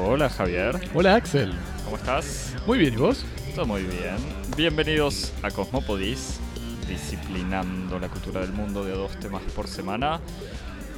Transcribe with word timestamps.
Hola 0.00 0.30
Javier, 0.30 0.80
Hola 0.94 1.16
Axel. 1.16 1.52
¿cómo 1.84 1.96
estás? 1.96 2.54
Muy 2.66 2.78
bien, 2.78 2.94
¿y 2.94 2.96
vos? 2.96 3.24
Todo 3.56 3.66
muy 3.66 3.82
bien. 3.82 4.16
Bienvenidos 4.56 5.32
a 5.42 5.50
Cosmopodis, 5.50 6.38
disciplinando 6.86 7.98
la 7.98 8.08
cultura 8.08 8.40
del 8.40 8.52
mundo 8.52 8.84
de 8.84 8.92
dos 8.92 9.18
temas 9.18 9.42
por 9.54 9.66
semana. 9.66 10.20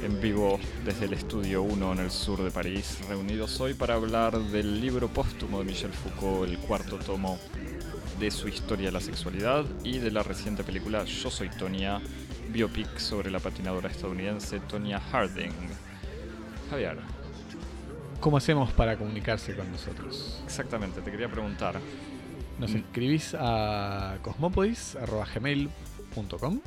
En 0.03 0.21
vivo 0.21 0.59
desde 0.85 1.05
el 1.05 1.13
estudio 1.13 1.63
1 1.63 1.93
en 1.93 1.99
el 1.99 2.11
sur 2.11 2.43
de 2.43 2.51
París, 2.51 2.99
reunidos 3.09 3.59
hoy 3.61 3.73
para 3.73 3.95
hablar 3.95 4.37
del 4.37 4.79
libro 4.79 5.07
póstumo 5.07 5.59
de 5.59 5.65
Michel 5.65 5.91
Foucault, 5.91 6.47
el 6.47 6.59
cuarto 6.59 6.97
tomo 6.97 7.39
de 8.19 8.31
su 8.31 8.47
historia 8.47 8.87
de 8.87 8.91
la 8.91 8.99
sexualidad 9.01 9.65
y 9.83 9.99
de 9.99 10.11
la 10.11 10.23
reciente 10.23 10.63
película 10.63 11.03
Yo 11.05 11.29
Soy 11.31 11.49
Tonya, 11.49 11.99
biopic 12.51 12.97
sobre 12.97 13.29
la 13.31 13.39
patinadora 13.39 13.89
estadounidense 13.89 14.59
Tonya 14.61 14.99
Harding. 14.99 15.51
Javier, 16.69 16.97
¿Cómo 18.19 18.37
hacemos 18.37 18.71
para 18.73 18.97
comunicarse 18.97 19.55
con 19.55 19.71
nosotros? 19.71 20.41
exactamente, 20.45 21.01
te 21.01 21.09
quería 21.11 21.29
preguntar. 21.31 21.79
Nos 22.59 22.71
Mm. 22.71 22.75
escribís 22.77 23.35
a 23.39 24.17
cosmopodis.gmail.com 24.21 26.59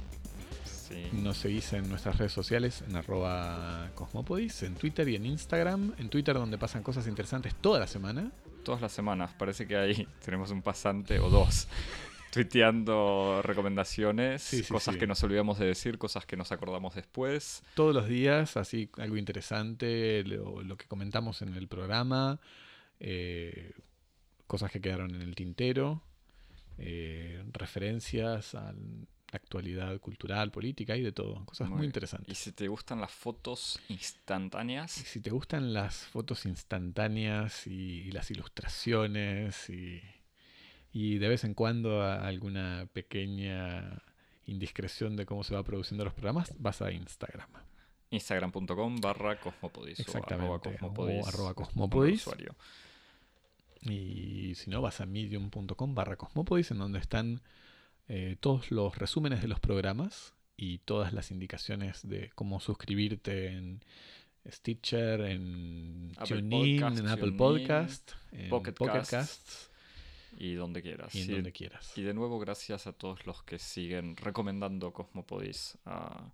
Sí. 0.65 1.07
Nos 1.13 1.39
seguís 1.39 1.73
en 1.73 1.89
nuestras 1.89 2.19
redes 2.19 2.33
sociales 2.33 2.83
en 2.87 2.97
arroba 2.97 3.89
cosmopodis, 3.95 4.63
en 4.63 4.75
Twitter 4.75 5.09
y 5.09 5.17
en 5.17 5.25
Instagram. 5.27 5.95
En 5.99 6.09
Twitter 6.11 6.35
donde 6.35 6.59
pasan 6.59 6.83
cosas 6.83 7.07
interesantes 7.07 7.55
toda 7.55 7.81
la 7.81 7.87
semana. 7.87 8.31
Todas 8.63 8.81
las 8.81 8.93
semanas. 8.93 9.33
Parece 9.39 9.67
que 9.67 9.77
ahí 9.77 10.09
tenemos 10.25 10.51
un 10.51 10.63
pasante 10.63 11.19
o 11.19 11.29
dos 11.29 11.69
tuiteando 12.33 13.41
recomendaciones, 13.43 14.43
Sí, 14.43 14.63
sí, 14.63 14.73
cosas 14.73 14.95
sí. 14.95 14.99
que 15.01 15.07
nos 15.07 15.23
olvidamos 15.23 15.59
de 15.59 15.67
decir, 15.67 15.99
cosas 15.99 16.25
que 16.25 16.37
nos 16.37 16.51
acordamos 16.51 16.95
después. 16.95 17.63
Todos 17.75 17.95
los 17.95 18.09
días, 18.09 18.57
así 18.57 18.89
algo 18.97 19.17
interesante, 19.19 20.25
lo, 20.25 20.63
lo 20.63 20.77
que 20.77 20.87
comentamos 20.87 21.43
en 21.43 21.55
el 21.55 21.69
programa, 21.69 22.41
eh, 23.01 23.73
cosas 24.47 24.71
que 24.71 24.81
quedaron 24.81 25.15
en 25.15 25.21
el 25.23 25.35
tintero, 25.35 26.03
eh, 26.79 27.43
referencias 27.53 28.55
a 28.55 28.73
la 28.73 29.12
actualidad 29.33 29.99
cultural, 30.01 30.51
política 30.51 30.97
y 30.97 31.03
de 31.03 31.11
todo. 31.13 31.45
Cosas 31.47 31.69
muy, 31.69 31.79
Muy- 31.79 31.87
Y 31.87 31.89
interesantes. 31.89 32.39
si 32.39 32.53
te 32.53 32.69
gustan 32.69 33.01
las 33.01 33.11
fotos 33.11 33.81
instantáneas, 33.89 34.99
Y 34.99 35.05
si 35.05 35.21
te 35.21 35.31
gustan 35.31 35.73
las 35.73 36.05
fotos 36.07 36.47
instantáneas 36.47 37.67
y, 37.67 38.03
y 38.03 38.13
las 38.13 38.31
ilustraciones 38.31 39.69
y, 39.71 40.01
y 40.93 41.19
de 41.19 41.29
vez 41.29 41.45
en 41.45 41.55
cuando 41.55 42.03
alguna 42.03 42.87
pequeña 42.93 44.03
indiscreción 44.47 45.17
de 45.17 45.25
cómo 45.27 45.45
se 45.45 45.55
va 45.55 45.63
produciendo 45.65 46.05
los 46.05 46.13
programas, 46.13 46.53
vas 46.59 46.83
a 46.83 46.93
Instagram. 46.93 47.49
instagram.com 48.11 49.01
barra 49.01 49.41
cosmopodis 49.41 49.99
o 49.99 50.03
Exactamente, 50.03 50.45
arroba 50.45 50.57
o 50.57 50.61
cosmopodis. 50.61 51.27
arroba 51.29 51.55
como 51.55 51.67
cosmopodis. 51.69 52.27
Y 53.83 54.55
si 54.55 54.71
no, 54.71 54.81
vas 54.81 55.01
a 55.01 55.07
medium.com 55.07 55.95
barra 55.95 56.17
cosmopodis, 56.17 56.71
en 56.71 56.79
donde 56.79 56.99
están 57.01 57.41
eh, 58.09 58.37
todos 58.41 58.71
los 58.71 58.97
resúmenes 58.99 59.43
de 59.43 59.49
los 59.49 59.61
programas 59.61 60.35
y 60.57 60.79
todas 60.79 61.13
las 61.13 61.31
indicaciones 61.31 62.07
de 62.09 62.31
cómo 62.35 62.61
suscribirte 62.61 63.49
en 63.49 63.83
Stitcher, 64.49 65.21
en 65.23 66.13
Apple 66.17 66.43
TuneIn, 66.43 66.81
Podcast, 66.81 66.99
en 66.99 67.09
Apple 67.09 67.23
TuneIn, 67.23 67.37
Podcast, 67.37 68.13
en 68.33 68.49
Pocket 68.49 68.73
Pocket, 68.73 68.93
Casts, 68.93 69.11
Casts 69.11 69.71
Y 70.37 70.55
donde 70.55 70.83
quieras. 70.83 71.15
y 71.15 71.23
en 71.23 71.31
donde 71.31 71.53
quieras. 71.53 71.97
Y 71.97 72.03
de 72.03 72.15
nuevo, 72.15 72.39
gracias 72.39 72.87
a 72.87 72.93
todos 72.93 73.27
los 73.27 73.43
que 73.45 73.59
siguen 73.59 74.17
recomendando 74.17 74.93
Cosmopodis 74.93 75.79
a, 75.85 76.33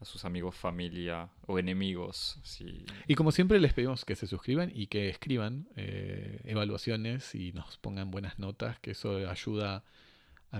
a 0.00 0.04
sus 0.04 0.24
amigos, 0.24 0.54
familia 0.54 1.28
o 1.46 1.58
enemigos. 1.58 2.38
Si, 2.42 2.84
Y 3.06 3.14
como 3.14 3.32
siempre 3.32 3.60
les 3.60 3.74
pedimos 3.74 4.04
que 4.04 4.16
se 4.16 4.26
suscriban 4.26 4.70
y 4.74 4.86
que 4.86 5.08
escriban 5.08 5.68
eh, 5.76 6.40
evaluaciones 6.44 7.34
y 7.34 7.52
nos 7.52 7.76
pongan 7.78 8.10
buenas 8.10 8.38
notas, 8.38 8.78
que 8.80 8.92
eso 8.92 9.28
ayuda 9.28 9.76
a 9.76 9.84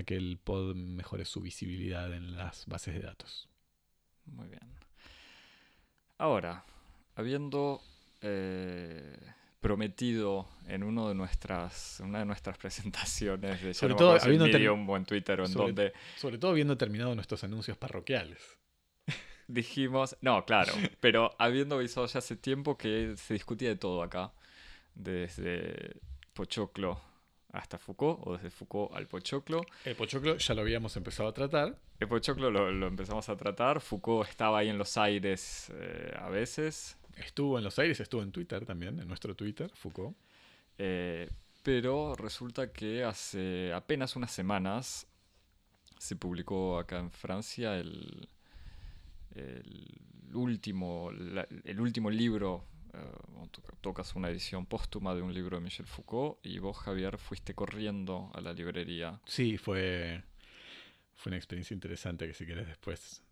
que 0.05 0.17
el 0.17 0.39
pod 0.43 0.75
mejore 0.75 1.25
su 1.25 1.41
visibilidad 1.41 2.13
en 2.15 2.37
las 2.37 2.67
bases 2.67 2.95
de 2.95 3.01
datos. 3.01 3.49
Muy 4.27 4.49
bien. 4.49 4.61
Ahora, 6.19 6.65
habiendo 7.17 7.81
eh, 8.21 9.17
prometido 9.61 10.49
en 10.67 10.83
uno 10.83 11.09
de 11.09 11.15
nuestras, 11.15 12.01
una 12.05 12.21
de 12.21 12.25
nuestras 12.27 12.59
presentaciones 12.59 13.63
de 13.63 13.75
Sobre 13.75 13.95
todo 13.95 14.17
en 14.17 14.23
habiendo 14.23 14.45
ter- 14.47 14.55
Medium 14.55 14.89
o 14.89 14.97
en 14.97 15.05
Twitter 15.05 15.41
o 15.41 15.45
en 15.47 15.51
sobre- 15.53 15.67
donde 15.67 15.93
Sobre 16.17 16.39
todo 16.39 16.51
habiendo 16.51 16.77
terminado 16.77 17.15
nuestros 17.15 17.43
anuncios 17.45 17.77
parroquiales. 17.77 18.39
dijimos, 19.49 20.17
no, 20.21 20.45
claro, 20.45 20.73
pero 21.01 21.35
habiendo 21.39 21.75
avisado 21.77 22.07
ya 22.07 22.19
hace 22.19 22.37
tiempo 22.37 22.77
que 22.79 23.15
se 23.17 23.35
discutía 23.35 23.71
de 23.71 23.77
todo 23.77 24.03
acá, 24.03 24.33
desde 24.95 25.97
Pochoclo 26.35 27.01
hasta 27.53 27.79
Foucault, 27.79 28.21
o 28.27 28.37
desde 28.37 28.51
Foucault 28.51 28.95
al 28.95 29.07
Pochoclo. 29.07 29.61
El 29.85 29.97
pochoclo 29.97 30.37
ya 30.37 30.55
lo 30.55 30.61
habíamos 30.63 30.97
empezado 30.97 31.29
a 31.29 31.33
tratar. 31.33 31.77
El 31.99 32.09
Pochoclo 32.09 32.51
lo, 32.51 32.71
lo 32.71 32.87
empezamos 32.87 33.29
a 33.29 33.37
tratar, 33.37 33.81
Foucault 33.81 34.29
estaba 34.29 34.59
ahí 34.59 34.69
en 34.69 34.79
los 34.79 34.97
aires 34.97 35.71
eh, 35.75 36.15
a 36.19 36.29
veces, 36.29 36.97
Estuvo 37.17 37.59
en 37.59 37.65
los 37.65 37.79
aires, 37.79 38.01
estuvo 38.01 38.23
en 38.23 38.33
Twitter 38.33 38.65
también, 38.65 38.99
en 38.99 39.07
nuestro 39.07 39.35
Twitter, 39.35 39.71
Foucault. 39.75 40.17
Eh, 40.79 41.29
pero 41.63 42.15
resulta 42.15 42.73
que 42.73 43.05
hace 43.05 43.73
apenas 43.75 44.17
unas 44.17 44.31
semanas 44.33 45.07
se 45.99 46.17
publicó 46.17 46.79
acá 46.79 46.99
en 46.99 47.11
Francia 47.11 47.77
el, 47.77 48.27
el 49.35 50.01
último, 50.33 51.11
la- 51.13 51.47
el 51.65 51.81
último 51.81 52.09
libro. 52.11 52.65
To- 53.51 53.63
tocas 53.81 54.15
una 54.15 54.29
edición 54.31 54.67
póstuma 54.67 55.15
de 55.15 55.23
un 55.23 55.33
libro 55.33 55.57
de 55.57 55.63
Michel 55.63 55.87
Foucault 55.87 56.45
y 56.45 56.59
vos, 56.59 56.77
Javier, 56.79 57.19
fuiste 57.19 57.55
corriendo 57.55 58.31
a 58.35 58.41
la 58.41 58.53
librería. 58.53 59.21
Sí, 59.27 59.59
fue, 59.59 60.23
fue 61.15 61.31
una 61.31 61.37
experiencia 61.37 61.75
interesante 61.75 62.27
que 62.27 62.35
si 62.35 62.47
querés 62.47 62.67
después 62.67 63.23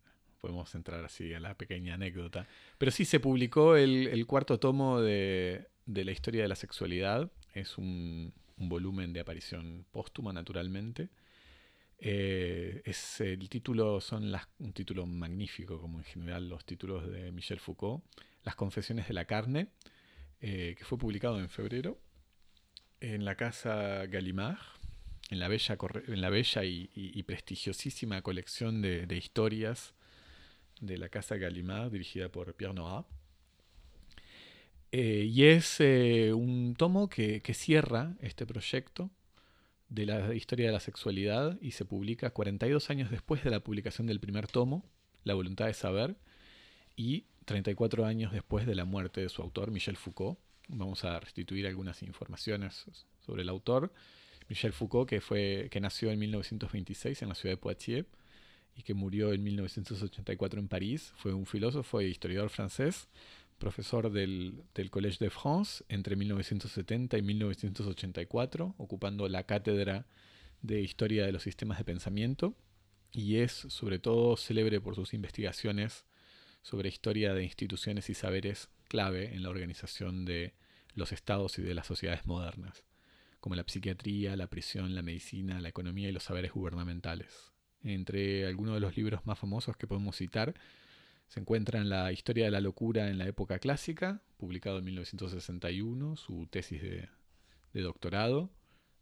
podemos 0.40 0.74
entrar 0.74 1.04
así 1.04 1.34
a 1.34 1.40
la 1.40 1.54
pequeña 1.54 1.94
anécdota. 1.94 2.46
Pero 2.78 2.92
sí, 2.92 3.04
se 3.04 3.18
publicó 3.20 3.76
el, 3.76 4.06
el 4.06 4.26
cuarto 4.26 4.58
tomo 4.58 5.00
de, 5.00 5.66
de 5.86 6.04
la 6.04 6.12
historia 6.12 6.42
de 6.42 6.48
la 6.48 6.54
sexualidad. 6.54 7.30
Es 7.54 7.76
un, 7.76 8.32
un 8.56 8.68
volumen 8.68 9.12
de 9.12 9.20
aparición 9.20 9.84
póstuma, 9.90 10.32
naturalmente. 10.32 11.08
Eh, 12.00 12.80
es 12.84 13.20
el 13.20 13.48
título 13.48 14.00
son 14.00 14.30
las, 14.30 14.46
un 14.60 14.72
título 14.72 15.04
magnífico, 15.06 15.80
como 15.80 15.98
en 15.98 16.04
general 16.04 16.48
los 16.48 16.64
títulos 16.64 17.10
de 17.10 17.32
Michel 17.32 17.58
Foucault. 17.58 18.04
Las 18.48 18.56
Confesiones 18.56 19.06
de 19.06 19.12
la 19.12 19.26
Carne, 19.26 19.68
eh, 20.40 20.74
que 20.78 20.82
fue 20.86 20.96
publicado 20.96 21.38
en 21.38 21.50
febrero 21.50 22.00
en 22.98 23.26
la 23.26 23.34
casa 23.34 24.06
Gallimard, 24.06 24.56
en 25.28 25.38
la 25.38 25.48
bella, 25.48 25.76
en 26.06 26.20
la 26.22 26.30
bella 26.30 26.64
y, 26.64 27.22
prestigiosísima 27.24 28.22
colección 28.22 28.80
de, 28.80 29.06
historias 29.14 29.92
de 30.80 30.96
la 30.96 31.10
casa 31.10 31.36
Gallimard, 31.36 31.90
dirigida 31.92 32.30
por 32.30 32.54
Pierre 32.54 32.72
Nora. 32.72 33.04
Eh, 34.92 35.26
y 35.30 35.44
es 35.44 35.78
eh, 35.80 36.32
un 36.32 36.74
tomo 36.74 37.10
que, 37.10 37.42
que 37.42 37.52
cierra 37.52 38.16
este 38.22 38.46
proyecto 38.46 39.10
de 39.90 40.06
la 40.06 40.34
historia 40.34 40.68
de 40.68 40.72
la 40.72 40.80
sexualidad 40.80 41.58
y 41.60 41.72
se 41.72 41.84
publica 41.84 42.30
42 42.30 42.88
años 42.88 43.10
después 43.10 43.44
de 43.44 43.50
la 43.50 43.60
publicación 43.60 44.06
del 44.06 44.20
primer 44.20 44.46
tomo, 44.46 44.86
La 45.24 45.34
voluntad 45.34 45.66
de 45.66 45.74
saber, 45.74 46.16
y 46.96 47.26
34 47.48 48.04
años 48.04 48.30
después 48.30 48.66
de 48.66 48.74
la 48.74 48.84
muerte 48.84 49.22
de 49.22 49.30
su 49.30 49.40
autor, 49.40 49.70
Michel 49.70 49.96
Foucault. 49.96 50.38
Vamos 50.68 51.04
a 51.04 51.18
restituir 51.18 51.66
algunas 51.66 52.02
informaciones 52.02 52.84
sobre 53.24 53.40
el 53.40 53.48
autor. 53.48 53.90
Michel 54.50 54.74
Foucault, 54.74 55.08
que, 55.08 55.22
fue, 55.22 55.68
que 55.70 55.80
nació 55.80 56.10
en 56.10 56.18
1926 56.18 57.22
en 57.22 57.28
la 57.30 57.34
ciudad 57.34 57.54
de 57.54 57.56
Poitiers 57.56 58.06
y 58.76 58.82
que 58.82 58.92
murió 58.92 59.32
en 59.32 59.42
1984 59.42 60.60
en 60.60 60.68
París, 60.68 61.14
fue 61.16 61.32
un 61.32 61.46
filósofo 61.46 62.00
e 62.00 62.08
historiador 62.08 62.50
francés, 62.50 63.08
profesor 63.56 64.12
del, 64.12 64.62
del 64.74 64.90
Collège 64.90 65.18
de 65.18 65.30
France 65.30 65.82
entre 65.88 66.16
1970 66.16 67.16
y 67.16 67.22
1984, 67.22 68.74
ocupando 68.76 69.26
la 69.26 69.44
cátedra 69.44 70.04
de 70.60 70.82
Historia 70.82 71.24
de 71.24 71.32
los 71.32 71.44
Sistemas 71.44 71.78
de 71.78 71.84
Pensamiento, 71.84 72.54
y 73.10 73.36
es 73.36 73.52
sobre 73.52 73.98
todo 73.98 74.36
célebre 74.36 74.82
por 74.82 74.94
sus 74.94 75.14
investigaciones 75.14 76.04
sobre 76.62 76.88
historia 76.88 77.34
de 77.34 77.44
instituciones 77.44 78.10
y 78.10 78.14
saberes 78.14 78.68
clave 78.88 79.34
en 79.34 79.42
la 79.42 79.50
organización 79.50 80.24
de 80.24 80.54
los 80.94 81.12
estados 81.12 81.58
y 81.58 81.62
de 81.62 81.74
las 81.74 81.86
sociedades 81.86 82.26
modernas, 82.26 82.84
como 83.40 83.54
la 83.54 83.64
psiquiatría, 83.66 84.36
la 84.36 84.48
prisión, 84.48 84.94
la 84.94 85.02
medicina, 85.02 85.60
la 85.60 85.68
economía 85.68 86.08
y 86.08 86.12
los 86.12 86.24
saberes 86.24 86.52
gubernamentales. 86.52 87.52
Entre 87.82 88.46
algunos 88.46 88.74
de 88.74 88.80
los 88.80 88.96
libros 88.96 89.24
más 89.26 89.38
famosos 89.38 89.76
que 89.76 89.86
podemos 89.86 90.16
citar 90.16 90.54
se 91.28 91.40
encuentran 91.40 91.90
La 91.90 92.10
historia 92.10 92.46
de 92.46 92.50
la 92.50 92.60
locura 92.60 93.10
en 93.10 93.18
la 93.18 93.28
época 93.28 93.58
clásica, 93.58 94.22
publicado 94.38 94.78
en 94.78 94.84
1961, 94.86 96.16
su 96.16 96.46
tesis 96.46 96.82
de, 96.82 97.08
doctorado, 97.74 98.50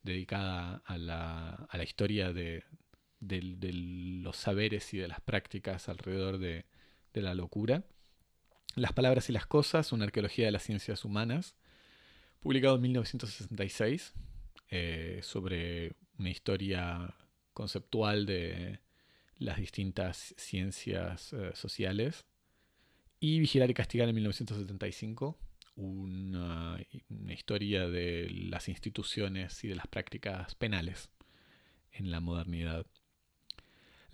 dedicada 0.03 0.83
a 0.85 0.99
la, 0.99 1.51
a 1.51 1.77
la 1.79 1.85
historia 1.85 2.33
de, 2.33 2.65
de 3.21 3.73
los 3.73 4.37
saberes 4.37 4.93
y 4.93 4.99
de 4.99 5.09
las 5.09 5.21
prácticas 5.21 5.89
alrededor 5.89 6.39
de, 6.39 6.67
la 7.23 7.35
locura. 7.35 7.85
Las 8.75 8.93
palabras 8.93 9.29
y 9.31 9.33
las 9.33 9.47
cosas, 9.47 9.93
una 9.93 10.05
arqueología 10.05 10.47
de 10.47 10.53
las 10.53 10.63
ciencias 10.63 11.05
humanas, 11.05 11.55
publicado 12.41 12.77
en 12.77 12.83
1966, 12.83 14.13
eh, 14.71 15.21
sobre 15.23 15.93
una 16.19 16.31
historia 16.31 17.15
conceptual 17.53 18.27
de 18.27 18.81
las 19.39 19.59
distintas 19.59 20.35
ciencias 20.37 21.33
eh, 21.33 21.53
sociales. 21.55 22.27
Y 23.21 23.41
Vigilar 23.41 23.71
y 23.71 23.75
Castigar 23.75 24.09
en 24.09 24.15
1975, 24.15 25.39
una, 25.77 26.79
historia 27.29 27.89
de 27.89 28.29
las 28.31 28.69
instituciones 28.69 29.63
y 29.65 29.69
de 29.69 29.77
las 29.77 29.87
prácticas 29.87 30.55
penales 30.55 31.11
en 31.93 32.11
la 32.11 32.21
modernidad. 32.21 32.87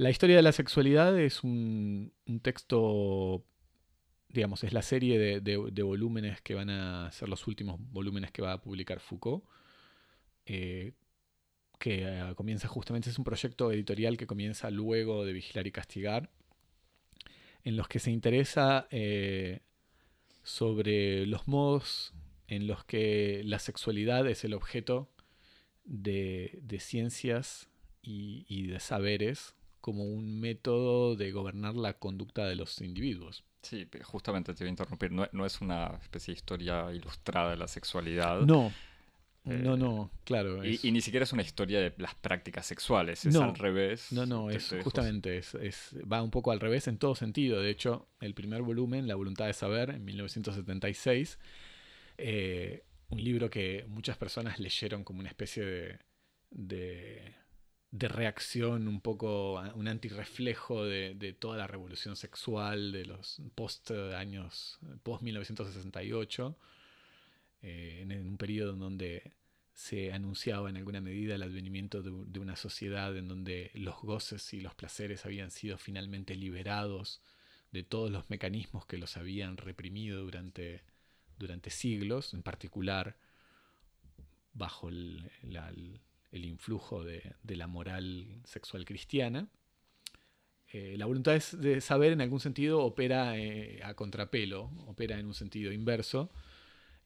La 0.03 0.11
historia 0.11 0.35
de 0.35 0.43
la 0.43 0.51
sexualidad 0.51 1.17
es 1.17 1.45
un, 1.45 2.13
texto, 2.43 3.45
digamos, 4.31 4.65
es 4.65 4.73
la 4.73 4.83
serie 4.83 5.41
de, 5.41 5.83
volúmenes 5.85 6.41
que 6.41 6.55
van 6.57 6.71
a 6.71 7.13
ser 7.13 7.29
los 7.29 7.47
últimos 7.47 7.79
volúmenes 7.79 8.33
que 8.33 8.43
va 8.43 8.55
a 8.55 8.61
publicar 8.61 8.99
Foucault, 8.99 9.45
eh, 10.45 10.95
que 11.79 12.03
eh, 12.03 12.35
comienza 12.35 12.67
justamente, 12.67 13.11
es 13.11 13.19
un 13.19 13.23
proyecto 13.23 13.71
editorial 13.71 14.17
que 14.17 14.27
comienza 14.27 14.73
luego 14.73 15.25
de 15.25 15.35
Vigilar 15.35 15.69
y 15.69 15.71
Castigar, 15.71 16.33
en 17.63 17.77
los 17.77 17.87
que 17.87 18.01
se 18.01 18.11
interesa 18.11 18.89
eh, 18.91 19.61
sobre 20.43 21.27
los 21.27 21.47
modos 21.47 22.13
en 22.49 22.67
los 22.67 22.85
que 22.85 23.43
la 23.45 23.61
sexualidad 23.61 24.27
es 24.27 24.43
el 24.43 24.55
objeto 24.55 25.13
de, 25.85 26.61
ciencias 26.81 27.69
y, 28.03 28.67
de 28.67 28.81
saberes 28.81 29.55
como 29.82 30.05
un 30.05 30.40
método 30.40 31.17
de 31.17 31.31
gobernar 31.32 31.75
la 31.75 31.99
conducta 31.99 32.46
de 32.46 32.56
los 32.56 32.81
individuos. 32.81 33.44
Sí, 33.62 33.87
justamente 34.05 34.55
te 34.55 34.64
voy 34.64 34.69
a 34.69 34.70
interrumpir. 34.70 35.12
No, 35.12 35.44
es 35.44 35.61
una 35.61 35.99
especie 36.00 36.32
de 36.32 36.38
historia 36.38 36.90
ilustrada 36.93 37.50
de 37.50 37.56
la 37.56 37.69
sexualidad. 37.69 38.40
No. 38.43 38.73
no, 39.44 39.76
no, 39.76 40.11
claro. 40.25 40.64
Y, 40.64 40.90
ni 40.93 41.00
siquiera 41.00 41.25
es 41.25 41.32
una 41.32 41.43
historia 41.43 41.81
de 41.81 41.93
las 41.99 42.14
prácticas 42.14 42.64
sexuales, 42.64 43.26
es 43.26 43.34
al 43.34 43.56
revés. 43.56 44.12
No, 44.12 44.25
no, 44.25 44.50
es 44.50 44.75
justamente, 44.82 45.38
es, 45.38 45.96
va 46.11 46.23
un 46.23 46.31
poco 46.31 46.52
al 46.52 46.61
revés 46.61 46.87
en 46.87 46.96
todo 46.96 47.17
sentido. 47.17 47.61
De 47.61 47.70
hecho, 47.70 48.08
el 48.20 48.34
primer 48.34 48.62
volumen, 48.62 49.08
La 49.08 49.17
voluntad 49.17 49.46
de 49.46 49.52
saber, 49.52 49.90
en 49.90 50.05
1976, 50.05 51.38
eh, 52.19 52.84
un 53.11 53.23
libro 53.23 53.50
que 53.50 53.84
muchas 53.88 54.17
personas 54.17 54.61
leyeron 54.61 55.02
como 55.02 55.20
una 55.20 55.29
especie 55.29 55.64
de, 55.64 55.99
de, 56.50 57.34
reacción, 57.93 58.89
un 58.89 59.00
poco, 59.00 59.61
un 59.75 59.89
antirreflejo 59.89 60.85
de, 60.85 61.15
de 61.15 61.33
toda 61.33 61.59
la 61.59 61.67
revolución 61.67 62.17
sexual 62.17 62.93
de 62.93 63.05
los 63.05 63.41
post 63.55 63.91
años, 63.91 64.79
post 65.03 65.23
1968, 65.23 66.56
eh, 67.62 67.99
en 68.03 68.27
un 68.27 68.37
periodo 68.39 68.73
en 68.73 68.79
donde 68.79 69.33
se 69.75 70.12
anunciaba 70.12 70.71
en 70.71 70.77
alguna 70.77 71.00
medida 71.00 71.35
el 71.35 71.43
advenimiento 71.43 72.03
de, 72.03 72.12
de, 72.27 72.41
una 72.41 72.56
sociedad 72.56 73.17
en 73.17 73.29
donde 73.29 73.71
los 73.75 74.00
goces 74.03 74.53
y 74.53 74.61
los 74.61 74.75
placeres 74.75 75.25
habían 75.25 75.50
sido 75.50 75.79
finalmente 75.79 76.35
liberados 76.35 77.23
de 77.73 77.83
todos 77.83 78.11
los 78.11 78.29
mecanismos 78.29 78.85
que 78.87 78.99
los 78.99 79.17
habían 79.17 79.56
reprimido 79.56 80.23
durante 80.23 80.83
durante 81.43 81.71
siglos, 81.71 82.35
en 82.35 82.43
particular 82.43 83.17
bajo 84.55 84.89
el, 84.89 85.31
influjo 86.32 87.05
de, 87.05 87.34
la 87.44 87.67
moral 87.67 88.40
sexual 88.44 88.84
cristiana. 88.84 89.49
Eh, 90.73 90.96
la 90.96 91.06
voluntad 91.06 91.40
de 91.58 91.81
saber 91.81 92.12
en 92.12 92.23
algún 92.23 92.40
sentido 92.40 92.81
opera 92.81 93.38
eh, 93.38 93.81
a 93.84 93.94
contrapelo, 93.94 94.70
opera 94.87 95.19
en 95.19 95.26
un 95.26 95.34
sentido 95.34 95.70
inverso, 95.70 96.31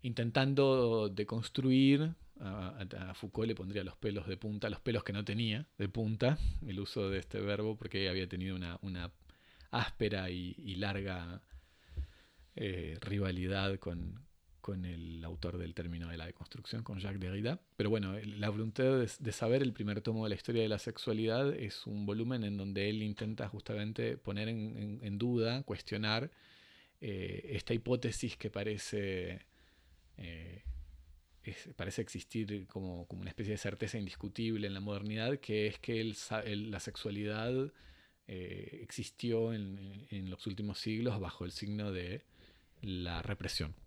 intentando 0.03 1.09
deconstruir, 1.09 2.15
a, 2.39 2.79
a, 2.79 3.15
Foucault 3.15 3.49
le 3.49 3.55
pondría 3.55 3.83
los 3.83 3.97
pelos 3.97 4.27
de 4.29 4.37
punta, 4.37 4.71
los 4.71 4.81
pelos 4.81 5.03
que 5.03 5.13
no 5.13 5.25
tenía 5.25 5.67
de 5.79 5.89
punta, 5.89 6.39
el 6.65 6.79
uso 6.79 7.11
de 7.11 7.19
este 7.19 7.41
verbo, 7.41 7.77
porque 7.77 8.09
había 8.09 8.29
tenido 8.29 8.57
una, 8.83 9.11
áspera 9.73 10.31
y, 10.31 10.77
larga 10.77 11.43
eh, 12.55 12.99
rivalidad 13.01 13.79
con, 13.79 14.26
con 14.67 14.85
el 14.85 15.23
autor 15.25 15.59
del 15.59 15.75
término 15.75 16.09
de 16.09 16.17
la 16.17 16.27
deconstrucción, 16.27 16.83
con 16.83 16.99
Jacques 16.99 17.21
Derrida. 17.21 17.61
Pero 17.77 17.89
bueno, 17.89 18.19
La 18.19 18.49
voluntad 18.49 18.99
de, 18.99 19.33
saber, 19.33 19.63
el 19.63 19.73
primer 19.73 20.01
tomo 20.01 20.25
de 20.25 20.31
la 20.31 20.35
historia 20.35 20.61
de 20.61 20.69
la 20.69 20.81
sexualidad, 20.81 21.55
es 21.55 21.87
un 21.87 22.05
volumen 22.05 22.43
en 22.43 22.57
donde 22.57 22.89
él 22.91 23.01
intenta 23.01 23.47
justamente 23.47 24.17
poner 24.17 24.49
en, 24.49 25.19
duda, 25.19 25.63
cuestionar 25.63 26.33
eh, 27.01 27.51
esta 27.53 27.75
hipótesis 27.75 28.37
que 28.37 28.51
parece, 28.51 29.47
eh, 30.17 30.65
parece 31.77 32.03
existir 32.03 32.67
como, 32.67 33.07
como, 33.07 33.21
una 33.21 33.31
especie 33.31 33.53
de 33.53 33.59
certeza 33.59 33.99
indiscutible 33.99 34.67
en 34.67 34.75
la 34.75 34.81
modernidad, 34.81 35.39
que 35.39 35.69
es 35.69 35.79
que 35.79 36.13
la 36.43 36.81
sexualidad 36.81 37.73
eh, 38.27 38.81
existió 38.83 39.53
en, 39.53 40.09
en 40.11 40.29
los 40.29 40.45
últimos 40.49 40.81
siglos 40.81 41.21
bajo 41.21 41.45
el 41.45 41.53
signo 41.53 41.93
de 41.93 42.25
la 42.83 43.23
represión. 43.23 43.86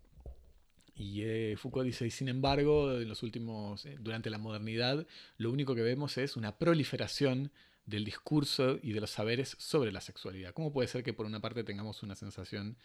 Y 1.00 1.22
eh, 1.22 1.56
Foucault 1.56 1.86
dice, 1.86 2.06
y 2.06 2.10
sin 2.10 2.28
embargo, 2.28 3.00
en 3.00 3.08
los 3.08 3.22
últimos, 3.22 3.86
eh, 3.86 3.96
durante 3.98 4.28
la 4.28 4.36
modernidad, 4.36 5.06
lo 5.38 5.50
único 5.50 5.74
que 5.74 5.80
vemos 5.80 6.18
es 6.18 6.36
una 6.36 6.58
proliferación 6.58 7.50
del 7.86 8.04
discurso 8.04 8.78
y 8.82 8.92
de 8.92 9.00
los 9.00 9.08
saberes 9.08 9.56
sobre 9.58 9.92
la 9.92 10.02
sexualidad. 10.02 10.52
¿Cómo 10.52 10.74
puede 10.74 10.88
ser 10.88 11.02
que 11.02 11.14
por 11.14 11.24
una 11.24 11.40
parte 11.40 11.64
tengamos 11.64 12.02
una 12.02 12.16
sensación 12.16 12.76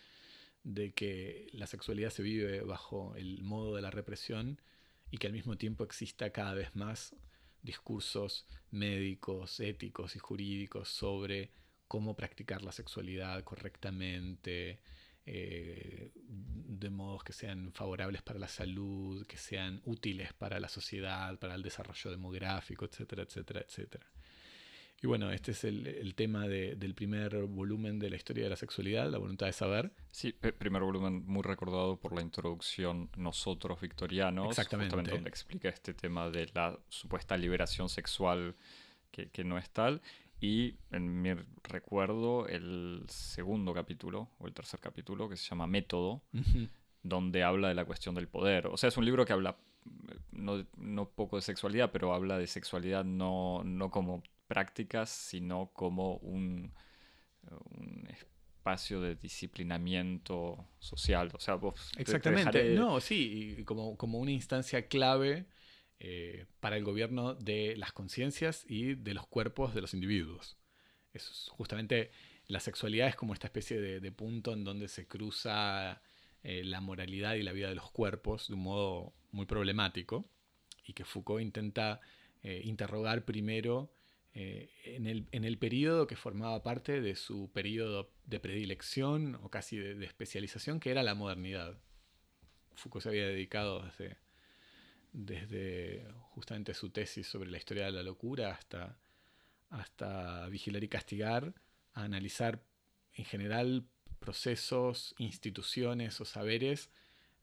de 0.64 0.94
que 0.94 1.50
la 1.52 1.68
sexualidad 1.68 2.10
se 2.10 2.24
vive 2.24 2.62
bajo 2.62 3.18
el 3.18 3.44
modo 3.44 3.76
de 3.76 3.82
la 3.82 3.92
represión 3.92 4.62
y 5.12 5.18
que 5.18 5.28
al 5.28 5.34
mismo 5.34 5.58
tiempo 5.58 5.84
exista 5.84 6.30
cada 6.30 6.54
vez 6.54 6.74
más 6.74 7.18
discursos 7.64 8.48
médicos, 8.72 9.60
éticos 9.60 10.16
y 10.16 10.20
jurídicos 10.20 10.88
sobre 10.88 11.52
cómo 11.90 12.16
practicar 12.16 12.64
la 12.64 12.72
sexualidad 12.72 13.44
correctamente, 13.44 14.80
eh, 15.26 16.12
de 16.16 16.90
modos 16.90 17.24
que 17.24 17.34
sean 17.34 17.72
favorables 17.74 18.22
para 18.22 18.40
la 18.40 18.48
salud, 18.48 19.26
que 19.26 19.38
sean 19.38 19.82
útiles 19.86 20.34
para 20.34 20.60
la 20.60 20.70
sociedad, 20.70 21.38
para 21.40 21.56
el 21.56 21.64
desarrollo 21.64 22.12
demográfico, 22.12 22.86
etcétera, 22.86 23.24
etcétera, 23.24 23.62
etcétera. 23.62 24.06
Y 25.02 25.08
bueno, 25.08 25.32
este 25.32 25.52
es 25.52 25.64
el, 25.64 26.16
tema 26.16 26.48
del 26.48 26.96
primer 26.96 27.44
volumen 27.44 28.00
de 28.00 28.10
la 28.10 28.16
historia 28.16 28.46
de 28.46 28.50
la 28.50 28.56
sexualidad, 28.56 29.10
la 29.10 29.18
voluntad 29.18 29.46
de 29.46 29.54
saber. 29.54 29.92
Sí, 30.10 30.32
primer 30.32 30.82
volumen 30.82 31.24
muy 31.26 31.44
recordado 31.44 32.00
por 32.00 32.16
la 32.16 32.22
introducción 32.22 33.10
Nosotros 33.18 33.82
Victorianos, 33.82 34.50
Exactamente. 34.50 34.96
donde 34.96 35.30
explica 35.30 35.70
este 35.70 35.94
tema 35.94 36.30
de 36.30 36.50
la 36.54 36.80
supuesta 36.90 37.36
liberación 37.36 37.90
sexual 37.90 38.56
que, 39.12 39.30
que 39.30 39.44
no 39.44 39.58
es 39.58 39.70
tal. 39.70 40.02
Y 40.46 40.78
en 40.92 41.24
mi 41.24 41.34
recuerdo, 41.64 42.48
el 42.48 43.04
segundo 43.08 43.74
capítulo, 43.74 44.30
o 44.38 44.46
el 44.46 44.54
tercer 44.54 44.80
capítulo, 44.80 45.28
que 45.28 45.38
se 45.38 45.50
llama 45.50 45.66
Método, 45.66 46.22
donde 47.02 47.44
habla 47.44 47.70
de 47.70 47.74
la 47.74 47.84
cuestión 47.84 48.14
del 48.14 48.28
poder. 48.28 48.68
O 48.68 48.78
sea, 48.78 48.90
es 48.90 48.98
un 48.98 49.06
libro 49.06 49.26
que 49.26 49.34
habla 49.34 49.58
no, 50.32 50.64
no 50.78 51.10
poco 51.10 51.38
de 51.38 51.42
sexualidad, 51.42 51.92
pero 51.92 52.14
habla 52.14 52.38
de 52.38 52.46
sexualidad 52.46 53.04
no, 53.04 53.64
no 53.64 53.90
como 53.90 54.22
prácticas, 54.46 55.10
sino 55.10 55.72
como 55.74 56.18
un, 56.18 56.72
un 57.80 58.08
espacio 58.08 59.02
de 59.02 59.16
disciplinamiento 59.16 60.64
social. 60.78 61.32
O 61.34 61.40
sea, 61.40 61.56
vos 61.56 61.92
Exactamente. 61.98 62.76
No, 62.76 63.00
sí, 63.00 63.64
como, 63.66 63.98
como 63.98 64.20
una 64.20 64.32
instancia 64.32 64.88
clave 64.88 65.48
eh, 66.00 66.46
para 66.60 66.76
el 66.76 66.84
gobierno 66.84 67.36
de 67.36 67.76
las 67.78 67.94
conciencias 67.94 68.66
y 68.68 68.96
de 68.96 69.14
los 69.14 69.28
cuerpos 69.28 69.74
de 69.74 69.80
los 69.80 69.94
individuos. 69.94 70.58
Es 71.14 71.48
justamente 71.50 72.12
la 72.48 72.60
sexualidad 72.60 73.08
es 73.08 73.16
como 73.16 73.34
esta 73.34 73.48
especie 73.48 73.80
de, 73.80 74.12
punto 74.12 74.52
en 74.52 74.66
donde 74.66 74.90
se 74.90 75.08
cruza 75.08 76.02
eh, 76.44 76.64
la 76.66 76.82
moralidad 76.82 77.36
y 77.36 77.44
la 77.44 77.54
vida 77.54 77.70
de 77.70 77.76
los 77.76 77.92
cuerpos 77.92 78.50
de 78.50 78.56
un 78.56 78.64
modo 78.64 79.14
muy 79.32 79.46
problemático 79.46 80.30
y 80.84 80.94
que 80.94 81.06
Foucault 81.06 81.42
intenta 81.42 82.02
eh, 82.44 82.62
interrogar 82.66 83.24
primero 83.24 83.92
en, 84.34 85.08
el, 85.08 85.30
en, 85.32 85.46
el, 85.46 85.58
periodo 85.58 86.08
que 86.08 86.18
formaba 86.18 86.62
parte 86.62 87.00
de 87.00 87.16
su 87.16 87.50
periodo 87.54 88.12
de 88.26 88.42
predilección 88.42 89.36
o 89.36 89.50
casi 89.50 89.78
de, 89.78 89.96
de 89.96 90.06
especialización, 90.06 90.82
que 90.82 90.92
era 90.92 91.04
la 91.04 91.16
modernidad. 91.16 91.80
Foucault 92.74 93.04
se 93.04 93.10
había 93.10 93.28
dedicado 93.28 93.84
desde 93.84 94.18
desde 95.16 96.06
justamente 96.32 96.74
su 96.74 96.90
tesis 96.90 97.26
sobre 97.26 97.50
la 97.50 97.58
historia 97.58 97.86
de 97.86 97.94
la 97.94 98.04
locura 98.04 98.52
hasta, 98.52 98.98
hasta 99.70 100.48
vigilar 100.50 100.84
y 100.84 100.90
castigar, 100.90 101.54
analizar 101.94 102.62
en 103.14 103.26
general 103.26 103.86
procesos, 104.20 105.16
instituciones 105.18 106.20
o 106.20 106.26
saberes 106.26 106.90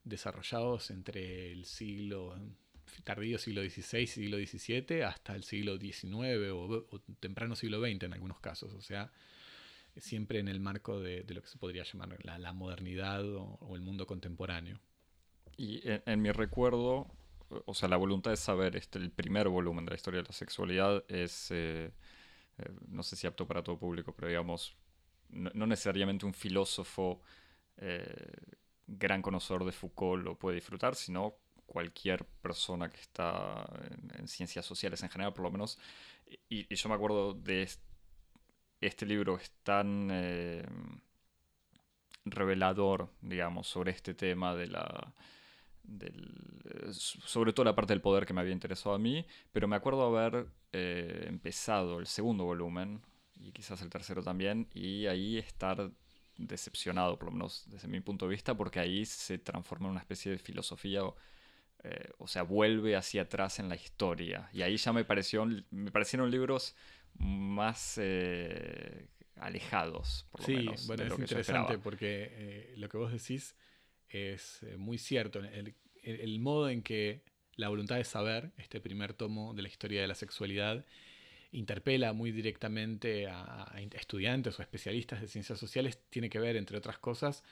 desarrollados 0.04 0.90
entre 0.90 1.52
el 1.52 1.64
siglo 1.64 2.36
tardío 3.04 3.38
siglo 3.38 3.62
XVI, 3.62 4.06
siglo 4.06 4.36
XVII, 4.36 5.02
hasta 5.02 5.34
el 5.34 5.44
siglo 5.44 5.78
XIX 5.78 6.50
o, 6.52 7.00
temprano 7.20 7.56
siglo 7.56 7.80
XX 7.80 8.04
en 8.04 8.12
algunos 8.12 8.40
casos. 8.40 8.74
O 8.74 8.82
sea, 8.82 9.10
siempre 9.96 10.40
en 10.40 10.48
el 10.48 10.60
marco 10.60 11.00
de, 11.00 11.24
lo 11.28 11.42
que 11.42 11.48
se 11.48 11.58
podría 11.58 11.84
llamar 11.84 12.18
la, 12.22 12.52
modernidad 12.52 13.24
o, 13.24 13.74
el 13.74 13.80
mundo 13.80 14.06
contemporáneo. 14.06 14.78
Y 15.56 15.80
en, 15.84 16.20
mi 16.20 16.30
recuerdo, 16.32 17.10
o 17.66 17.74
sea, 17.74 17.88
la 17.88 17.96
voluntad 17.96 18.30
de 18.30 18.36
saber, 18.36 18.76
este, 18.76 18.98
el 18.98 19.10
primer 19.10 19.48
volumen 19.48 19.84
de 19.84 19.90
la 19.90 19.96
historia 19.96 20.22
de 20.22 20.28
la 20.28 20.32
sexualidad 20.32 21.04
es, 21.08 21.50
eh, 21.50 21.92
eh, 22.58 22.70
no 22.88 23.02
sé 23.02 23.16
si 23.16 23.26
apto 23.26 23.46
para 23.46 23.62
todo 23.62 23.78
público, 23.78 24.14
pero 24.14 24.28
digamos, 24.28 24.76
no, 25.30 25.66
necesariamente 25.66 26.26
un 26.26 26.34
filósofo 26.34 27.20
eh, 27.78 28.32
gran 28.86 29.22
conocedor 29.22 29.64
de 29.64 29.72
Foucault 29.72 30.22
lo 30.24 30.38
puede 30.38 30.56
disfrutar, 30.56 30.94
sino 30.94 31.36
cualquier 31.66 32.24
persona 32.42 32.90
que 32.90 33.00
está 33.00 33.66
en, 34.18 34.28
ciencias 34.28 34.66
sociales 34.66 35.02
en 35.02 35.08
general, 35.08 35.32
por 35.32 35.44
lo 35.44 35.50
menos. 35.50 35.78
Y, 36.48 36.72
yo 36.74 36.88
me 36.88 36.94
acuerdo 36.94 37.34
de 37.34 37.68
este, 38.80 39.06
libro 39.06 39.36
es 39.36 39.50
tan 39.62 40.08
eh, 40.12 40.64
revelador, 42.24 43.08
digamos, 43.20 43.68
sobre 43.68 43.92
este 43.92 44.14
tema 44.14 44.54
de 44.54 44.66
la... 44.68 45.14
sobre 46.92 47.52
todo 47.52 47.64
la 47.64 47.74
parte 47.74 47.92
del 47.92 48.00
poder 48.00 48.26
que 48.26 48.32
me 48.32 48.40
había 48.40 48.52
interesado 48.52 48.94
a 48.94 48.98
mí, 48.98 49.24
pero 49.52 49.68
me 49.68 49.76
acuerdo 49.76 50.02
haber 50.02 50.46
eh, 50.72 51.24
empezado 51.28 51.98
el 51.98 52.06
segundo 52.06 52.44
volumen, 52.44 53.02
y 53.40 53.52
quizás 53.52 53.82
el 53.82 53.90
tercero 53.90 54.22
también, 54.22 54.68
y 54.72 55.06
ahí 55.06 55.38
estar 55.38 55.90
decepcionado, 56.36 57.18
por 57.18 57.26
lo 57.26 57.32
menos 57.32 57.64
desde 57.66 57.88
mi 57.88 58.00
punto 58.00 58.26
de 58.26 58.32
vista, 58.32 58.56
porque 58.56 58.80
ahí 58.80 59.04
se 59.04 59.38
transforma 59.38 59.86
en 59.86 59.92
una 59.92 60.00
especie 60.00 60.32
de 60.32 60.38
filosofía, 60.38 61.04
o, 61.04 61.16
eh, 61.84 62.10
sea, 62.26 62.42
vuelve 62.42 62.96
hacia 62.96 63.22
atrás 63.22 63.58
en 63.58 63.68
la 63.68 63.74
historia. 63.74 64.48
Y 64.52 64.62
ahí 64.62 64.76
ya 64.76 64.92
me, 64.92 65.04
pareció, 65.04 65.46
me 65.70 65.90
parecieron 65.90 66.30
libros 66.30 66.76
más 67.14 67.98
eh, 68.00 69.08
alejados, 69.36 70.26
por 70.30 70.40
lo 70.40 70.46
sí, 70.46 70.56
menos. 70.56 70.86
Bueno, 70.86 71.04
es 71.04 71.18
interesante 71.18 71.78
porque 71.78 72.28
eh, 72.30 72.74
lo 72.76 72.88
que 72.88 72.96
vos 72.96 73.12
decís 73.12 73.56
es 74.12 74.64
muy 74.76 74.98
cierto. 74.98 75.40
El, 75.40 75.74
el 76.02 76.40
modo 76.40 76.68
en 76.68 76.82
que 76.82 77.22
la 77.56 77.68
voluntad 77.68 77.96
de 77.96 78.04
saber, 78.04 78.52
este 78.56 78.80
primer 78.80 79.14
tomo 79.14 79.54
de 79.54 79.62
la 79.62 79.68
historia 79.68 80.00
de 80.00 80.08
la 80.08 80.14
sexualidad, 80.14 80.84
interpela 81.52 82.12
muy 82.12 82.32
directamente 82.32 83.28
a, 83.28 83.72
estudiantes 83.92 84.58
o 84.58 84.62
especialistas 84.62 85.20
de 85.20 85.28
ciencias 85.28 85.58
sociales 85.58 85.98
tiene 86.08 86.30
que 86.30 86.40
ver, 86.40 86.56
entre 86.56 86.78
otras 86.78 86.98
cosas, 86.98 87.44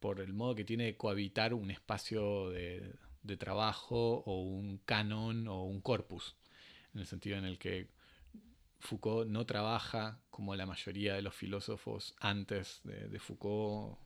por 0.00 0.20
el 0.20 0.32
modo 0.32 0.54
que 0.54 0.64
tiene 0.64 0.84
de 0.84 0.96
cohabitar 0.96 1.54
un 1.54 1.70
espacio 1.70 2.50
de, 2.50 2.94
trabajo 3.38 4.22
o 4.26 4.42
un 4.42 4.78
canon 4.78 5.48
o 5.48 5.64
un 5.64 5.80
corpus, 5.80 6.36
en 6.94 7.00
el 7.00 7.06
sentido 7.06 7.36
en 7.36 7.44
el 7.44 7.58
que 7.58 7.88
Foucault 8.80 9.30
no 9.30 9.46
trabaja 9.46 10.20
como 10.30 10.54
la 10.56 10.66
mayoría 10.66 11.14
de 11.14 11.22
los 11.22 11.34
filósofos 11.34 12.14
antes 12.20 12.80
de, 12.84 13.18
Foucault 13.18 13.98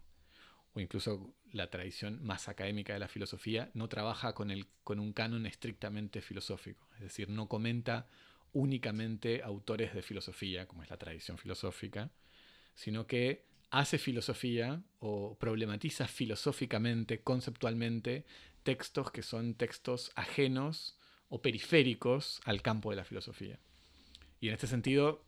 o 0.75 0.81
incluso 0.81 1.35
la 1.53 1.71
tradición 1.71 2.23
más 2.23 2.49
académica 2.49 2.93
de 2.93 2.99
la 2.99 3.09
filosofía, 3.09 3.71
no 3.75 3.89
trabaja 3.89 4.35
con, 4.35 4.51
el, 4.51 4.67
con 4.85 5.01
un 5.01 5.13
canon 5.13 5.47
estrictamente 5.47 6.21
filosófico, 6.21 6.89
es 6.97 7.01
decir, 7.01 7.29
no 7.29 7.49
comenta 7.49 8.07
únicamente 8.53 9.43
autores 9.43 9.95
de 9.95 10.03
filosofía, 10.03 10.67
como 10.67 10.83
es 10.83 10.91
la 10.91 10.97
tradición 10.97 11.39
filosófica, 11.39 12.11
sino 12.75 13.07
que 13.07 13.47
hace 13.71 13.99
filosofía 13.99 14.83
o 14.99 15.37
problematiza 15.39 16.07
filosóficamente, 16.07 17.21
conceptualmente, 17.21 18.25
textos 18.63 19.11
que 19.11 19.23
son 19.23 19.55
textos 19.55 20.11
ajenos 20.15 20.99
o 21.29 21.43
periféricos 21.43 22.41
al 22.45 22.63
campo 22.63 22.91
de 22.91 22.97
la 22.97 23.05
filosofía. 23.05 23.59
Y 24.41 24.49
en 24.49 24.55
este 24.55 24.67
sentido, 24.67 25.25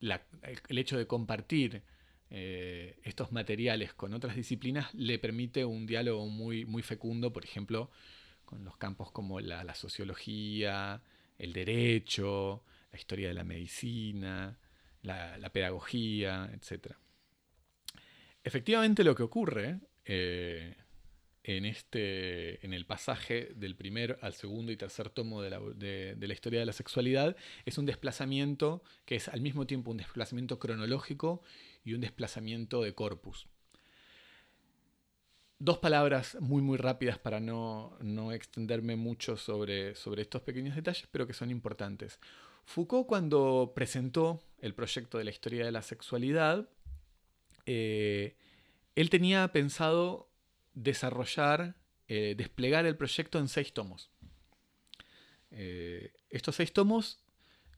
el 0.00 0.78
hecho 0.78 0.98
de 0.98 1.06
compartir 1.06 1.82
eh, 2.30 2.98
estos 3.04 3.32
materiales 3.32 3.94
con 3.94 4.14
otras 4.14 4.36
disciplinas 4.36 4.92
le 4.94 5.18
permite 5.18 5.64
un 5.64 5.86
diálogo 5.86 6.26
muy, 6.26 6.64
muy 6.64 6.82
fecundo, 6.82 7.32
por 7.32 7.44
ejemplo, 7.44 7.90
con 8.44 8.64
los 8.64 8.76
campos 8.76 9.10
como 9.10 9.40
la 9.40 9.74
sociología, 9.74 11.02
el 11.38 11.52
derecho, 11.52 12.62
la 12.92 12.98
historia 12.98 13.28
de 13.28 13.34
la 13.34 13.44
medicina, 13.44 14.58
la, 15.02 15.50
pedagogía, 15.52 16.50
etc. 16.52 16.94
Efectivamente 18.42 19.04
lo 19.04 19.14
que 19.14 19.22
ocurre 19.22 19.80
eh, 20.04 20.74
en, 21.44 21.64
este, 21.64 22.64
en 22.64 22.72
el 22.72 22.86
pasaje 22.86 23.52
del 23.54 23.76
primer 23.76 24.18
al 24.22 24.34
segundo 24.34 24.72
y 24.72 24.76
tercer 24.76 25.10
tomo 25.10 25.42
de 25.42 25.50
la, 25.50 25.60
de 25.60 26.26
la 26.26 26.34
historia 26.34 26.60
de 26.60 26.66
la 26.66 26.72
sexualidad 26.72 27.36
es 27.64 27.78
un 27.78 27.86
desplazamiento 27.86 28.82
que 29.04 29.16
es 29.16 29.28
al 29.28 29.40
mismo 29.40 29.66
tiempo 29.66 29.90
un 29.90 29.98
desplazamiento 29.98 30.58
cronológico 30.58 31.42
y 31.86 31.94
un 31.94 32.02
desplazamiento 32.02 32.82
de 32.82 32.94
corpus. 32.94 33.46
Dos 35.58 35.78
palabras 35.78 36.36
muy 36.40 36.60
muy 36.60 36.76
rápidas 36.76 37.18
para 37.18 37.40
no, 37.40 37.96
extenderme 38.32 38.96
mucho 38.96 39.38
sobre, 39.38 39.94
sobre 39.94 40.22
estos 40.22 40.42
pequeños 40.42 40.76
detalles, 40.76 41.08
pero 41.10 41.26
que 41.26 41.32
son 41.32 41.50
importantes. 41.50 42.18
Foucault 42.66 43.06
cuando 43.06 43.72
presentó 43.74 44.42
el 44.58 44.74
proyecto 44.74 45.16
de 45.16 45.24
la 45.24 45.30
historia 45.30 45.64
de 45.64 45.72
la 45.72 45.80
sexualidad, 45.80 46.68
eh, 47.64 48.36
él 48.96 49.08
tenía 49.08 49.46
pensado 49.52 50.28
desarrollar, 50.74 51.76
eh, 52.08 52.34
desplegar 52.36 52.84
el 52.84 52.96
proyecto 52.96 53.38
en 53.38 53.48
seis 53.48 53.72
tomos. 53.72 54.10
Eh, 55.52 56.12
estos 56.30 56.56
seis 56.56 56.72
tomos 56.72 57.20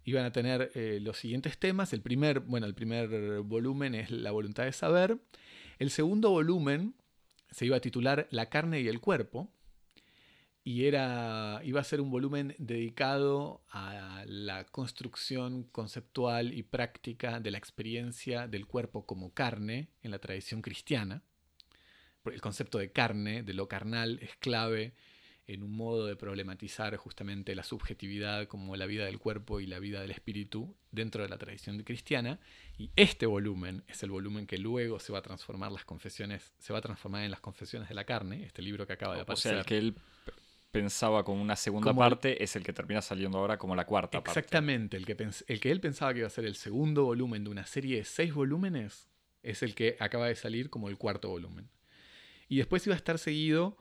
iban 0.08 0.24
a 0.24 0.32
tener 0.32 0.70
los 1.02 1.18
siguientes 1.18 1.58
temas. 1.58 1.92
El 1.92 2.02
primer, 2.02 2.40
bueno, 2.40 2.66
el 2.66 2.74
primer 2.74 3.40
volumen 3.42 3.94
es 3.94 4.10
La 4.10 4.30
voluntad 4.30 4.64
de 4.64 4.72
saber. 4.72 5.18
El 5.78 5.90
segundo 5.90 6.30
volumen 6.30 6.94
se 7.50 7.66
iba 7.66 7.76
a 7.76 7.80
titular 7.80 8.26
La 8.30 8.48
carne 8.48 8.80
y 8.80 8.88
el 8.88 9.00
cuerpo 9.00 9.50
y 10.68 10.84
era, 10.84 11.62
iba 11.64 11.80
a 11.80 11.84
ser 11.84 11.98
un 11.98 12.10
volumen 12.10 12.54
dedicado 12.58 13.62
a 13.70 14.22
la 14.26 14.64
construcción 14.66 15.62
conceptual 15.64 16.52
y 16.52 16.62
práctica 16.62 17.40
de 17.40 17.50
la 17.50 17.56
experiencia 17.56 18.48
del 18.48 18.66
cuerpo 18.66 19.06
como 19.06 19.32
carne 19.32 19.88
en 20.02 20.10
la 20.10 20.18
tradición 20.18 20.60
cristiana. 20.60 21.22
El 22.26 22.42
concepto 22.42 22.76
de 22.76 22.92
carne, 22.92 23.42
de 23.42 23.54
lo 23.54 23.66
carnal, 23.66 24.18
es 24.20 24.36
clave 24.36 24.92
en 25.48 25.62
un 25.62 25.72
modo 25.72 26.06
de 26.06 26.14
problematizar 26.14 26.94
justamente 26.96 27.54
la 27.54 27.64
subjetividad 27.64 28.46
como 28.46 28.76
la 28.76 28.84
vida 28.84 29.06
del 29.06 29.18
cuerpo 29.18 29.60
y 29.60 29.66
la 29.66 29.78
vida 29.78 30.02
del 30.02 30.10
espíritu 30.10 30.76
dentro 30.92 31.22
de 31.22 31.30
la 31.30 31.38
tradición 31.38 31.82
cristiana. 31.82 32.38
Y 32.76 32.90
este 32.96 33.24
volumen 33.24 33.82
es 33.88 34.02
el 34.02 34.10
volumen 34.10 34.46
que 34.46 34.58
luego 34.58 35.00
se 35.00 35.10
va 35.10 35.20
a 35.20 35.22
transformar 35.22 35.72
las 35.72 35.86
confesiones, 35.86 36.52
se 36.58 36.72
va 36.74 36.80
a 36.80 36.82
transformar 36.82 37.24
en 37.24 37.30
las 37.30 37.40
confesiones 37.40 37.88
de 37.88 37.94
la 37.94 38.04
carne, 38.04 38.44
este 38.44 38.60
libro 38.60 38.86
que 38.86 38.92
acaba 38.92 39.14
de 39.14 39.22
aparecer. 39.22 39.52
O 39.52 39.54
sea, 39.54 39.60
el 39.60 39.66
que 39.66 39.78
él 39.78 39.94
pensaba 40.70 41.24
como 41.24 41.40
una 41.40 41.56
segunda 41.56 41.94
parte 41.94 42.44
es 42.44 42.54
el 42.54 42.62
que 42.62 42.74
termina 42.74 43.00
saliendo 43.00 43.38
ahora 43.38 43.56
como 43.56 43.74
la 43.74 43.86
cuarta 43.86 44.22
parte. 44.22 44.38
Exactamente, 44.38 44.98
el 44.98 45.06
que, 45.06 45.16
el 45.46 45.60
que 45.60 45.70
él 45.70 45.80
pensaba 45.80 46.12
que 46.12 46.18
iba 46.18 46.28
a 46.28 46.30
ser 46.30 46.44
el 46.44 46.56
segundo 46.56 47.04
volumen 47.04 47.42
de 47.44 47.50
una 47.50 47.64
serie 47.64 47.96
de 47.96 48.04
seis 48.04 48.34
volúmenes 48.34 49.08
es 49.42 49.62
el 49.62 49.74
que 49.74 49.96
acaba 49.98 50.26
de 50.26 50.34
salir 50.34 50.68
como 50.68 50.90
el 50.90 50.98
cuarto 50.98 51.30
volumen. 51.30 51.70
Y 52.48 52.58
después 52.58 52.86
iba 52.86 52.94
a 52.94 52.98
estar 52.98 53.18
seguido 53.18 53.78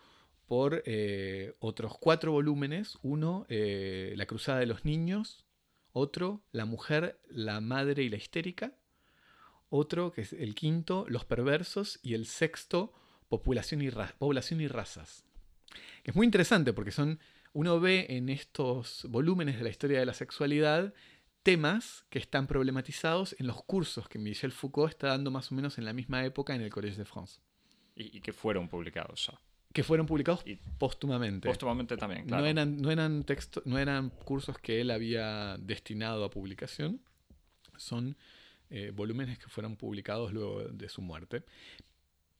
por 0.47 0.81
eh, 0.85 1.55
otros 1.59 1.97
cuatro 1.99 2.31
volúmenes. 2.31 2.97
Uno, 3.03 3.45
eh, 3.49 4.13
La 4.15 4.25
Cruzada 4.25 4.59
de 4.59 4.65
los 4.65 4.85
Niños. 4.85 5.45
Otro, 5.91 6.41
La 6.51 6.65
Mujer, 6.65 7.19
la 7.29 7.59
Madre 7.59 8.03
y 8.03 8.09
la 8.09 8.17
Histérica. 8.17 8.73
Otro, 9.69 10.13
que 10.13 10.21
es 10.21 10.33
el 10.33 10.55
quinto, 10.55 11.05
Los 11.09 11.25
Perversos. 11.25 11.99
Y 12.01 12.13
el 12.13 12.25
sexto, 12.25 12.93
Población 13.27 13.81
y, 13.81 13.91
Población 14.17 14.67
Razas. 14.69 15.25
es 16.05 16.15
muy 16.15 16.25
interesante 16.25 16.71
porque 16.71 16.91
son, 16.91 17.19
uno 17.51 17.81
ve 17.81 18.05
en 18.09 18.29
estos 18.29 19.05
volúmenes 19.09 19.57
de 19.57 19.63
la 19.63 19.69
historia 19.69 19.99
de 19.99 20.05
la 20.05 20.13
sexualidad 20.13 20.93
temas 21.43 22.05
que 22.09 22.19
están 22.19 22.47
problematizados 22.47 23.35
en 23.39 23.47
los 23.47 23.63
cursos 23.63 24.07
que 24.07 24.19
Michel 24.19 24.51
Foucault 24.51 24.91
está 24.91 25.07
dando 25.07 25.31
más 25.31 25.51
o 25.51 25.55
menos 25.55 25.77
en 25.77 25.85
la 25.85 25.93
misma 25.93 26.25
época 26.25 26.55
en 26.55 26.61
el 26.61 26.69
Collège 26.69 26.97
de 26.97 27.05
France. 27.05 27.41
Y 27.95 28.21
que 28.21 28.31
fueron 28.31 28.69
publicados 28.69 29.27
ya 29.27 29.46
que 29.73 29.83
fueron 29.83 30.05
publicados 30.05 30.43
póstumamente. 30.77 31.47
Póstumamente 31.47 31.97
también, 31.97 32.25
claro. 32.25 32.43
No 32.43 32.49
eran, 32.49 32.81
no, 32.81 32.91
eran 32.91 33.25
no 33.65 33.77
eran 33.77 34.09
cursos 34.09 34.57
que 34.57 34.81
él 34.81 34.91
había 34.91 35.57
destinado 35.59 36.23
a 36.23 36.29
publicación, 36.29 37.01
son 37.77 38.17
eh, 38.69 38.91
volúmenes 38.93 39.39
que 39.39 39.47
fueron 39.47 39.75
publicados 39.75 40.33
luego 40.33 40.63
de 40.63 40.89
su 40.89 41.01
muerte. 41.01 41.43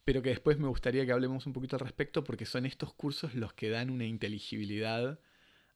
Pero 0.03 0.21
que 0.21 0.29
después 0.29 0.57
me 0.57 0.67
gustaría 0.67 1.05
que 1.05 1.11
hablemos 1.11 1.45
un 1.45 1.53
poquito 1.53 1.75
al 1.75 1.81
respecto 1.81 2.23
porque 2.23 2.45
son 2.45 2.65
estos 2.65 2.93
cursos 2.93 3.35
los 3.35 3.53
que 3.53 3.69
dan 3.69 3.89
una 3.89 4.05
inteligibilidad 4.05 5.19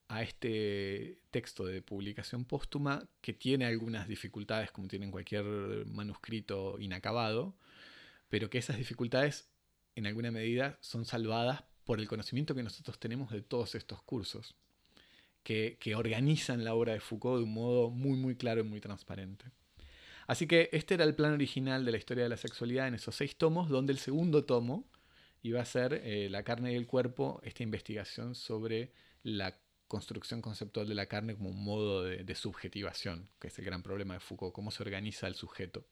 a 0.07 0.23
este 0.23 1.19
texto 1.31 1.65
de 1.65 1.81
publicación 1.81 2.43
póstuma 2.43 3.07
que 3.21 3.33
tiene 3.33 3.65
algunas 3.65 4.07
dificultades 4.07 4.71
como 4.71 4.87
tiene 4.87 5.09
cualquier 5.09 5.85
manuscrito 5.85 6.77
inacabado, 6.79 7.55
pero 8.29 8.49
que 8.49 8.57
esas 8.57 8.77
dificultades 8.77 9.50
en 9.95 10.07
alguna 10.07 10.31
medida 10.31 10.77
son 10.81 11.05
salvadas 11.05 11.63
por 11.83 11.99
el 11.99 12.07
conocimiento 12.07 12.55
que 12.55 12.63
nosotros 12.63 12.99
tenemos 12.99 13.31
de 13.31 13.41
todos 13.41 13.75
estos 13.75 14.01
cursos. 14.03 14.55
que, 15.43 15.77
organizan 15.95 16.63
la 16.63 16.75
obra 16.75 16.93
de 16.93 16.99
Foucault 16.99 17.39
de 17.39 17.43
un 17.43 17.53
modo 17.53 17.89
muy, 17.89 18.17
muy 18.17 18.35
claro 18.35 18.61
y 18.61 18.63
muy 18.63 18.79
transparente. 18.79 19.45
Así 20.27 20.47
que 20.47 20.69
este 20.71 20.93
era 20.93 21.03
el 21.03 21.15
plan 21.15 21.33
original 21.33 21.83
de 21.83 21.91
la 21.91 21.97
historia 21.97 22.23
de 22.23 22.29
la 22.29 22.37
sexualidad 22.37 22.87
en 22.87 22.93
esos 22.93 23.15
seis 23.15 23.35
tomos, 23.35 23.67
donde 23.69 23.91
el 23.91 23.99
segundo 23.99 24.45
tomo 24.45 24.87
iba 25.43 25.61
a 25.61 25.65
ser 25.65 26.01
eh, 26.05 26.29
La 26.29 26.43
carne 26.43 26.73
y 26.73 26.75
el 26.75 26.87
cuerpo, 26.87 27.41
esta 27.43 27.63
investigación 27.63 28.35
sobre 28.35 28.93
la 29.23 29.57
construcción 29.87 30.41
conceptual 30.41 30.87
de 30.87 30.95
la 30.95 31.07
carne 31.07 31.35
como 31.35 31.49
un 31.49 31.63
modo 31.63 32.03
de, 32.03 32.35
subjetivación, 32.35 33.29
que 33.39 33.47
es 33.47 33.59
el 33.59 33.65
gran 33.65 33.83
problema 33.83 34.13
de 34.13 34.21
Foucault, 34.21 34.53
cómo 34.53 34.71
se 34.71 34.83
organiza 34.83 35.27
el 35.27 35.35
sujeto. 35.35 35.85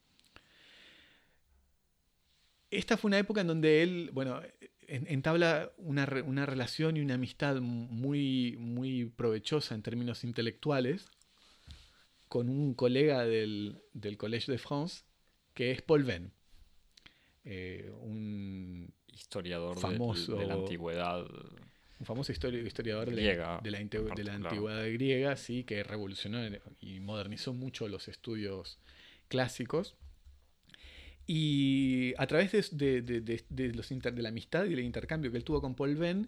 Esta 2.71 2.97
fue 2.97 3.09
una 3.09 3.19
época 3.19 3.41
en 3.41 3.47
donde 3.47 3.83
él, 3.83 4.09
bueno, 4.13 4.41
entabla 4.87 5.71
una, 5.77 6.07
una 6.25 6.45
relación 6.45 6.97
y 6.97 7.01
una 7.01 7.15
amistad 7.15 7.59
muy, 7.61 8.57
muy 8.57 9.05
provechosa 9.05 9.75
en 9.75 9.81
términos 9.81 10.23
intelectuales 10.23 11.09
con 12.27 12.47
un 12.49 12.75
colega 12.75 13.25
del, 13.25 13.81
del 13.93 14.17
Collège 14.17 14.51
de 14.51 14.59
France, 14.59 15.03
que 15.53 15.71
es 15.71 15.81
Paul 15.81 16.03
Venn, 16.03 16.31
eh, 17.43 17.91
un 18.01 18.93
historiador 19.11 19.79
famoso, 19.79 20.35
de, 20.35 20.45
la 20.45 20.53
antigüedad. 20.53 21.25
Un 21.99 22.05
famoso 22.05 22.31
historiador 22.31 23.09
griega, 23.11 23.59
de, 23.61 23.71
la, 23.71 23.79
de 23.79 24.23
la 24.23 24.33
antigüedad 24.35 24.85
griega, 24.93 25.35
sí, 25.35 25.63
que 25.63 25.83
revolucionó 25.83 26.39
y 26.79 26.99
modernizó 26.99 27.53
mucho 27.53 27.87
los 27.87 28.07
estudios 28.07 28.79
clásicos. 29.27 29.95
Y 31.31 32.15
a 32.17 32.25
través 32.25 32.75
de, 32.75 33.03
de, 33.03 33.73
los 33.75 33.87
de 33.87 34.21
la 34.23 34.29
amistad 34.29 34.65
y 34.65 34.69
del 34.69 34.79
intercambio 34.79 35.29
que 35.29 35.37
él 35.37 35.43
tuvo 35.43 35.61
con 35.61 35.75
Paul 35.75 35.95
Venn, 35.95 36.27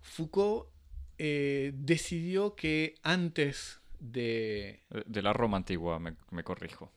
Foucault 0.00 0.70
eh, 1.18 1.72
decidió 1.74 2.56
que 2.56 2.94
antes 3.02 3.82
de... 3.98 4.80
De 5.04 5.20
la 5.20 5.34
Roma 5.34 5.58
antigua, 5.58 5.98
me, 5.98 6.42
corrijo. 6.42 6.90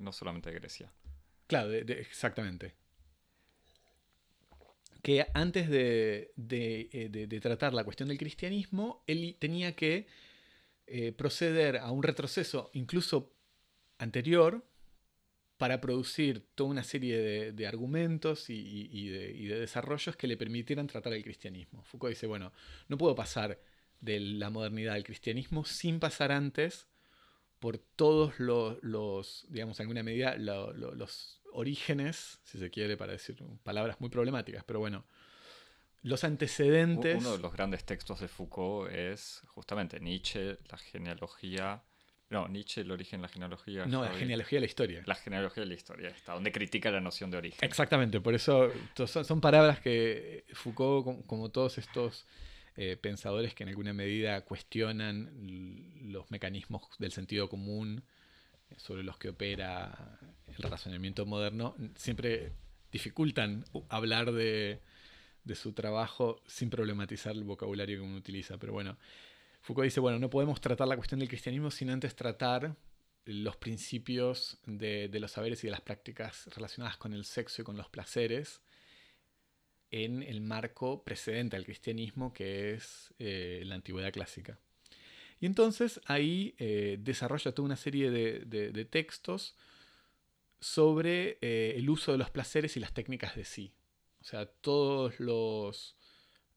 No 0.00 0.12
solamente 0.12 0.50
de 0.52 0.60
Grecia. 0.60 0.92
Claro, 1.48 1.72
exactamente. 1.72 2.76
Que 5.02 5.26
antes 5.34 5.66
eh, 5.68 6.32
de, 6.36 7.40
tratar 7.42 7.74
la 7.74 7.82
cuestión 7.82 8.10
del 8.10 8.18
cristianismo, 8.18 9.02
él 9.08 9.34
tenía 9.40 9.74
que 9.74 10.06
eh, 10.86 11.10
proceder 11.10 11.78
a 11.78 11.90
un 11.90 12.04
retroceso 12.04 12.70
incluso 12.74 13.32
anterior 13.98 14.64
para 15.56 15.80
producir 15.80 16.46
toda 16.54 16.70
una 16.70 16.82
serie 16.82 17.52
de, 17.52 17.66
argumentos 17.66 18.50
y, 18.50 19.08
de, 19.08 19.58
desarrollos 19.60 20.16
que 20.16 20.26
le 20.26 20.36
permitieran 20.36 20.86
tratar 20.86 21.14
el 21.14 21.22
cristianismo. 21.22 21.82
Foucault 21.84 22.10
dice, 22.10 22.26
bueno, 22.26 22.52
no 22.88 22.98
puedo 22.98 23.14
pasar 23.14 23.58
de 24.00 24.20
la 24.20 24.50
modernidad 24.50 24.94
del 24.94 25.04
cristianismo 25.04 25.64
sin 25.64 25.98
pasar 25.98 26.30
antes 26.30 26.86
por 27.58 27.78
todos 27.78 28.38
los, 28.38 29.46
digamos, 29.48 29.80
en 29.80 29.84
alguna 29.84 30.02
medida, 30.02 30.36
los 30.36 31.40
orígenes, 31.52 32.38
si 32.44 32.58
se 32.58 32.70
quiere, 32.70 32.98
para 32.98 33.12
decir 33.12 33.42
palabras 33.62 33.98
muy 33.98 34.10
problemáticas, 34.10 34.62
pero 34.64 34.78
bueno, 34.78 35.06
los 36.02 36.22
antecedentes. 36.22 37.16
Uno 37.18 37.32
de 37.32 37.38
los 37.38 37.52
grandes 37.52 37.84
textos 37.84 38.20
de 38.20 38.28
Foucault 38.28 38.92
es 38.92 39.42
justamente 39.46 39.98
Nietzsche, 40.00 40.58
la 40.70 40.76
genealogía. 40.78 41.82
No, 42.28 42.48
Nietzsche, 42.48 42.80
el 42.80 42.90
origen, 42.90 43.22
la 43.22 43.28
genealogía. 43.28 43.86
No, 43.86 44.02
la 44.02 44.12
genealogía 44.12 44.56
de 44.56 44.60
la 44.60 44.66
historia. 44.66 45.02
La 45.06 45.14
genealogía 45.14 45.62
de 45.62 45.68
la 45.68 45.74
historia, 45.74 46.08
está, 46.08 46.34
donde 46.34 46.50
critica 46.50 46.90
la 46.90 47.00
noción 47.00 47.30
de 47.30 47.38
origen. 47.38 47.58
Exactamente, 47.62 48.20
por 48.20 48.34
eso 48.34 48.70
son, 49.06 49.40
palabras 49.40 49.80
que 49.80 50.44
Foucault, 50.52 51.24
como 51.26 51.50
todos 51.50 51.78
estos 51.78 52.26
eh, 52.78 52.98
pensadores 53.00 53.54
que 53.54 53.62
en 53.62 53.70
alguna 53.70 53.94
medida 53.94 54.44
cuestionan 54.44 55.30
los 56.12 56.30
mecanismos 56.30 56.82
del 56.98 57.10
sentido 57.10 57.48
común 57.48 58.02
eh, 58.70 58.74
sobre 58.76 59.02
los 59.02 59.16
que 59.16 59.30
opera 59.30 60.18
el 60.46 60.62
razonamiento 60.62 61.24
moderno, 61.24 61.74
siempre 61.94 62.52
dificultan 62.92 63.64
hablar 63.88 64.32
de, 64.32 64.80
su 65.54 65.72
trabajo 65.72 66.42
sin 66.46 66.68
problematizar 66.68 67.32
el 67.32 67.44
vocabulario 67.44 67.98
que 67.98 68.02
uno 68.02 68.16
utiliza. 68.16 68.58
Pero 68.58 68.72
bueno, 68.72 68.98
Foucault 69.66 69.86
dice, 69.86 69.98
bueno, 69.98 70.20
no 70.20 70.30
podemos 70.30 70.60
tratar 70.60 70.86
la 70.86 70.94
cuestión 70.94 71.18
del 71.18 71.28
cristianismo 71.28 71.72
sin 71.72 71.90
antes 71.90 72.14
tratar 72.14 72.76
los 73.24 73.56
principios 73.56 74.58
de, 74.64 75.10
los 75.18 75.32
saberes 75.32 75.64
y 75.64 75.66
de 75.66 75.72
las 75.72 75.80
prácticas 75.80 76.46
relacionadas 76.54 76.96
con 76.98 77.12
el 77.12 77.24
sexo 77.24 77.62
y 77.62 77.64
con 77.64 77.76
los 77.76 77.88
placeres, 77.88 78.60
en 79.90 80.22
el 80.22 80.40
marco 80.40 81.02
precedente 81.02 81.56
al 81.56 81.64
cristianismo, 81.64 82.32
que 82.32 82.74
es 82.74 83.12
eh, 83.18 83.64
la 83.66 83.74
antigüedad 83.74 84.12
clásica. 84.12 84.56
Y 85.40 85.46
entonces 85.46 86.00
ahí 86.04 86.54
eh, 86.58 86.98
desarrolla 87.00 87.50
toda 87.50 87.66
una 87.66 87.76
serie 87.76 88.12
de, 88.12 88.84
textos 88.84 89.56
sobre 90.60 91.38
eh, 91.40 91.74
el 91.74 91.90
uso 91.90 92.12
de 92.12 92.18
los 92.18 92.30
placeres 92.30 92.76
y 92.76 92.80
las 92.80 92.94
técnicas 92.94 93.34
de 93.34 93.44
sí. 93.44 93.72
O 94.20 94.24
sea, 94.24 94.46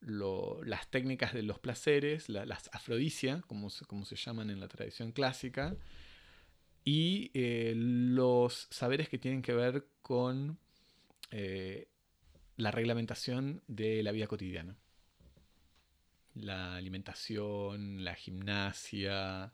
las 0.01 0.89
técnicas 0.89 1.33
de 1.33 1.43
los 1.43 1.59
placeres, 1.59 2.29
las 2.29 2.69
afrodisia, 2.73 3.41
como 3.47 3.69
se, 3.69 3.85
como 3.85 4.05
se 4.05 4.15
llaman 4.15 4.49
en 4.49 4.59
la 4.59 4.67
tradición 4.67 5.11
clásica, 5.11 5.75
y 6.85 7.31
los 7.33 8.67
saberes 8.71 9.09
que 9.09 9.17
tienen 9.17 9.41
que 9.41 9.53
ver 9.53 9.85
con 10.01 10.57
la 12.59 12.71
reglamentación 12.71 13.63
de 13.67 14.03
la 14.03 14.11
vida 14.11 14.27
cotidiana. 14.27 14.75
La 16.35 16.75
alimentación, 16.75 18.03
la 18.03 18.15
gimnasia, 18.15 19.53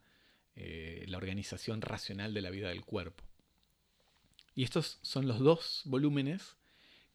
eh, 0.56 1.06
la 1.08 1.18
organización 1.18 1.82
racional 1.82 2.34
de 2.34 2.42
la 2.42 2.50
vida 2.50 2.70
del 2.70 2.84
cuerpo. 2.84 3.24
Y 4.56 4.64
estos 4.64 5.00
son 5.02 5.28
los 5.28 5.40
dos 5.40 5.84
volúmenes 5.86 6.56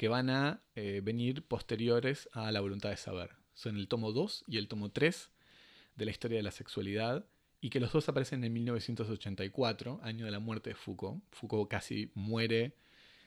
que 0.01 0.09
van 0.09 0.31
a 0.31 0.63
eh, 0.77 1.03
venir 1.05 1.45
posteriores 1.45 2.31
a 2.33 2.51
la 2.53 2.63
voluntad 2.63 2.89
de 2.89 2.97
saber. 2.97 3.33
Son 3.53 3.77
el 3.77 3.87
tomo 3.87 4.13
2 4.13 4.45
y 4.47 4.57
el 4.57 4.67
tomo 4.67 4.91
3 4.91 5.31
de 5.95 6.05
la 6.07 6.11
historia 6.11 6.39
de 6.39 6.43
la 6.43 6.53
sexualidad 6.53 7.27
y 7.61 7.69
que 7.69 7.81
los 7.81 7.93
dos 7.93 8.09
aparecen 8.09 8.43
en 8.43 8.51
1984, 8.55 10.01
año 10.03 10.25
de 10.25 10.31
la 10.31 10.39
muerte 10.39 10.71
de 10.71 10.75
Foucault. 10.75 11.23
Foucault 11.33 11.71
casi 11.71 12.11
muere 12.15 12.79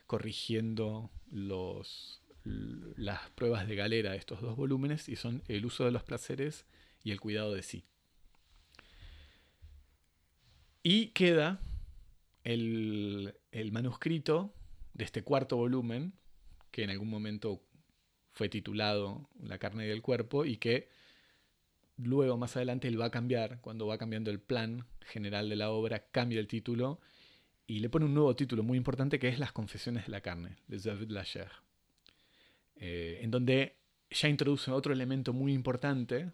corrigiendo 0.07 1.11
los, 1.29 2.23
las 2.43 3.29
pruebas 3.35 3.67
de 3.67 3.75
galera 3.75 4.13
de 4.13 4.17
estos 4.17 4.41
dos 4.41 4.55
volúmenes 4.55 5.09
y 5.09 5.15
son 5.15 5.43
el 5.47 5.67
uso 5.67 5.85
de 5.85 5.91
los 5.91 6.01
placeres 6.01 6.65
y 7.03 7.11
el 7.11 7.21
cuidado 7.21 7.53
de 7.53 7.61
sí. 7.61 7.85
Y 10.81 11.09
queda 11.09 11.59
el, 12.43 13.35
manuscrito 13.71 14.55
de 14.95 15.03
este 15.03 15.23
cuarto 15.23 15.55
volumen, 15.55 16.13
que 16.73 16.83
en 16.83 16.89
algún 16.89 17.09
momento 17.09 17.61
fue 18.31 18.49
titulado 18.49 19.29
La 19.39 19.59
carne 19.59 19.85
del 19.85 20.01
cuerpo 20.01 20.43
y 20.43 20.57
que 20.57 20.89
luego 21.97 22.35
más 22.35 22.57
adelante 22.57 22.87
él 22.87 22.99
va 22.99 23.05
a 23.05 23.11
cambiar, 23.11 23.61
cuando 23.61 23.85
va 23.85 23.99
cambiando 23.99 24.31
el 24.31 24.41
plan 24.41 24.87
general 25.01 25.47
de 25.49 25.55
la 25.55 25.69
obra, 25.69 26.07
cambia 26.11 26.39
el 26.39 26.47
título 26.47 26.99
y 27.67 27.79
le 27.79 27.89
pone 27.89 28.05
un 28.05 28.15
nuevo 28.15 28.35
título 28.35 28.63
muy 28.63 28.77
importante 28.77 29.19
que 29.19 29.27
es 29.27 29.37
Las 29.37 29.51
confesiones 29.51 30.07
de 30.07 30.11
la 30.11 30.21
carne, 30.21 30.57
de 30.67 30.79
David 30.79 31.11
Lacher. 31.11 31.51
Eh, 32.75 33.19
en 33.21 33.29
donde 33.29 33.77
ya 34.09 34.27
introduce 34.27 34.71
otro 34.71 34.93
elemento 34.93 35.31
muy 35.31 35.53
importante, 35.53 36.31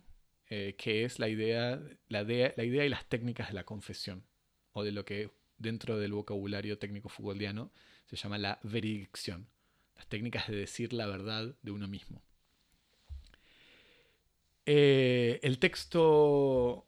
eh, 0.47 0.75
que 0.78 1.04
es 1.04 1.19
la 1.19 1.28
idea, 1.28 1.82
la, 2.08 2.23
la 2.23 2.63
idea 2.63 2.86
y 2.86 2.89
las 2.89 3.06
técnicas 3.10 3.49
de 3.49 3.56
la 3.56 3.65
confesión, 3.65 4.23
o 4.71 4.86
de 4.86 4.93
lo 4.93 5.04
que 5.04 5.32
dentro 5.58 5.99
del 5.99 6.13
vocabulario 6.13 6.80
técnico 6.80 7.10
fugoldiano 7.10 7.73
se 8.06 8.15
llama 8.15 8.38
la 8.38 8.60
veridicción, 8.63 9.49
las 10.00 10.08
técnicas 10.08 10.48
de 10.48 10.56
decir 10.56 10.94
la 10.94 11.08
verdad 11.08 11.54
de 11.62 11.72
uno 11.72 11.90
mismo. 11.90 12.24
Eh, 14.66 15.42
el 15.44 15.60
texto 15.60 16.88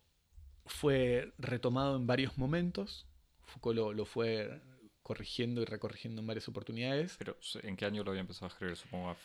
fue 0.65 1.33
retomado 1.37 1.97
en 1.97 2.07
varios 2.07 2.37
momentos, 2.37 3.05
Foucault 3.43 3.97
lo, 3.97 4.05
fue 4.05 4.61
corrigiendo 5.03 5.61
y 5.61 5.65
recorrigiendo 5.65 6.21
en 6.21 6.27
varias 6.27 6.47
oportunidades. 6.47 7.17
Pero, 7.17 7.37
¿en 7.63 7.75
qué 7.75 7.83
año 7.85 8.01
lo 8.05 8.11
había 8.11 8.21
empezado 8.21 8.45
a 8.45 8.49
escribir? 8.49 8.77
Supongo 8.77 9.09
a 9.09 9.17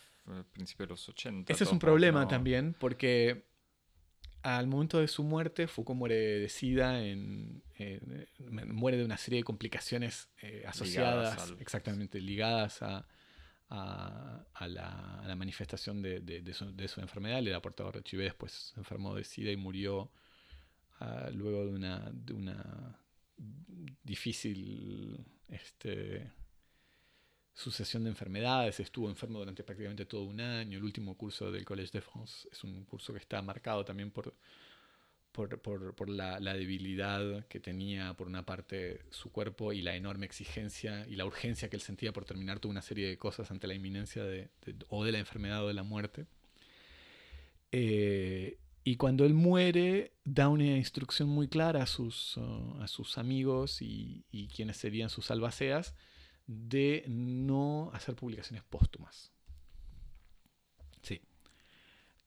principios 0.52 0.88
de 0.88 0.92
los 0.94 1.08
80. 1.08 1.52
Ese 1.52 1.62
es 1.62 1.70
un 1.70 1.78
problema 1.78 2.26
también, 2.26 2.74
porque 2.80 3.44
al 4.42 4.66
momento 4.66 4.98
de 4.98 5.06
su 5.06 5.22
muerte, 5.22 5.68
Foucault 5.68 5.96
muere 5.96 6.16
de 6.16 6.48
SIDA, 6.48 7.04
en, 7.04 7.62
muere 8.66 8.96
de 8.96 9.04
una 9.04 9.16
serie 9.16 9.38
de 9.38 9.44
complicaciones 9.44 10.28
eh, 10.42 10.64
asociadas, 10.66 11.54
exactamente, 11.60 12.20
ligadas 12.20 12.82
a, 12.82 13.06
a, 13.68 14.44
la, 14.68 15.34
manifestación 15.36 16.02
de, 16.02 16.54
su, 16.54 17.00
enfermedad. 17.00 17.42
Le 17.42 17.50
da 17.50 17.60
portador 17.60 17.94
de 17.94 18.08
HIV, 18.08 18.22
después 18.22 18.52
se 18.52 18.80
enfermó 18.80 19.14
de 19.14 19.24
SIDA 19.24 19.50
y 19.50 19.56
murió 19.56 20.10
ah, 21.00 21.30
luego 21.32 21.66
de 21.66 21.72
una, 21.72 22.10
de 22.12 22.32
una 22.32 23.00
difícil 24.02 25.24
este, 25.48 26.30
sucesión 27.54 28.04
de 28.04 28.10
enfermedades, 28.10 28.80
estuvo 28.80 29.08
enfermo 29.08 29.38
durante 29.38 29.64
prácticamente 29.64 30.06
todo 30.06 30.24
un 30.24 30.40
año, 30.40 30.78
el 30.78 30.84
último 30.84 31.16
curso 31.16 31.50
del 31.50 31.64
Collège 31.64 31.90
de 31.92 32.00
France 32.00 32.48
es 32.50 32.64
un 32.64 32.84
curso 32.84 33.12
que 33.12 33.18
está 33.18 33.40
marcado 33.42 33.84
también 33.84 34.10
por, 34.10 34.34
por, 35.36 36.08
la, 36.08 36.38
debilidad 36.40 37.46
que 37.46 37.60
tenía 37.60 38.14
por 38.14 38.26
una 38.26 38.46
parte 38.46 39.00
su 39.10 39.30
cuerpo 39.30 39.72
y 39.72 39.82
la 39.82 39.94
enorme 39.94 40.24
exigencia 40.24 41.06
y 41.06 41.16
la 41.16 41.26
urgencia 41.26 41.68
que 41.68 41.76
él 41.76 41.82
sentía 41.82 42.12
por 42.12 42.24
terminar 42.24 42.58
toda 42.58 42.72
una 42.72 42.82
serie 42.82 43.06
de 43.06 43.18
cosas 43.18 43.50
ante 43.50 43.66
la 43.66 43.74
inminencia 43.74 44.24
de, 44.24 44.48
o 44.88 45.04
de 45.04 45.12
la 45.12 45.18
enfermedad 45.18 45.64
o 45.64 45.68
de 45.68 45.74
la 45.74 45.82
muerte. 45.82 46.26
Eh, 47.70 48.58
y 48.82 48.96
cuando 48.96 49.24
él 49.26 49.34
muere, 49.34 50.12
da 50.24 50.48
una 50.48 50.64
instrucción 50.64 51.28
muy 51.28 51.48
clara 51.48 51.82
a 51.82 51.86
sus, 51.86 52.36
uh, 52.36 52.80
amigos 53.16 53.82
y, 53.82 54.24
quienes 54.54 54.76
serían 54.76 55.10
sus 55.10 55.30
albaceas 55.30 55.94
de 56.46 57.04
no 57.08 57.90
hacer 57.92 58.14
publicaciones 58.14 58.62
póstumas. 58.62 59.32
Sí. 61.02 61.20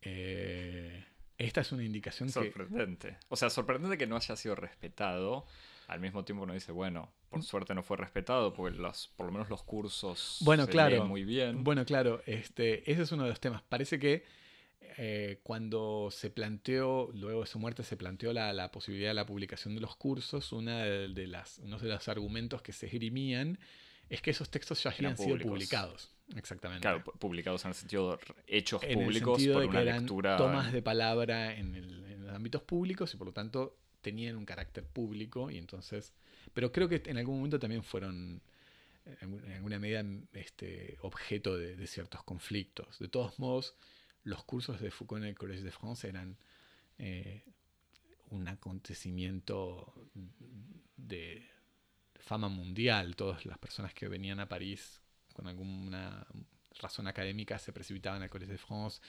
Eh, 0.01 1.05
esta 1.39 1.61
es 1.61 1.71
una 1.71 1.83
indicación 1.83 2.29
sorprendente. 2.29 3.17
O 3.29 3.37
sea, 3.37 3.49
sorprendente 3.49 3.97
que 3.97 4.05
no 4.05 4.17
haya 4.17 4.35
sido 4.35 4.55
respetado. 4.55 5.45
Al 5.87 6.01
mismo 6.01 6.23
tiempo 6.23 6.43
uno 6.43 6.53
dice, 6.53 6.71
bueno, 6.71 7.11
por 7.29 7.41
suerte 7.41 7.73
no 7.73 7.81
fue 7.81 7.97
respetado, 7.97 8.53
porque 8.53 8.77
los, 8.77 9.07
por 9.15 9.25
lo 9.25 9.31
menos 9.31 9.49
los 9.49 9.63
cursos 9.63 10.37
bueno, 10.41 10.65
se 10.65 10.71
claro, 10.71 11.05
muy 11.05 11.23
bien. 11.23 11.63
Bueno, 11.63 11.83
claro, 11.85 12.21
este, 12.27 12.91
ese 12.91 13.03
es 13.03 13.11
uno 13.11 13.23
de 13.23 13.29
los 13.29 13.39
temas. 13.39 13.63
Parece 13.63 13.97
que 13.97 14.23
eh, 14.97 15.39
cuando 15.41 16.09
se 16.11 16.29
planteó, 16.29 17.09
luego 17.13 17.41
de 17.41 17.47
su 17.47 17.57
muerte, 17.57 17.83
se 17.83 17.95
planteó 17.95 18.33
la, 18.33 18.69
posibilidad 18.71 19.11
de 19.11 19.15
la 19.15 19.25
publicación 19.25 19.73
de 19.73 19.81
los 19.81 19.95
cursos, 19.95 20.51
una 20.51 20.83
de, 20.83 21.25
las, 21.25 21.59
uno 21.59 21.79
de 21.79 21.87
los 21.87 22.07
argumentos 22.09 22.61
que 22.61 22.73
se 22.73 22.87
esgrimían 22.87 23.59
es 24.09 24.21
que 24.21 24.31
esos 24.31 24.49
textos 24.49 24.83
ya 24.83 24.91
habían 24.91 25.17
sido 25.17 25.37
publicados. 25.37 26.11
Exactamente. 26.35 26.81
Claro, 26.81 27.03
publicados 27.03 27.65
en 27.65 27.69
el 27.69 27.75
sentido 27.75 28.11
de 28.11 28.19
hechos 28.47 28.83
públicos 28.85 29.45
por 29.47 29.65
una 29.65 29.81
lectura. 29.81 30.37
Tomas 30.37 30.71
de 30.71 30.81
palabra 30.81 31.55
en, 31.55 32.25
los 32.25 32.35
ámbitos 32.35 32.61
públicos 32.61 33.13
y 33.13 33.17
por 33.17 33.27
lo 33.27 33.33
tanto 33.33 33.77
tenían 34.01 34.37
un 34.37 34.45
carácter 34.45 34.85
público 34.85 35.49
y 35.49 35.57
entonces. 35.57 36.13
Pero 36.53 36.71
creo 36.71 36.87
que 36.87 37.01
en 37.05 37.17
algún 37.17 37.37
momento 37.37 37.59
también 37.59 37.83
fueron 37.83 38.41
en 39.21 39.51
alguna 39.53 39.79
medida 39.79 40.03
este, 40.33 40.97
objeto 41.01 41.57
de, 41.57 41.87
ciertos 41.87 42.23
conflictos. 42.23 42.99
De 42.99 43.07
todos 43.07 43.39
modos, 43.39 43.75
los 44.23 44.43
cursos 44.43 44.79
de 44.79 44.91
Foucault 44.91 45.23
en 45.23 45.29
el 45.29 45.35
Collège 45.35 45.63
de 45.63 45.71
France 45.71 46.07
eran 46.07 46.37
eh, 46.97 47.43
un 48.29 48.47
acontecimiento 48.47 49.93
de 50.95 51.47
fama 52.19 52.49
mundial. 52.49 53.15
Todas 53.15 53.45
las 53.45 53.57
personas 53.57 53.93
que 53.93 54.07
venían 54.07 54.39
a 54.39 54.47
París 54.47 55.01
con 55.39 55.47
alguna 55.47 56.27
razón 56.81 57.07
académica 57.07 57.57
se 57.57 57.71
precipitaban 57.71 58.21
al 58.21 58.29
Collège 58.29 58.51
de 58.51 58.57
France. 58.57 58.99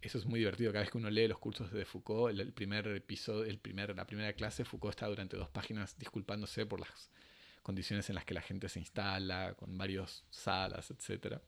Eso 0.00 0.18
es 0.18 0.26
muy 0.26 0.40
divertido. 0.40 0.72
Cada 0.72 0.82
vez 0.82 0.90
que 0.90 0.98
uno 0.98 1.10
lee 1.10 1.28
los 1.28 1.38
cursos 1.38 1.70
de 1.70 1.84
Foucault, 1.84 2.36
el, 2.36 2.52
primer 2.52 2.88
episodio, 2.88 3.44
el 3.44 3.58
primer, 3.58 3.94
la 3.94 4.04
primera 4.04 4.32
clase, 4.32 4.64
Foucault 4.64 4.94
está 4.94 5.06
durante 5.06 5.36
dos 5.36 5.48
páginas 5.48 5.96
disculpándose 5.96 6.66
por 6.66 6.80
las 6.80 7.10
condiciones 7.62 8.08
en 8.08 8.16
las 8.16 8.24
que 8.24 8.34
la 8.34 8.42
gente 8.42 8.68
se 8.68 8.80
instala, 8.80 9.54
con 9.54 9.78
varias 9.78 10.24
salas, 10.28 10.90
etc. 10.90 11.38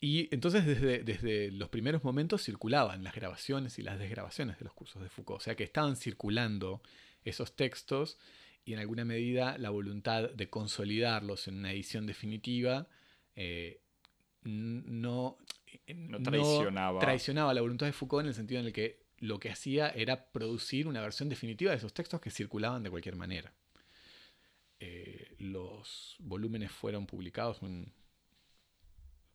Y 0.00 0.34
entonces 0.34 0.64
desde, 0.64 1.04
desde, 1.04 1.50
los 1.50 1.68
primeros 1.68 2.04
momentos 2.04 2.42
circulaban 2.42 3.04
las 3.04 3.14
grabaciones 3.14 3.78
y 3.78 3.82
las 3.82 3.98
desgrabaciones 3.98 4.58
de 4.58 4.64
los 4.64 4.72
cursos 4.72 5.02
de 5.02 5.10
Foucault. 5.10 5.42
O 5.42 5.44
sea 5.44 5.56
que 5.56 5.64
estaban 5.64 5.94
circulando 5.94 6.82
esos 7.22 7.54
textos 7.54 8.18
y 8.64 8.72
en 8.72 8.78
alguna 8.78 9.04
medida 9.04 9.58
la 9.58 9.70
voluntad 9.70 10.30
de 10.30 10.48
consolidarlos 10.48 11.48
en 11.48 11.58
una 11.58 11.72
edición 11.72 12.06
definitiva 12.06 12.88
eh, 13.36 13.80
no, 14.42 15.38
traicionaba. 16.22 17.00
traicionaba 17.00 17.54
la 17.54 17.60
voluntad 17.60 17.86
de 17.86 17.92
Foucault 17.92 18.24
en 18.24 18.28
el 18.28 18.34
sentido 18.34 18.60
en 18.60 18.66
el 18.66 18.72
que 18.72 19.04
lo 19.18 19.38
que 19.38 19.50
hacía 19.50 19.88
era 19.88 20.26
producir 20.32 20.86
una 20.86 21.00
versión 21.00 21.28
definitiva 21.28 21.70
de 21.70 21.78
esos 21.78 21.94
textos 21.94 22.20
que 22.20 22.30
circulaban 22.30 22.82
de 22.82 22.90
cualquier 22.90 23.16
manera. 23.16 23.54
Eh, 24.80 25.34
los 25.38 26.16
volúmenes 26.18 26.70
fueron 26.70 27.06
publicados 27.06 27.62
en 27.62 27.92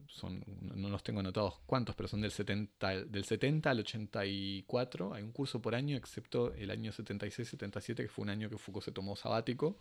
son, 0.09 0.43
no 0.75 0.89
los 0.89 1.03
tengo 1.03 1.19
anotados 1.19 1.59
cuántos, 1.65 1.95
pero 1.95 2.09
son 2.09 2.21
del 2.21 2.31
70, 2.31 3.05
del 3.05 3.23
70 3.23 3.69
al 3.69 3.79
84. 3.79 5.13
Hay 5.13 5.23
un 5.23 5.31
curso 5.31 5.61
por 5.61 5.75
año, 5.75 5.95
excepto 5.95 6.53
el 6.55 6.71
año 6.71 6.91
76-77, 6.91 7.95
que 7.95 8.07
fue 8.09 8.23
un 8.23 8.29
año 8.29 8.49
que 8.49 8.57
Foucault 8.57 8.83
se 8.83 8.91
tomó 8.91 9.15
sabático. 9.15 9.77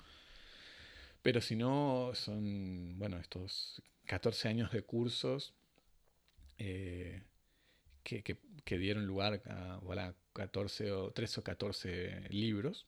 Pero 1.23 1.41
si 1.41 1.57
no, 1.57 2.13
son, 2.15 2.99
bueno, 2.99 3.19
estos 3.19 3.83
14 4.07 4.49
años 4.49 4.71
de 4.71 4.83
cursos 4.83 5.55
eh, 6.59 7.23
que, 8.03 8.23
que, 8.23 8.79
dieron 8.79 9.07
lugar 9.07 9.43
a, 9.47 10.15
14 10.35 10.93
o 10.93 11.11
13 11.11 11.41
o 11.41 11.43
14 11.43 12.29
libros. 12.31 12.87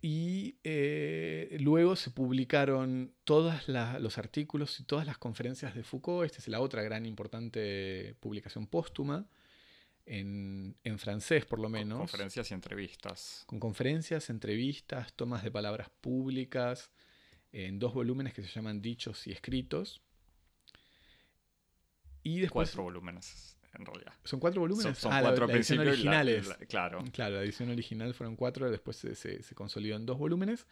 Y 0.00 0.58
eh, 0.62 1.56
luego 1.60 1.96
se 1.96 2.10
publicaron 2.10 3.12
todos 3.24 3.66
los 3.66 4.18
artículos 4.18 4.78
y 4.78 4.84
todas 4.84 5.06
las 5.06 5.18
conferencias 5.18 5.74
de 5.74 5.82
Foucault. 5.82 6.24
Esta 6.26 6.38
es 6.38 6.48
la 6.48 6.60
otra 6.60 6.82
gran 6.82 7.04
importante 7.04 8.14
publicación 8.20 8.68
póstuma, 8.68 9.26
en, 10.06 10.76
francés 10.98 11.46
por 11.46 11.58
lo 11.58 11.68
menos. 11.68 11.98
Con 11.98 12.06
conferencias 12.06 12.50
y 12.50 12.54
entrevistas. 12.54 13.42
Con 13.46 13.58
conferencias, 13.58 14.30
entrevistas, 14.30 15.12
tomas 15.14 15.42
de 15.42 15.50
palabras 15.50 15.90
públicas, 16.00 16.90
en 17.50 17.80
dos 17.80 17.92
volúmenes 17.92 18.34
que 18.34 18.42
se 18.42 18.48
llaman 18.48 18.80
Dichos 18.80 19.26
y 19.26 19.32
Escritos. 19.32 20.00
Y 22.22 22.38
después, 22.38 22.68
Cuatro 22.68 22.84
volúmenes 22.84 23.56
en 23.78 23.86
realidad. 23.86 24.12
¿Son 24.24 24.40
cuatro 24.40 24.60
volúmenes? 24.60 24.98
Son, 24.98 25.12
ah, 25.12 25.20
cuatro 25.22 25.46
la, 25.46 25.54
edición 25.54 25.80
originales. 25.80 26.48
claro. 26.68 27.04
Claro, 27.12 27.36
la 27.36 27.42
edición 27.42 27.70
original 27.70 28.14
fueron 28.14 28.36
cuatro, 28.36 28.70
después 28.70 28.96
se, 28.96 29.14
se, 29.14 29.54
consolidó 29.54 29.96
en 29.96 30.06
dos 30.06 30.18
volúmenes. 30.18 30.66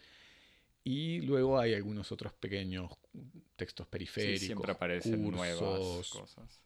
Y 0.82 1.20
luego 1.22 1.58
hay 1.58 1.74
algunos 1.74 2.10
otros 2.10 2.32
pequeños 2.32 2.90
textos 3.56 3.86
periféricos. 3.86 4.40
siempre 4.40 4.72
aparecen 4.72 5.30
nuevas 5.30 6.08
cosas. 6.08 6.60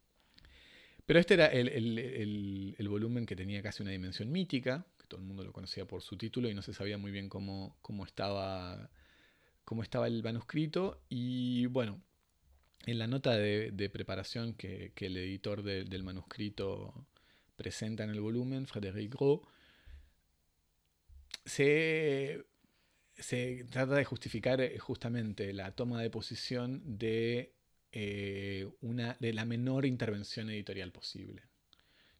Pero 1.06 1.18
este 1.18 1.34
era 1.34 1.46
el, 1.46 1.68
el, 1.68 2.74
el, 2.78 2.88
volumen 2.88 3.26
que 3.26 3.36
tenía 3.36 3.62
casi 3.62 3.82
una 3.82 3.92
dimensión 3.92 4.32
mítica, 4.32 4.86
que 4.98 5.06
todo 5.06 5.20
el 5.20 5.26
mundo 5.26 5.44
lo 5.44 5.52
conocía 5.52 5.84
por 5.84 6.00
su 6.00 6.16
título 6.16 6.48
y 6.48 6.54
no 6.54 6.62
se 6.62 6.72
sabía 6.72 6.96
muy 6.96 7.10
bien 7.10 7.28
cómo, 7.28 7.76
cómo, 7.82 8.06
estaba, 8.06 8.88
cómo 9.64 9.82
estaba 9.82 10.06
el 10.06 10.22
manuscrito. 10.22 11.02
Y 11.10 11.66
bueno, 11.66 12.00
en 12.86 12.98
la 12.98 13.06
nota 13.06 13.36
de, 13.36 13.90
preparación 13.92 14.54
que, 14.54 14.92
el 14.96 15.16
editor 15.16 15.62
del 15.62 16.02
manuscrito 16.02 17.06
presenta 17.56 18.04
en 18.04 18.10
el 18.10 18.20
volumen, 18.20 18.66
Frédéric 18.66 19.14
Gros, 19.14 19.40
se, 21.44 22.44
trata 23.70 23.94
de 23.94 24.04
justificar 24.04 24.60
eh, 24.60 24.78
justamente 24.78 25.52
la 25.52 25.72
toma 25.72 26.02
de 26.02 26.10
posición 26.10 26.98
de, 26.98 27.54
eh, 27.92 28.68
una, 28.80 29.16
de 29.20 29.32
la 29.32 29.44
menor 29.44 29.86
intervención 29.86 30.50
editorial 30.50 30.92
posible. 30.92 31.42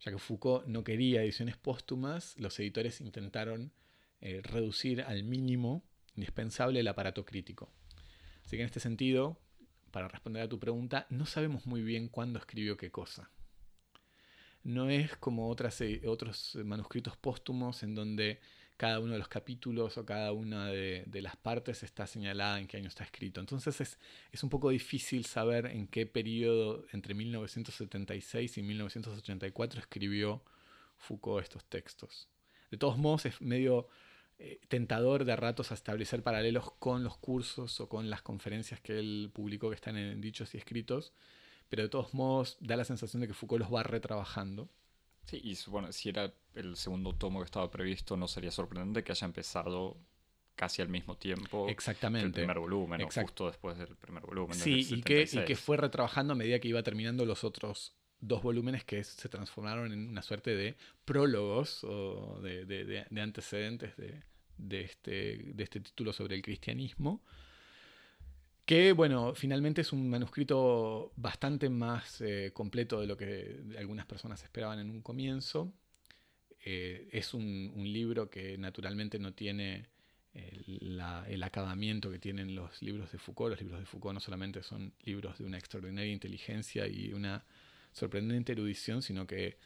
Ya 0.01 0.13
que 0.13 0.19
Foucault 0.19 0.67
no 0.67 0.85
quería 0.85 1.23
ediciones 1.23 1.57
póstumas, 1.57 2.39
los 2.39 2.59
editores 2.61 3.01
intentaron 3.01 3.73
eh, 4.21 4.41
reducir 4.43 5.03
al 5.03 5.25
mínimo 5.25 5.83
indispensable 6.15 6.81
el 6.81 6.89
aparato 6.89 7.25
crítico. 7.25 7.73
Así 8.45 8.57
que 8.57 8.63
en 8.63 8.67
este 8.67 8.81
sentido, 8.81 9.41
para 9.95 10.09
responder 10.09 10.43
a 10.43 10.49
tu 10.49 10.59
pregunta, 10.59 11.07
no 11.09 11.25
sabemos 11.25 11.67
muy 11.67 11.81
bien 11.81 12.09
cuándo 12.09 12.41
escribió 12.41 12.77
qué 12.77 12.91
cosa. 12.91 13.31
No 14.65 14.91
es 14.91 15.17
como 15.19 15.55
eh, 15.55 16.03
otros 16.07 16.59
manuscritos 16.65 17.17
póstumos 17.17 17.85
en 17.85 17.95
donde 17.95 18.41
cada 18.77 18.99
uno 18.99 19.13
de 19.13 19.21
los 19.21 19.29
capítulos 19.29 19.97
o 19.97 20.05
cada 20.05 20.33
una 20.33 20.67
de, 20.67 21.07
las 21.23 21.37
partes 21.37 21.85
está 21.85 22.09
señalada 22.09 22.59
en 22.59 22.67
qué 22.67 22.79
año 22.79 22.89
está 22.89 23.05
escrito. 23.05 23.39
Entonces 23.39 23.81
es, 23.81 24.01
es, 24.33 24.43
un 24.43 24.51
poco 24.51 24.71
difícil 24.71 25.27
saber 25.27 25.67
en 25.67 25.87
qué 25.87 26.07
periodo 26.07 26.85
entre 26.93 27.15
1976 27.15 28.59
y 28.59 28.63
1984 28.65 29.79
escribió 29.79 30.43
Foucault 30.97 31.45
estos 31.45 31.65
textos. 31.67 32.29
De 32.73 32.79
todos 32.79 32.99
modos 32.99 33.27
es 33.27 33.41
medio 33.41 33.87
eh, 34.39 34.61
tentador 34.69 35.25
de 35.25 35.37
ratos 35.37 35.71
a 35.71 35.75
establecer 35.75 36.23
paralelos 36.23 36.73
con 36.79 37.05
los 37.05 37.17
cursos 37.17 37.81
o 37.81 37.89
con 37.89 38.11
las 38.11 38.23
conferencias 38.23 38.81
que 38.81 38.99
él 38.99 39.31
publicó 39.33 39.69
que 39.69 39.77
están 39.77 39.97
en 39.97 40.21
dichos 40.21 40.55
y 40.55 40.59
escritos, 40.59 41.13
pero 41.69 41.83
de 41.83 41.89
todos 41.89 42.15
modos 42.15 42.57
da 42.61 42.77
la 42.77 42.85
sensación 42.85 43.21
de 43.21 43.29
que 43.29 43.35
Foucault 43.35 43.63
los 43.63 43.73
va 43.73 43.83
retrabajando. 43.83 44.69
Sí, 45.27 45.41
y 45.43 45.57
bueno, 45.71 45.93
si 45.93 46.09
era 46.11 46.33
el 46.55 46.77
segundo 46.77 47.15
tomo 47.15 47.41
que 47.41 47.47
estaba 47.47 47.71
previsto, 47.71 48.17
no 48.17 48.29
sería 48.29 48.51
sorprendente 48.51 49.05
que 49.05 49.13
haya 49.13 49.25
empezado 49.25 49.97
casi 50.57 50.83
al 50.83 50.89
mismo 50.89 51.17
tiempo 51.17 51.69
Exactamente. 51.69 52.27
el 52.27 52.33
primer 52.33 52.59
volumen, 52.59 53.03
o 53.03 53.09
justo 53.11 53.47
después 53.47 53.79
del 53.79 53.97
primer 53.97 54.25
volumen. 54.25 54.57
Sí, 54.57 54.87
y 54.91 55.03
que, 55.03 55.29
y 55.31 55.45
que 55.45 55.57
fue 55.57 55.77
retrabajando 55.77 56.33
a 56.33 56.37
medida 56.37 56.59
que 56.59 56.69
iba 56.69 56.83
terminando 56.83 57.25
los 57.25 57.45
otros 57.45 57.95
dos 58.27 58.43
volúmenes 58.43 58.85
que 58.85 59.05
se 59.05 59.29
transformaron 59.29 59.93
en 59.93 60.09
una 60.09 60.23
suerte 60.23 60.55
de 60.55 60.77
prólogos 61.05 61.85
o 61.85 62.41
de, 62.43 63.07
antecedentes 63.21 63.95
de, 63.97 64.81
este, 64.81 65.53
de 65.55 65.63
este 65.63 65.81
título 65.81 66.13
sobre 66.13 66.37
el 66.37 66.43
cristianismo. 66.43 67.23
Que, 68.65 68.93
bueno, 68.93 69.35
finalmente 69.35 69.83
es 69.83 69.93
un 69.93 70.09
manuscrito 70.09 71.13
bastante 71.17 71.69
más 71.69 72.23
eh, 72.23 72.51
completo 72.55 72.99
de 72.99 73.07
lo 73.07 73.17
que 73.17 73.63
algunas 73.79 74.07
personas 74.07 74.43
esperaban 74.43 74.79
en 74.79 74.91
un 74.91 75.03
comienzo. 75.03 75.73
eh, 76.65 77.09
es 77.13 77.35
un, 77.35 77.73
libro 77.77 78.31
que 78.31 78.57
naturalmente 78.57 79.19
no 79.19 79.35
tiene 79.35 79.91
el, 80.33 80.99
el, 81.29 81.43
acabamiento 81.43 82.11
que 82.11 82.19
tienen 82.19 82.55
los 82.55 82.81
libros 82.81 83.13
de 83.13 83.19
Foucault. 83.19 83.51
Los 83.51 83.61
libros 83.61 83.81
de 83.81 83.87
Foucault 83.87 84.15
no 84.15 84.21
solamente 84.21 84.63
son 84.63 84.95
libros 85.05 85.39
de 85.39 85.45
una 85.45 85.59
extraordinaria 85.59 86.13
inteligencia 86.13 86.89
y 86.89 87.13
una 87.13 87.45
sorprendente 87.95 88.53
erudición, 88.53 89.01
sino 89.01 89.27
que 89.27 89.57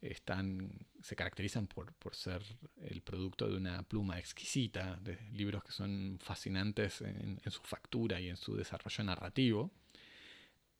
están, 0.00 0.86
se 1.00 1.16
caracterizan 1.16 1.66
por, 1.66 1.94
ser 2.14 2.42
el 2.82 3.02
producto 3.02 3.48
de 3.48 3.56
una 3.56 3.82
pluma 3.82 4.18
exquisita, 4.18 4.98
de 5.02 5.18
libros 5.32 5.62
que 5.64 5.72
son 5.72 6.18
fascinantes 6.22 7.00
en, 7.02 7.40
su 7.50 7.62
factura 7.62 8.20
y 8.20 8.28
en 8.28 8.36
su 8.36 8.56
desarrollo 8.56 9.04
narrativo. 9.04 9.70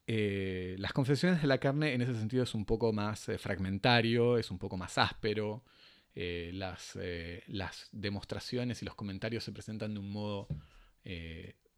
Eh, 0.07 0.75
las 0.77 0.93
confesiones 0.93 1.41
de 1.41 1.47
la 1.47 1.57
carne 1.57 1.93
en 1.93 2.01
ese 2.01 2.13
sentido 2.13 2.43
es 2.43 2.53
un 2.53 2.65
poco 2.65 2.93
más 2.93 3.27
eh, 3.29 3.37
fragmentario, 3.39 4.37
es 4.37 4.51
un 4.51 4.59
poco 4.59 4.77
más 4.77 4.97
áspero. 4.97 5.63
Eh, 6.13 6.51
las, 6.53 6.97
las, 7.47 7.89
demostraciones 7.91 8.81
y 8.81 8.85
los 8.85 8.95
comentarios 8.95 9.43
se 9.43 9.51
presentan 9.51 9.93
de 9.93 9.99
un 9.99 10.11
modo 10.11 10.47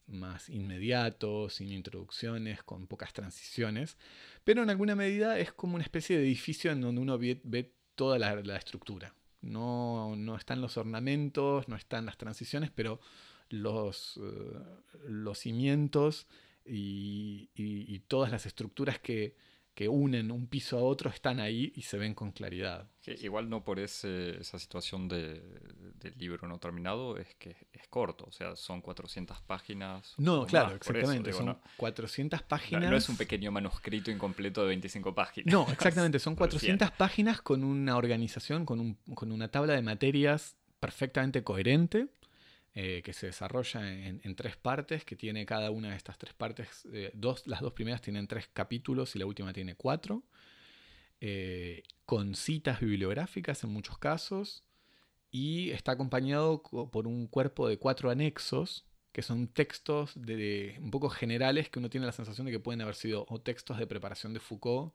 más 0.08 0.50
inmediato, 0.50 1.50
sin 1.50 1.72
introducciones, 1.72 2.63
con 2.63 2.88
pocas 2.88 3.13
transiciones, 3.13 3.98
pero 4.43 4.63
en 4.63 4.70
alguna 4.70 4.96
medida 4.96 5.39
es 5.39 5.52
como 5.52 5.76
una 5.76 5.84
especie 5.84 6.17
de 6.17 6.24
edificio 6.24 6.72
en 6.72 6.82
donde 6.82 7.02
uno 7.02 7.17
ve, 7.17 7.74
toda 7.96 8.17
la, 8.20 8.56
estructura. 8.56 9.13
No, 9.41 10.15
están 10.38 10.62
los 10.62 10.78
ornamentos, 10.78 11.67
no 11.67 11.76
están 11.76 12.06
las 12.06 12.17
transiciones, 12.17 12.72
pero 12.74 13.00
los, 13.50 14.20
eh, 14.22 14.60
los 15.08 15.39
cimientos 15.39 16.28
y, 16.65 18.00
todas 18.08 18.32
las 18.32 18.46
estructuras 18.46 19.00
que, 19.00 19.36
que 19.77 19.87
unen 19.87 20.31
un 20.31 20.47
piso 20.47 20.79
a 20.79 20.81
otro 20.81 21.11
están 21.11 21.39
ahí 21.39 21.71
y 21.75 21.83
se 21.83 21.99
ven 21.99 22.15
con 22.15 22.31
claridad. 22.31 22.89
igual 23.21 23.47
no 23.47 23.63
por 23.63 23.77
ese, 23.77 24.41
esa 24.41 24.57
situación 24.57 25.07
de, 25.07 25.39
del 25.99 26.17
libro 26.17 26.47
no 26.47 26.57
terminado, 26.57 27.15
es 27.15 27.35
que 27.35 27.55
es 27.71 27.87
corto, 27.87 28.25
o 28.27 28.31
sea, 28.31 28.55
son 28.55 28.81
400 28.81 29.39
páginas. 29.41 30.15
No, 30.17 30.47
claro, 30.47 30.75
exactamente, 30.75 31.31
son 31.31 31.59
400 31.77 32.41
páginas. 32.41 32.89
No, 32.89 32.97
es 32.97 33.07
un 33.07 33.17
pequeño 33.17 33.51
manuscrito 33.51 34.09
incompleto 34.09 34.63
de 34.63 34.69
25 34.69 35.13
páginas. 35.13 35.53
No, 35.53 35.71
exactamente, 35.71 36.17
son 36.17 36.33
400 36.35 36.89
páginas 36.93 37.43
con 37.43 37.63
una 37.63 37.97
organización, 37.97 38.65
con, 38.65 38.79
un, 38.79 38.95
con 39.13 39.31
una 39.31 39.49
tabla 39.51 39.73
de 39.73 39.83
materias 39.83 40.57
perfectamente 40.79 41.43
coherente 41.43 42.07
eh, 42.79 43.01
que 43.01 43.11
se 43.11 43.25
desarrolla 43.25 43.91
en, 43.91 44.35
tres 44.35 44.55
partes, 44.55 45.03
que 45.03 45.15
tiene 45.15 45.47
cada 45.47 45.71
una 45.71 45.89
de 45.89 45.95
estas 45.95 46.19
tres 46.19 46.35
partes, 46.35 46.85
eh, 46.93 47.09
dos, 47.15 47.47
las 47.47 47.61
dos 47.61 47.73
primeras 47.73 48.03
tienen 48.03 48.27
tres 48.27 48.51
capítulos 48.53 49.15
y 49.15 49.19
la 49.19 49.25
última 49.25 49.51
tiene 49.51 49.73
cuatro, 49.73 50.21
eh, 51.19 51.81
con 52.05 52.35
citas 52.35 52.79
bibliográficas 52.79 53.63
en 53.63 53.71
muchos 53.71 53.97
casos, 53.97 54.63
y 55.31 55.71
está 55.71 55.93
acompañado 55.93 56.61
por 56.61 57.07
un 57.07 57.25
cuerpo 57.25 57.67
de 57.67 57.79
cuatro 57.79 58.11
anexos, 58.11 58.85
que 59.11 59.23
son 59.23 59.47
textos 59.47 60.11
de, 60.13 60.77
un 60.79 60.91
poco 60.91 61.09
generales 61.09 61.69
que 61.69 61.79
uno 61.79 61.89
tiene 61.89 62.05
la 62.05 62.11
sensación 62.11 62.45
de 62.45 62.51
que 62.51 62.59
pueden 62.59 62.81
haber 62.81 62.93
sido 62.93 63.25
o 63.27 63.41
textos 63.41 63.79
de 63.79 63.87
preparación 63.87 64.35
de 64.35 64.39
Foucault, 64.39 64.93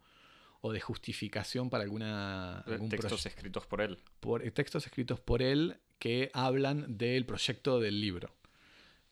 o 0.61 0.71
de 0.71 0.81
justificación 0.81 1.69
para 1.69 1.83
alguna... 1.83 2.61
Algún 2.61 2.89
textos 2.89 3.27
escritos 3.27 3.67
por 3.67 3.81
él. 3.81 3.99
Por, 4.21 4.49
textos 4.53 4.87
escritos 4.87 5.19
por 5.19 5.43
él 5.43 5.81
que 6.03 6.33
hablan 6.35 6.99
del 6.99 7.25
proyecto 7.25 7.79
del 7.79 8.01
libro, 8.01 8.35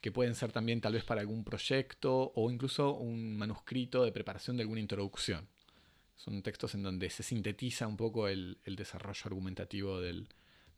que 0.01 0.11
pueden 0.11 0.35
ser 0.35 0.51
también 0.51 0.81
tal 0.81 0.91
vez 0.91 1.05
para 1.05 1.21
algún 1.21 1.45
proyecto 1.45 2.33
o 2.35 2.51
incluso 2.51 2.95
un 2.95 3.37
manuscrito 3.37 4.03
de 4.03 4.11
preparación 4.11 4.57
de 4.57 4.63
alguna 4.63 4.81
introducción. 4.81 5.47
Son 6.17 6.43
textos 6.43 6.75
en 6.75 6.83
donde 6.83 7.09
se 7.09 7.23
sintetiza 7.23 7.87
un 7.87 7.95
poco 7.95 8.27
el, 8.27 8.57
desarrollo 8.65 9.21
argumentativo 9.23 10.01
del, 10.01 10.27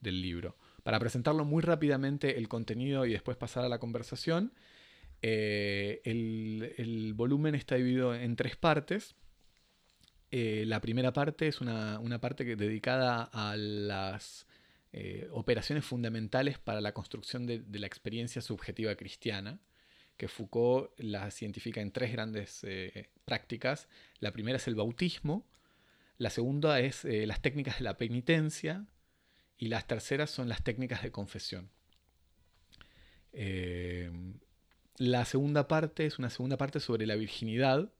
libro. 0.02 0.56
Para 0.84 1.00
presentarlo 1.00 1.46
muy 1.46 1.64
rápidamente 1.64 2.38
el 2.38 2.48
contenido 2.48 3.08
y 3.08 3.14
después 3.14 3.36
pasar 3.36 3.66
a 3.66 3.70
la 3.70 3.80
conversación, 3.80 4.54
eh, 5.24 6.00
el, 6.06 7.14
volumen 7.16 7.56
está 7.56 7.74
dividido 7.74 8.14
en 8.14 8.36
tres 8.36 8.56
partes. 8.56 9.16
Eh, 10.30 10.66
la 10.68 10.80
primera 10.80 11.12
parte 11.12 11.48
es 11.48 11.60
una, 11.60 11.98
una 11.98 12.22
parte 12.22 12.46
que, 12.46 12.56
dedicada 12.56 13.24
a 13.34 13.56
las 13.58 14.46
eh, 14.96 15.28
operaciones 15.32 15.84
fundamentales 15.84 16.60
para 16.60 16.80
la 16.80 16.94
construcción 16.94 17.48
de, 17.48 17.64
la 17.72 17.88
experiencia 17.88 18.44
subjetiva 18.44 18.94
cristiana, 18.94 19.60
que 20.18 20.28
Foucault 20.28 20.92
la 21.00 21.32
cientifica 21.32 21.82
en 21.82 21.92
tres 21.92 22.12
grandes 22.12 22.64
eh, 22.64 23.10
prácticas. 23.26 23.88
La 24.20 24.32
primera 24.32 24.58
es 24.58 24.68
el 24.68 24.76
bautismo, 24.76 25.48
la 26.20 26.30
segunda 26.30 26.80
es 26.80 27.06
eh, 27.06 27.26
las 27.26 27.42
técnicas 27.42 27.80
de 27.80 27.86
la 27.86 27.98
penitencia 27.98 28.86
y 29.58 29.70
las 29.70 29.88
terceras 29.88 30.30
son 30.30 30.48
las 30.48 30.64
técnicas 30.64 31.02
de 31.02 31.12
confesión. 31.12 31.72
la 34.98 35.26
segunda 35.26 35.68
parte 35.68 36.06
es 36.06 36.20
una 36.20 36.30
segunda 36.30 36.58
parte 36.58 36.80
sobre 36.80 37.08
la 37.08 37.16
virginidad, 37.16 37.92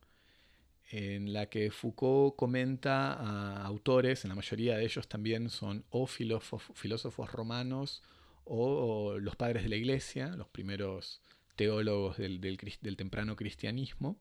en 0.92 1.34
la 1.34 1.48
que 1.48 1.72
Foucault 1.72 2.36
comenta 2.36 3.14
a 3.14 3.66
autores, 3.66 4.26
en 4.26 4.30
la 4.30 4.36
mayoría 4.36 4.78
de 4.78 4.84
ellos 4.84 5.08
también 5.08 5.50
son 5.50 5.86
o 5.90 6.06
filósofos, 6.06 7.32
romanos 7.32 8.04
o, 8.46 9.18
los 9.20 9.36
padres 9.36 9.64
de 9.64 9.70
la 9.70 9.76
iglesia, 9.76 10.36
los 10.36 10.48
primeros 10.50 11.22
teólogos 11.56 12.18
del, 12.18 12.98
temprano 12.98 13.36
cristianismo. 13.36 14.18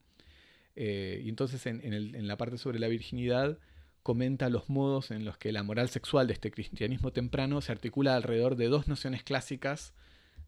Eh, 0.74 1.20
y 1.24 1.28
entonces 1.28 1.66
en, 1.66 2.26
la 2.26 2.36
parte 2.36 2.56
sobre 2.56 2.78
la 2.78 2.88
virginidad 2.88 3.58
comenta 4.02 4.48
los 4.48 4.68
modos 4.70 5.10
en 5.10 5.24
los 5.24 5.36
que 5.36 5.52
la 5.52 5.62
moral 5.62 5.88
sexual 5.90 6.26
de 6.26 6.32
este 6.32 6.50
cristianismo 6.50 7.12
temprano 7.12 7.60
se 7.60 7.72
articula 7.72 8.16
alrededor 8.16 8.56
de 8.56 8.68
dos 8.68 8.88
nociones 8.88 9.22
clásicas 9.22 9.94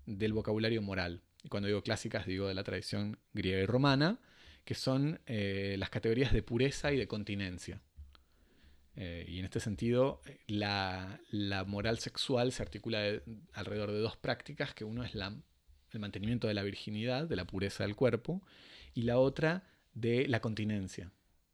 del 0.06 0.32
vocabulario 0.32 0.82
moral. 0.82 1.20
Y 1.42 1.48
cuando 1.48 1.66
digo 1.66 1.82
clásicas 1.82 2.26
digo 2.26 2.48
de 2.48 2.54
la 2.54 2.64
tradición 2.64 3.18
griega 3.32 3.60
y 3.60 3.66
romana, 3.66 4.18
que 4.64 4.74
son 4.74 5.20
eh, 5.26 5.76
las 5.78 5.90
categorías 5.90 6.32
de 6.32 6.42
pureza 6.42 6.92
y 6.92 6.96
de 6.96 7.06
continencia. 7.06 7.80
Eh, 8.96 9.26
y 9.28 9.38
en 9.38 9.44
este 9.44 9.60
sentido, 9.60 10.20
la, 10.46 11.20
moral 11.66 11.98
sexual 11.98 12.52
se 12.52 12.62
articula 12.62 13.20
alrededor 13.52 13.90
de 13.90 13.98
dos 13.98 14.16
prácticas, 14.16 14.74
que 14.74 14.84
uno 14.84 15.04
es 15.04 15.14
la, 15.14 15.34
el 15.90 16.00
mantenimiento 16.00 16.46
de 16.46 16.54
la 16.54 16.62
virginidad, 16.62 17.28
de 17.28 17.36
la 17.36 17.46
pureza 17.46 17.84
del 17.84 17.96
cuerpo, 17.96 18.42
y 18.94 19.02
la 19.02 19.18
otra 19.18 19.64
de 19.92 20.28
la 20.28 20.40
continencia, 20.40 21.12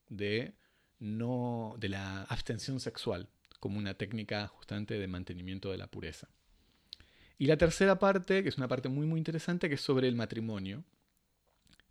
de, 0.09 0.55
no, 0.99 1.75
de 1.79 1.88
la 1.88 2.23
abstención 2.25 2.79
sexual, 2.79 3.29
como 3.59 3.79
una 3.79 3.94
técnica 3.94 4.49
justamente 4.49 4.99
de 4.99 5.07
mantenimiento 5.07 5.70
de 5.70 5.79
la 5.79 5.87
pureza. 5.87 6.29
Y 7.38 7.46
la 7.46 7.57
tercera 7.57 7.99
parte, 7.99 8.42
que 8.42 8.51
es 8.51 8.59
una 8.59 8.68
parte 8.68 8.90
muy 8.90 9.07
muy 9.07 9.18
interesante, 9.18 9.68
que 9.68 9.77
es 9.77 9.81
sobre 9.81 10.09
el 10.09 10.14
matrimonio, 10.14 10.85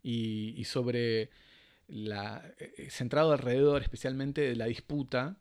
y, 0.04 0.64
sobre 0.66 1.30
la, 1.88 2.54
eh, 2.60 2.90
centrado 2.90 3.34
alrededor 3.34 3.82
especialmente 3.82 4.42
de 4.42 4.56
la 4.56 4.66
disputa 4.66 5.38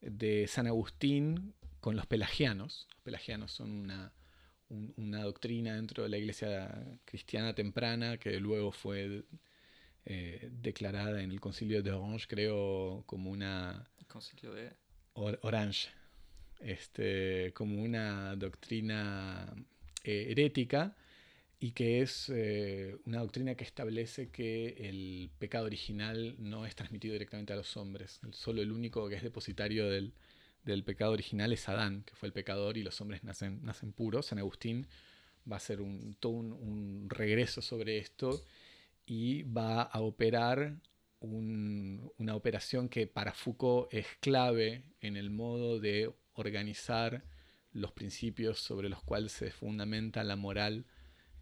de 0.00 0.46
San 0.46 0.66
Agustín 0.66 1.54
con 1.80 1.96
los 1.96 2.06
pelagianos. 2.06 2.86
Los 2.90 3.02
pelagianos 3.02 3.52
son 3.52 3.70
una, 3.70 4.12
una 4.96 5.22
doctrina 5.22 5.74
dentro 5.74 6.02
de 6.02 6.08
la 6.08 6.18
iglesia 6.18 6.98
cristiana 7.04 7.54
temprana 7.54 8.18
que 8.18 8.38
luego 8.40 8.72
fue 8.72 9.24
eh, 10.04 10.48
declarada 10.50 11.22
en 11.22 11.30
el 11.30 11.40
concilio 11.40 11.82
de 11.82 11.92
Orange, 11.92 12.26
creo, 12.28 13.02
como 13.06 13.30
una... 13.30 13.90
concilio 14.06 14.52
de... 14.54 14.72
Orange. 15.12 15.90
Este, 16.60 17.52
como 17.54 17.82
una 17.82 18.34
doctrina 18.36 19.52
eh, 20.02 20.28
herética 20.30 20.96
y 21.60 21.72
que 21.72 22.02
es 22.02 22.28
eh, 22.28 22.96
una 23.04 23.18
doctrina 23.18 23.56
que 23.56 23.64
establece 23.64 24.30
que 24.30 24.76
el 24.88 25.30
pecado 25.38 25.66
original 25.66 26.36
no 26.38 26.64
es 26.66 26.76
transmitido 26.76 27.14
directamente 27.14 27.52
a 27.52 27.56
los 27.56 27.76
hombres. 27.76 28.20
Solo 28.30 28.62
el 28.62 28.70
único 28.70 29.08
que 29.08 29.16
es 29.16 29.22
depositario 29.22 29.88
del, 29.88 30.12
pecado 30.84 31.12
original 31.12 31.52
es 31.52 31.68
Adán, 31.68 32.04
que 32.04 32.14
fue 32.14 32.28
el 32.28 32.32
pecador, 32.32 32.76
y 32.76 32.82
los 32.84 33.00
hombres 33.00 33.24
nacen, 33.24 33.64
nacen 33.64 33.92
puros. 33.92 34.26
San 34.26 34.38
Agustín 34.38 34.86
va 35.50 35.56
a 35.56 35.58
hacer 35.58 35.80
un, 35.80 36.14
todo 36.20 36.32
un, 36.32 37.06
regreso 37.08 37.60
sobre 37.60 37.98
esto 37.98 38.44
y 39.06 39.42
va 39.44 39.82
a 39.82 40.00
operar 40.00 40.76
una 41.20 42.36
operación 42.36 42.88
que 42.88 43.08
para 43.08 43.32
Foucault 43.32 43.92
es 43.92 44.06
clave 44.20 44.84
en 45.00 45.16
el 45.16 45.30
modo 45.30 45.80
de 45.80 46.12
organizar 46.34 47.24
los 47.72 47.90
principios 47.90 48.60
sobre 48.60 48.88
los 48.88 49.02
cuales 49.02 49.32
se 49.32 49.50
fundamenta 49.50 50.22
la 50.22 50.36
moral 50.36 50.86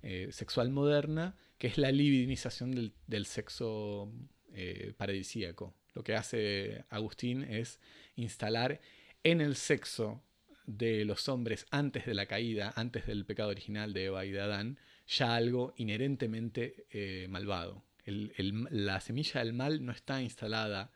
eh, 0.08 0.28
sexual 0.30 0.70
moderna, 0.70 1.34
que 1.58 1.66
es 1.66 1.78
la 1.78 1.90
libidinización 1.90 2.92
del, 3.08 3.26
sexo 3.26 4.12
eh, 4.52 4.94
paradisíaco. 4.96 5.74
Lo 5.94 6.04
que 6.04 6.14
hace 6.14 6.84
Agustín 6.90 7.42
es 7.42 7.80
instalar 8.14 8.80
en 9.24 9.40
el 9.40 9.56
sexo 9.56 10.22
de 10.64 11.04
los 11.04 11.28
hombres 11.28 11.66
antes 11.72 12.06
de 12.06 12.14
la 12.14 12.26
caída, 12.26 12.72
antes 12.76 13.04
del 13.06 13.24
pecado 13.24 13.48
original 13.48 13.92
de 13.92 14.04
Eva 14.04 14.24
y 14.24 14.30
de 14.30 14.40
Adán, 14.42 14.78
ya 15.08 15.34
algo 15.34 15.74
inherentemente 15.76 16.86
eh, 16.90 17.26
malvado. 17.28 17.82
la 18.04 19.00
semilla 19.00 19.40
del 19.40 19.54
mal 19.54 19.84
no 19.84 19.90
está 19.90 20.22
instalada, 20.22 20.92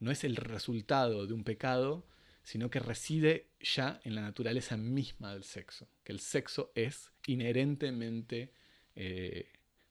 no 0.00 0.10
es 0.10 0.24
el 0.24 0.34
resultado 0.34 1.28
de 1.28 1.32
un 1.32 1.44
pecado, 1.44 2.08
sino 2.42 2.70
que 2.70 2.80
reside 2.80 3.50
ya 3.60 4.00
en 4.02 4.16
la 4.16 4.22
naturaleza 4.22 4.76
misma 4.76 5.32
del 5.32 5.44
sexo, 5.44 5.88
que 6.02 6.10
el 6.10 6.18
sexo 6.18 6.72
es 6.74 7.13
inherentemente 7.26 8.52
eh, 8.96 9.48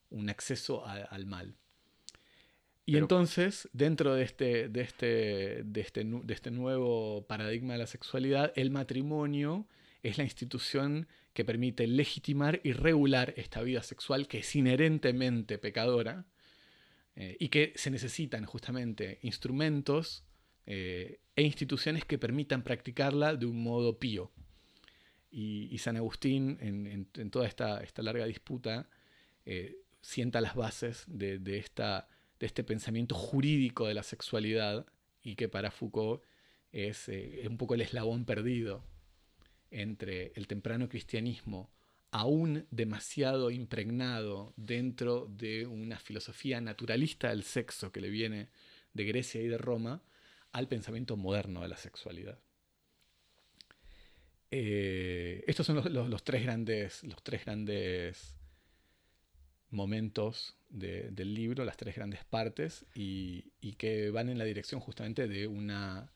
un 0.10 0.30
acceso 0.30 0.86
al 0.86 1.26
mal. 1.26 1.56
Y 2.86 2.98
entonces, 2.98 3.70
dentro 3.72 4.14
de 4.14 4.24
este, 4.24 4.68
de, 4.68 4.82
este, 4.82 5.64
de, 5.64 5.82
este, 5.82 6.04
de 6.04 6.34
este 6.34 6.52
nuevo 6.52 7.26
paradigma 7.28 7.74
de 7.74 7.80
la 7.80 7.88
sexualidad, 7.88 8.52
el 8.56 8.72
matrimonio 8.72 9.68
es 10.04 10.18
la 10.18 10.26
institución 10.26 11.08
que 11.34 11.46
permite 11.46 11.88
legitimar 11.88 12.60
y 12.64 12.74
regular 12.74 13.34
esta 13.38 13.62
vida 13.62 13.82
sexual 13.84 14.28
que 14.28 14.40
es 14.40 14.56
inherentemente 14.56 15.58
pecadora 15.58 16.26
eh, 17.16 17.38
y 17.40 17.48
que 17.48 17.72
se 17.76 17.90
necesitan 17.90 18.46
justamente 18.46 19.20
instrumentos 19.22 20.26
eh, 20.66 21.22
e 21.38 21.44
instituciones 21.44 22.04
que 22.04 22.18
permitan 22.18 22.64
practicarla 22.64 23.36
de 23.36 23.46
un 23.46 23.64
modo 23.64 23.98
pío. 23.98 24.33
Y, 25.36 25.76
San 25.80 25.98
Agustín, 25.98 26.60
en, 26.62 27.30
toda 27.32 27.48
esta, 27.48 27.82
larga 27.98 28.26
disputa, 28.26 28.88
eh, 29.46 29.78
sienta 30.00 30.42
las 30.42 30.54
bases 30.56 31.06
de, 31.08 31.66
este 32.40 32.64
pensamiento 32.64 33.16
jurídico 33.16 33.88
de 33.88 33.96
la 33.96 34.04
sexualidad 34.04 34.86
y 35.24 35.36
que 35.36 35.50
para 35.50 35.72
Foucault 35.72 36.24
es 36.72 37.10
un 37.50 37.58
poco 37.58 37.74
el 37.74 37.82
eslabón 37.82 38.26
perdido 38.26 38.84
entre 39.72 40.34
el 40.36 40.46
temprano 40.46 40.88
cristianismo, 40.88 41.72
aún 42.12 42.68
demasiado 42.70 43.50
impregnado 43.50 44.54
dentro 44.56 45.26
de 45.32 45.66
una 45.66 45.98
filosofía 45.98 46.62
naturalista 46.62 47.30
del 47.30 47.42
sexo 47.42 47.92
que 47.92 48.02
le 48.02 48.12
viene 48.12 48.50
de 48.94 49.06
Grecia 49.06 49.42
y 49.42 49.48
de 49.48 49.58
Roma, 49.58 50.04
al 50.52 50.68
pensamiento 50.68 51.18
moderno 51.18 51.62
de 51.62 51.70
la 51.70 51.78
sexualidad. 51.78 52.38
Eh, 54.56 55.44
estos 55.48 55.66
son 55.66 55.78
los, 55.78 56.24
tres 56.24 56.44
grandes, 56.44 57.04
los 57.06 57.24
tres 57.24 57.44
grandes 57.44 58.36
momentos 59.72 60.56
del 60.70 61.34
libro, 61.34 61.66
las 61.66 61.76
tres 61.76 61.96
grandes 61.96 62.24
partes, 62.24 62.86
y, 62.94 63.52
que 63.80 64.12
van 64.12 64.30
en 64.30 64.38
la 64.38 64.44
dirección 64.44 64.80
justamente 64.80 65.28
de 65.28 65.48
una 65.48 66.14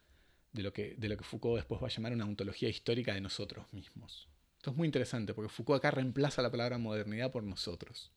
de 0.53 0.61
lo, 0.61 0.71
que, 0.71 0.93
de 0.99 1.09
lo 1.09 1.17
que 1.17 1.23
Foucault 1.23 1.55
después 1.55 1.81
va 1.81 1.87
a 1.87 1.89
llamar 1.89 2.13
una 2.13 2.25
ontología 2.25 2.69
histórica 2.69 3.15
de 3.15 3.21
nosotros 3.21 3.65
mismos. 3.73 4.29
Esto 4.57 4.69
es 4.69 4.77
muy 4.77 4.85
interesante 4.85 5.33
porque 5.33 5.49
Foucault 5.49 5.79
acá 5.83 5.89
reemplaza 5.89 6.43
la 6.43 6.51
palabra 6.51 6.77
modernidad 6.77 7.31
por 7.31 7.41
nosotros. 7.41 8.11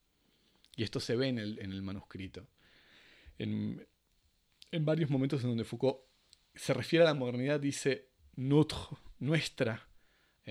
Y 0.76 0.82
esto 0.82 1.00
se 1.00 1.16
ve 1.16 1.28
en 1.28 1.38
el, 1.38 1.80
manuscrito. 1.80 2.46
En, 3.38 3.86
varios 4.80 5.08
momentos 5.08 5.42
en 5.44 5.48
donde 5.48 5.64
Foucault 5.64 6.00
se 6.54 6.74
refiere 6.74 7.06
a 7.06 7.08
la 7.08 7.14
modernidad, 7.14 7.58
dice 7.58 8.10
nuestra 8.36 9.89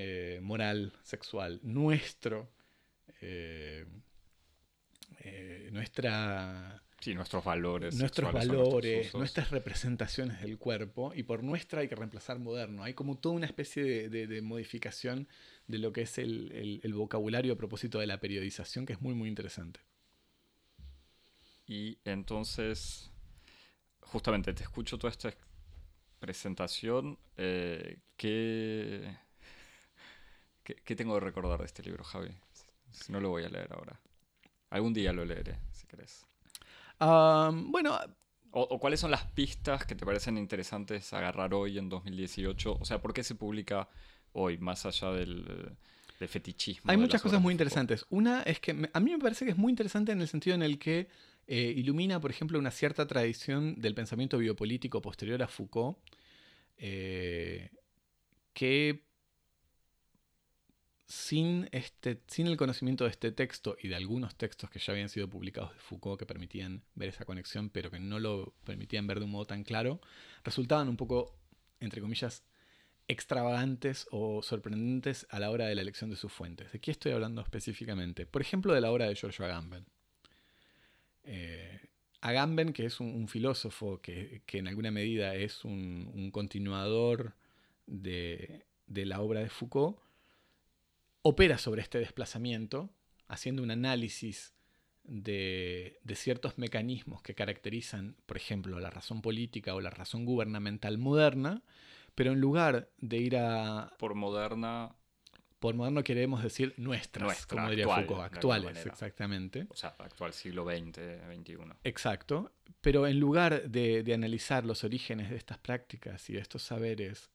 eh, 0.01 0.39
moral 0.41 0.93
sexual, 1.03 1.59
nuestro, 1.61 2.49
eh, 3.19 3.85
eh, 5.19 5.69
nuestra 5.73 6.81
Sí, 7.01 7.13
nuestros 7.13 7.43
valores. 7.43 7.95
Nuestros 7.95 8.31
valores, 8.31 9.13
nuestras 9.13 9.51
representaciones 9.51 10.41
del 10.41 10.57
cuerpo, 10.57 11.11
y 11.13 11.23
por 11.23 11.43
nuestra 11.43 11.81
hay 11.81 11.89
que 11.89 11.95
reemplazar 11.95 12.39
moderno. 12.39 12.83
Hay 12.83 12.93
como 12.93 13.17
toda 13.17 13.35
una 13.35 13.45
especie 13.45 14.09
de, 14.09 14.41
modificación 14.41 15.27
de 15.67 15.79
lo 15.79 15.91
que 15.91 16.03
es 16.03 16.17
el, 16.17 16.81
vocabulario 16.93 17.53
a 17.53 17.57
propósito 17.57 17.99
de 17.99 18.07
la 18.07 18.21
periodización, 18.21 18.85
que 18.85 18.93
es 18.93 19.01
muy, 19.01 19.15
muy 19.15 19.27
interesante. 19.27 19.81
Y 21.67 21.99
entonces, 22.05 23.11
justamente 23.99 24.53
te 24.53 24.63
escucho 24.63 24.97
toda 24.97 25.11
esta 25.11 25.33
presentación. 26.19 27.17
Eh, 27.37 27.99
¿qué, 28.17 29.15
qué, 30.83 30.95
tengo 30.95 31.13
que 31.15 31.25
recordar 31.25 31.59
de 31.59 31.65
este 31.65 31.83
libro, 31.83 32.03
Javi? 32.03 32.29
No 33.07 33.19
lo 33.19 33.29
voy 33.29 33.43
a 33.43 33.49
leer 33.49 33.71
ahora. 33.73 33.99
Algún 34.69 34.93
día 34.93 35.13
lo 35.13 35.25
leeré, 35.25 35.57
si 35.71 35.87
querés 35.87 36.25
bueno. 36.99 37.97
O, 38.51 38.79
cuáles 38.79 38.99
son 38.99 39.11
las 39.11 39.25
pistas 39.25 39.85
que 39.85 39.93
te 39.93 40.03
parecen 40.05 40.35
interesantes 40.35 41.13
agarrar 41.13 41.53
hoy 41.53 41.77
en 41.77 41.87
2018? 41.87 42.79
O 42.79 42.85
sea, 42.85 42.99
¿por 42.99 43.13
qué 43.13 43.23
se 43.23 43.35
publica 43.35 43.87
hoy, 44.31 44.57
más 44.57 44.87
allá 44.87 45.11
del, 45.11 45.77
fetichismo? 46.27 46.89
Hay 46.89 46.97
muchas 46.97 47.21
cosas 47.21 47.39
muy 47.39 47.51
interesantes. 47.51 48.07
Una 48.09 48.41
es 48.41 48.59
que 48.59 48.89
a 48.91 48.99
mí 48.99 49.11
me 49.11 49.19
parece 49.19 49.45
que 49.45 49.51
es 49.51 49.57
muy 49.57 49.71
interesante 49.71 50.13
en 50.13 50.21
el 50.21 50.27
sentido 50.27 50.55
en 50.55 50.63
el 50.63 50.79
que 50.79 51.07
eh, 51.45 51.73
ilumina, 51.77 52.19
por 52.19 52.31
ejemplo, 52.31 52.57
una 52.57 52.71
cierta 52.71 53.05
tradición 53.05 53.79
del 53.79 53.93
pensamiento 53.93 54.39
biopolítico 54.39 54.99
posterior 54.99 55.43
a 55.43 55.47
Foucault, 55.47 55.99
eh, 56.77 57.69
que 58.53 59.03
sin, 61.09 61.67
este, 61.71 62.21
sin 62.27 62.45
el 62.45 62.55
conocimiento 62.55 63.03
de 63.03 63.09
este 63.09 63.31
texto 63.31 63.75
y 63.81 63.87
de 63.87 63.95
algunos 63.95 64.35
textos 64.35 64.69
que 64.69 64.77
ya 64.77 64.93
habían 64.93 65.09
sido 65.09 65.27
publicados 65.27 65.73
de 65.73 65.79
Foucault 65.79 66.19
que 66.19 66.27
permitían 66.27 66.83
ver 66.93 67.09
esa 67.09 67.25
conexión, 67.25 67.71
pero 67.71 67.89
que 67.89 67.99
no 67.99 68.19
lo 68.19 68.53
permitían 68.63 69.07
ver 69.07 69.17
de 69.17 69.25
un 69.25 69.31
modo 69.31 69.47
tan 69.47 69.63
claro, 69.63 69.99
resultaban 70.43 70.87
un 70.87 70.97
poco, 70.97 71.35
entre 71.79 71.99
comillas, 71.99 72.43
extravagantes 73.07 74.07
o 74.11 74.43
sorprendentes 74.43 75.25
a 75.31 75.39
la 75.39 75.49
hora 75.49 75.65
de 75.65 75.73
la 75.73 75.81
elección 75.81 76.11
de 76.11 76.15
sus 76.15 76.31
fuentes. 76.31 76.71
¿De 76.71 76.79
qué 76.79 76.91
estoy 76.91 77.11
hablando 77.11 77.41
específicamente? 77.41 78.27
Por 78.27 78.43
ejemplo, 78.43 78.75
de 78.75 78.81
la 78.81 78.91
obra 78.91 79.07
de 79.07 79.15
Giorgio 79.15 79.45
Agamben. 79.45 79.87
Eh, 81.23 81.89
Agamben, 82.21 82.71
que 82.71 82.85
es 82.85 82.99
un, 82.99 83.27
filósofo 83.27 83.99
que, 83.99 84.43
en 84.45 84.67
alguna 84.67 84.91
medida 84.91 85.33
es 85.33 85.65
un, 85.65 86.29
continuador 86.31 87.33
de, 87.87 88.67
de 88.85 89.05
la 89.07 89.21
obra 89.21 89.39
de 89.39 89.49
Foucault, 89.49 89.97
opera 91.21 91.57
sobre 91.57 91.81
este 91.81 91.99
desplazamiento, 91.99 92.89
haciendo 93.27 93.63
un 93.63 93.71
análisis 93.71 94.53
de, 95.03 95.99
ciertos 96.15 96.57
mecanismos 96.57 97.21
que 97.21 97.35
caracterizan, 97.35 98.15
por 98.25 98.37
ejemplo, 98.37 98.79
la 98.79 98.89
razón 98.89 99.21
política 99.21 99.73
o 99.75 99.81
la 99.81 99.89
razón 99.89 100.25
gubernamental 100.25 100.97
moderna, 100.97 101.63
pero 102.15 102.31
en 102.31 102.39
lugar 102.39 102.89
de 102.97 103.17
ir 103.17 103.37
a... 103.37 103.93
Por 103.97 104.15
moderna... 104.15 104.95
Por 105.59 105.75
moderno 105.75 106.05
queremos 106.05 106.41
decir 106.41 106.73
nuestras, 106.77 107.45
como 107.45 107.69
diría 107.69 107.83
Foucault, 107.83 108.21
actuales, 108.21 108.85
exactamente. 108.85 109.67
O 109.69 109.75
sea, 109.75 109.93
actual 109.99 110.31
siglo 110.31 110.63
XX, 110.63 110.99
XXI. 111.35 111.57
Exacto. 111.83 112.53
Pero 112.79 113.05
en 113.07 113.19
lugar 113.19 113.69
de, 113.69 114.03
de 114.03 114.13
analizar 114.13 114.63
los 114.63 114.85
orígenes 114.85 115.29
de 115.29 115.35
estas 115.35 115.57
prácticas 115.57 116.29
y 116.29 116.33
de 116.33 116.39
estos 116.39 116.63
saberes 116.63 117.29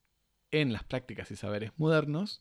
en 0.51 0.73
las 0.73 0.85
prácticas 0.85 1.31
y 1.33 1.37
saberes 1.37 1.73
modernos, 1.77 2.41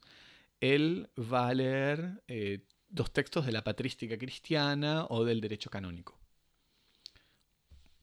él 0.63 1.10
va 1.17 1.49
a 1.49 1.54
leer 1.54 2.23
eh, 2.30 2.60
dos 2.88 3.12
textos 3.12 3.45
de 3.45 3.52
la 3.52 3.65
patrística 3.65 4.17
cristiana 4.17 5.06
o 5.10 5.26
del 5.26 5.41
derecho 5.41 5.69
canónico. 5.69 6.17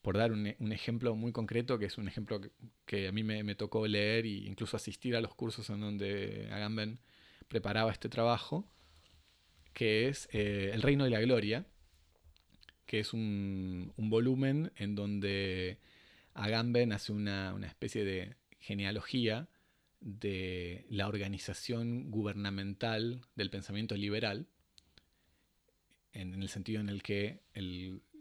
Por 0.02 0.18
dar 0.18 0.30
un, 0.30 0.46
ejemplo 0.46 1.14
muy 1.14 1.32
concreto, 1.32 1.78
que 1.78 1.86
es 1.86 1.96
un 1.96 2.06
ejemplo 2.06 2.38
que, 2.84 3.08
a 3.08 3.12
mí 3.12 3.22
me, 3.22 3.54
tocó 3.54 3.86
leer 3.86 4.26
e 4.26 4.44
incluso 4.44 4.76
asistir 4.76 5.16
a 5.16 5.22
los 5.22 5.34
cursos 5.34 5.70
en 5.70 5.80
donde 5.80 6.48
Agamben 6.52 7.00
preparaba 7.48 7.92
este 7.92 8.10
trabajo, 8.10 8.68
que 9.72 10.08
es 10.08 10.28
eh, 10.32 10.70
El 10.74 10.82
Reino 10.82 11.04
de 11.04 11.10
la 11.10 11.20
Gloria, 11.20 11.66
que 12.84 13.00
es 13.00 13.14
un, 13.14 13.94
volumen 13.96 14.70
en 14.76 14.94
donde 14.94 15.78
Agamben 16.34 16.92
hace 16.92 17.12
una 17.12 17.66
especie 17.66 18.04
de 18.04 18.36
genealogía 18.58 19.48
de 20.00 20.86
la 20.88 21.08
organización 21.08 22.10
gubernamental 22.10 23.20
del 23.34 23.50
pensamiento 23.50 23.94
liberal, 23.96 24.46
en, 26.12 26.42
el 26.42 26.48
sentido 26.48 26.80
en 26.80 26.88
el 26.88 27.02
que 27.02 27.42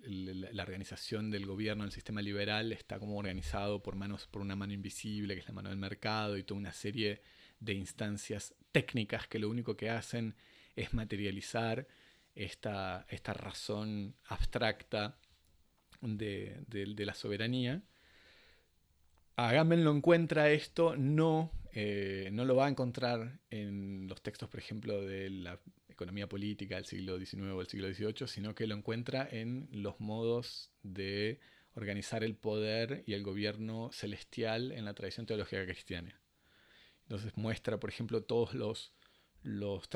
la 0.03 0.63
organización 0.63 1.31
del 1.31 1.45
gobierno 1.45 1.83
del 1.83 1.91
sistema 1.91 2.21
liberal 2.21 2.71
está 2.71 2.99
como 2.99 3.17
organizado 3.17 3.81
por, 3.81 3.95
manos, 3.95 4.27
por 4.27 4.41
una 4.41 4.55
mano 4.55 4.73
invisible, 4.73 5.33
que 5.33 5.41
es 5.41 5.47
la 5.47 5.54
mano 5.54 5.69
del 5.69 5.77
mercado, 5.77 6.37
y 6.37 6.43
toda 6.43 6.60
una 6.60 6.73
serie 6.73 7.21
de 7.60 7.73
instancias 7.73 8.54
técnicas 8.71 9.27
que 9.27 9.39
lo 9.39 9.49
único 9.49 9.75
que 9.75 9.89
hacen 9.89 10.35
es 10.75 10.93
materializar 10.93 11.87
esta, 12.35 13.06
esta 13.10 13.33
razón 13.33 14.15
abstracta 14.25 15.17
de, 16.01 16.63
de 16.67 17.06
la 17.06 17.13
soberanía. 17.13 17.81
Agamben 19.48 19.83
lo 19.83 19.92
encuentra 19.92 20.50
esto 20.50 20.96
no 20.98 21.52
eh, 21.71 22.29
no 22.31 22.46
lo 22.46 22.56
va 22.56 22.65
a 22.65 22.69
encontrar 22.69 23.40
en 23.50 24.08
los 24.08 24.21
textos, 24.21 24.50
por 24.50 24.60
ejemplo, 24.60 25.02
de 25.02 25.29
la 25.29 25.60
economía 25.87 26.27
política 26.27 26.75
del 26.75 26.85
siglo 26.85 27.17
XIX 27.17 27.52
o 27.54 27.58
del 27.60 27.67
siglo 27.67 27.94
XVIII, 27.94 28.27
sino 28.27 28.56
que 28.56 28.67
lo 28.67 28.75
encuentra 28.75 29.27
en 29.29 29.69
los 29.71 30.00
modos 30.00 30.71
de 30.81 31.40
organizar 31.75 32.23
el 32.23 32.35
poder 32.35 33.04
y 33.06 33.13
el 33.13 33.23
gobierno 33.23 33.92
celestial 33.92 34.71
en 34.71 34.85
la 34.85 34.94
tradición 34.94 35.25
teológica 35.25 35.63
cristiana. 35.65 36.19
Entonces 37.04 37.37
muestra, 37.37 37.79
por 37.79 37.90
ejemplo, 37.90 38.23
todos 38.23 38.54
los, 38.54 38.94
los, 39.44 39.90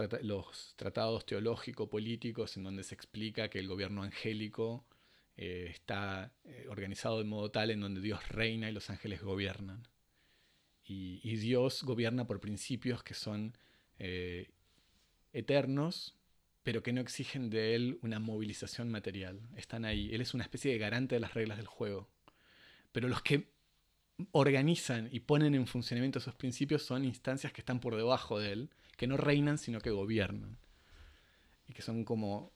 tratados 0.76 1.26
teológico-políticos 1.26 2.56
en 2.58 2.64
donde 2.64 2.84
se 2.84 2.96
explica 2.96 3.50
que 3.50 3.60
el 3.60 3.68
gobierno 3.68 4.04
angélico 4.04 4.86
eh, 5.38 5.68
está 5.70 6.32
eh, 6.46 6.68
organizado 6.70 7.18
de 7.18 7.26
modo 7.26 7.52
tal 7.52 7.72
en 7.72 7.82
donde 7.82 8.02
Dios 8.02 8.28
reina 8.30 8.70
y 8.70 8.74
los 8.74 8.90
ángeles 8.90 9.22
gobiernan 9.22 9.84
y, 10.86 11.36
Dios 11.38 11.84
gobierna 11.84 12.28
por 12.28 12.40
principios 12.40 13.04
que 13.04 13.14
son 13.14 13.58
eh, 14.00 14.52
eternos, 15.32 16.16
pero 16.64 16.84
que 16.84 16.94
no 16.94 17.02
exigen 17.02 17.50
de 17.50 17.76
él 17.76 18.00
una 18.02 18.20
movilización 18.20 18.90
material. 18.90 19.42
Están 19.56 19.86
ahí. 19.86 20.14
Él 20.14 20.22
es 20.22 20.34
una 20.34 20.44
especie 20.44 20.72
de 20.72 20.78
garante 20.78 21.16
de 21.16 21.22
las 21.22 21.34
reglas 21.34 21.58
del 21.58 21.68
juego. 21.68 22.10
Pero 22.92 23.08
los 23.08 23.22
que 23.22 23.52
organizan 24.32 25.10
y 25.12 25.22
ponen 25.22 25.56
en 25.56 25.68
funcionamiento 25.68 26.20
esos 26.20 26.36
principios 26.36 26.84
son 26.84 27.04
instancias 27.04 27.52
que 27.52 27.62
están 27.62 27.80
por 27.80 27.96
debajo 27.96 28.40
de 28.40 28.52
él, 28.52 28.70
que 28.96 29.08
no 29.08 29.18
reinan, 29.18 29.58
sino 29.58 29.80
que 29.80 29.90
gobiernan. 29.90 30.58
Y 31.68 31.74
que 31.74 31.82
son 31.82 32.04
como, 32.04 32.53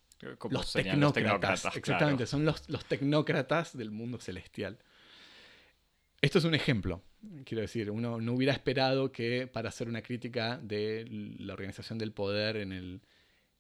los, 0.49 0.74
tecnócratas. 0.74 1.76
Exactamente, 1.76 2.26
son 2.26 2.45
los, 2.45 2.70
los 2.70 2.86
tecnócratas 2.86 3.78
del 3.78 3.91
mundo 3.91 4.20
celestial. 4.20 4.78
Esto 6.22 6.39
es 6.39 6.45
un 6.45 6.55
ejemplo. 6.55 7.03
Quiero 7.45 7.61
decir, 7.61 7.91
uno 7.91 8.20
no 8.20 8.34
hubiera 8.34 8.53
esperado 8.53 9.11
que 9.11 9.47
para 9.47 9.70
hacer 9.70 9.88
una 9.88 10.01
crítica 10.01 10.57
de 10.57 11.05
la 11.39 11.53
organización 11.53 11.97
del 11.97 12.11
poder 12.11 12.57
en, 12.57 12.72
el, 12.72 13.01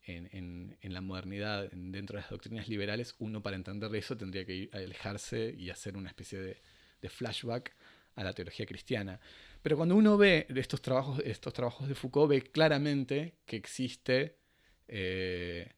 en, 0.07 0.77
la 0.81 1.01
modernidad, 1.01 1.69
dentro 1.71 2.15
de 2.15 2.21
las 2.21 2.31
doctrinas 2.31 2.67
liberales, 2.67 3.15
uno 3.19 3.43
para 3.43 3.55
entender 3.55 3.93
eso 3.95 4.17
tendría 4.17 4.45
que 4.45 4.55
ir 4.55 4.69
alejarse 4.73 5.53
y 5.57 5.69
hacer 5.69 5.97
una 5.97 6.09
especie 6.09 6.39
de, 6.39 6.61
flashback 7.09 7.73
a 8.15 8.23
la 8.23 8.33
teología 8.33 8.65
cristiana. 8.65 9.19
Pero 9.61 9.77
cuando 9.77 9.95
uno 9.95 10.17
ve 10.17 10.47
estos 10.49 10.81
trabajos, 10.81 11.19
estos 11.23 11.53
trabajos 11.53 11.87
de 11.87 11.95
Foucault, 11.95 12.29
ve 12.29 12.41
claramente 12.41 13.37
que 13.45 13.55
existe, 13.55 14.39
eh, 14.87 15.71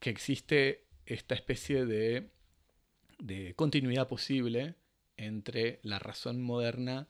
que 0.00 0.10
existe 0.10 0.84
esta 1.06 1.34
especie 1.34 1.86
de, 1.86 2.30
de 3.18 3.54
continuidad 3.54 4.08
posible 4.08 4.74
entre 5.16 5.80
la 5.82 5.98
razón 5.98 6.42
moderna 6.42 7.08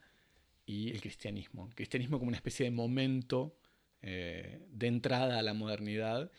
y 0.65 0.91
el 0.91 1.01
cristianismo. 1.01 1.67
El 1.67 1.75
cristianismo 1.75 2.17
como 2.17 2.29
una 2.29 2.37
especie 2.37 2.65
de 2.65 2.71
momento 2.71 3.55
eh, 4.01 4.61
de 4.69 4.87
entrada 4.87 5.39
a 5.39 5.43
la 5.43 5.53
modernidad, 5.53 6.31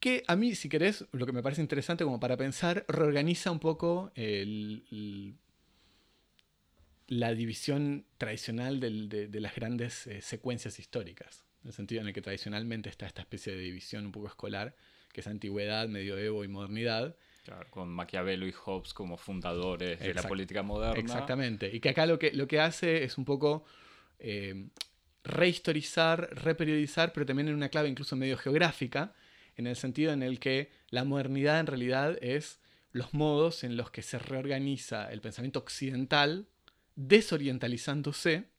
que 0.00 0.24
a 0.26 0.36
mí, 0.36 0.54
si 0.54 0.68
querés, 0.68 1.04
lo 1.12 1.26
que 1.26 1.32
me 1.32 1.42
parece 1.42 1.62
interesante 1.62 2.04
como 2.04 2.20
para 2.20 2.36
pensar, 2.36 2.84
reorganiza 2.88 3.50
un 3.50 3.58
poco 3.60 4.12
la 7.08 7.34
división 7.34 8.06
tradicional 8.18 8.80
de, 8.80 9.28
las 9.40 9.54
grandes 9.54 10.06
eh, 10.06 10.20
secuencias 10.20 10.78
históricas, 10.78 11.44
en 11.62 11.68
el 11.68 11.74
sentido 11.74 12.00
en 12.00 12.08
el 12.08 12.14
que 12.14 12.22
tradicionalmente 12.22 12.88
está 12.88 13.06
esta 13.06 13.22
especie 13.22 13.54
de 13.54 13.60
división 13.60 14.06
un 14.06 14.12
poco 14.12 14.28
escolar, 14.28 14.74
que 15.16 15.22
es 15.22 15.28
antigüedad, 15.28 15.88
medioevo 15.88 16.44
y 16.44 16.48
modernidad, 16.48 17.16
con 17.70 17.88
Maquiavelo 17.88 18.46
y 18.46 18.52
Hobbes 18.52 18.92
como 18.92 19.16
fundadores 19.16 19.98
de 19.98 20.12
la 20.12 20.22
política 20.22 20.62
moderna. 20.62 21.00
Exactamente. 21.00 21.74
Y 21.74 21.80
que 21.80 21.88
acá 21.88 22.04
lo 22.04 22.18
que, 22.18 22.32
lo 22.32 22.46
que 22.46 22.60
hace 22.60 23.02
es 23.02 23.16
un 23.16 23.24
poco 23.24 23.64
eh, 24.18 24.68
rehistorizar, 25.24 26.28
reperiodizar, 26.34 27.14
pero 27.14 27.24
también 27.24 27.48
en 27.48 27.54
una 27.54 27.70
clave 27.70 27.88
incluso 27.88 28.14
medio 28.14 28.36
geográfica, 28.36 29.14
en 29.56 29.66
el 29.66 29.76
sentido 29.76 30.12
en 30.12 30.22
el 30.22 30.38
que 30.38 30.70
la 30.90 31.04
modernidad 31.04 31.60
en 31.60 31.66
realidad 31.66 32.18
es 32.20 32.60
los 32.92 33.14
modos 33.14 33.64
en 33.64 33.78
los 33.78 33.90
que 33.90 34.02
se 34.02 34.18
reorganiza 34.18 35.10
el 35.10 35.22
pensamiento 35.22 35.60
occidental, 35.60 36.46
desorientalizándose 36.94 38.50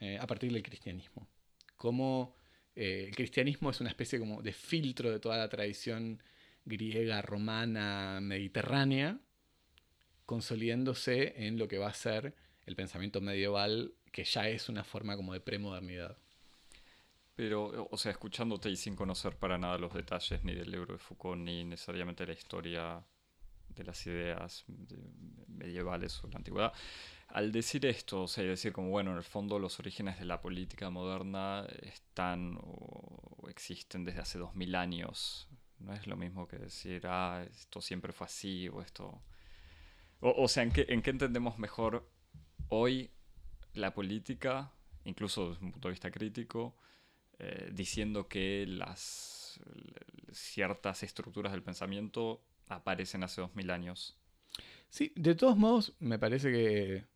eh, 0.00 0.18
a 0.20 0.26
partir 0.26 0.52
del 0.52 0.64
cristianismo. 0.64 1.28
Como 1.76 2.34
eh, 2.74 3.06
el 3.08 3.14
cristianismo 3.14 3.70
es 3.70 3.80
una 3.80 3.90
especie 3.90 4.18
como 4.18 4.42
de 4.42 4.52
filtro 4.52 5.10
de 5.10 5.20
toda 5.20 5.36
la 5.36 5.48
tradición 5.48 6.22
griega, 6.64 7.22
romana, 7.22 8.20
mediterránea, 8.20 9.18
consolidándose 10.26 11.46
en 11.46 11.58
lo 11.58 11.68
que 11.68 11.78
va 11.78 11.88
a 11.88 11.94
ser 11.94 12.34
el 12.66 12.76
pensamiento 12.76 13.20
medieval, 13.20 13.94
que 14.12 14.24
ya 14.24 14.48
es 14.48 14.68
una 14.68 14.84
forma 14.84 15.16
como 15.16 15.32
de 15.32 15.40
premodernidad. 15.40 16.16
Pero, 17.34 17.88
o 17.90 17.96
sea, 17.96 18.12
escuchándote 18.12 18.68
y 18.68 18.76
sin 18.76 18.94
conocer 18.94 19.36
para 19.36 19.56
nada 19.56 19.78
los 19.78 19.94
detalles 19.94 20.44
ni 20.44 20.54
del 20.54 20.70
libro 20.70 20.92
de 20.92 20.98
Foucault, 20.98 21.40
ni 21.40 21.64
necesariamente 21.64 22.26
la 22.26 22.34
historia 22.34 23.02
de 23.68 23.84
las 23.84 24.06
ideas 24.06 24.64
medievales 25.48 26.22
o 26.22 26.28
la 26.28 26.36
antigüedad, 26.36 26.72
al 27.32 27.52
decir 27.52 27.86
esto, 27.86 28.22
o 28.22 28.28
sea, 28.28 28.44
decir 28.44 28.72
como, 28.72 28.90
bueno, 28.90 29.12
en 29.12 29.16
el 29.16 29.24
fondo 29.24 29.58
los 29.58 29.78
orígenes 29.78 30.18
de 30.18 30.24
la 30.24 30.40
política 30.40 30.90
moderna 30.90 31.66
están 31.82 32.58
o 32.60 33.48
existen 33.48 34.04
desde 34.04 34.20
hace 34.20 34.38
dos 34.38 34.54
mil 34.54 34.74
años, 34.74 35.48
no 35.78 35.94
es 35.94 36.06
lo 36.06 36.16
mismo 36.16 36.46
que 36.48 36.58
decir, 36.58 37.06
ah, 37.06 37.44
esto 37.50 37.80
siempre 37.80 38.12
fue 38.12 38.26
así 38.26 38.68
o 38.68 38.82
esto... 38.82 39.22
O, 40.22 40.48
sea, 40.48 40.64
¿en 40.64 40.70
qué, 40.70 40.84
¿en 40.90 41.00
qué 41.00 41.10
entendemos 41.10 41.58
mejor 41.58 42.06
hoy 42.68 43.10
la 43.72 43.94
política, 43.94 44.70
incluso 45.04 45.50
desde 45.50 45.64
un 45.64 45.72
punto 45.72 45.88
de 45.88 45.92
vista 45.92 46.10
crítico, 46.10 46.76
eh, 47.38 47.70
diciendo 47.72 48.28
que 48.28 48.66
las 48.68 49.58
ciertas 50.30 51.02
estructuras 51.04 51.52
del 51.52 51.62
pensamiento 51.62 52.44
aparecen 52.68 53.24
hace 53.24 53.40
dos 53.40 53.54
mil 53.54 53.70
años? 53.70 54.18
Sí, 54.90 55.12
de 55.16 55.34
todos 55.34 55.56
modos, 55.56 55.94
me 56.00 56.18
parece 56.18 56.52
que 56.52 57.06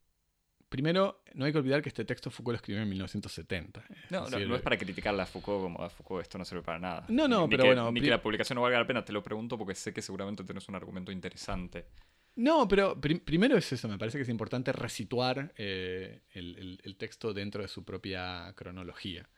Primero, 0.74 1.22
no 1.34 1.44
hay 1.44 1.52
que 1.52 1.58
olvidar 1.58 1.80
que 1.82 1.88
este 1.88 2.04
texto 2.04 2.32
Foucault 2.32 2.54
lo 2.54 2.56
escribió 2.56 2.82
en 2.82 2.88
1970. 2.88 3.84
No, 4.10 4.28
no, 4.28 4.56
es 4.56 4.60
para 4.60 4.76
criticarla 4.76 5.22
a 5.22 5.26
Foucault 5.26 5.62
como 5.62 5.80
a 5.80 5.88
Foucault 5.88 6.22
esto 6.22 6.36
no 6.36 6.44
sirve 6.44 6.62
para 6.62 6.80
nada. 6.80 7.04
No, 7.10 7.28
no, 7.28 7.48
pero 7.48 7.66
bueno. 7.66 7.92
Ni 7.92 8.00
que 8.00 8.10
la 8.10 8.20
publicación 8.20 8.56
no 8.56 8.62
valga 8.62 8.80
la 8.80 8.84
pena, 8.84 9.04
te 9.04 9.12
lo 9.12 9.22
pregunto 9.22 9.56
porque 9.56 9.76
sé 9.76 9.92
que 9.94 10.02
seguramente 10.02 10.42
tenés 10.42 10.68
un 10.68 10.74
argumento 10.74 11.12
interesante. 11.12 11.86
No, 12.34 12.66
pero 12.66 13.00
primero 13.00 13.56
es 13.56 13.72
eso, 13.72 13.86
me 13.86 13.98
parece 13.98 14.18
que 14.18 14.22
es 14.22 14.28
importante 14.28 14.72
resituar 14.72 15.52
eh, 15.56 16.22
el, 16.32 16.96
texto 16.98 17.32
dentro 17.32 17.62
de 17.62 17.68
su 17.68 17.84
propia 17.84 18.52
cronología. 18.56 19.28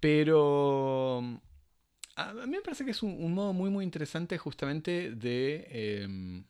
Pero 0.00 1.40
a 2.16 2.32
mí 2.34 2.56
me 2.56 2.60
parece 2.60 2.84
que 2.84 2.90
es 2.90 3.02
un, 3.02 3.32
modo 3.32 3.54
muy, 3.54 3.70
muy 3.70 3.84
interesante 3.86 4.36
justamente 4.36 5.12
de... 5.12 5.66
Em, 5.70 6.44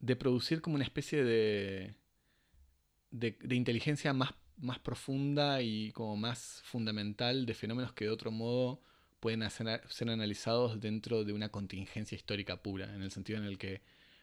de 0.00 0.16
producir 0.16 0.60
como 0.60 0.76
una 0.76 0.84
especie 0.84 1.22
de, 1.22 1.94
de, 3.10 3.54
inteligencia 3.54 4.12
más, 4.12 4.34
más, 4.56 4.78
profunda 4.78 5.62
y 5.62 5.92
como 5.92 6.16
más 6.16 6.62
fundamental 6.64 7.46
de 7.46 7.54
fenómenos 7.54 7.92
que 7.92 8.06
de 8.06 8.10
otro 8.10 8.30
modo 8.30 8.82
pueden 9.20 9.48
ser 9.50 10.08
analizados 10.08 10.80
dentro 10.80 11.24
de 11.24 11.34
una 11.34 11.50
contingencia 11.50 12.16
histórica 12.16 12.62
pura, 12.62 12.94
en 12.94 13.02
el 13.02 13.10
sentido 13.10 13.38
en 13.38 13.44
el 13.44 13.58
que, 13.58 13.82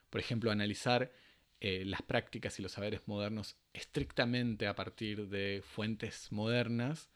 por 0.10 0.20
ejemplo, 0.20 0.50
analizar 0.50 1.12
eh, 1.60 1.84
las 1.86 2.02
prácticas 2.02 2.58
y 2.58 2.64
los 2.64 2.72
saberes 2.72 3.02
modernos 3.08 3.58
estrictamente 3.74 4.66
a 4.66 4.76
partir 4.76 5.28
de 5.28 5.64
fuentes 5.64 6.32
modernas, 6.32 7.12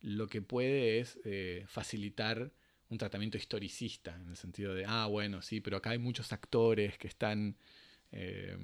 lo 0.00 0.28
que 0.28 0.40
puede 0.40 1.00
es 1.00 1.18
eh, 1.24 1.64
facilitar 1.68 2.52
un 2.88 2.96
tratamiento 2.96 3.36
historicista, 3.36 4.14
en 4.16 4.28
el 4.28 4.36
sentido 4.36 4.74
de, 4.74 4.86
ah, 4.86 5.06
bueno, 5.06 5.42
sí, 5.42 5.60
pero 5.60 5.76
acá 5.76 5.90
hay 5.90 5.98
muchos 5.98 6.32
actores 6.32 6.96
que 6.96 7.08
están 7.08 7.58
eh, 8.10 8.56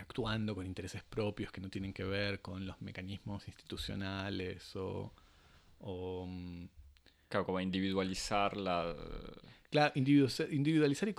actuando 0.00 0.54
con 0.54 0.66
intereses 0.66 1.02
propios 1.02 1.52
que 1.52 1.60
no 1.60 1.68
tienen 1.68 1.92
que 1.92 2.04
ver 2.04 2.40
con 2.40 2.66
los 2.66 2.80
mecanismos 2.80 3.46
institucionales 3.48 4.74
o... 4.76 5.12
Mm, 5.80 6.64
claro, 7.28 7.46
como 7.46 7.60
individualizar 7.60 8.56
la... 8.56 8.94
Claro, 9.70 9.92
individualizar 9.94 11.08
y 11.08 11.14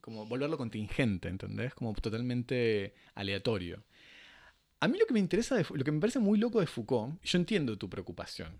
como 0.00 0.26
volverlo 0.26 0.56
contingente, 0.56 1.28
¿entendés? 1.28 1.74
Como 1.74 1.92
totalmente 1.94 2.94
aleatorio. 3.14 3.82
A 4.80 4.88
mí 4.88 4.98
lo 4.98 5.06
que 5.06 5.12
me 5.12 5.20
interesa, 5.20 5.56
lo 5.56 5.84
que 5.84 5.92
me 5.92 6.00
parece 6.00 6.20
muy 6.20 6.38
loco 6.38 6.60
de 6.60 6.66
Foucault, 6.66 7.20
yo 7.22 7.38
entiendo 7.38 7.76
tu 7.76 7.90
preocupación, 7.90 8.56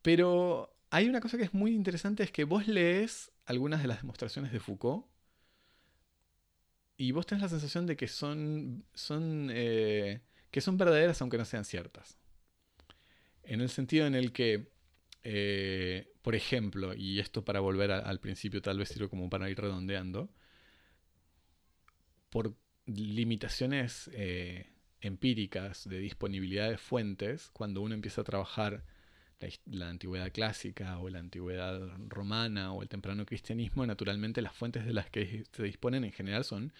pero 0.00 0.74
hay 0.90 1.08
una 1.08 1.20
cosa 1.20 1.36
que 1.36 1.44
es 1.44 1.54
muy 1.54 1.74
interesante, 1.74 2.22
es 2.22 2.32
que 2.32 2.44
vos 2.44 2.66
lees 2.66 3.31
algunas 3.44 3.82
de 3.82 3.88
las 3.88 4.02
demostraciones 4.02 4.52
de 4.52 4.60
Foucault 4.60 5.06
y 6.96 7.12
vos 7.12 7.26
tenés 7.26 7.42
la 7.42 7.48
sensación 7.48 7.86
de 7.86 7.96
que 7.96 8.06
son, 8.06 8.84
son, 8.94 9.50
eh, 9.52 10.20
que 10.50 10.60
son 10.60 10.76
verdaderas 10.76 11.20
aunque 11.20 11.38
no 11.38 11.44
sean 11.44 11.64
ciertas. 11.64 12.18
En 13.42 13.60
el 13.60 13.70
sentido 13.70 14.06
en 14.06 14.14
el 14.14 14.32
que, 14.32 14.70
eh, 15.24 16.12
por 16.22 16.34
ejemplo, 16.34 16.94
y 16.94 17.18
esto 17.18 17.44
para 17.44 17.60
volver 17.60 17.90
al 17.90 18.20
principio 18.20 18.62
tal 18.62 18.78
vez 18.78 18.88
sirve 18.88 19.08
como 19.08 19.28
para 19.28 19.50
ir 19.50 19.60
redondeando, 19.60 20.30
por 22.30 22.56
limitaciones 22.86 24.10
eh, 24.14 24.72
empíricas 25.00 25.88
de 25.88 25.98
disponibilidad 25.98 26.70
de 26.70 26.78
fuentes, 26.78 27.50
cuando 27.52 27.80
uno 27.80 27.94
empieza 27.94 28.20
a 28.20 28.24
trabajar 28.24 28.84
la, 29.66 29.88
antigüedad 29.88 30.32
clásica 30.32 30.98
o 30.98 31.08
la 31.08 31.18
antigüedad 31.18 31.80
romana 32.08 32.72
o 32.72 32.82
el 32.82 32.88
temprano 32.88 33.26
cristianismo, 33.26 33.86
naturalmente 33.86 34.42
las 34.42 34.54
fuentes 34.54 34.84
de 34.84 34.92
las 34.92 35.10
que 35.10 35.44
se 35.52 35.62
disponen 35.62 36.04
en 36.04 36.12
general 36.12 36.44
son 36.44 36.72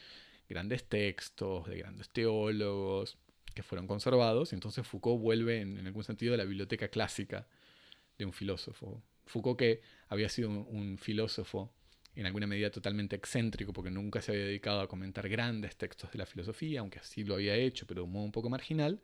grandes 0.48 0.84
textos 0.84 1.66
de 1.68 1.78
grandes 1.78 2.10
teólogos 2.10 3.18
que 3.54 3.62
fueron 3.62 3.86
conservados, 3.86 4.52
y 4.52 4.56
entonces 4.56 4.86
Foucault 4.86 5.20
vuelve 5.20 5.60
en, 5.60 5.86
algún 5.86 6.04
sentido 6.04 6.34
a 6.34 6.36
la 6.36 6.44
biblioteca 6.44 6.88
clásica 6.88 7.46
de 8.18 8.24
un 8.24 8.32
filósofo. 8.32 9.02
Foucault 9.26 9.58
que 9.58 9.82
había 10.08 10.28
sido 10.28 10.50
un, 10.50 10.98
filósofo 10.98 11.72
en 12.14 12.26
alguna 12.26 12.46
medida 12.46 12.70
totalmente 12.70 13.16
excéntrico, 13.16 13.72
porque 13.72 13.90
nunca 13.90 14.20
se 14.20 14.32
había 14.32 14.44
dedicado 14.44 14.80
a 14.80 14.88
comentar 14.88 15.28
grandes 15.28 15.76
textos 15.76 16.10
de 16.12 16.18
la 16.18 16.26
filosofía, 16.26 16.80
aunque 16.80 16.98
así 16.98 17.24
lo 17.24 17.34
había 17.34 17.56
hecho, 17.56 17.86
pero 17.86 18.02
de 18.02 18.04
un 18.04 18.12
modo 18.12 18.24
un 18.24 18.32
poco 18.32 18.50
marginal, 18.50 19.00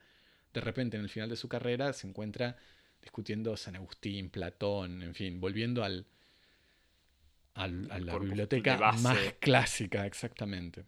de 0.52 0.60
repente 0.60 0.96
en 0.96 1.02
el 1.02 1.08
final 1.08 1.28
de 1.28 1.36
su 1.36 1.48
carrera 1.48 1.92
se 1.92 2.06
encuentra 2.06 2.56
discutiendo 3.00 3.56
San 3.56 3.76
Agustín, 3.76 4.30
Platón, 4.30 5.02
en 5.02 5.14
fin, 5.14 5.40
volviendo 5.40 5.84
al, 5.84 6.06
al 7.54 7.90
a 7.90 7.98
la 7.98 8.18
biblioteca 8.18 8.92
más 8.92 9.18
clásica, 9.40 10.06
exactamente. 10.06 10.84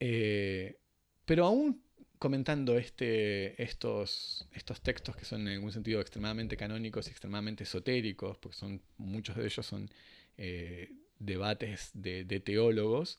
Eh, 0.00 0.78
pero 1.24 1.46
aún 1.46 1.82
comentando 2.22 2.78
este, 2.78 3.60
estos, 3.60 4.46
estos 4.52 4.80
textos 4.80 5.16
que 5.16 5.24
son 5.24 5.48
en 5.48 5.54
algún 5.54 5.72
sentido 5.72 6.00
extremadamente 6.00 6.56
canónicos 6.56 7.08
y 7.08 7.10
extremadamente 7.10 7.64
esotéricos, 7.64 8.38
porque 8.38 8.56
son, 8.56 8.80
muchos 8.96 9.34
de 9.36 9.44
ellos 9.44 9.66
son 9.66 9.90
eh, 10.38 10.92
debates 11.18 11.90
de, 11.94 12.24
teólogos, 12.38 13.18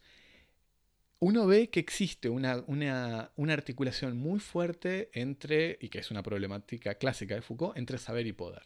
uno 1.23 1.47
ve 1.47 1.69
que 1.69 1.79
existe 1.79 2.27
una, 2.27 3.31
articulación 3.49 4.17
muy 4.17 4.41
fuerte 4.41 5.09
entre, 5.13 5.77
y 5.79 5.87
que 5.87 5.99
es 5.99 6.11
una 6.11 6.21
problemática 6.21 6.95
clásica 6.95 7.33
de 7.33 7.41
Foucault, 7.41 7.77
entre 7.77 7.97
saber 7.97 8.27
y 8.27 8.33
poder. 8.33 8.63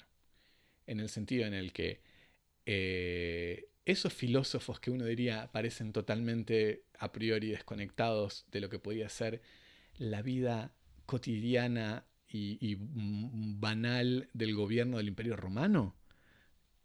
En 0.88 1.00
el 1.00 1.10
sentido 1.10 1.46
en 1.46 1.54
el 1.54 1.72
que 1.72 2.02
eh, 2.66 3.70
esos 3.86 4.12
filósofos 4.12 4.80
que 4.80 4.90
uno 4.90 5.06
diría 5.06 5.52
parecen 5.52 5.94
totalmente 5.94 6.84
a 6.98 7.12
priori 7.12 7.50
desconectados 7.50 8.46
de 8.52 8.60
lo 8.60 8.70
que 8.70 8.80
podía 8.80 9.08
ser 9.08 9.42
la 10.00 10.24
vida 10.24 10.74
cotidiana 11.06 12.06
y, 12.28 12.76
banal 12.80 14.30
del 14.34 14.56
gobierno 14.56 14.98
del 14.98 15.10
Imperio 15.10 15.36
Romano? 15.36 15.96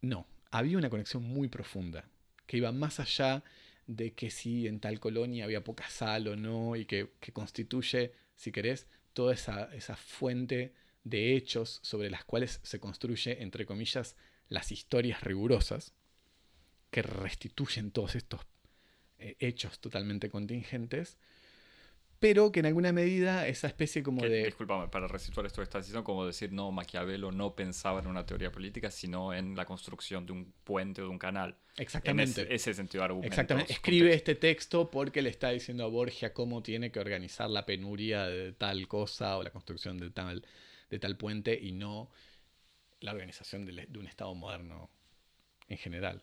No, 0.03 0.27
había 0.51 0.77
una 0.77 0.91
conexión 0.91 1.23
muy 1.23 1.49
profunda, 1.49 2.11
que 2.47 2.59
iba 2.59 2.73
más 2.73 3.01
allá 3.01 3.43
de 3.87 4.15
que 4.15 4.31
si 4.31 4.67
en 4.67 4.81
tal 4.81 5.01
colonia 5.01 5.45
había 5.45 5.65
poca 5.65 5.89
sal 5.89 6.29
o 6.29 6.37
no, 6.37 6.77
y 6.77 6.87
que, 6.87 7.11
constituye, 7.33 8.13
si 8.37 8.53
querés, 8.53 8.87
toda 9.13 9.35
esa, 9.35 9.75
esa, 9.75 9.97
fuente 9.97 10.75
de 11.05 11.35
hechos 11.37 11.81
sobre 11.83 12.11
las 12.11 12.25
cuales 12.25 12.61
se 12.63 12.81
construye, 12.81 13.43
entre 13.43 13.67
comillas, 13.67 14.17
las 14.49 14.73
historias 14.73 15.23
rigurosas, 15.23 15.95
que 16.91 17.03
restituyen 17.03 17.91
todos 17.91 18.15
estos 18.15 18.43
eh, 19.19 19.37
hechos 19.41 19.81
totalmente 19.81 20.31
contingentes, 20.31 21.19
pero 22.23 22.53
que 22.53 22.61
en 22.61 22.67
alguna 22.67 22.93
medida 22.93 23.49
esa 23.49 23.67
especie 23.67 24.01
como 24.01 24.23
de... 24.23 24.45
Disculpame, 24.45 24.87
para 24.87 25.09
resituar 25.09 25.45
esto 25.45 25.57
que 25.57 25.65
estás 25.65 25.85
diciendo, 25.85 26.05
como 26.05 26.25
decir, 26.25 26.53
no, 26.53 26.71
Maquiavelo 26.71 27.33
no 27.33 27.57
pensaba 27.57 27.99
en 27.99 28.07
una 28.07 28.25
teoría 28.25 28.53
política, 28.53 28.93
sino 28.93 29.35
en 29.35 29.57
la 29.57 29.65
construcción 29.65 30.25
de 30.25 30.31
un 30.31 30.53
puente 30.63 31.03
o 31.03 31.07
de 31.07 31.11
un 31.11 31.19
canal. 31.19 31.57
Exactamente. 31.77 32.43
En 32.43 32.53
ese, 32.53 32.75
sentido 32.75 33.01
de 33.01 33.07
argumento. 33.07 33.33
Exactamente. 33.35 33.73
Escribe 33.73 34.15
este 34.15 34.37
texto 34.37 34.89
porque 34.89 35.21
le 35.21 35.31
está 35.31 35.51
diciendo 35.51 35.83
a 35.83 35.89
Borgia 35.89 36.33
cómo 36.33 36.63
tiene 36.63 36.93
que 36.93 37.01
organizar 37.01 37.51
la 37.51 37.67
penuria 37.67 38.25
de 38.27 38.53
tal 38.53 38.87
cosa 38.87 39.37
o 39.37 39.43
la 39.43 39.51
construcción 39.51 39.99
de 39.99 40.11
tal, 40.11 40.47
de 40.91 40.99
tal 41.01 41.17
puente 41.17 41.59
y 41.61 41.73
no 41.73 42.09
la 43.01 43.11
organización 43.11 43.67
de, 43.67 43.89
un 43.99 44.07
Estado 44.07 44.33
moderno 44.37 44.91
en 45.67 45.77
general. 45.77 46.23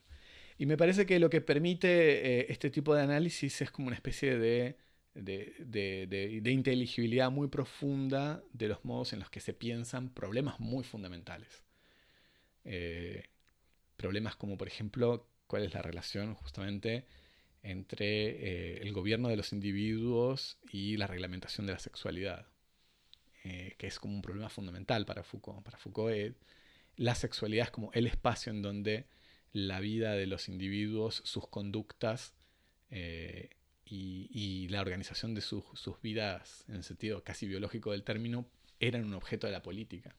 Y 0.57 0.65
me 0.65 0.77
parece 0.77 1.05
que 1.05 1.19
lo 1.19 1.29
que 1.29 1.41
permite 1.41 1.89
eh, 2.39 2.45
este 2.47 2.69
tipo 2.69 2.95
de 2.95 3.01
análisis 3.01 3.61
es 3.61 3.69
como 3.69 3.87
una 3.87 3.97
especie 3.97 4.37
de 4.37 4.77
de, 5.21 6.41
inteligibilidad 6.45 7.31
muy 7.31 7.47
profunda 7.47 8.43
de 8.53 8.67
los 8.67 8.83
modos 8.85 9.13
en 9.13 9.19
los 9.19 9.29
que 9.29 9.39
se 9.39 9.53
piensan 9.53 10.09
problemas 10.09 10.59
muy 10.59 10.83
fundamentales. 10.83 11.63
Eh, 12.65 13.23
problemas 13.97 14.35
como, 14.35 14.57
por 14.57 14.67
ejemplo, 14.67 15.27
cuál 15.47 15.63
es 15.63 15.73
la 15.73 15.81
relación 15.81 16.35
justamente 16.35 17.05
entre 17.61 18.05
eh, 18.29 18.81
el 18.81 18.93
gobierno 18.93 19.27
de 19.27 19.35
los 19.35 19.51
individuos 19.51 20.57
y 20.71 20.97
la 20.97 21.07
reglamentación 21.07 21.67
de 21.67 21.73
la 21.73 21.79
sexualidad, 21.79 22.47
eh, 23.43 23.75
que 23.77 23.87
es 23.87 23.99
como 23.99 24.15
un 24.15 24.21
problema 24.21 24.49
fundamental 24.49 25.05
para 25.05 25.23
Foucault. 25.23 25.63
Para 25.63 25.77
Foucault, 25.77 26.35
la 26.95 27.15
sexualidad 27.15 27.65
es 27.65 27.71
como 27.71 27.91
el 27.93 28.07
espacio 28.07 28.51
en 28.51 28.61
donde 28.61 29.07
la 29.51 29.79
vida 29.79 30.13
de 30.13 30.27
los 30.27 30.47
individuos, 30.47 31.21
sus 31.25 31.47
conductas, 31.47 32.33
y, 33.89 34.67
la 34.69 34.81
organización 34.81 35.33
de 35.33 35.41
sus, 35.41 35.63
vidas, 36.01 36.63
en 36.67 36.75
el 36.75 36.83
sentido 36.83 37.23
casi 37.23 37.47
biológico 37.47 37.91
del 37.91 38.03
término, 38.03 38.45
eran 38.79 39.05
un 39.05 39.13
objeto 39.13 39.47
de 39.47 39.53
la 39.53 39.63
política. 39.63 40.15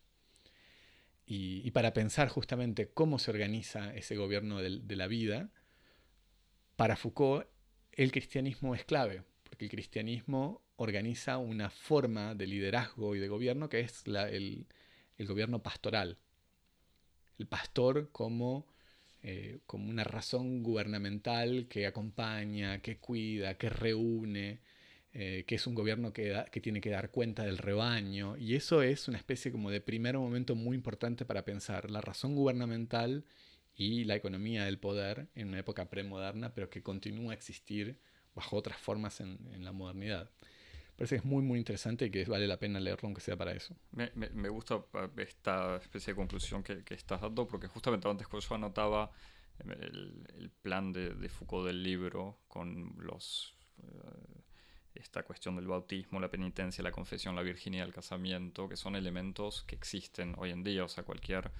Y, 1.26 1.70
para 1.70 1.92
pensar 1.92 2.28
justamente 2.28 2.88
cómo 2.88 3.18
se 3.18 3.30
organiza 3.30 3.94
ese 3.94 4.16
gobierno 4.16 4.58
de, 4.58 4.96
la 4.96 5.06
vida, 5.06 5.50
para 6.76 6.96
Foucault 6.96 7.46
el 7.92 8.10
cristianismo 8.10 8.74
es 8.74 8.84
clave, 8.84 9.22
porque 9.44 9.66
el 9.66 9.70
cristianismo 9.70 10.62
organiza 10.76 11.38
una 11.38 11.70
forma 11.70 12.34
de 12.34 12.46
liderazgo 12.46 13.14
y 13.14 13.20
de 13.20 13.28
gobierno 13.28 13.68
que 13.68 13.80
es 13.80 14.04
el 14.06 14.66
gobierno 15.18 15.62
pastoral. 15.62 16.18
El 17.38 17.46
pastor 17.46 18.10
como 18.10 18.66
eh, 19.22 19.60
como 19.66 19.90
una 19.90 20.04
razón 20.04 20.62
gubernamental 20.62 21.66
que 21.68 21.86
acompaña, 21.86 22.80
que 22.80 22.98
cuida, 22.98 23.58
que 23.58 23.68
reúne, 23.68 24.60
eh, 25.12 25.44
que 25.46 25.56
es 25.56 25.66
un 25.66 25.74
gobierno 25.74 26.12
que, 26.12 26.44
que, 26.50 26.60
tiene 26.60 26.80
que 26.80 26.90
dar 26.90 27.10
cuenta 27.10 27.44
del 27.44 27.58
rebaño. 27.58 28.36
Y 28.38 28.54
eso 28.54 28.82
es 28.82 29.08
una 29.08 29.18
especie 29.18 29.52
como 29.52 29.70
de 29.70 29.80
primer 29.80 30.16
momento 30.18 30.54
muy 30.54 30.76
importante 30.76 31.24
para 31.24 31.44
pensar 31.44 31.90
la 31.90 32.00
razón 32.00 32.34
gubernamental 32.34 33.24
y 33.74 34.04
la 34.04 34.16
economía 34.16 34.64
del 34.64 34.78
poder 34.78 35.28
en 35.34 35.48
una 35.48 35.58
época 35.58 35.90
premoderna, 35.90 36.54
pero 36.54 36.70
que 36.70 36.82
continúa 36.82 37.32
a 37.32 37.34
existir 37.34 37.98
bajo 38.34 38.56
otras 38.56 38.78
formas 38.78 39.20
en, 39.20 39.38
en 39.52 39.64
la 39.64 39.72
modernidad 39.72 40.30
parece 41.00 41.16
que 41.16 41.20
es 41.20 41.24
muy, 41.24 41.42
muy 41.42 41.58
interesante 41.58 42.04
y 42.04 42.10
que 42.10 42.26
vale 42.26 42.46
la 42.46 42.58
pena 42.58 42.78
leerlo, 42.78 43.06
aunque 43.06 43.22
sea 43.22 43.34
para 43.34 43.52
eso. 43.52 43.74
Me, 43.92 44.10
me, 44.14 44.50
gusta 44.50 44.84
eh, 44.92 45.08
esta 45.16 45.76
especie 45.76 46.12
de 46.12 46.16
conclusión 46.16 46.62
que, 46.62 46.84
que, 46.84 46.92
estás 46.92 47.22
dando, 47.22 47.48
porque 47.48 47.68
justamente 47.68 48.06
antes 48.06 48.26
yo 48.30 48.54
anotaba 48.54 49.10
eh, 49.60 49.78
el, 49.80 50.26
el 50.36 50.50
plan 50.50 50.92
de, 50.92 51.14
de, 51.14 51.28
Foucault 51.30 51.66
del 51.66 51.82
libro 51.82 52.40
con 52.48 52.96
los. 52.98 53.54
Eh, 53.82 54.42
esta 54.94 55.22
cuestión 55.22 55.56
del 55.56 55.68
bautismo, 55.68 56.20
la 56.20 56.30
penitencia, 56.30 56.84
la 56.84 56.92
confesión, 56.92 57.34
la 57.34 57.40
virginidad, 57.40 57.86
el 57.86 57.94
casamiento, 57.94 58.68
que 58.68 58.76
son 58.76 58.94
elementos 58.94 59.62
que 59.62 59.76
existen 59.76 60.34
hoy 60.36 60.50
en 60.50 60.62
día. 60.62 60.84
O 60.84 60.88
sea, 60.88 61.02
cualquier 61.02 61.50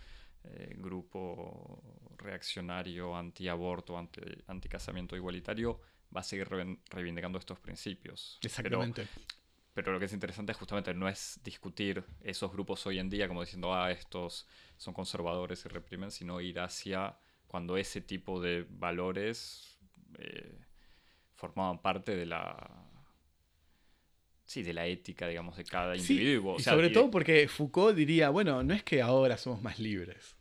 grupo 0.77 1.83
reaccionario, 2.19 3.17
anti-aborto, 3.17 3.97
anti, 3.97 4.21
anti-casamiento 4.49 5.17
igualitario 5.17 5.81
va 6.15 6.21
a 6.21 6.25
seguir 6.25 6.49
reivindicando 6.91 7.39
estos 7.39 7.59
principios. 7.61 8.39
Exactamente. 8.43 9.07
Pero, 9.73 9.93
lo 9.93 9.99
que 9.99 10.07
es 10.07 10.13
interesante 10.13 10.53
justamente 10.53 10.93
no 10.93 11.09
es 11.09 11.41
discutir 11.45 12.05
esos 12.23 12.53
grupos 12.53 12.85
hoy 12.87 12.99
en 12.99 13.09
día 13.09 13.29
como 13.29 13.41
diciendo, 13.41 13.73
ah, 13.73 13.91
estos 13.91 14.47
son 14.77 14.93
conservadores 14.93 15.65
y 15.65 15.69
reprimen, 15.69 16.11
sino 16.11 16.41
ir 16.41 16.59
hacia 16.59 17.17
cuando 17.47 17.77
ese 17.77 18.01
tipo 18.01 18.41
de 18.41 18.67
valores 18.69 19.79
eh, 20.19 20.59
formaban 21.35 21.81
parte 21.81 22.15
de 22.15 22.27
la 22.27 22.91
sí, 24.51 24.65
de 24.65 24.73
la 24.73 24.85
ética, 24.87 25.29
digamos, 25.29 25.57
de 25.57 25.65
cada 25.65 25.97
individuo. 25.97 26.57
y 26.59 26.63
sobre 26.63 26.91
todo 26.91 27.09
porque 27.09 27.47
Foucault 27.47 27.97
diría, 27.97 28.31
bueno, 28.31 28.65
no 28.65 28.75
es 28.75 28.83
que 28.83 29.01
ahora 29.01 29.37
somos 29.37 29.63
más 29.63 29.79
libres. 29.79 30.37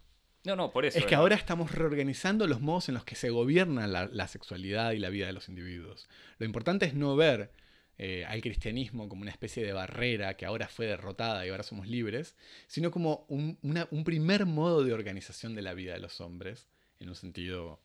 No, 0.46 0.56
no, 0.56 0.72
por 0.72 0.86
eso. 0.86 0.98
Es 0.98 1.06
que 1.06 1.16
ahora 1.16 1.36
estamos 1.36 1.72
reorganizando 1.72 2.48
los 2.48 2.62
modos 2.62 2.88
en 2.88 2.96
los 2.96 3.04
que 3.04 3.16
se 3.16 3.30
gobierna 3.30 3.88
la, 3.88 4.28
sexualidad 4.28 4.92
y 4.92 5.00
la 5.00 5.10
vida 5.10 5.28
de 5.28 5.34
los 5.34 5.50
individuos. 5.50 6.08
Lo 6.38 6.46
importante 6.46 6.86
es 6.86 6.94
no 6.94 7.16
ver 7.16 7.52
eh, 7.98 8.26
al 8.26 8.42
cristianismo 8.42 9.10
como 9.10 9.24
una 9.24 9.32
especie 9.32 9.66
de 9.66 9.74
barrera 9.74 10.38
que 10.38 10.46
ahora 10.46 10.70
fue 10.70 10.86
derrotada 10.86 11.46
y 11.46 11.50
ahora 11.50 11.64
somos 11.64 11.88
libres, 11.88 12.36
sino 12.68 12.90
como 12.90 13.26
un, 13.28 13.58
primer 14.06 14.46
modo 14.46 14.84
de 14.84 14.94
organización 14.94 15.56
de 15.56 15.62
la 15.62 15.74
vida 15.74 15.94
de 15.94 16.00
los 16.00 16.22
hombres, 16.22 16.70
en 17.00 17.10
un 17.10 17.16
sentido 17.16 17.82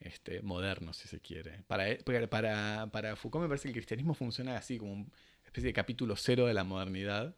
este, 0.00 0.42
moderno, 0.42 0.92
si 0.92 1.08
se 1.08 1.20
quiere. 1.20 1.62
Para, 1.66 1.86
para, 2.28 2.86
para 2.88 3.16
Foucault 3.16 3.42
me 3.42 3.48
parece 3.48 3.64
que 3.64 3.68
el 3.70 3.74
cristianismo 3.76 4.12
funciona 4.12 4.58
así, 4.58 4.76
como 4.76 4.92
una 4.92 5.06
especie 5.46 5.68
de 5.68 5.72
capítulo 5.72 6.16
cero 6.16 6.46
de 6.46 6.52
la 6.52 6.64
modernidad 6.64 7.34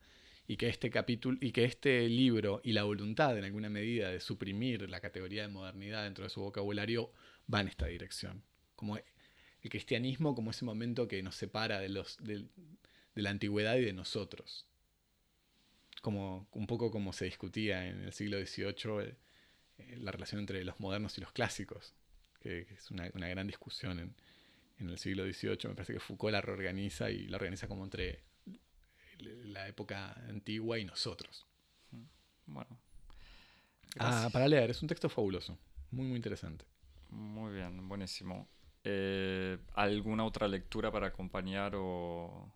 y 0.48 0.56
que 0.56 0.68
este 0.68 0.90
capítulo 0.90 1.38
y 1.40 1.52
que 1.52 1.64
este 1.64 2.08
libro 2.08 2.60
y 2.62 2.72
la 2.72 2.84
voluntad 2.84 3.36
en 3.36 3.44
alguna 3.44 3.68
medida 3.68 4.10
de 4.10 4.20
suprimir 4.20 4.88
la 4.88 5.00
categoría 5.00 5.42
de 5.42 5.48
modernidad 5.48 6.04
dentro 6.04 6.24
de 6.24 6.30
su 6.30 6.40
vocabulario 6.40 7.12
va 7.52 7.60
en 7.60 7.68
esta 7.68 7.86
dirección. 7.86 8.44
Como 8.76 8.96
el 8.96 9.04
cristianismo 9.70 10.34
como 10.34 10.50
ese 10.50 10.64
momento 10.64 11.08
que 11.08 11.22
nos 11.22 11.34
separa 11.34 11.80
de 11.80 11.88
los 11.88 12.18
de, 12.18 12.46
la 13.14 13.30
antigüedad 13.30 13.76
y 13.76 13.84
de 13.84 13.92
nosotros. 13.92 14.66
Como 16.02 16.46
un 16.52 16.66
poco 16.66 16.90
como 16.90 17.12
se 17.12 17.24
discutía 17.24 17.86
en 17.88 18.02
el 18.02 18.12
siglo 18.12 18.38
XVIII 18.38 19.00
eh, 19.00 19.16
eh, 19.78 19.96
la 19.98 20.12
relación 20.12 20.40
entre 20.40 20.62
los 20.64 20.78
modernos 20.78 21.16
y 21.18 21.22
los 21.22 21.32
clásicos, 21.32 21.94
que, 22.40 22.60
es 22.60 22.90
una, 22.90 23.08
gran 23.08 23.46
discusión 23.46 23.98
en, 23.98 24.14
en 24.78 24.90
el 24.90 24.98
siglo 24.98 25.24
XVIII. 25.24 25.68
Me 25.68 25.74
parece 25.74 25.94
que 25.94 26.00
Foucault 26.00 26.32
la 26.32 26.42
reorganiza 26.42 27.10
y 27.10 27.26
la 27.26 27.38
organiza 27.38 27.66
como 27.66 27.82
entre 27.82 28.22
la 29.18 29.68
época 29.68 30.12
antigua 30.28 30.78
y 30.78 30.84
nosotros. 30.84 31.46
Bueno. 32.46 32.78
Ah, 33.98 34.28
para 34.32 34.46
leer, 34.46 34.70
es 34.70 34.82
un 34.82 34.88
texto 34.88 35.08
fabuloso, 35.08 35.58
muy 35.90 36.06
muy 36.06 36.16
interesante. 36.16 36.64
Muy 37.08 37.54
bien, 37.54 37.88
buenísimo. 37.88 38.48
Eh, 38.84 39.58
¿Alguna 39.74 40.24
otra 40.24 40.46
lectura 40.48 40.90
para 40.92 41.08
acompañar 41.08 41.72
o, 41.74 42.52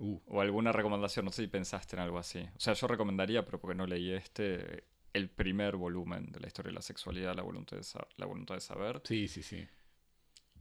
Uh, 0.00 0.20
o 0.26 0.40
alguna 0.40 0.72
recomendación? 0.72 1.24
No 1.24 1.32
sé 1.32 1.42
si 1.42 1.48
pensaste 1.48 1.96
en 1.96 2.02
algo 2.02 2.18
así. 2.18 2.40
O 2.56 2.60
sea, 2.60 2.74
yo 2.74 2.86
recomendaría, 2.86 3.44
pero 3.44 3.60
porque 3.60 3.74
no 3.74 3.86
leí 3.86 4.12
este, 4.12 4.84
el 5.12 5.28
primer 5.28 5.76
volumen 5.76 6.30
de 6.30 6.40
la 6.40 6.46
historia 6.46 6.70
de 6.70 6.74
la 6.74 6.82
sexualidad, 6.82 7.34
la 7.34 7.42
voluntad 7.42 7.76
de, 7.76 7.82
la 8.16 8.26
voluntad 8.26 8.54
de 8.54 8.60
saber. 8.60 9.02
sí, 9.04 9.28
sí, 9.28 9.42
sí. 9.42 9.66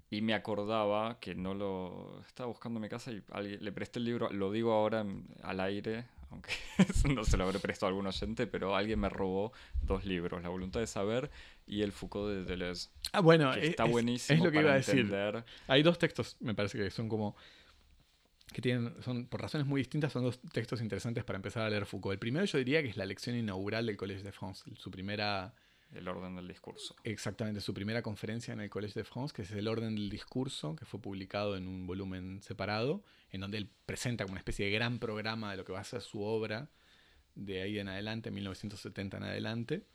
Y 0.09 0.21
me 0.21 0.33
acordaba 0.33 1.19
que 1.19 1.35
no 1.35 1.53
lo 1.53 2.21
estaba 2.25 2.47
buscando 2.47 2.77
en 2.77 2.83
mi 2.83 2.89
casa 2.89 3.11
y 3.11 3.21
alguien- 3.31 3.63
le 3.63 3.71
presté 3.73 3.99
el 3.99 4.05
libro, 4.05 4.29
lo 4.31 4.51
digo 4.51 4.71
ahora 4.71 5.05
al 5.43 5.59
aire, 5.59 6.05
aunque 6.31 6.51
no 7.13 7.25
se 7.25 7.35
lo 7.35 7.43
habré 7.43 7.59
prestado 7.59 7.87
a 7.87 7.89
algún 7.89 8.07
oyente, 8.07 8.47
pero 8.47 8.75
alguien 8.75 8.99
me 8.99 9.09
robó 9.09 9.51
dos 9.81 10.05
libros, 10.05 10.41
La 10.41 10.49
voluntad 10.49 10.79
de 10.79 10.87
saber 10.87 11.29
y 11.65 11.81
El 11.81 11.91
Foucault 11.91 12.29
de 12.29 12.43
Deleuze, 12.45 12.89
Ah, 13.11 13.19
bueno, 13.19 13.51
que 13.53 13.59
es, 13.59 13.69
está 13.71 13.83
es- 13.85 13.91
buenísimo 13.91 14.37
es 14.37 14.43
lo 14.45 14.51
que 14.51 14.55
para 14.55 14.67
iba 14.67 14.73
a 14.73 14.77
decir. 14.77 14.99
entender. 14.99 15.43
Hay 15.67 15.83
dos 15.83 15.97
textos, 15.99 16.37
me 16.39 16.53
parece 16.55 16.77
que 16.77 16.89
son 16.89 17.09
como. 17.09 17.35
que 18.53 18.61
tienen. 18.61 18.95
son 19.03 19.25
por 19.27 19.41
razones 19.41 19.67
muy 19.67 19.81
distintas, 19.81 20.13
son 20.13 20.23
dos 20.23 20.39
textos 20.53 20.79
interesantes 20.81 21.25
para 21.25 21.35
empezar 21.35 21.63
a 21.63 21.69
leer 21.69 21.85
Foucault. 21.85 22.13
El 22.13 22.19
primero 22.19 22.45
yo 22.45 22.57
diría 22.57 22.81
que 22.81 22.87
es 22.87 22.95
la 22.97 23.05
lección 23.05 23.35
inaugural 23.35 23.85
del 23.85 23.97
Collège 23.97 24.23
de 24.23 24.31
France, 24.31 24.63
su 24.77 24.89
primera. 24.89 25.53
El 25.93 26.07
orden 26.07 26.35
del 26.35 26.47
discurso. 26.47 26.95
Exactamente, 27.03 27.61
su 27.61 27.73
primera 27.73 28.01
conferencia 28.01 28.53
en 28.53 28.59
el 28.59 28.69
Collège 28.69 28.93
de 28.93 29.03
France, 29.03 29.33
que 29.33 29.43
es 29.43 29.51
el 29.51 29.67
orden 29.67 29.95
del 29.95 30.09
discurso, 30.09 30.75
que 30.75 30.85
fue 30.85 31.01
publicado 31.01 31.55
en 31.55 31.67
un 31.67 31.87
volumen 31.87 32.41
separado, 32.41 33.03
en 33.31 33.41
donde 33.41 33.57
él 33.57 33.69
presenta 33.85 34.25
como 34.25 34.33
una 34.33 34.39
especie 34.39 34.65
de 34.65 34.71
gran 34.71 34.99
programa 34.99 35.51
de 35.51 35.57
lo 35.57 35.65
que 35.65 35.71
va 35.71 35.79
a 35.79 35.85
ser 35.85 36.01
su 36.01 36.21
obra 36.21 36.69
de 37.35 37.61
ahí 37.61 37.79
en 37.79 37.87
adelante, 37.87 38.31
1970 38.31 39.17
en 39.17 39.23
adelante. 39.23 39.85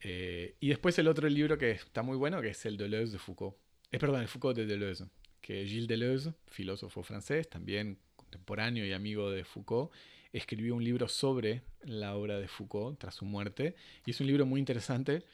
Eh, 0.00 0.56
y 0.60 0.68
después 0.68 0.98
el 0.98 1.08
otro 1.08 1.28
libro 1.28 1.58
que 1.58 1.72
está 1.72 2.02
muy 2.02 2.16
bueno, 2.16 2.40
que 2.40 2.50
es 2.50 2.64
el 2.66 2.76
Deleuze 2.76 3.12
de 3.12 3.18
Foucault. 3.18 3.56
Es 3.90 3.98
perdón, 3.98 4.22
el 4.22 4.28
Foucault 4.28 4.56
de 4.56 4.66
Deleuze, 4.66 5.06
que 5.40 5.66
Gilles 5.66 5.88
Deleuze, 5.88 6.34
filósofo 6.46 7.02
francés, 7.02 7.48
también 7.48 7.98
contemporáneo 8.16 8.86
y 8.86 8.92
amigo 8.92 9.30
de 9.30 9.44
Foucault, 9.44 9.92
escribió 10.32 10.74
un 10.74 10.84
libro 10.84 11.08
sobre 11.08 11.62
la 11.82 12.16
obra 12.16 12.38
de 12.38 12.48
Foucault 12.48 12.98
tras 12.98 13.14
su 13.14 13.24
muerte. 13.24 13.74
Y 14.06 14.10
es 14.10 14.20
un 14.20 14.26
libro 14.26 14.46
muy 14.46 14.60
interesante 14.60 15.24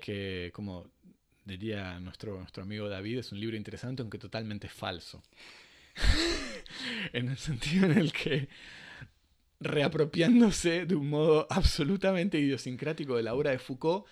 que, 0.00 0.50
como 0.54 0.90
diría 1.44 1.98
nuestro, 2.00 2.38
nuestro 2.38 2.62
amigo 2.62 2.88
David, 2.88 3.18
es 3.18 3.32
un 3.32 3.40
libro 3.40 3.56
interesante 3.56 4.02
aunque 4.02 4.18
totalmente 4.18 4.68
falso. 4.68 5.22
en 7.12 7.28
el 7.28 7.36
sentido 7.36 7.86
en 7.86 7.98
el 7.98 8.12
que 8.12 8.48
reapropiándose 9.60 10.86
de 10.86 10.94
un 10.94 11.10
modo 11.10 11.46
absolutamente 11.50 12.38
idiosincrático 12.38 13.16
de 13.16 13.22
la 13.22 13.34
obra 13.34 13.50
de 13.50 13.58
Foucault, 13.58 14.06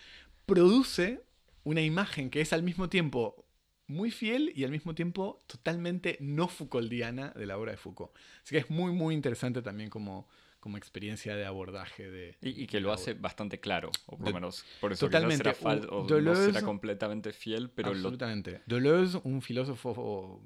produce 0.44 1.22
una 1.64 1.80
imagen 1.80 2.30
que 2.30 2.40
es 2.40 2.52
al 2.52 2.62
mismo 2.62 2.88
tiempo 2.88 3.47
muy 3.88 4.10
fiel 4.10 4.52
y 4.54 4.64
al 4.64 4.70
mismo 4.70 4.94
tiempo 4.94 5.40
totalmente 5.46 6.18
no 6.20 6.46
Foucauldiana 6.46 7.30
de 7.30 7.46
la 7.46 7.58
obra 7.58 7.72
de 7.72 7.78
Foucault. 7.78 8.12
Así 8.44 8.54
que 8.54 8.58
es 8.58 8.70
muy, 8.70 8.92
muy 8.92 9.14
interesante 9.14 9.62
también 9.62 9.88
como, 9.90 10.28
como 10.60 10.76
experiencia 10.76 11.34
de 11.34 11.46
abordaje 11.46 12.10
de... 12.10 12.36
Y, 12.42 12.62
y 12.62 12.66
que 12.66 12.80
lo 12.80 12.92
hace 12.92 13.12
obra. 13.12 13.22
bastante 13.22 13.60
claro, 13.60 13.90
o 14.06 14.18
por 14.18 14.28
lo 14.28 14.34
menos 14.34 14.64
por 14.80 14.92
eso 14.92 15.06
totalmente. 15.06 15.54
será 15.54 15.70
o 15.88 16.06
no 16.20 16.34
será 16.34 16.62
completamente 16.62 17.32
fiel, 17.32 17.70
pero 17.70 17.88
lo, 17.88 17.94
Absolutamente. 17.96 18.60
Deleuze, 18.66 19.20
un 19.24 19.40
filósofo 19.40 20.42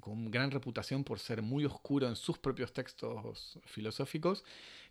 con 0.00 0.30
gran 0.30 0.50
reputación 0.50 1.04
por 1.04 1.18
ser 1.18 1.40
muy 1.40 1.64
oscuro 1.64 2.06
en 2.06 2.16
sus 2.16 2.38
propios 2.38 2.72
textos 2.72 3.58
filosóficos, 3.64 4.44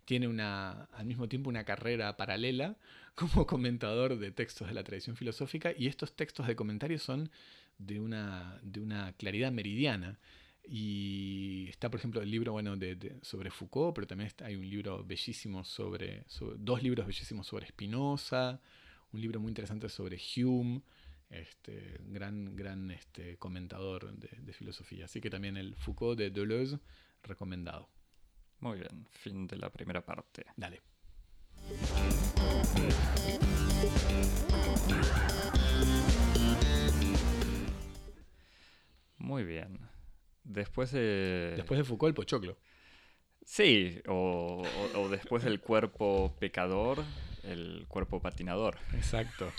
tiene 0.04 0.28
una, 0.28 0.88
al 0.92 1.06
mismo 1.06 1.28
tiempo 1.28 1.48
una 1.48 1.64
carrera 1.64 2.16
paralela 2.16 2.76
como 3.14 3.46
comentador 3.46 4.18
de 4.18 4.32
textos 4.32 4.68
de 4.68 4.74
la 4.74 4.82
tradición 4.82 5.16
filosófica 5.16 5.72
y 5.76 5.86
estos 5.86 6.16
textos 6.16 6.46
de 6.46 6.56
comentarios 6.56 7.02
son 7.02 7.30
de 7.78 8.00
una, 8.00 8.58
de 8.62 8.80
una 8.80 9.12
claridad 9.14 9.52
meridiana. 9.52 10.18
Y 10.66 11.66
está, 11.68 11.90
por 11.90 12.00
ejemplo, 12.00 12.22
el 12.22 12.30
libro 12.30 12.52
bueno, 12.52 12.74
de, 12.76 12.96
de- 12.96 13.18
sobre 13.22 13.50
Foucault, 13.50 13.94
pero 13.94 14.06
también 14.06 14.28
está- 14.28 14.46
hay 14.46 14.56
un 14.56 14.68
libro 14.68 15.04
bellísimo 15.04 15.62
sobre, 15.64 16.24
sobre- 16.26 16.56
dos 16.58 16.82
libros 16.82 17.06
bellísimos 17.06 17.46
sobre 17.46 17.66
Spinoza, 17.66 18.60
un 19.12 19.20
libro 19.20 19.40
muy 19.40 19.50
interesante 19.50 19.88
sobre 19.90 20.18
Hume, 20.36 20.80
este, 21.28 21.98
gran, 22.06 22.56
gran 22.56 22.90
este, 22.90 23.36
comentador 23.36 24.16
de, 24.16 24.28
de 24.40 24.52
filosofía. 24.54 25.04
Así 25.04 25.20
que 25.20 25.28
también 25.30 25.56
el 25.58 25.74
Foucault 25.76 26.18
de 26.18 26.30
Deleuze, 26.30 26.78
recomendado. 27.22 27.90
Muy 28.60 28.78
bien, 28.78 29.06
fin 29.10 29.46
de 29.46 29.56
la 29.58 29.70
primera 29.70 30.04
parte. 30.04 30.46
Dale. 30.56 30.80
Muy 39.24 39.42
bien. 39.44 39.78
Después 40.44 40.92
de... 40.92 41.54
Después 41.56 41.78
de 41.78 41.84
Foucault, 41.84 42.10
el 42.10 42.14
Pochoclo. 42.14 42.58
Sí, 43.44 44.00
o, 44.06 44.62
o- 44.94 45.00
o 45.00 45.08
después 45.08 45.42
del 45.44 45.60
cuerpo 45.60 46.34
pecador, 46.38 47.02
el 47.42 47.84
cuerpo 47.88 48.20
patinador 48.20 48.78
Exacto. 48.94 49.50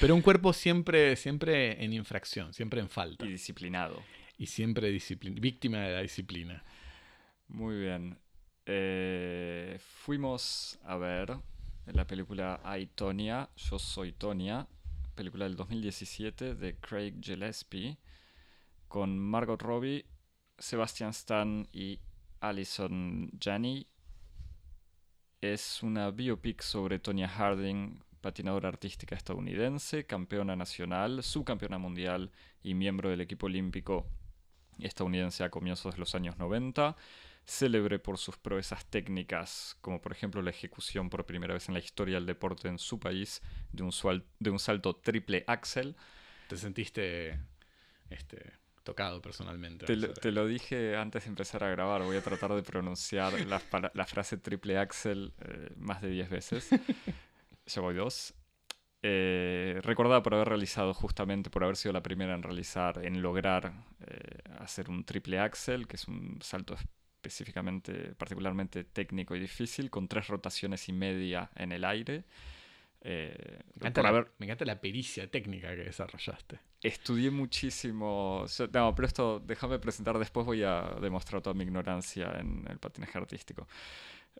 Pero 0.00 0.14
un 0.14 0.22
cuerpo 0.22 0.52
siempre, 0.52 1.16
siempre 1.16 1.82
en 1.84 1.92
infracción, 1.92 2.52
siempre 2.54 2.80
en 2.80 2.88
falta. 2.88 3.24
y 3.26 3.30
disciplinado. 3.30 4.02
Y 4.38 4.46
siempre 4.46 4.92
disciplin- 4.92 5.40
víctima 5.40 5.78
de 5.78 5.92
la 5.94 6.00
disciplina. 6.02 6.62
Muy 7.48 7.76
bien. 7.80 8.16
Eh, 8.66 9.78
fuimos 9.80 10.78
a 10.84 10.96
ver 10.96 11.36
la 11.86 12.06
película 12.06 12.60
I, 12.78 12.86
Tonya, 12.86 13.48
Yo 13.56 13.78
Soy 13.80 14.12
Tonya, 14.12 14.68
película 15.16 15.44
del 15.46 15.56
2017 15.56 16.54
de 16.54 16.76
Craig 16.76 17.14
Gillespie, 17.20 17.98
con 18.90 19.16
Margot 19.20 19.62
Robbie, 19.62 20.04
Sebastian 20.58 21.10
Stan 21.10 21.66
y 21.72 22.00
Alison 22.40 23.30
Janney. 23.38 23.86
Es 25.40 25.84
una 25.84 26.10
biopic 26.10 26.60
sobre 26.60 26.98
Tonya 26.98 27.28
Harding, 27.28 28.02
patinadora 28.20 28.68
artística 28.68 29.14
estadounidense, 29.14 30.06
campeona 30.06 30.56
nacional, 30.56 31.22
subcampeona 31.22 31.78
mundial 31.78 32.32
y 32.64 32.74
miembro 32.74 33.08
del 33.08 33.20
equipo 33.20 33.46
olímpico 33.46 34.06
estadounidense 34.80 35.44
a 35.44 35.50
comienzos 35.50 35.94
de 35.94 36.00
los 36.00 36.16
años 36.16 36.36
90, 36.38 36.96
célebre 37.44 38.00
por 38.00 38.18
sus 38.18 38.38
proezas 38.38 38.84
técnicas, 38.86 39.76
como 39.82 40.00
por 40.02 40.10
ejemplo 40.10 40.42
la 40.42 40.50
ejecución 40.50 41.10
por 41.10 41.26
primera 41.26 41.54
vez 41.54 41.68
en 41.68 41.74
la 41.74 41.80
historia 41.80 42.16
del 42.16 42.26
deporte 42.26 42.66
en 42.66 42.78
su 42.78 42.98
país 42.98 43.40
de 43.72 43.84
un, 43.84 43.92
de 44.40 44.50
un 44.50 44.58
salto 44.58 44.96
triple 44.96 45.44
axel. 45.46 45.94
¿Te 46.48 46.56
sentiste 46.56 47.38
este, 48.10 48.59
tocado 48.90 49.20
personalmente? 49.22 49.86
Te, 49.86 49.96
lo- 49.96 50.12
te 50.12 50.30
lo 50.32 50.46
dije 50.46 50.96
antes 50.96 51.24
de 51.24 51.30
empezar 51.30 51.64
a 51.64 51.70
grabar, 51.70 52.02
voy 52.02 52.16
a 52.16 52.22
tratar 52.22 52.52
de 52.54 52.62
pronunciar 52.62 53.32
la, 53.46 53.60
la 53.94 54.06
frase 54.06 54.36
triple 54.36 54.78
axel 54.78 55.32
eh, 55.40 55.70
más 55.76 56.00
de 56.02 56.10
10 56.10 56.28
veces. 56.30 56.68
Ya 57.66 57.80
voy 57.82 57.94
dos. 57.94 58.34
Eh, 59.02 59.78
recordada 59.82 60.22
por 60.22 60.34
haber 60.34 60.48
realizado 60.48 60.92
justamente, 60.92 61.50
por 61.50 61.62
haber 61.64 61.76
sido 61.76 61.92
la 61.92 62.02
primera 62.02 62.34
en 62.34 62.42
realizar, 62.42 63.04
en 63.04 63.22
lograr 63.22 63.72
eh, 64.06 64.38
hacer 64.58 64.90
un 64.90 65.04
triple 65.04 65.38
axel, 65.38 65.86
que 65.86 65.96
es 65.96 66.08
un 66.08 66.38
salto 66.42 66.74
específicamente, 67.22 68.14
particularmente 68.16 68.84
técnico 68.84 69.36
y 69.36 69.40
difícil, 69.40 69.88
con 69.88 70.08
tres 70.08 70.26
rotaciones 70.28 70.88
y 70.88 70.92
media 70.92 71.50
en 71.54 71.70
el 71.72 71.84
aire. 71.84 72.24
Eh, 73.02 73.60
me, 73.74 73.88
encanta 73.88 74.02
la, 74.02 74.08
haber, 74.10 74.32
me 74.38 74.46
encanta 74.46 74.64
la 74.64 74.80
pericia 74.80 75.30
técnica 75.30 75.68
que 75.74 75.84
desarrollaste. 75.84 76.60
estudié 76.82 77.30
muchísimo. 77.30 78.46
yo- 78.46 78.68
no, 78.72 78.94
pero 78.94 79.06
esto 79.06 79.40
déjame 79.40 79.78
presentar 79.78 80.18
después, 80.18 80.46
voy 80.46 80.62
a 80.62 80.82
demostrar 81.00 81.42
toda 81.42 81.54
mi 81.54 81.64
ignorancia 81.64 82.32
en 82.38 82.66
el 82.68 82.78
patinaje 82.78 83.18
artístico. 83.18 83.66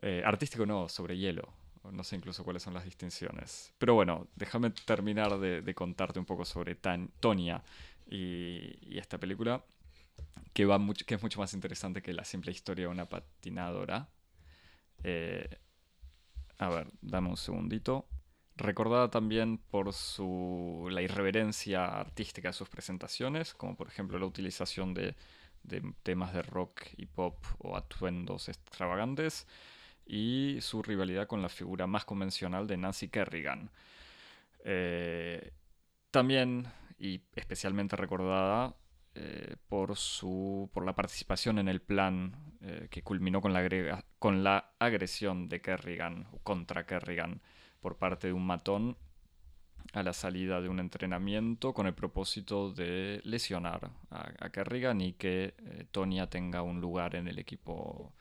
Eh, 0.01 0.23
artístico 0.25 0.65
no, 0.65 0.89
sobre 0.89 1.17
hielo. 1.17 1.53
No 1.91 2.03
sé 2.03 2.15
incluso 2.15 2.43
cuáles 2.43 2.61
son 2.63 2.73
las 2.75 2.85
distinciones. 2.85 3.73
Pero 3.79 3.95
bueno, 3.95 4.27
déjame 4.35 4.69
terminar 4.71 5.39
de, 5.39 5.61
de 5.61 5.73
contarte 5.75 6.19
un 6.19 6.25
poco 6.25 6.45
sobre 6.45 6.75
Tan- 6.75 7.09
Tonya 7.19 7.63
y, 8.09 8.77
y 8.81 8.97
esta 8.99 9.17
película, 9.17 9.63
que, 10.53 10.65
va 10.65 10.77
mucho, 10.77 11.05
que 11.05 11.15
es 11.15 11.23
mucho 11.23 11.39
más 11.39 11.53
interesante 11.53 12.01
que 12.01 12.13
la 12.13 12.23
simple 12.25 12.51
historia 12.51 12.85
de 12.85 12.91
una 12.91 13.09
patinadora. 13.09 14.09
Eh, 15.03 15.49
a 16.59 16.69
ver, 16.69 16.87
dame 17.01 17.29
un 17.29 17.37
segundito. 17.37 18.05
Recordada 18.61 19.09
también 19.09 19.57
por 19.57 19.91
su, 19.91 20.87
la 20.91 21.01
irreverencia 21.01 21.85
artística 21.85 22.49
de 22.49 22.53
sus 22.53 22.69
presentaciones, 22.69 23.55
como 23.55 23.75
por 23.75 23.87
ejemplo 23.87 24.19
la 24.19 24.27
utilización 24.27 24.93
de, 24.93 25.15
temas 26.03 26.31
de 26.31 26.43
rock 26.43 26.81
y 26.95 27.07
pop 27.07 27.43
o 27.57 27.75
atuendos 27.75 28.49
extravagantes, 28.49 29.47
y 30.05 30.59
su 30.61 30.83
rivalidad 30.83 31.25
con 31.25 31.41
la 31.41 31.49
figura 31.49 31.87
más 31.87 32.05
convencional 32.05 32.67
de 32.67 32.77
Nancy 32.77 33.07
Kerrigan. 33.07 33.71
Eh, 34.63 35.53
también, 36.11 36.67
y 36.99 37.23
especialmente 37.35 37.95
recordada, 37.95 38.75
eh, 39.15 39.55
por, 39.69 39.97
su, 39.97 40.69
por 40.71 40.85
la 40.85 40.93
participación 40.93 41.57
en 41.57 41.67
el 41.67 41.81
plan 41.81 42.35
eh, 42.61 42.89
que 42.91 43.01
culminó 43.01 43.41
con 43.41 43.53
la, 43.53 44.05
con 44.19 44.43
la 44.43 44.75
agresión 44.77 45.49
de 45.49 45.61
Kerrigan, 45.61 46.27
contra 46.43 46.85
Kerrigan, 46.85 47.41
por 47.81 47.97
parte 47.97 48.27
de 48.27 48.33
un 48.33 48.45
matón 48.45 48.97
a 49.93 50.03
la 50.03 50.13
salida 50.13 50.61
de 50.61 50.69
un 50.69 50.79
entrenamiento 50.79 51.73
con 51.73 51.85
el 51.87 51.93
propósito 51.93 52.71
de 52.71 53.19
lesionar 53.25 53.91
a, 54.09 54.49
Kerrigan 54.49 55.01
y 55.01 55.13
que 55.13 55.55
eh, 55.57 55.85
Tonya 55.91 56.29
tenga 56.29 56.61
un 56.61 56.79
lugar 56.79 57.15
en 57.15 57.27
el 57.27 57.39
equipo 57.39 58.13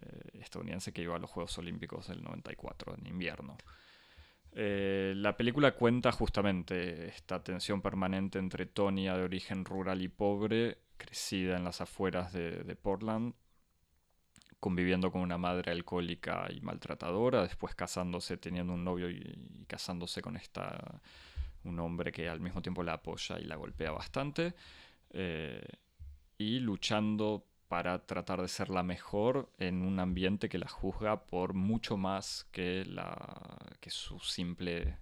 eh, 0.00 0.40
estadounidense 0.40 0.92
que 0.92 1.02
iba 1.02 1.16
a 1.16 1.18
los 1.18 1.30
Juegos 1.30 1.58
Olímpicos 1.58 2.08
del 2.08 2.22
94 2.22 2.94
en 2.96 3.06
invierno. 3.06 3.58
Eh, 4.52 5.12
la 5.16 5.36
película 5.36 5.72
cuenta 5.72 6.12
justamente 6.12 7.08
esta 7.08 7.42
tensión 7.42 7.82
permanente 7.82 8.38
entre 8.38 8.66
Tonya 8.66 9.16
de 9.16 9.24
origen 9.24 9.64
rural 9.64 10.00
y 10.00 10.08
pobre, 10.08 10.78
crecida 10.96 11.56
en 11.56 11.64
las 11.64 11.80
afueras 11.80 12.32
de 12.32 12.76
Portland, 12.80 13.34
conviviendo 14.64 15.12
con 15.12 15.20
una 15.20 15.36
madre 15.36 15.72
alcohólica 15.72 16.48
y 16.50 16.62
maltratadora, 16.62 17.42
después 17.42 17.74
casándose, 17.74 18.38
teniendo 18.38 18.72
un 18.72 18.82
novio 18.82 19.10
y, 19.10 19.66
casándose 19.66 20.22
con 20.22 20.38
esta 20.38 21.02
un 21.64 21.78
hombre 21.80 22.10
que 22.10 22.30
al 22.30 22.40
mismo 22.40 22.62
tiempo 22.62 22.82
la 22.82 22.94
apoya 22.94 23.38
y 23.38 23.44
la 23.44 23.56
golpea 23.56 23.90
bastante, 23.90 24.54
eh, 25.10 25.66
y 26.38 26.60
luchando 26.60 27.44
para 27.68 28.06
tratar 28.06 28.40
de 28.40 28.48
ser 28.48 28.70
la 28.70 28.82
mejor 28.82 29.52
en 29.58 29.82
un 29.82 30.00
ambiente 30.00 30.48
que 30.48 30.56
la 30.56 30.68
juzga 30.68 31.26
por 31.26 31.52
mucho 31.52 31.98
más 31.98 32.46
que, 32.50 32.86
la, 32.86 33.66
que 33.80 33.90
su 33.90 34.18
simple 34.18 34.96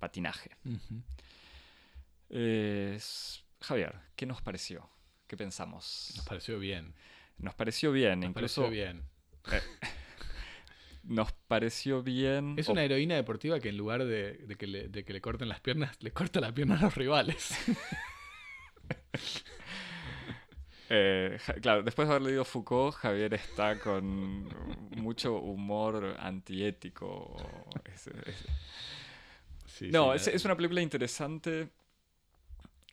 patinaje. 0.00 0.50
Javier, 3.60 4.00
¿qué 4.16 4.26
nos 4.26 4.42
pareció? 4.42 4.90
¿Qué 5.28 5.36
pensamos? 5.36 6.12
Nos 6.16 6.24
pareció 6.24 6.58
bien. 6.58 6.92
Nos 7.38 7.54
pareció 7.54 7.92
bien, 7.92 8.20
nos 8.20 8.30
incluso. 8.30 8.62
Pareció 8.62 8.84
bien. 8.84 9.02
Eh, 9.52 9.60
nos 11.04 11.32
pareció 11.32 12.02
bien. 12.02 12.54
Es 12.58 12.68
una 12.68 12.84
heroína 12.84 13.14
deportiva 13.16 13.60
que 13.60 13.68
en 13.68 13.76
lugar 13.76 14.04
de, 14.04 14.56
que 14.58 14.66
le, 14.66 15.20
corten 15.20 15.48
las 15.48 15.60
piernas, 15.60 15.96
le 16.00 16.12
corta 16.12 16.40
la 16.40 16.52
pierna 16.52 16.78
a 16.78 16.82
los 16.82 16.94
rivales. 16.94 17.54
Eh, 20.90 21.38
claro, 21.62 21.82
después 21.82 22.06
de 22.06 22.14
haber 22.14 22.26
leído 22.28 22.44
Foucault, 22.44 22.94
Javier 22.94 23.32
está 23.32 23.80
con 23.80 24.46
mucho 24.96 25.38
humor 25.38 26.14
antiético. 26.20 27.34
no, 29.90 30.12
es, 30.12 30.44
una 30.44 30.54
película 30.54 30.82
interesante 30.82 31.70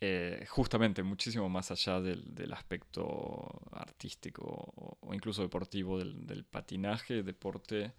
eh, 0.03 0.47
justamente 0.49 1.03
muchísimo 1.03 1.47
más 1.47 1.69
allá 1.69 2.01
del, 2.01 2.51
aspecto 2.53 3.61
artístico 3.71 4.97
o, 4.99 5.13
incluso 5.13 5.43
deportivo 5.43 5.99
del, 5.99 6.43
patinaje, 6.43 7.21
deporte 7.21 7.93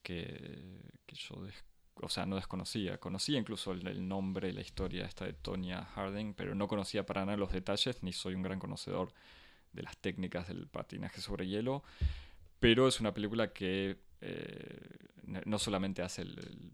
que, 0.00 0.80
yo 1.12 1.34
o 2.00 2.08
sea, 2.08 2.26
no 2.26 2.36
desconocía. 2.36 2.98
Conocía 2.98 3.40
incluso 3.40 3.72
el, 3.72 4.06
nombre 4.06 4.50
y 4.50 4.52
la 4.52 4.60
historia 4.60 5.04
esta 5.04 5.24
de 5.24 5.32
Tonya 5.32 5.84
Harding, 5.84 6.34
pero 6.34 6.54
no 6.54 6.68
conocía 6.68 7.04
para 7.04 7.24
nada 7.24 7.36
los 7.36 7.50
detalles, 7.50 8.04
ni 8.04 8.12
soy 8.12 8.36
un 8.36 8.42
gran 8.42 8.60
conocedor 8.60 9.12
de 9.72 9.82
las 9.82 9.96
técnicas 9.96 10.46
del 10.46 10.68
patinaje 10.68 11.20
sobre 11.20 11.48
hielo. 11.48 11.82
Pero 12.60 12.86
es 12.86 13.00
una 13.00 13.12
película 13.12 13.52
que 13.52 13.98
eh, 14.20 14.98
no 15.24 15.58
solamente 15.58 16.02
hace 16.02 16.22
el 16.22 16.72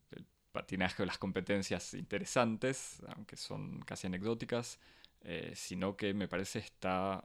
patinaje 0.54 1.02
o 1.02 1.06
las 1.06 1.18
competencias 1.18 1.94
interesantes, 1.94 3.02
aunque 3.14 3.36
son 3.36 3.80
casi 3.80 4.06
anecdóticas, 4.06 4.78
eh, 5.22 5.52
sino 5.56 5.96
que 5.96 6.14
me 6.14 6.28
parece 6.28 6.60
está, 6.60 7.24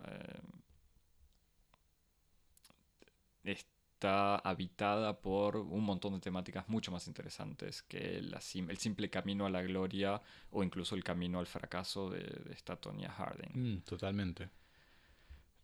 eh, 3.44 3.52
está 3.52 4.38
habitada 4.38 5.22
por 5.22 5.58
un 5.58 5.84
montón 5.84 6.14
de 6.14 6.20
temáticas 6.20 6.68
mucho 6.70 6.92
más 6.92 7.08
interesantes 7.08 7.84
que 7.84 8.18
el 8.18 8.78
simple 8.78 9.10
camino 9.12 9.46
a 9.46 9.52
la 9.52 9.62
gloria 9.62 10.20
o 10.50 10.64
incluso 10.64 10.96
el 10.96 11.04
camino 11.04 11.38
al 11.38 11.46
fracaso 11.46 12.10
de, 12.10 12.26
esta 12.52 12.78
Tonya 12.78 13.12
Harding. 13.12 13.52
Mm, 13.54 13.82
totalmente. 13.82 14.50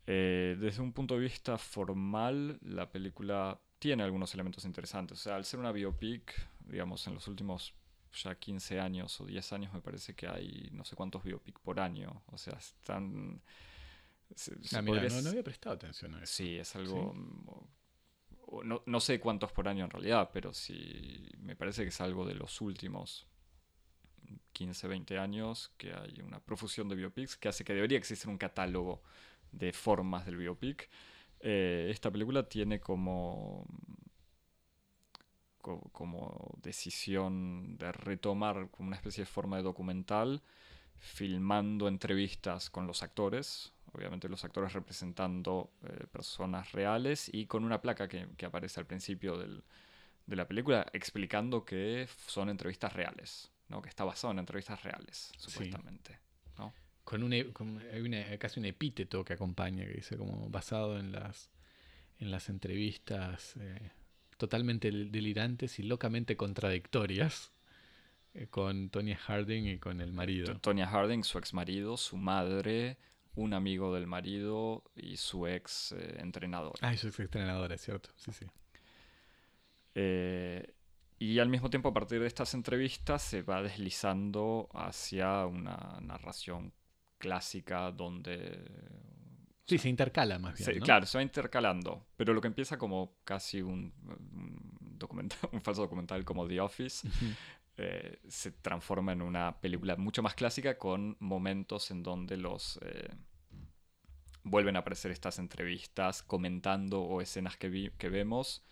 Eh, 0.06 0.56
desde 0.60 0.84
un 0.84 0.94
punto 0.94 1.16
de 1.16 1.22
vista 1.22 1.58
formal, 1.58 2.60
la 2.62 2.92
película 2.92 3.60
tiene 3.80 4.04
algunos 4.04 4.34
elementos 4.36 4.66
interesantes. 4.66 5.20
O 5.20 5.22
sea, 5.24 5.36
al 5.36 5.46
ser 5.46 5.60
una 5.60 5.72
biopic, 5.72 6.34
digamos, 6.68 7.06
en 7.08 7.16
los 7.16 7.28
últimos 7.28 7.74
ya 8.14 8.36
15 8.36 8.80
años 8.80 9.20
o 9.20 9.26
10 9.26 9.54
años 9.54 9.74
me 9.74 9.82
parece 9.82 10.16
que 10.16 10.28
hay 10.28 10.70
no 10.72 10.86
sé 10.86 10.96
cuántos 10.96 11.24
biopic 11.24 11.60
por 11.60 11.80
año. 11.80 12.24
O 12.28 12.38
sea, 12.38 12.54
están... 12.54 13.42
Ah, 14.74 14.82
no, 14.82 14.94
había 14.94 15.44
prestado 15.44 15.76
atención 15.76 16.16
a 16.16 16.24
eso. 16.24 16.34
Sí, 16.34 16.58
es 16.58 16.76
algo... 16.76 17.14
No, 18.64 18.84
no, 18.86 19.00
sé 19.00 19.20
cuántos 19.20 19.52
por 19.52 19.68
año 19.68 19.86
en 19.86 19.90
realidad, 19.90 20.30
pero 20.32 20.54
sí 20.54 21.32
me 21.40 21.56
parece 21.56 21.82
que 21.82 21.90
es 21.90 22.00
algo 22.00 22.26
de 22.26 22.36
los 22.36 22.62
últimos 22.62 23.28
15, 24.54 24.88
20 24.88 25.18
años 25.18 25.74
que 25.78 25.94
hay 25.94 26.22
una 26.22 26.40
profusión 26.40 26.88
de 26.88 26.96
biopics 26.96 27.36
que 27.36 27.50
hace 27.50 27.66
que 27.66 27.74
debería 27.74 27.98
existir 27.98 28.30
un 28.30 28.38
catálogo 28.38 29.02
de 29.52 29.74
formas 29.74 30.26
del 30.26 30.38
biopic. 30.38 30.90
Eh, 31.40 31.88
esta 31.92 32.12
película 32.12 32.48
tiene 32.48 32.80
como, 32.80 33.66
como 35.92 36.56
decisión 36.62 37.78
de 37.78 37.92
retomar 37.92 38.70
como 38.70 38.88
una 38.88 38.96
especie 38.98 39.24
de 39.24 39.30
forma 39.30 39.58
de 39.58 39.64
documental, 39.64 40.42
filmando 41.00 41.88
entrevistas 41.88 42.70
con 42.70 42.88
los 42.88 43.04
actores, 43.04 43.74
obviamente 43.92 44.30
los 44.30 44.44
actores 44.44 44.74
representando 44.74 45.72
eh, 45.84 46.06
personas 46.12 46.72
reales 46.72 47.30
y 47.34 47.46
con 47.46 47.64
una 47.64 47.82
placa 47.82 48.08
que, 48.08 48.28
aparece 48.46 48.80
al 48.80 48.86
principio 48.86 49.38
de 49.38 50.36
la 50.36 50.48
película 50.48 50.86
explicando 50.94 51.66
que 51.66 52.08
son 52.28 52.50
entrevistas 52.50 52.94
reales, 52.94 53.52
¿no? 53.70 53.82
que 53.82 53.90
está 53.90 54.04
basado 54.04 54.32
en 54.34 54.40
entrevistas 54.40 54.84
reales, 54.84 55.32
supuestamente. 55.38 56.20
Con, 57.04 57.22
un, 57.22 57.34
e, 57.34 57.54
hay 57.92 58.38
casi 58.40 58.60
un 58.60 58.66
epíteto 58.66 59.24
que 59.24 59.34
acompaña, 59.34 59.86
que 59.86 59.94
dice 59.94 60.18
como 60.18 60.50
basado 60.50 60.98
en 60.98 61.12
las, 61.12 61.52
en 62.18 62.32
las 62.32 62.50
entrevistas 62.50 63.56
eh, 63.60 63.92
totalmente 64.38 64.92
delirantes 64.92 65.80
y 65.80 65.84
locamente 65.84 66.36
contradictorias 66.36 67.52
eh, 68.34 68.48
con 68.48 68.90
Tonya 68.90 69.16
Harding 69.18 69.66
y 69.66 69.80
con 69.80 70.02
el 70.02 70.12
marido. 70.12 70.58
Tonya 70.60 70.88
Harding, 70.88 71.24
su 71.24 71.38
ex 71.38 71.54
marido, 71.54 71.98
su 71.98 72.18
madre, 72.18 72.98
un 73.36 73.54
amigo 73.54 73.94
del 73.94 74.08
marido 74.08 74.84
y 74.96 75.18
su 75.18 75.48
ex 75.48 75.94
eh, 75.94 76.18
entrenador. 76.20 76.74
Ah, 76.82 76.96
su 76.98 77.08
ex 77.08 77.20
entrenador, 77.20 77.72
es 77.72 77.82
cierto, 77.82 78.10
sí, 78.16 78.32
sí. 78.32 78.46
y 81.18 81.40
al 81.40 81.50
mismo 81.50 81.70
tiempo, 81.70 81.90
a 81.90 81.94
partir 81.94 82.20
de 82.20 82.28
estas 82.28 82.54
entrevistas, 82.54 83.22
se 83.22 83.42
va 83.42 83.62
deslizando 83.62 84.70
hacia 84.74 85.46
una 85.46 86.00
narración 86.02 86.74
clásica 87.18 87.92
donde... 87.92 88.64
Sí, 89.68 89.78
se 89.78 89.90
intercala 89.90 90.38
más 90.38 90.58
bien. 90.58 90.80
Claro, 90.80 91.06
se 91.06 91.18
va 91.18 91.24
intercalando. 91.24 92.06
Pero 92.16 92.34
lo 92.34 92.42
que 92.42 92.48
empieza 92.48 92.78
como 92.78 93.18
casi 93.24 93.62
un, 93.62 93.94
documental, 94.80 95.40
un 95.52 95.62
falso 95.62 95.82
documental 95.82 96.24
como 96.24 96.48
The 96.48 96.62
Office, 96.62 97.08
eh, 97.78 98.20
se 98.28 98.52
transforma 98.52 99.14
en 99.14 99.22
una 99.22 99.60
película 99.60 99.96
mucho 99.96 100.22
más 100.22 100.36
clásica 100.36 100.78
con 100.78 101.18
momentos 101.20 101.92
en 101.92 102.04
donde 102.04 102.38
los... 102.38 102.80
Eh, 102.84 103.10
vuelven 104.44 104.76
a 104.76 104.80
aparecer 104.80 105.12
estas 105.12 105.40
entrevistas 105.40 106.22
comentando 106.22 107.02
o 107.02 107.20
escenas 107.20 107.58
que, 107.58 107.92
que 107.98 108.10
vemos 108.10 108.64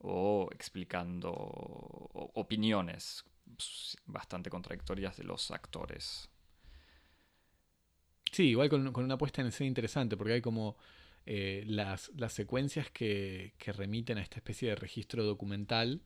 o 0.00 0.48
explicando 0.52 1.30
opiniones 1.32 3.24
bastante 4.06 4.50
contradictorias 4.50 5.16
de 5.16 5.22
los 5.22 5.52
actores. 5.52 6.28
Sí, 8.32 8.44
igual 8.48 8.70
con, 8.70 8.96
una 8.96 9.18
puesta 9.18 9.42
en 9.42 9.48
escena 9.48 9.68
interesante, 9.68 10.16
porque 10.16 10.32
hay 10.34 10.40
como 10.40 10.76
eh, 11.26 11.64
las, 11.66 12.10
secuencias 12.28 12.90
que, 12.90 13.52
remiten 13.66 14.16
a 14.18 14.22
esta 14.22 14.36
especie 14.36 14.70
de 14.70 14.74
registro 14.76 15.24
documental, 15.24 16.02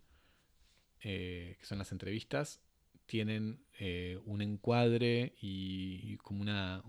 eh, 1.01 1.57
que 1.61 1.64
son 1.66 1.79
las 1.79 1.93
entrevistas, 1.93 2.61
tienen 3.07 3.64
eh, 3.79 4.18
un 4.24 4.43
encuadre 4.43 5.35
y, 5.41 6.16
como 6.18 6.43
una, 6.43 6.83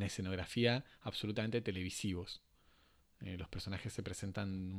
escenografía 0.00 0.84
absolutamente 1.02 1.60
televisivos. 1.60 2.42
los 3.20 3.48
personajes 3.48 3.92
se 3.92 4.02
presentan 4.02 4.70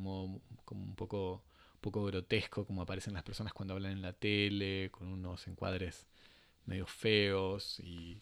como 0.66 0.86
un 0.86 0.96
poco, 0.96 1.44
poco 1.82 2.04
grotesco, 2.06 2.66
como 2.66 2.82
aparecen 2.82 3.14
las 3.14 3.24
personas 3.24 3.54
cuando 3.54 3.76
hablan 3.76 3.92
en 3.94 4.02
la 4.02 4.14
tele, 4.14 4.90
con 4.92 5.08
unos 5.08 5.48
encuadres 5.48 6.08
medio 6.66 6.88
feos 6.88 7.80
y 7.80 8.22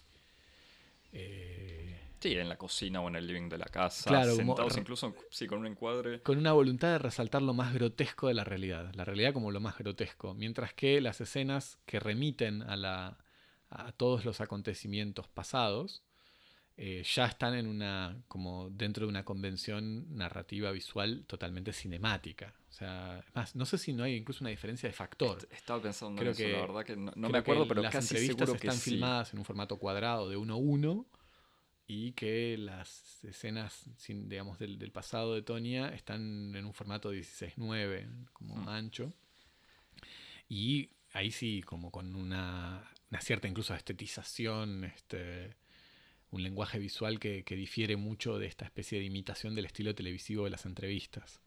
eh, 1.16 2.00
sí, 2.20 2.34
en 2.34 2.50
la 2.50 2.58
cocina 2.58 3.02
o 3.02 3.08
en 3.08 3.16
el 3.16 3.28
living 3.28 3.50
de 3.50 3.58
la 3.58 3.66
casa, 3.66 4.26
sentados 4.36 4.78
incluso 4.78 5.16
sí, 5.30 5.48
con 5.48 5.60
un 5.60 5.68
encuadre. 5.68 6.22
Con 6.22 6.38
una 6.38 6.54
voluntad 6.54 6.90
de 6.90 7.00
resaltar 7.00 7.42
lo 7.42 7.54
más 7.54 7.74
grotesco 7.74 8.28
de 8.28 8.34
la 8.34 8.44
realidad, 8.44 8.94
la 8.94 9.06
realidad 9.06 9.34
como 9.34 9.52
lo 9.52 9.60
más 9.60 9.78
grotesco, 9.78 10.34
mientras 10.34 10.74
que 10.74 11.02
las 11.02 11.22
escenas 11.22 11.80
que 11.86 12.00
remiten 12.00 12.62
a, 12.64 12.76
la, 12.76 13.18
a 13.70 13.92
todos 13.94 14.26
los 14.26 14.42
acontecimientos 14.42 15.28
pasados 15.28 16.04
eh, 16.78 17.04
ya 17.06 17.26
están 17.26 17.56
en 17.56 17.68
una, 17.68 18.18
como 18.28 18.70
dentro 18.70 19.06
de 19.06 19.10
una 19.10 19.24
convención 19.24 20.14
narrativa 20.16 20.72
visual 20.72 21.24
totalmente 21.26 21.72
cinemática. 21.72 22.54
O 22.70 22.74
sea, 22.74 23.24
más, 23.34 23.56
no 23.56 23.66
sé 23.66 23.78
si 23.78 23.94
no 23.94 24.04
hay 24.04 24.16
incluso 24.16 24.44
una 24.44 24.50
diferencia 24.50 24.90
de 24.90 24.94
factor. 24.94 25.48
Estaba 25.52 25.82
pensando 25.82 26.22
en 26.22 26.28
eso, 26.28 26.48
la 26.48 26.62
verdad 26.62 26.84
que 26.86 26.98
no, 26.98 27.30
me 27.30 27.38
acuerdo, 27.38 27.66
pero 27.68 27.82
las 27.82 27.94
casi 27.94 28.16
entrevistas 28.16 28.48
seguro 28.48 28.60
que 28.60 28.68
están 28.68 28.80
sí. 28.82 28.92
filmadas 28.92 29.32
en 29.32 29.40
un 29.40 29.46
formato 29.46 29.78
cuadrado 29.78 30.30
de 30.30 30.36
1 30.36 30.54
a 30.54 30.58
1 30.58 31.06
y 31.88 32.12
que 32.12 32.58
las 32.58 33.24
escenas, 33.24 33.86
digamos, 34.08 34.60
del, 34.60 34.78
del 34.78 34.92
pasado 34.92 35.34
de 35.36 35.44
Tonia 35.44 35.90
están 35.90 36.54
en 36.56 36.66
un 36.66 36.74
formato 36.74 37.14
16-9, 37.14 38.28
como 38.34 38.56
Mm. 38.56 38.68
ancho. 38.68 39.14
Y 40.50 40.90
ahí 41.14 41.32
sí, 41.32 41.62
como 41.62 41.92
con 41.92 42.16
una, 42.16 42.92
una 43.10 43.22
cierta 43.22 43.48
incluso 43.48 43.74
estetización, 43.74 44.84
este, 44.84 45.56
un 46.36 46.44
lenguaje 46.44 46.80
visual 46.80 47.18
que, 47.18 47.44
difiere 47.48 47.96
mucho 47.96 48.38
de 48.38 48.48
esta 48.48 48.66
especie 48.66 49.00
de 49.00 49.06
imitación 49.06 49.56
del 49.56 49.66
estilo 49.66 49.96
televisivo 49.96 50.44
de 50.44 50.50
las 50.50 50.66
entrevistas. 50.66 51.40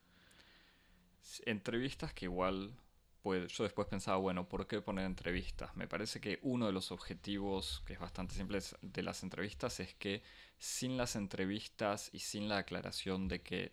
Entrevistas 1.44 2.14
que 2.14 2.24
igual, 2.24 2.74
pues 3.22 3.52
yo 3.52 3.64
después 3.64 3.86
pensaba, 3.86 4.16
bueno, 4.16 4.48
¿por 4.48 4.66
qué 4.66 4.80
poner 4.80 5.04
entrevistas? 5.04 5.76
Me 5.76 5.86
parece 5.86 6.22
que 6.22 6.38
uno 6.40 6.66
de 6.66 6.72
los 6.72 6.90
objetivos, 6.90 7.82
que 7.84 7.92
es 7.92 7.98
bastante 7.98 8.34
simple, 8.34 8.60
de 8.80 9.02
las 9.02 9.22
entrevistas 9.22 9.78
es 9.80 9.94
que 9.94 10.22
sin 10.58 10.96
las 10.96 11.16
entrevistas 11.16 12.08
y 12.14 12.20
sin 12.20 12.48
la 12.48 12.56
aclaración 12.56 13.28
de 13.28 13.42
que 13.42 13.72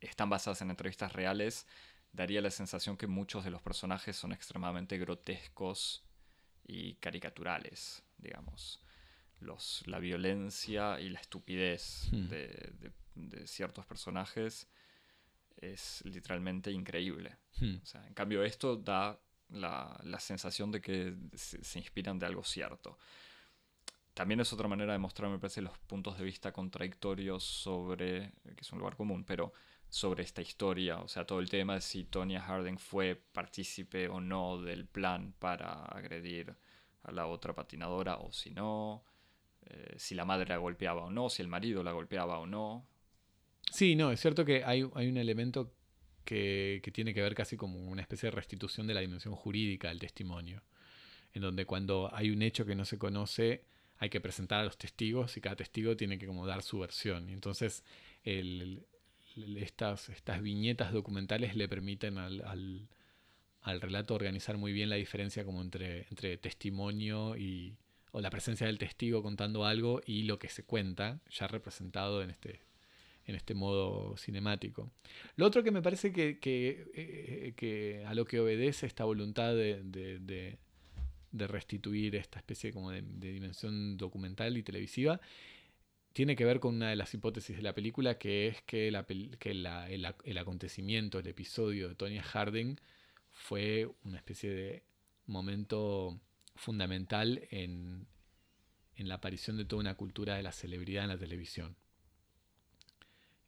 están 0.00 0.28
basadas 0.28 0.60
en 0.60 0.68
entrevistas 0.68 1.14
reales, 1.14 1.66
daría 2.12 2.42
la 2.42 2.50
sensación 2.50 2.98
que 2.98 3.06
muchos 3.06 3.44
de 3.44 3.50
los 3.50 3.62
personajes 3.62 4.14
son 4.14 4.32
extremadamente 4.32 4.98
grotescos 4.98 6.04
y 6.66 6.96
caricaturales, 6.96 8.02
digamos. 8.18 8.78
Los, 9.42 9.82
la 9.86 9.98
violencia 9.98 10.98
y 11.00 11.08
la 11.10 11.20
estupidez 11.20 12.08
Hmm. 12.12 12.28
de, 12.28 12.46
de- 12.80 12.92
de 13.14 13.46
ciertos 13.46 13.84
personajes 13.86 14.66
es 15.56 16.02
literalmente 16.06 16.70
increíble. 16.70 17.36
Hmm. 17.60 17.76
O 17.82 17.86
sea, 17.86 18.06
en 18.06 18.14
cambio 18.14 18.42
esto 18.42 18.76
da 18.76 19.20
la, 19.50 20.00
la 20.04 20.18
sensación 20.20 20.70
de 20.72 20.80
que 20.80 21.14
se, 21.34 21.62
se 21.62 21.78
inspiran 21.78 22.18
de 22.18 22.26
algo 22.26 22.42
cierto. 22.42 22.98
También 24.14 24.40
es 24.40 24.52
otra 24.52 24.68
manera 24.68 24.92
de 24.92 24.98
mostrar, 24.98 25.30
me 25.30 25.38
parece, 25.38 25.62
los 25.62 25.76
puntos 25.78 26.18
de 26.18 26.24
vista 26.24 26.52
contradictorios 26.52 27.42
sobre, 27.44 28.32
que 28.44 28.60
es 28.60 28.72
un 28.72 28.78
lugar 28.78 28.94
común, 28.96 29.24
pero 29.24 29.52
sobre 29.88 30.22
esta 30.22 30.42
historia, 30.42 30.98
o 31.00 31.08
sea, 31.08 31.26
todo 31.26 31.40
el 31.40 31.48
tema 31.48 31.74
de 31.74 31.80
si 31.80 32.04
Tonya 32.04 32.40
Harding 32.40 32.78
fue 32.78 33.14
partícipe 33.14 34.08
o 34.08 34.20
no 34.20 34.60
del 34.60 34.86
plan 34.86 35.34
para 35.38 35.84
agredir 35.86 36.54
a 37.04 37.12
la 37.12 37.26
otra 37.26 37.54
patinadora 37.54 38.16
o 38.18 38.32
si 38.32 38.50
no, 38.50 39.02
eh, 39.72 39.94
si 39.96 40.14
la 40.14 40.24
madre 40.24 40.48
la 40.48 40.58
golpeaba 40.58 41.04
o 41.04 41.10
no, 41.10 41.28
si 41.30 41.42
el 41.42 41.48
marido 41.48 41.82
la 41.82 41.92
golpeaba 41.92 42.38
o 42.38 42.46
no. 42.46 42.86
Sí, 43.70 43.94
no, 43.96 44.12
es 44.12 44.20
cierto 44.20 44.44
que 44.44 44.64
hay, 44.64 44.88
hay 44.94 45.08
un 45.08 45.16
elemento 45.16 45.72
que, 46.24 46.80
que 46.84 46.90
tiene 46.92 47.14
que 47.14 47.22
ver 47.22 47.34
casi 47.34 47.56
como 47.56 47.78
una 47.90 48.02
especie 48.02 48.28
de 48.28 48.36
restitución 48.36 48.86
de 48.86 48.94
la 48.94 49.00
dimensión 49.00 49.34
jurídica 49.34 49.88
del 49.88 49.98
testimonio, 49.98 50.62
en 51.34 51.42
donde 51.42 51.64
cuando 51.66 52.10
hay 52.14 52.30
un 52.30 52.42
hecho 52.42 52.66
que 52.66 52.74
no 52.74 52.84
se 52.84 52.98
conoce, 52.98 53.64
hay 53.98 54.10
que 54.10 54.20
presentar 54.20 54.60
a 54.60 54.64
los 54.64 54.76
testigos 54.78 55.36
y 55.36 55.40
cada 55.40 55.56
testigo 55.56 55.96
tiene 55.96 56.18
que 56.18 56.26
como 56.26 56.46
dar 56.46 56.62
su 56.62 56.80
versión. 56.80 57.28
Y 57.30 57.32
entonces 57.32 57.84
el- 58.24 58.84
estas, 59.56 60.10
estas 60.10 60.42
viñetas 60.42 60.92
documentales 60.92 61.56
le 61.56 61.68
permiten 61.68 62.18
al, 62.18 62.42
al- 62.44 62.88
al 63.62 63.80
relato 63.80 64.14
organizar 64.14 64.56
muy 64.58 64.72
bien 64.72 64.90
la 64.90 64.96
diferencia 64.96 65.44
como 65.44 65.62
entre, 65.62 66.06
entre 66.10 66.36
testimonio 66.36 67.36
y 67.36 67.76
o 68.12 68.20
la 68.20 68.30
presencia 68.30 68.66
del 68.66 68.78
testigo 68.78 69.22
contando 69.22 69.64
algo 69.64 70.00
y 70.06 70.22
lo 70.24 70.38
que 70.38 70.48
se 70.48 70.62
cuenta 70.64 71.20
ya 71.30 71.48
representado 71.48 72.22
en 72.22 72.30
este 72.30 72.60
en 73.24 73.36
este 73.36 73.54
modo 73.54 74.16
cinemático. 74.16 74.90
Lo 75.36 75.46
otro 75.46 75.62
que 75.62 75.70
me 75.70 75.80
parece 75.80 76.12
que, 76.12 76.40
que, 76.40 76.90
eh, 76.92 78.04
a 78.04 78.14
lo 78.14 78.24
que 78.24 78.40
obedece 78.40 78.84
esta 78.86 79.04
voluntad 79.04 79.54
de, 79.54 79.80
de- 79.84 80.18
de- 80.18 81.46
restituir 81.46 82.16
esta 82.16 82.38
especie 82.40 82.72
como 82.72 82.90
de, 82.90 83.02
dimensión 83.02 83.96
documental 83.96 84.56
y 84.56 84.62
televisiva 84.64 85.20
tiene 86.12 86.34
que 86.36 86.44
ver 86.44 86.58
con 86.60 86.74
una 86.74 86.90
de 86.90 86.96
las 86.96 87.14
hipótesis 87.14 87.56
de 87.56 87.62
la 87.62 87.74
película, 87.74 88.18
que 88.18 88.48
es 88.48 88.60
que, 88.62 88.90
la, 88.90 89.06
que 89.38 89.54
la- 89.54 89.88
el, 89.88 90.04
el 90.24 90.38
acontecimiento, 90.38 91.20
el 91.20 91.26
episodio 91.28 91.88
de 91.88 91.94
Tonya 91.94 92.22
Harding 92.24 92.76
fue 93.30 93.88
una 94.04 94.16
especie 94.18 94.50
de 94.50 94.82
momento 95.26 96.20
fundamental 96.62 97.46
en, 97.50 98.06
en 98.94 99.08
la 99.08 99.16
aparición 99.16 99.56
de 99.56 99.64
toda 99.64 99.80
una 99.80 99.96
cultura 99.96 100.36
de 100.36 100.44
la 100.44 100.52
celebridad 100.52 101.02
en 101.02 101.10
la 101.10 101.18
televisión. 101.18 101.76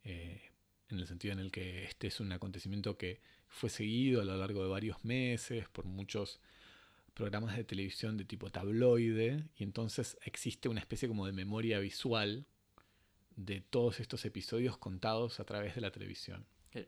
Eh, 0.02 0.42
en 0.88 0.98
el 0.98 1.06
sentido 1.06 1.32
en 1.32 1.38
el 1.38 1.52
que 1.52 1.84
este 1.84 2.08
es 2.08 2.18
un 2.18 2.32
acontecimiento 2.32 2.98
que 2.98 3.20
fue 3.48 3.70
seguido 3.70 4.20
a 4.20 4.24
lo 4.24 4.36
largo 4.36 4.62
de 4.64 4.68
varios 4.68 5.04
meses 5.04 5.68
por 5.68 5.84
muchos 5.84 6.40
programas 7.14 7.56
de 7.56 7.62
televisión 7.62 8.16
de 8.16 8.24
tipo 8.24 8.50
tabloide 8.50 9.44
y 9.56 9.62
entonces 9.62 10.18
existe 10.24 10.68
una 10.68 10.80
especie 10.80 11.06
como 11.06 11.24
de 11.24 11.32
memoria 11.32 11.78
visual 11.78 12.46
de 13.36 13.60
todos 13.60 14.00
estos 14.00 14.24
episodios 14.24 14.76
contados 14.76 15.38
a 15.38 15.44
través 15.44 15.76
de 15.76 15.80
la 15.80 15.92
televisión. 15.92 16.44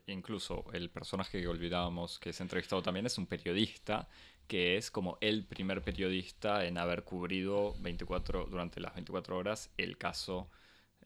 Incluso 0.07 0.65
el 0.73 0.89
personaje 0.89 1.39
que 1.41 1.47
olvidábamos 1.47 2.19
que 2.19 2.31
es 2.31 2.41
entrevistado 2.41 2.81
también 2.81 3.05
es 3.05 3.17
un 3.17 3.25
periodista 3.27 4.07
que 4.47 4.77
es 4.77 4.91
como 4.91 5.17
el 5.21 5.45
primer 5.45 5.81
periodista 5.81 6.65
en 6.65 6.77
haber 6.77 7.03
cubrido 7.03 7.75
24, 7.79 8.45
durante 8.45 8.79
las 8.79 8.93
24 8.95 9.37
horas 9.37 9.69
el 9.77 9.97
caso 9.97 10.49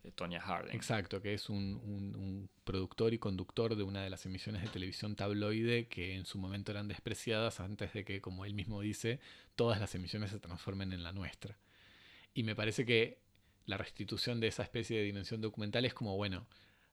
eh, 0.04 0.12
Tonya 0.12 0.40
Harding. 0.42 0.76
Exacto, 0.76 1.22
que 1.22 1.34
es 1.34 1.50
un- 1.50 1.80
un 1.84 2.50
productor 2.64 3.14
y 3.14 3.20
conductor 3.20 3.76
de 3.76 3.84
una 3.84 4.04
de 4.04 4.10
las 4.10 4.26
emisiones 4.26 4.62
de 4.64 4.68
televisión 4.70 5.16
tabloide 5.16 5.88
que 5.88 6.16
en 6.16 6.26
su 6.26 6.38
momento 6.40 6.72
eran 6.72 6.88
despreciadas 6.88 7.60
antes 7.60 7.94
de 7.94 8.04
que, 8.06 8.22
como 8.22 8.46
él 8.46 8.54
mismo 8.54 8.82
dice, 8.82 9.20
todas 9.56 9.80
las 9.80 9.94
emisiones 9.96 10.32
se 10.32 10.40
transformen 10.40 10.92
en 10.94 11.04
la 11.04 11.12
nuestra. 11.14 11.58
Y 12.34 12.44
me 12.44 12.56
parece 12.56 12.86
que 12.86 13.20
la 13.66 13.78
restitución 13.78 14.40
de 14.40 14.48
esa 14.48 14.64
especie 14.64 14.98
de 14.98 15.04
dimensión 15.04 15.42
documental 15.42 15.86
es 15.86 15.94
como, 15.94 16.16
bueno, 16.16 16.48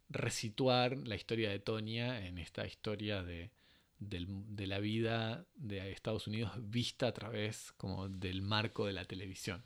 resituar 0.09 0.97
la 0.97 1.17
historia 1.17 1.51
de 1.51 1.59
Tonya 1.59 2.27
en 2.27 2.39
esta 2.39 2.67
historia 2.67 3.23
de, 3.23 3.51
de 3.99 4.67
la 4.67 4.79
vida 4.79 5.47
de 5.55 5.91
Estados 5.93 6.27
Unidos 6.27 6.53
vista 6.57 7.09
a 7.09 7.13
través 7.13 7.73
como 7.73 8.09
del 8.09 8.43
marco 8.43 8.87
de 8.87 8.93
la 8.93 9.05
televisión. 9.05 9.65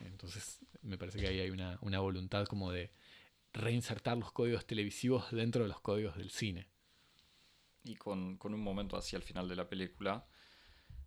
Entonces 0.00 0.60
me 0.82 0.98
parece 0.98 1.20
que 1.20 1.28
ahí 1.28 1.40
hay 1.40 1.50
una, 1.50 1.78
una 1.82 2.00
voluntad 2.00 2.46
como 2.46 2.72
de 2.72 2.90
reinsertar 3.52 4.16
los 4.16 4.32
códigos 4.32 4.66
televisivos 4.66 5.30
dentro 5.30 5.62
de 5.62 5.68
los 5.68 5.80
códigos 5.80 6.16
del 6.16 6.30
cine. 6.30 6.68
Y 7.84 7.96
con, 7.96 8.36
con 8.36 8.54
un 8.54 8.60
momento 8.60 8.96
hacia 8.96 9.16
el 9.16 9.22
final 9.22 9.48
de 9.48 9.56
la 9.56 9.68
película, 9.68 10.24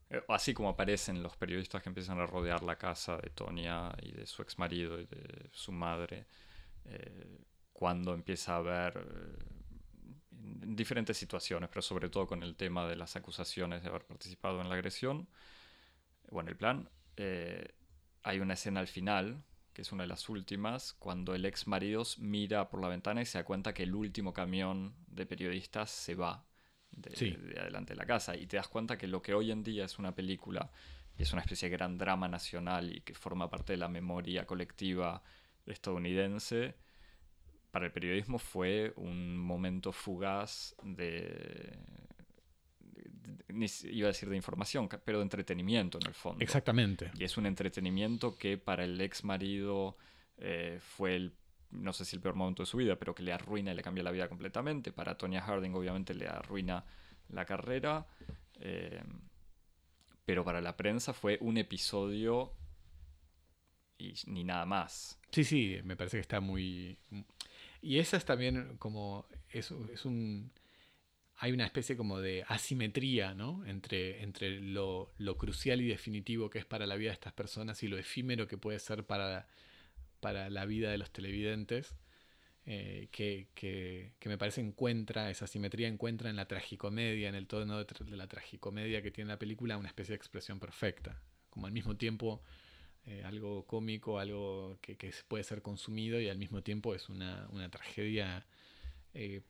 eh, 0.10 0.22
así 0.30 0.54
como 0.54 0.70
aparecen 0.70 1.24
los 1.24 1.36
periodistas 1.36 1.82
que 1.82 1.90
empiezan 1.90 2.20
a 2.20 2.26
rodear 2.26 2.64
la 2.64 2.78
casa 2.78 3.18
de 3.18 3.30
Tonya 3.30 3.94
y 4.02 4.12
de 4.12 4.26
su 4.28 4.42
ex 4.42 4.60
marido 4.60 5.00
y 5.00 5.06
de 5.06 5.50
su 5.52 5.72
madre, 5.72 6.28
eh, 6.86 7.40
cuando 7.76 8.14
empieza 8.14 8.56
a 8.56 8.62
ver 8.62 8.98
eh, 8.98 9.44
en 10.62 10.78
diferentes 10.78 11.18
situaciones, 11.18 11.70
pero 11.70 11.82
sobre 11.82 12.08
todo 12.10 12.26
con 12.26 12.42
el 12.42 12.56
tema 12.56 12.88
de 12.88 12.96
las 12.96 13.18
acusaciones 13.18 13.84
de 13.84 13.90
haber 13.90 14.06
participado 14.06 14.62
en 14.62 14.70
la 14.70 14.76
agresión, 14.76 15.28
bueno, 16.32 16.50
el 16.50 16.56
plan, 16.56 16.90
eh, 17.18 17.76
hay 18.24 18.40
una 18.40 18.54
escena 18.54 18.80
al 18.80 18.88
final, 18.88 19.44
que 19.74 19.82
es 19.82 19.92
una 19.92 20.04
de 20.04 20.08
las 20.08 20.30
últimas, 20.30 20.94
cuando 20.94 21.36
el 21.36 21.44
ex 21.44 21.68
marido 21.68 22.04
mira 22.18 22.70
por 22.70 22.80
la 22.82 22.88
ventana 22.88 23.22
y 23.22 23.26
se 23.26 23.40
da 23.40 23.44
cuenta 23.44 23.74
que 23.74 23.84
el 23.84 23.94
último 23.94 24.32
camión 24.32 24.96
de 25.08 25.26
periodistas 25.26 25.92
se 25.92 26.16
va 26.16 26.46
de, 26.92 27.14
Sí. 27.14 27.32
de 27.32 27.60
adelante 27.60 27.92
de 27.92 27.98
la 27.98 28.06
casa. 28.06 28.38
Y 28.38 28.48
te 28.48 28.56
das 28.56 28.70
cuenta 28.70 28.98
que 28.98 29.08
lo 29.08 29.22
que 29.22 29.34
hoy 29.34 29.52
en 29.52 29.64
día 29.64 29.84
es 29.84 30.00
una 30.00 30.16
película 30.16 30.72
y 31.18 31.24
es 31.24 31.34
una 31.34 31.42
especie 31.42 31.70
de 31.70 31.76
gran 31.76 31.98
drama 31.98 32.30
nacional 32.30 32.96
y 32.96 33.02
que 33.02 33.14
forma 33.14 33.50
parte 33.50 33.74
de 33.74 33.78
la 33.78 33.90
memoria 33.90 34.46
colectiva 34.46 35.22
estadounidense, 35.66 36.76
para 37.76 37.88
el 37.88 37.92
periodismo 37.92 38.40
fue 38.40 38.94
un 38.96 39.36
momento 39.38 39.92
fugaz 39.92 40.74
de, 40.82 41.78
iba 43.92 44.06
a 44.08 44.14
decir 44.14 44.30
de 44.30 44.38
información, 44.38 44.88
pero 45.04 45.18
de 45.18 45.24
entretenimiento 45.24 45.98
en 46.02 46.08
el 46.08 46.14
fondo. 46.14 46.42
Exactamente. 46.42 47.12
Y 47.20 47.26
es 47.26 47.36
un 47.36 47.46
entretenimiento 47.46 48.38
que 48.38 48.58
para 48.58 48.86
el 48.86 49.02
ex 49.02 49.26
marido 49.26 49.98
eh, 50.38 50.80
fue 50.80 51.18
el, 51.18 51.34
no 51.72 51.92
sé 51.92 52.06
si 52.06 52.16
el 52.16 52.22
peor 52.22 52.36
momento 52.36 52.64
de 52.64 52.68
su 52.68 52.78
vida, 52.78 52.96
pero 52.96 53.14
que 53.14 53.24
le 53.24 53.34
arruina 53.34 53.74
y 53.74 53.76
le 53.76 53.84
cambia 53.84 54.06
la 54.06 54.12
vida 54.12 54.30
completamente. 54.30 54.94
Para 54.94 55.18
Tonya 55.18 55.42
Harding 55.42 55.74
obviamente 55.74 56.14
le 56.14 56.30
arruina 56.30 56.86
la 57.28 57.44
carrera. 57.44 58.08
eh, 58.62 59.04
pero 60.24 60.46
para 60.46 60.62
la 60.62 60.78
prensa 60.78 61.12
fue 61.12 61.38
un 61.42 61.58
episodio 61.58 62.54
y 63.98 64.14
ni 64.28 64.44
nada 64.44 64.66
más. 64.66 65.20
Sí, 65.32 65.44
sí, 65.44 65.78
me 65.84 65.96
parece 65.96 66.18
que 66.18 66.22
está 66.22 66.40
muy... 66.40 66.98
Y 67.86 68.00
esa 68.00 68.18
es 68.18 68.26
también 68.26 68.78
como... 68.80 69.28
Es, 69.48 69.72
es 69.94 70.06
un... 70.06 70.52
Hay 71.38 71.52
una 71.52 71.66
especie 71.66 71.96
como 71.96 72.20
de 72.20 72.44
asimetría, 72.48 73.36
¿no? 73.36 73.64
Entre, 73.66 74.24
entre 74.24 74.60
lo, 74.60 75.14
lo 75.18 75.38
crucial 75.38 75.82
y 75.82 75.88
definitivo 75.88 76.50
que 76.50 76.58
es 76.58 76.66
para 76.66 76.88
la 76.88 76.96
vida 76.96 77.10
de 77.10 77.14
estas 77.14 77.34
personas 77.34 77.84
y 77.84 77.88
lo 77.88 77.98
efímero 78.00 78.48
que 78.48 78.58
puede 78.58 78.80
ser 78.80 79.06
para, 79.06 79.48
para 80.20 80.50
la 80.50 80.66
vida 80.66 80.90
de 80.90 80.98
los 80.98 81.12
televidentes, 81.12 81.96
eh, 82.66 83.10
que, 83.12 83.50
que, 83.54 84.14
que, 84.18 84.30
me 84.30 84.40
parece 84.40 84.62
encuentra, 84.62 85.30
esa 85.30 85.46
simetría 85.46 85.88
encuentra 85.88 86.32
en 86.32 86.38
la 86.38 86.48
tragicomedia, 86.48 87.30
en 87.30 87.36
el 87.36 87.46
tono 87.46 87.78
de, 87.84 87.86
de, 88.00 88.18
la 88.18 88.28
tragicomedia 88.28 89.04
que 89.04 89.12
tiene 89.12 89.28
la 89.28 89.38
película, 89.38 89.78
una 89.78 89.90
especie 89.90 90.14
de 90.14 90.18
expresión 90.18 90.60
perfecta. 90.60 91.22
Como 91.52 91.68
al 91.68 91.74
mismo 91.74 91.98
tiempo 91.98 92.42
eh, 93.08 93.24
algo 93.24 93.66
cómico, 93.66 94.20
algo 94.20 94.78
que, 94.82 94.98
que, 94.98 95.14
puede 95.28 95.44
ser 95.44 95.62
consumido 95.62 96.20
y 96.20 96.28
al 96.28 96.38
mismo 96.38 96.64
tiempo 96.64 96.96
es 96.96 97.08
una, 97.10 97.48
una 97.52 97.70
tragedia 97.70 98.46
eh, 99.14 99.42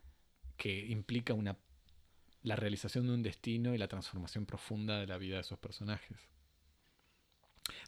que 0.57 0.85
implica 0.87 1.33
una, 1.33 1.57
la 2.43 2.55
realización 2.55 3.07
de 3.07 3.13
un 3.13 3.23
destino 3.23 3.73
y 3.73 3.77
la 3.77 3.87
transformación 3.87 4.45
profunda 4.45 4.99
de 4.99 5.07
la 5.07 5.17
vida 5.17 5.35
de 5.35 5.41
esos 5.41 5.57
personajes. 5.57 6.17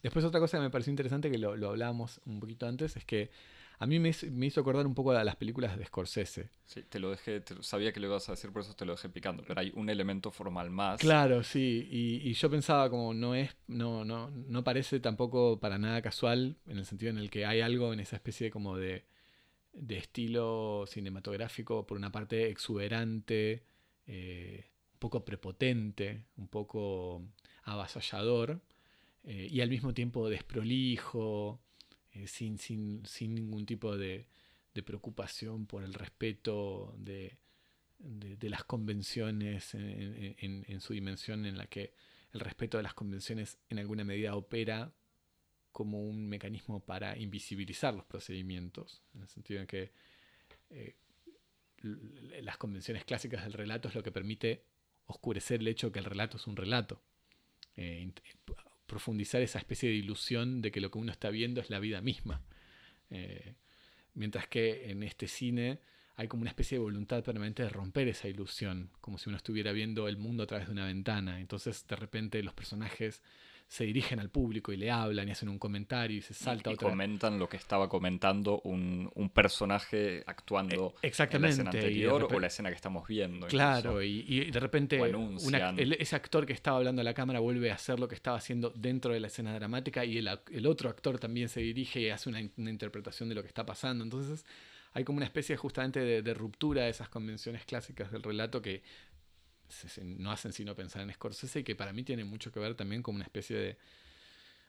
Después 0.01 0.23
otra 0.25 0.39
cosa 0.39 0.57
que 0.57 0.63
me 0.63 0.69
pareció 0.69 0.91
interesante, 0.91 1.29
que 1.29 1.37
lo, 1.37 1.55
lo 1.55 1.69
hablábamos 1.69 2.21
un 2.25 2.39
poquito 2.39 2.65
antes, 2.65 2.95
es 2.95 3.05
que 3.05 3.29
a 3.79 3.85
mí 3.85 3.99
me, 3.99 4.11
me, 4.31 4.45
hizo 4.47 4.61
acordar 4.61 4.87
un 4.87 4.95
poco 4.95 5.11
a 5.11 5.23
las 5.23 5.35
películas 5.35 5.77
de 5.77 5.85
Scorsese. 5.85 6.49
Sí, 6.65 6.83
te 6.83 6.99
lo 6.99 7.11
dejé, 7.11 7.41
te, 7.41 7.61
sabía 7.61 7.91
que 7.91 7.99
lo 7.99 8.07
ibas 8.07 8.27
a 8.27 8.31
decir, 8.31 8.51
por 8.51 8.63
eso 8.63 8.75
te 8.75 8.85
lo 8.85 8.93
dejé 8.93 9.09
picando, 9.09 9.43
pero 9.45 9.59
hay 9.61 9.71
un 9.75 9.89
elemento 9.89 10.31
formal 10.31 10.71
más. 10.71 10.99
Claro, 10.99 11.43
sí, 11.43 11.87
y, 11.91 12.27
y, 12.27 12.33
yo 12.33 12.49
pensaba 12.49 12.89
como 12.89 13.13
no 13.13 13.35
es, 13.35 13.55
no, 13.67 14.03
no, 14.03 14.31
no 14.31 14.63
parece 14.63 14.99
tampoco 14.99 15.59
para 15.59 15.77
nada 15.77 16.01
casual, 16.01 16.57
en 16.65 16.77
el 16.77 16.85
sentido 16.85 17.11
en 17.11 17.19
el 17.19 17.29
que 17.29 17.45
hay 17.45 17.61
algo 17.61 17.93
en 17.93 17.99
esa 17.99 18.15
especie 18.15 18.49
como 18.49 18.77
de, 18.77 19.05
de 19.73 19.97
estilo 19.97 20.85
cinematográfico, 20.87 21.85
por 21.85 21.97
una 21.97 22.11
parte 22.11 22.49
exuberante, 22.49 23.63
eh, 24.07 24.65
un 24.93 24.99
poco 24.99 25.23
prepotente, 25.23 26.25
un 26.37 26.47
poco 26.47 27.21
avasallador, 27.63 28.59
eh, 29.23 29.47
y 29.51 29.61
al 29.61 29.69
mismo 29.69 29.93
tiempo 29.93 30.29
desprolijo, 30.29 31.61
eh, 32.17 32.27
sin, 32.27 32.57
sin, 32.57 33.05
sin, 33.05 33.35
ningún 33.35 33.65
tipo 33.65 33.97
de, 33.97 34.27
preocupación 34.85 35.65
por 35.65 35.83
el 35.83 35.93
respeto 35.95 36.93
de, 36.99 37.37
las 38.41 38.63
convenciones 38.63 39.73
en, 39.73 40.35
en, 40.37 40.65
en, 40.67 40.81
su 40.81 40.93
dimensión 40.93 41.47
en 41.47 41.57
la 41.57 41.65
que 41.65 41.93
el 42.31 42.41
respeto 42.41 42.77
de 42.77 42.83
las 42.83 42.93
convenciones 42.93 43.57
en 43.69 43.79
alguna 43.79 44.03
medida 44.03 44.35
opera 44.35 44.93
como 45.71 46.01
un 46.01 46.27
mecanismo 46.27 46.79
para 46.79 47.17
invisibilizar 47.17 47.93
los 47.93 48.05
procedimientos, 48.05 49.03
en 49.13 49.21
el 49.21 49.27
sentido 49.27 49.61
en 49.61 49.67
que 49.67 49.91
eh, 50.71 50.95
las 52.41 52.57
convenciones 52.57 53.05
clásicas 53.05 53.43
del 53.43 53.53
relato 53.53 53.87
es 53.87 53.95
lo 53.95 54.01
que 54.01 54.11
permite 54.11 54.63
oscurecer 55.05 55.61
el 55.61 55.67
hecho 55.67 55.87
de 55.87 55.93
que 55.93 55.99
el 55.99 56.05
relato 56.05 56.37
es 56.37 56.47
un 56.47 56.55
relato. 56.55 57.01
Eh, 57.75 58.11
profundizar 58.87 59.41
esa 59.41 59.59
especie 59.59 59.89
de 59.89 59.95
ilusión 59.95 60.61
de 60.61 60.71
que 60.71 60.81
lo 60.81 60.89
que 60.89 60.97
uno 60.97 61.11
está 61.11 61.29
viendo 61.29 61.61
es 61.61 61.69
la 61.69 61.79
vida 61.79 62.01
misma. 62.01 62.41
Eh, 63.09 63.53
mientras 64.15 64.47
que 64.47 64.89
en 64.89 65.03
este 65.03 65.27
cine 65.27 65.79
hay 66.15 66.27
como 66.27 66.41
una 66.41 66.49
especie 66.49 66.77
de 66.77 66.83
voluntad 66.83 67.23
permanente 67.23 67.61
de 67.61 67.69
romper 67.69 68.07
esa 68.07 68.27
ilusión, 68.27 68.89
como 69.01 69.19
si 69.19 69.29
uno 69.29 69.37
estuviera 69.37 69.71
viendo 69.71 70.07
el 70.07 70.17
mundo 70.17 70.43
a 70.43 70.47
través 70.47 70.65
de 70.67 70.73
una 70.73 70.87
ventana. 70.87 71.39
Entonces 71.39 71.85
de 71.87 71.95
repente 71.95 72.41
los 72.41 72.55
personajes 72.55 73.21
se 73.67 73.83
dirigen 73.83 74.19
al 74.19 74.29
público 74.29 74.71
y 74.71 74.77
le 74.77 74.89
hablan 74.89 75.27
y 75.27 75.31
hacen 75.31 75.49
un 75.49 75.59
comentario 75.59 76.17
y 76.17 76.21
se 76.21 76.33
salta 76.33 76.69
y, 76.69 76.73
otra. 76.73 76.89
comentan 76.89 77.37
lo 77.37 77.49
que 77.49 77.57
estaba 77.57 77.89
comentando 77.89 78.61
un, 78.63 79.11
un 79.13 79.29
personaje 79.29 80.23
actuando 80.25 80.95
Exactamente. 81.01 81.35
en 81.35 81.41
la 81.41 81.49
escena 81.49 81.69
anterior 81.71 82.21
repente, 82.21 82.35
o 82.35 82.39
la 82.39 82.47
escena 82.47 82.69
que 82.69 82.75
estamos 82.75 83.07
viendo. 83.07 83.47
Claro, 83.47 84.01
y, 84.01 84.23
y, 84.25 84.51
de 84.51 84.59
repente 84.59 85.01
una, 85.01 85.71
el, 85.71 85.93
ese 85.93 86.15
actor 86.15 86.45
que 86.45 86.53
estaba 86.53 86.77
hablando 86.77 87.01
a 87.01 87.03
la 87.03 87.13
cámara 87.13 87.39
vuelve 87.39 87.69
a 87.69 87.75
hacer 87.75 87.99
lo 87.99 88.07
que 88.07 88.15
estaba 88.15 88.37
haciendo 88.37 88.69
dentro 88.69 89.13
de 89.13 89.19
la 89.19 89.27
escena 89.27 89.53
dramática 89.53 90.05
y 90.05 90.17
el, 90.17 90.29
el 90.51 90.65
otro 90.65 90.89
actor 90.89 91.19
también 91.19 91.49
se 91.49 91.59
dirige 91.59 91.99
y 91.99 92.09
hace 92.09 92.29
una, 92.29 92.39
una, 92.55 92.69
interpretación 92.69 93.27
de 93.27 93.35
lo 93.35 93.41
que 93.41 93.49
está 93.49 93.65
pasando. 93.65 94.01
Entonces 94.05 94.45
hay 94.93 95.03
como 95.03 95.17
una 95.17 95.25
especie 95.25 95.57
justamente 95.57 95.99
de, 95.99 96.21
de 96.21 96.33
ruptura 96.33 96.83
de 96.83 96.89
esas 96.89 97.09
convenciones 97.09 97.65
clásicas 97.65 98.11
del 98.13 98.23
relato 98.23 98.61
que 98.61 98.81
no 100.03 100.31
hacen 100.31 100.53
sino 100.53 100.75
pensar 100.75 101.01
en 101.01 101.13
Scorsese 101.13 101.63
que 101.63 101.75
para 101.75 101.93
mí 101.93 102.03
tiene 102.03 102.23
mucho 102.23 102.51
que 102.51 102.59
ver 102.59 102.75
también 102.75 103.03
con 103.03 103.15
una 103.15 103.23
especie 103.23 103.77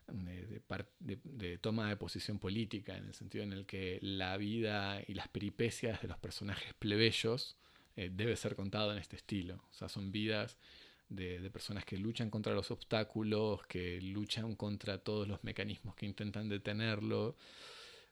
de, 0.08 1.58
toma 1.60 1.88
de 1.88 1.96
posición 1.96 2.38
política, 2.38 2.96
en 2.96 3.06
el 3.06 3.14
sentido 3.14 3.44
en 3.44 3.52
el 3.52 3.66
que 3.66 3.98
la 4.02 4.36
vida 4.36 5.02
y 5.06 5.14
las 5.14 5.28
peripecias 5.28 6.02
de 6.02 6.08
los 6.08 6.18
personajes 6.18 6.74
plebeyos 6.74 7.56
eh, 7.96 8.10
debe 8.12 8.36
ser 8.36 8.54
contado 8.54 8.92
en 8.92 8.98
este 8.98 9.16
estilo. 9.16 9.56
O 9.70 9.74
sea, 9.74 9.88
son 9.88 10.12
vidas 10.12 10.56
de, 11.08 11.50
personas 11.50 11.84
que 11.84 11.98
luchan 11.98 12.30
contra 12.30 12.54
los 12.54 12.70
obstáculos, 12.70 13.66
que 13.66 14.00
luchan 14.00 14.54
contra 14.54 14.98
todos 14.98 15.26
los 15.26 15.42
mecanismos 15.44 15.94
que 15.94 16.06
intentan 16.06 16.48
detenerlo. 16.48 17.36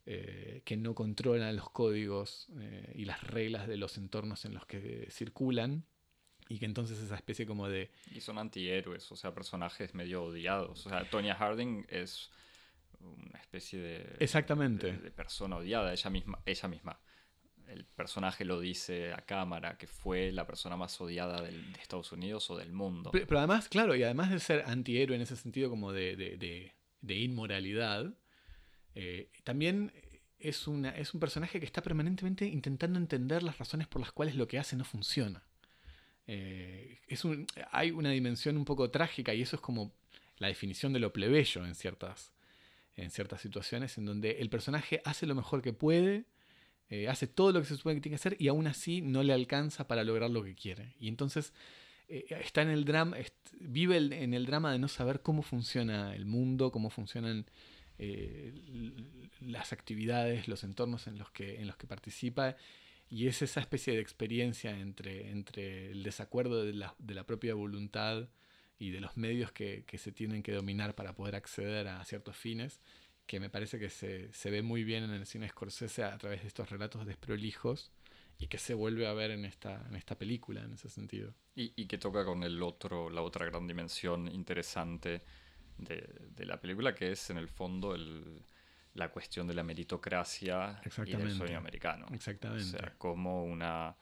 Eh, 0.08 0.62
que 0.64 0.76
no 0.76 0.94
controlan 0.94 1.56
los 1.56 1.68
códigos 1.70 2.46
eh, 2.60 2.92
y 2.94 3.06
las 3.06 3.24
reglas 3.24 3.66
de 3.66 3.76
los 3.76 3.98
entornos 3.98 4.44
en 4.44 4.54
los 4.54 4.64
que 4.64 5.08
circulan, 5.10 5.84
y 6.48 6.58
que 6.58 6.64
entonces 6.64 6.98
esa 6.98 7.16
especie 7.16 7.46
como 7.46 7.68
de... 7.68 7.90
Y 8.14 8.20
son 8.20 8.38
antihéroes, 8.38 9.10
o 9.10 9.16
sea, 9.16 9.34
personajes 9.34 9.94
medio 9.94 10.24
odiados. 10.24 10.86
O 10.86 10.90
sea, 10.90 11.08
Tonya 11.08 11.34
Harding 11.34 11.86
es 11.88 12.30
una 13.00 13.38
especie 13.38 13.78
de... 13.80 14.16
Exactamente. 14.20 14.92
De, 14.92 14.98
de 14.98 15.10
persona 15.10 15.56
odiada, 15.56 15.92
ella 15.92 16.10
misma, 16.10 16.40
ella 16.46 16.68
misma. 16.68 17.00
El 17.68 17.84
personaje 17.84 18.44
lo 18.44 18.60
dice 18.60 19.12
a 19.12 19.22
cámara, 19.22 19.76
que 19.76 19.88
fue 19.88 20.30
la 20.30 20.46
persona 20.46 20.76
más 20.76 21.00
odiada 21.00 21.42
del, 21.42 21.72
de 21.72 21.80
Estados 21.80 22.12
Unidos 22.12 22.48
o 22.50 22.56
del 22.56 22.72
mundo. 22.72 23.10
Pero, 23.10 23.26
pero, 23.26 23.38
además, 23.38 23.68
claro, 23.68 23.96
y 23.96 24.04
además 24.04 24.30
de 24.30 24.38
ser 24.38 24.62
antihéroe 24.66 25.16
en 25.16 25.22
ese 25.22 25.34
sentido 25.34 25.68
como 25.68 25.92
de, 25.92 26.14
de, 26.14 26.36
de, 26.36 26.72
de 27.00 27.14
inmoralidad, 27.16 28.14
eh, 28.94 29.32
también 29.42 29.92
es, 30.38 30.68
una, 30.68 30.90
es 30.90 31.12
un 31.12 31.18
personaje 31.18 31.58
que 31.58 31.66
está 31.66 31.82
permanentemente 31.82 32.46
intentando 32.46 32.98
entender 32.98 33.42
las 33.42 33.58
razones 33.58 33.88
por 33.88 34.00
las 34.00 34.12
cuales 34.12 34.36
lo 34.36 34.46
que 34.46 34.58
hace 34.58 34.76
no 34.76 34.84
funciona. 34.84 35.42
Eh, 36.26 36.98
es 37.06 37.24
un, 37.24 37.46
hay 37.70 37.90
una 37.90 38.10
dimensión 38.10 38.56
un 38.56 38.64
poco 38.64 38.90
trágica 38.90 39.32
y 39.34 39.42
eso 39.42 39.56
es 39.56 39.62
como 39.62 39.92
la 40.38 40.48
definición 40.48 40.92
de 40.92 40.98
lo 40.98 41.12
plebeyo 41.12 41.64
en 41.64 41.74
ciertas, 41.74 42.32
en 42.96 43.10
ciertas 43.10 43.40
situaciones 43.40 43.96
en 43.98 44.06
donde 44.06 44.32
el 44.32 44.50
personaje 44.50 45.00
hace 45.04 45.26
lo 45.26 45.34
mejor 45.34 45.62
que 45.62 45.72
puede, 45.72 46.24
eh, 46.88 47.08
hace 47.08 47.26
todo 47.26 47.52
lo 47.52 47.60
que 47.60 47.66
se 47.66 47.76
supone 47.76 47.96
que 47.96 48.00
tiene 48.00 48.14
que 48.14 48.20
hacer 48.20 48.36
y 48.38 48.48
aún 48.48 48.66
así 48.66 49.02
no 49.02 49.22
le 49.22 49.32
alcanza 49.32 49.86
para 49.86 50.04
lograr 50.04 50.30
lo 50.30 50.42
que 50.42 50.54
quiere. 50.54 50.94
Y 50.98 51.08
entonces 51.08 51.52
eh, 52.08 52.26
está 52.30 52.62
en 52.62 52.70
el 52.70 52.84
drama, 52.84 53.16
vive 53.60 53.96
en 53.96 54.34
el 54.34 54.46
drama 54.46 54.72
de 54.72 54.78
no 54.78 54.88
saber 54.88 55.22
cómo 55.22 55.42
funciona 55.42 56.14
el 56.14 56.26
mundo, 56.26 56.72
cómo 56.72 56.90
funcionan 56.90 57.46
las 59.40 59.72
actividades, 59.72 60.48
los 60.48 60.64
entornos 60.64 61.06
en 61.06 61.16
los 61.16 61.30
que, 61.30 61.62
en 61.62 61.66
los 61.66 61.76
que 61.76 61.86
participa 61.86 62.56
y 63.08 63.28
es 63.28 63.42
esa 63.42 63.60
especie 63.60 63.94
de 63.94 64.00
experiencia 64.00 64.78
entre, 64.78 65.30
entre 65.30 65.90
el 65.90 66.02
desacuerdo 66.02 66.64
de 66.64 66.72
la, 66.72 66.94
de 66.98 67.14
la 67.14 67.24
propia 67.24 67.54
voluntad 67.54 68.28
y 68.78 68.90
de 68.90 69.00
los 69.00 69.16
medios 69.16 69.52
que, 69.52 69.84
que, 69.86 69.98
se 69.98 70.12
tienen 70.12 70.42
que 70.42 70.52
dominar 70.52 70.94
para 70.94 71.14
poder 71.14 71.36
acceder 71.36 71.88
a 71.88 72.04
ciertos 72.04 72.36
fines, 72.36 72.80
que 73.26 73.40
me 73.40 73.48
parece 73.48 73.78
que 73.78 73.90
se, 73.90 74.32
se 74.32 74.50
ve 74.50 74.62
muy 74.62 74.84
bien 74.84 75.04
en 75.04 75.10
el 75.10 75.26
cine 75.26 75.48
Scorsese 75.48 76.04
a 76.04 76.18
través 76.18 76.42
de 76.42 76.48
estos 76.48 76.68
relatos 76.68 77.06
desprolijos 77.06 77.90
y 78.38 78.48
que 78.48 78.58
se 78.58 78.74
vuelve 78.74 79.06
a 79.06 79.14
ver 79.14 79.30
en 79.30 79.44
esta, 79.44 79.86
en 79.88 79.96
esta 79.96 80.18
película 80.18 80.62
en 80.62 80.74
ese 80.74 80.90
sentido. 80.90 81.32
Y, 81.54 81.72
y 81.74 81.86
que 81.86 81.98
toca 81.98 82.24
con 82.24 82.42
el 82.42 82.62
otro, 82.62 83.08
la 83.08 83.22
otra 83.22 83.46
gran 83.46 83.66
dimensión 83.66 84.28
interesante 84.28 85.22
de, 85.78 86.06
de 86.34 86.44
la 86.44 86.60
película, 86.60 86.94
que 86.94 87.12
es 87.12 87.30
en 87.30 87.38
el 87.38 87.48
fondo 87.48 87.94
el, 87.94 88.42
la 88.96 89.10
cuestión 89.10 89.46
de 89.46 89.54
la 89.54 89.62
meritocracia 89.62 90.80
y 91.04 91.12
del 91.12 91.32
sueño 91.32 91.58
americano. 91.58 92.06
Exactamente. 92.12 92.64
O 92.64 92.78
sea, 92.78 92.94
como 92.98 93.44
una 93.44 93.96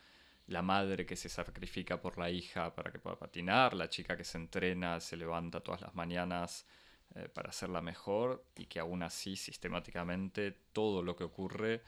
la 0.46 0.62
madre 0.62 1.06
que 1.06 1.16
se 1.16 1.28
sacrifica 1.28 2.00
por 2.00 2.18
la 2.18 2.30
hija 2.30 2.74
para 2.74 2.92
que 2.92 2.98
pueda 2.98 3.18
patinar, 3.18 3.74
la 3.74 3.88
chica 3.88 4.16
que 4.16 4.24
se 4.24 4.38
entrena, 4.38 5.00
se 5.00 5.16
levanta 5.16 5.60
todas 5.60 5.80
las 5.80 5.94
mañanas 5.94 6.66
eh, 7.14 7.28
para 7.32 7.48
hacerla 7.48 7.80
mejor 7.80 8.44
y 8.56 8.66
que 8.66 8.78
aún 8.78 9.02
así 9.02 9.36
sistemáticamente 9.36 10.52
todo 10.72 11.02
lo 11.02 11.16
que 11.16 11.24
ocurre, 11.24 11.82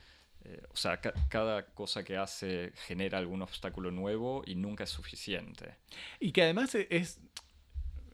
eh, 0.44 0.62
o 0.70 0.76
sea, 0.76 1.00
ca 1.00 1.12
cada 1.28 1.66
cosa 1.66 2.02
que 2.02 2.16
hace 2.16 2.72
genera 2.86 3.18
algún 3.18 3.42
obstáculo 3.42 3.90
nuevo 3.90 4.42
y 4.46 4.54
nunca 4.54 4.84
es 4.84 4.90
suficiente. 4.90 5.76
Y 6.18 6.32
que 6.32 6.42
además 6.42 6.74
es, 6.74 7.20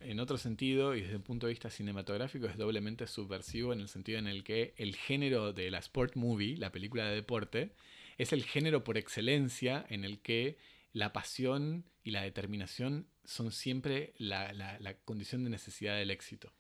en 0.05 0.21
otro 0.21 0.39
sentido, 0.39 0.95
y 0.95 1.03
desde 1.03 1.17
un 1.17 1.23
punto 1.23 1.47
de 1.47 1.53
vista 1.53 1.71
cinematográfico, 1.71 2.47
es 2.47 2.57
doblemente 2.57 3.07
subversivo 3.07 3.73
en 3.73 3.81
el 3.81 3.89
sentido 3.89 4.19
en 4.19 4.27
el 4.27 4.45
que 4.45 4.75
el 4.77 4.97
género 4.97 5.53
de 5.53 5.71
la 5.71 5.79
sport 5.79 6.17
movie, 6.17 6.57
la 6.57 6.73
película 6.73 7.05
de 7.07 7.15
deporte, 7.15 7.73
es 8.19 8.33
el 8.33 8.45
género 8.45 8.85
por 8.85 8.99
excelencia 8.99 9.85
en 9.89 10.05
el 10.05 10.21
que 10.21 10.59
la 10.93 11.13
pasión 11.13 11.85
y 12.05 12.11
la 12.11 12.23
determinación 12.23 13.07
son 13.25 13.53
siempre 13.53 14.15
la, 14.19 14.53
la, 14.53 14.95
condición 15.05 15.45
de 15.45 15.51
necesidad 15.51 15.97
del 15.97 16.11
éxito. 16.11 16.53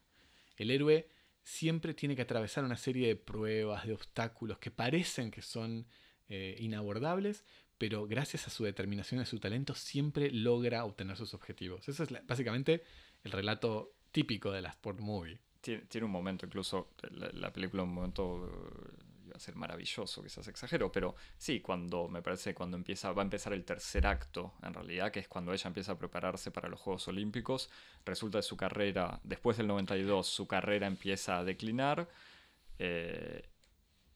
El 0.57 0.70
héroe 0.70 1.09
siempre 1.43 1.95
tiene 1.95 2.16
que 2.16 2.22
atravesar 2.22 2.64
una 2.64 2.76
serie 2.76 3.09
de 3.09 3.16
pruebas, 3.16 3.86
de 3.86 3.93
obstáculos 3.93 4.59
que 4.59 4.70
parecen 4.70 5.30
que 5.30 5.43
son 5.43 5.86
eh, 6.28 6.57
inabordables, 6.61 7.45
pero 7.78 8.07
gracias 8.07 8.47
a 8.47 8.51
su 8.51 8.64
determinación 8.64 9.20
y 9.20 9.24
a 9.24 9.26
su 9.26 9.40
talento 9.40 9.74
siempre 9.74 10.30
logra 10.30 10.84
obtener 10.84 11.16
sus 11.16 11.34
objetivos. 11.34 11.88
Eso 11.88 12.05
es 12.05 12.11
básicamente 12.26 12.84
el 13.24 13.32
relato 13.32 13.94
típico 14.10 14.50
de 14.50 14.62
la 14.62 14.70
sport 14.70 15.00
movie. 15.00 15.40
Tiene, 15.60 16.04
un 16.04 16.10
momento, 16.10 16.46
incluso 16.46 16.90
la, 17.10 17.30
la, 17.32 17.52
película, 17.52 17.84
un 17.84 17.94
momento, 17.94 18.50
ser 19.38 19.56
maravilloso, 19.56 20.22
quizás 20.22 20.46
exagero, 20.48 20.90
pero 20.90 21.14
sí, 21.38 21.60
cuando 21.60 22.08
me 22.08 22.22
parece 22.22 22.54
cuando 22.54 22.76
empieza, 22.76 23.12
va 23.12 23.22
a 23.22 23.24
empezar 23.24 23.52
el 23.52 23.64
tercer 23.64 24.06
acto, 24.06 24.54
en 24.62 24.74
realidad, 24.74 25.10
que 25.12 25.20
es 25.20 25.28
cuando 25.28 25.52
ella 25.52 25.68
empieza 25.68 25.92
a 25.92 25.98
prepararse 25.98 26.50
para 26.50 26.68
los 26.68 26.80
Juegos 26.80 27.06
Olímpicos, 27.08 27.70
resulta 28.04 28.38
de 28.38 28.42
su 28.42 28.56
carrera, 28.56 29.20
después 29.22 29.56
del 29.56 29.68
92, 29.68 30.26
su 30.26 30.46
carrera 30.46 30.86
empieza 30.86 31.38
a 31.38 31.44
declinar. 31.44 32.08
Eh, 32.78 33.48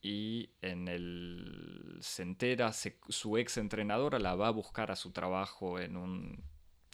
y 0.01 0.49
en 0.61 0.87
el 0.87 1.97
se 2.01 2.23
entera, 2.23 2.71
su 2.73 3.37
ex 3.37 3.57
entrenadora 3.57 4.19
la 4.19 4.35
va 4.35 4.47
a 4.47 4.51
buscar 4.51 4.91
a 4.91 4.95
su 4.95 5.11
trabajo 5.11 5.79
en 5.79 5.97
un 5.97 6.43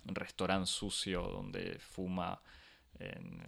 restaurante 0.05 0.67
sucio 0.67 1.23
donde 1.23 1.79
fuma 1.79 2.41
en, 2.99 3.41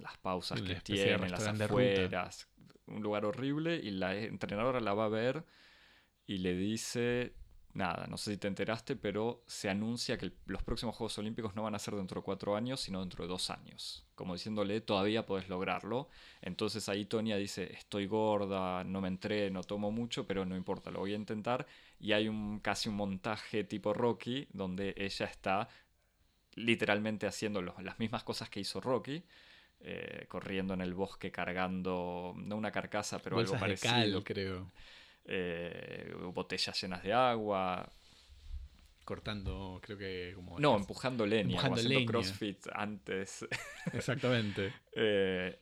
las 0.00 0.16
pausas 0.18 0.60
que 0.60 0.76
tiene, 0.76 1.12
en 1.12 1.30
las 1.30 1.46
afueras, 1.46 2.48
un 2.86 3.02
lugar 3.02 3.24
horrible, 3.24 3.76
y 3.76 3.90
la 3.90 4.14
entrenadora 4.16 4.80
la 4.80 4.94
va 4.94 5.06
a 5.06 5.08
ver 5.08 5.44
y 6.26 6.38
le 6.38 6.54
dice, 6.54 7.34
nada, 7.74 8.06
no 8.08 8.16
sé 8.16 8.32
si 8.32 8.38
te 8.38 8.48
enteraste, 8.48 8.96
pero 8.96 9.42
se 9.46 9.68
anuncia 9.68 10.18
que 10.18 10.32
los 10.46 10.62
próximos 10.62 10.96
Juegos 10.96 11.18
Olímpicos 11.18 11.54
no 11.54 11.62
van 11.62 11.74
a 11.74 11.78
ser 11.78 11.94
dentro 11.94 12.20
de 12.20 12.24
cuatro 12.24 12.56
años, 12.56 12.80
sino 12.80 13.00
dentro 13.00 13.24
de 13.24 13.28
dos 13.28 13.50
años. 13.50 14.06
Como 14.14 14.34
diciéndole, 14.34 14.80
todavía 14.80 15.26
podés 15.26 15.48
lograrlo. 15.48 16.08
Entonces 16.40 16.88
ahí 16.88 17.06
Tonia 17.06 17.36
dice, 17.36 17.72
estoy 17.72 18.06
gorda, 18.06 18.84
no 18.84 19.00
me 19.00 19.08
entreno, 19.08 19.62
tomo 19.62 19.90
mucho, 19.90 20.26
pero 20.26 20.44
no 20.44 20.56
importa, 20.56 20.90
lo 20.90 21.00
voy 21.00 21.12
a 21.12 21.16
intentar. 21.16 21.66
Y 21.98 22.12
hay 22.12 22.28
un, 22.28 22.60
casi 22.60 22.88
un 22.88 22.96
montaje 22.96 23.64
tipo 23.64 23.92
Rocky, 23.92 24.48
donde 24.52 24.94
ella 24.96 25.26
está 25.26 25.68
literalmente 26.54 27.26
haciendo 27.26 27.62
las 27.62 27.98
mismas 27.98 28.24
cosas 28.24 28.48
que 28.48 28.60
hizo 28.60 28.80
Rocky. 28.80 29.22
Eh, 29.84 30.26
corriendo 30.28 30.74
en 30.74 30.80
el 30.80 30.94
bosque 30.94 31.32
cargando, 31.32 32.34
no 32.36 32.56
una 32.56 32.70
carcasa, 32.70 33.18
pero 33.18 33.38
algo 33.38 33.58
parecido. 33.58 34.22
creo. 34.22 34.70
Eh, 35.24 36.14
botellas 36.32 36.80
llenas 36.80 37.02
de 37.02 37.12
agua. 37.12 37.90
Cortando, 39.04 39.80
creo 39.82 39.98
que 39.98 40.32
como... 40.36 40.60
No, 40.60 40.76
empujando 40.76 41.26
leña, 41.26 41.60
haciendo 41.60 42.06
crossfit 42.06 42.64
antes. 42.72 43.44
Exactamente. 43.92 44.72
Eh, 44.92 45.58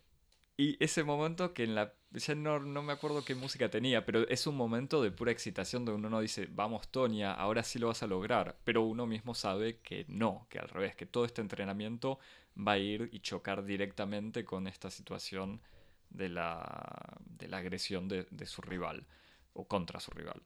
y 0.61 0.77
ese 0.79 1.05
momento 1.05 1.55
que 1.55 1.65
en 1.65 1.75
la... 1.75 1.95
Ya 2.11 2.35
no, 2.35 2.59
no, 2.59 2.83
me 2.83 2.93
acuerdo 2.93 3.25
qué 3.25 3.35
música 3.35 3.71
tenía, 3.71 4.05
pero 4.05 4.29
es 4.29 4.47
un 4.47 4.57
momento 4.57 5.03
de 5.03 5.11
pura 5.11 5.33
excitación 5.33 5.87
donde 5.87 6.01
uno 6.01 6.11
no 6.11 6.21
dice, 6.21 6.49
vamos 6.51 6.91
Tonia, 6.91 7.33
ahora 7.33 7.63
sí 7.63 7.79
lo 7.79 7.87
vas 7.87 8.03
a 8.03 8.07
lograr, 8.07 8.59
pero 8.65 8.83
uno 8.83 9.07
mismo 9.07 9.35
sabe 9.35 9.79
que 9.79 10.05
no, 10.09 10.47
que 10.51 10.59
al 10.59 10.69
revés, 10.69 10.95
que 10.97 11.07
todo 11.07 11.25
este 11.25 11.41
entrenamiento 11.41 12.19
va 12.59 12.73
a 12.73 12.79
ir 12.79 13.09
y 13.11 13.21
chocar 13.21 13.65
directamente 13.65 14.45
con 14.45 14.67
esta 14.67 14.91
situación 14.91 15.63
de 16.11 16.29
la, 16.29 17.17
de 17.25 17.49
la 17.49 17.59
agresión 17.59 18.07
de, 18.09 18.27
de 18.31 18.45
su 18.45 18.61
rival 18.61 19.07
o 19.55 19.67
contra 19.67 19.99
su 19.99 20.11
rival. 20.11 20.43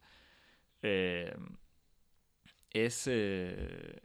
Eh, 0.83 1.35
es, 2.71 3.05
eh, 3.07 4.01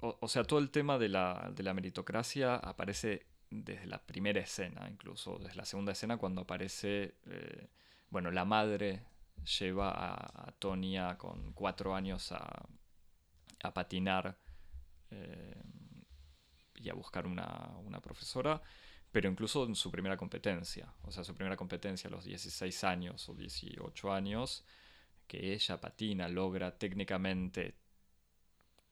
o, 0.00 0.28
sea, 0.28 0.44
todo 0.44 0.58
el 0.58 0.70
tema 0.70 0.98
de 0.98 1.08
la, 1.08 1.50
de 1.54 1.62
la, 1.62 1.72
meritocracia 1.72 2.56
aparece 2.56 3.26
desde 3.62 3.86
la 3.86 3.98
primera 3.98 4.40
escena, 4.40 4.88
incluso 4.90 5.38
desde 5.38 5.56
la 5.56 5.64
segunda 5.64 5.92
escena 5.92 6.16
cuando 6.16 6.42
aparece, 6.42 7.14
eh, 7.26 7.68
bueno, 8.10 8.30
la 8.30 8.44
madre 8.44 9.02
lleva 9.58 9.92
a, 9.94 10.52
Tonia 10.58 11.18
con 11.18 11.52
cuatro 11.52 11.94
años 11.94 12.32
a, 12.32 12.66
a 13.62 13.74
patinar 13.74 14.36
y 16.74 16.88
a 16.88 16.94
buscar 16.94 17.26
una, 17.26 17.70
una 17.84 18.00
profesora 18.00 18.60
pero 19.14 19.30
incluso 19.30 19.64
en 19.64 19.76
su 19.76 19.92
primera 19.92 20.16
competencia, 20.16 20.92
o 21.02 21.12
sea, 21.12 21.22
su 21.22 21.36
primera 21.36 21.56
competencia 21.56 22.08
a 22.08 22.10
los 22.10 22.24
16 22.24 22.82
años 22.82 23.28
o 23.28 23.34
18 23.34 24.12
años, 24.12 24.64
que 25.28 25.52
ella 25.54 25.80
patina, 25.80 26.28
logra 26.28 26.76
técnicamente 26.76 27.76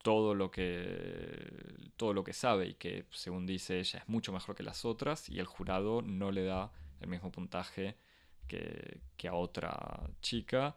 todo 0.03 0.35
lo 0.35 0.51
que 0.51 1.75
todo 1.97 2.13
lo 2.13 2.25
que 2.25 2.33
sabe 2.33 2.69
y 2.69 2.75
que 2.75 3.07
según 3.11 3.47
dice 3.47 3.79
ella 3.79 4.01
es 4.01 4.09
mucho 4.09 4.33
mejor 4.33 4.55
que 4.57 4.63
las 4.63 4.85
otras 4.85 5.29
y 5.29 5.39
el 5.39 5.47
jurado 5.47 6.03
no 6.03 6.31
le 6.31 6.45
da 6.45 6.73
el 7.01 7.09
mismo 7.09 7.31
puntaje 7.31 7.97
que, 8.49 9.01
que 9.17 9.29
a 9.29 9.35
otra 9.35 10.11
chica 10.21 10.77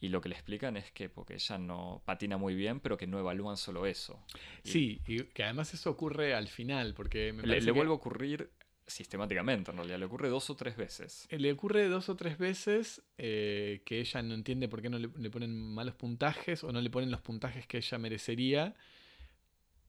y 0.00 0.08
lo 0.08 0.20
que 0.20 0.28
le 0.28 0.34
explican 0.34 0.76
es 0.76 0.90
que 0.92 1.08
porque 1.08 1.34
ella 1.34 1.56
no 1.56 2.02
patina 2.04 2.36
muy 2.36 2.54
bien, 2.54 2.80
pero 2.80 2.98
que 2.98 3.06
no 3.06 3.18
evalúan 3.18 3.56
solo 3.56 3.86
eso. 3.86 4.22
sí, 4.62 5.00
y 5.06 5.24
que 5.24 5.44
además 5.44 5.72
eso 5.72 5.90
ocurre 5.90 6.34
al 6.34 6.48
final, 6.48 6.92
porque 6.92 7.32
me 7.32 7.42
le, 7.42 7.60
le 7.60 7.72
vuelve 7.72 7.92
a 7.92 7.94
ocurrir 7.94 8.50
sistemáticamente, 8.86 9.70
en 9.70 9.76
realidad. 9.76 9.98
Le 9.98 10.04
ocurre 10.04 10.28
dos 10.28 10.50
o 10.50 10.56
tres 10.56 10.76
veces. 10.76 11.26
Eh, 11.30 11.38
le 11.38 11.52
ocurre 11.52 11.88
dos 11.88 12.08
o 12.08 12.16
tres 12.16 12.38
veces 12.38 13.02
eh, 13.18 13.82
que 13.84 14.00
ella 14.00 14.22
no 14.22 14.34
entiende 14.34 14.68
por 14.68 14.82
qué 14.82 14.90
no 14.90 14.98
le, 14.98 15.08
ponen 15.30 15.74
malos 15.74 15.94
puntajes 15.94 16.64
o 16.64 16.72
no 16.72 16.80
le 16.80 16.90
ponen 16.90 17.10
los 17.10 17.20
puntajes 17.20 17.66
que 17.66 17.78
ella 17.78 17.98
merecería. 17.98 18.74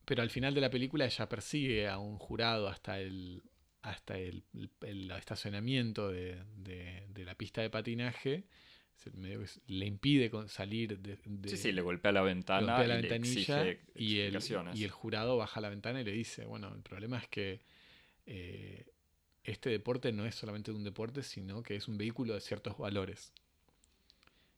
Pero 0.05 0.21
al 0.21 0.29
final 0.29 0.53
de 0.53 0.61
la 0.61 0.69
película 0.69 1.05
ella 1.05 1.27
persigue 1.27 1.87
a 1.87 1.97
un 1.97 2.17
jurado 2.17 2.67
hasta 2.67 2.99
el, 2.99 3.43
hasta 3.81 4.17
el, 4.17 4.43
estacionamiento 5.17 6.09
de, 6.09 6.43
la 7.15 7.35
pista 7.35 7.61
de 7.61 7.69
patinaje. 7.69 8.45
le 9.67 9.85
impide 9.85 10.31
salir 10.47 10.99
de, 10.99 11.17
Sí, 11.49 11.57
sí, 11.57 11.71
le 11.71 11.81
golpea 11.81 12.11
la 12.11 12.21
ventana. 12.21 12.83
la 12.83 12.95
ventanilla 12.97 13.65
y, 13.95 14.19
el, 14.19 14.37
y 14.75 14.83
el 14.83 14.91
jurado 14.91 15.37
baja 15.37 15.59
la 15.59 15.69
ventana 15.69 16.01
y 16.01 16.03
le 16.03 16.11
dice, 16.11 16.45
bueno, 16.45 16.71
el 16.73 16.83
problema 16.83 17.17
es 17.17 17.27
que 17.27 17.61
eh, 18.25 18.85
este 19.43 19.69
deporte 19.69 20.11
no 20.11 20.25
es 20.25 20.35
solamente 20.35 20.71
un 20.71 20.83
deporte, 20.83 21.23
sino 21.23 21.61
que 21.63 21.75
es 21.75 21.87
un 21.87 21.97
vehículo 21.97 22.33
de 22.33 22.41
ciertos 22.41 22.77
valores. 22.77 23.31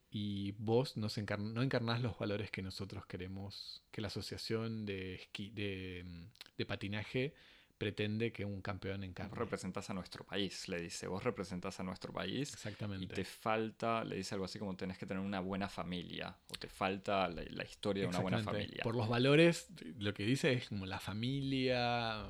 Y 0.10 0.54
vos 0.54 0.96
no, 0.96 1.08
no 1.40 1.62
encarnás 1.62 2.02
los 2.02 2.18
valores 2.18 2.50
que 2.50 2.62
nosotros 2.62 3.06
queremos, 3.06 3.84
que 3.92 4.00
la 4.00 4.08
asociación 4.08 4.86
de, 4.86 5.20
de, 5.54 6.66
patinaje 6.66 7.34
pretende 7.78 8.32
que 8.32 8.46
un 8.46 8.62
campeón 8.62 9.04
encarne. 9.04 9.30
Vos 9.30 9.38
representás 9.38 9.90
a 9.90 9.94
nuestro 9.94 10.24
país, 10.24 10.70
le 10.70 10.82
dice. 10.82 11.08
Vos 11.08 11.24
representás 11.26 11.82
a 11.82 11.84
nuestro 11.84 12.14
país. 12.14 12.54
Exactamente. 12.54 13.04
Y 13.04 13.08
te 13.08 13.26
falta, 13.26 14.06
le 14.06 14.16
dice 14.16 14.34
algo 14.36 14.46
así 14.46 14.58
como 14.58 14.76
tenés 14.78 14.98
que 14.98 15.06
tener 15.06 15.22
una 15.22 15.42
buena 15.42 15.68
familia. 15.68 16.36
O 16.48 16.56
te 16.56 16.70
falta 16.70 17.28
la, 17.28 17.64
historia 17.66 18.04
de 18.04 18.10
una 18.10 18.20
buena 18.20 18.42
familia. 18.42 18.84
Por 18.84 18.96
los 18.96 19.10
valores, 19.10 19.68
lo 20.00 20.14
que 20.14 20.24
dice 20.24 20.54
es 20.54 20.70
como 20.70 20.86
la 20.86 21.00
familia. 21.00 22.26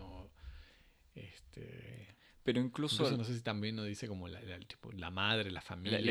Este, 1.17 2.15
pero 2.43 2.61
incluso, 2.61 3.09
no 3.17 3.23
sé 3.23 3.35
si 3.35 3.41
también 3.41 3.75
nos 3.75 3.85
dice 3.87 4.07
como 4.07 4.27
la, 4.27 4.39
la 4.93 5.11
madre, 5.11 5.51
la 5.51 5.61
familia, 5.61 5.99
el 5.99 6.09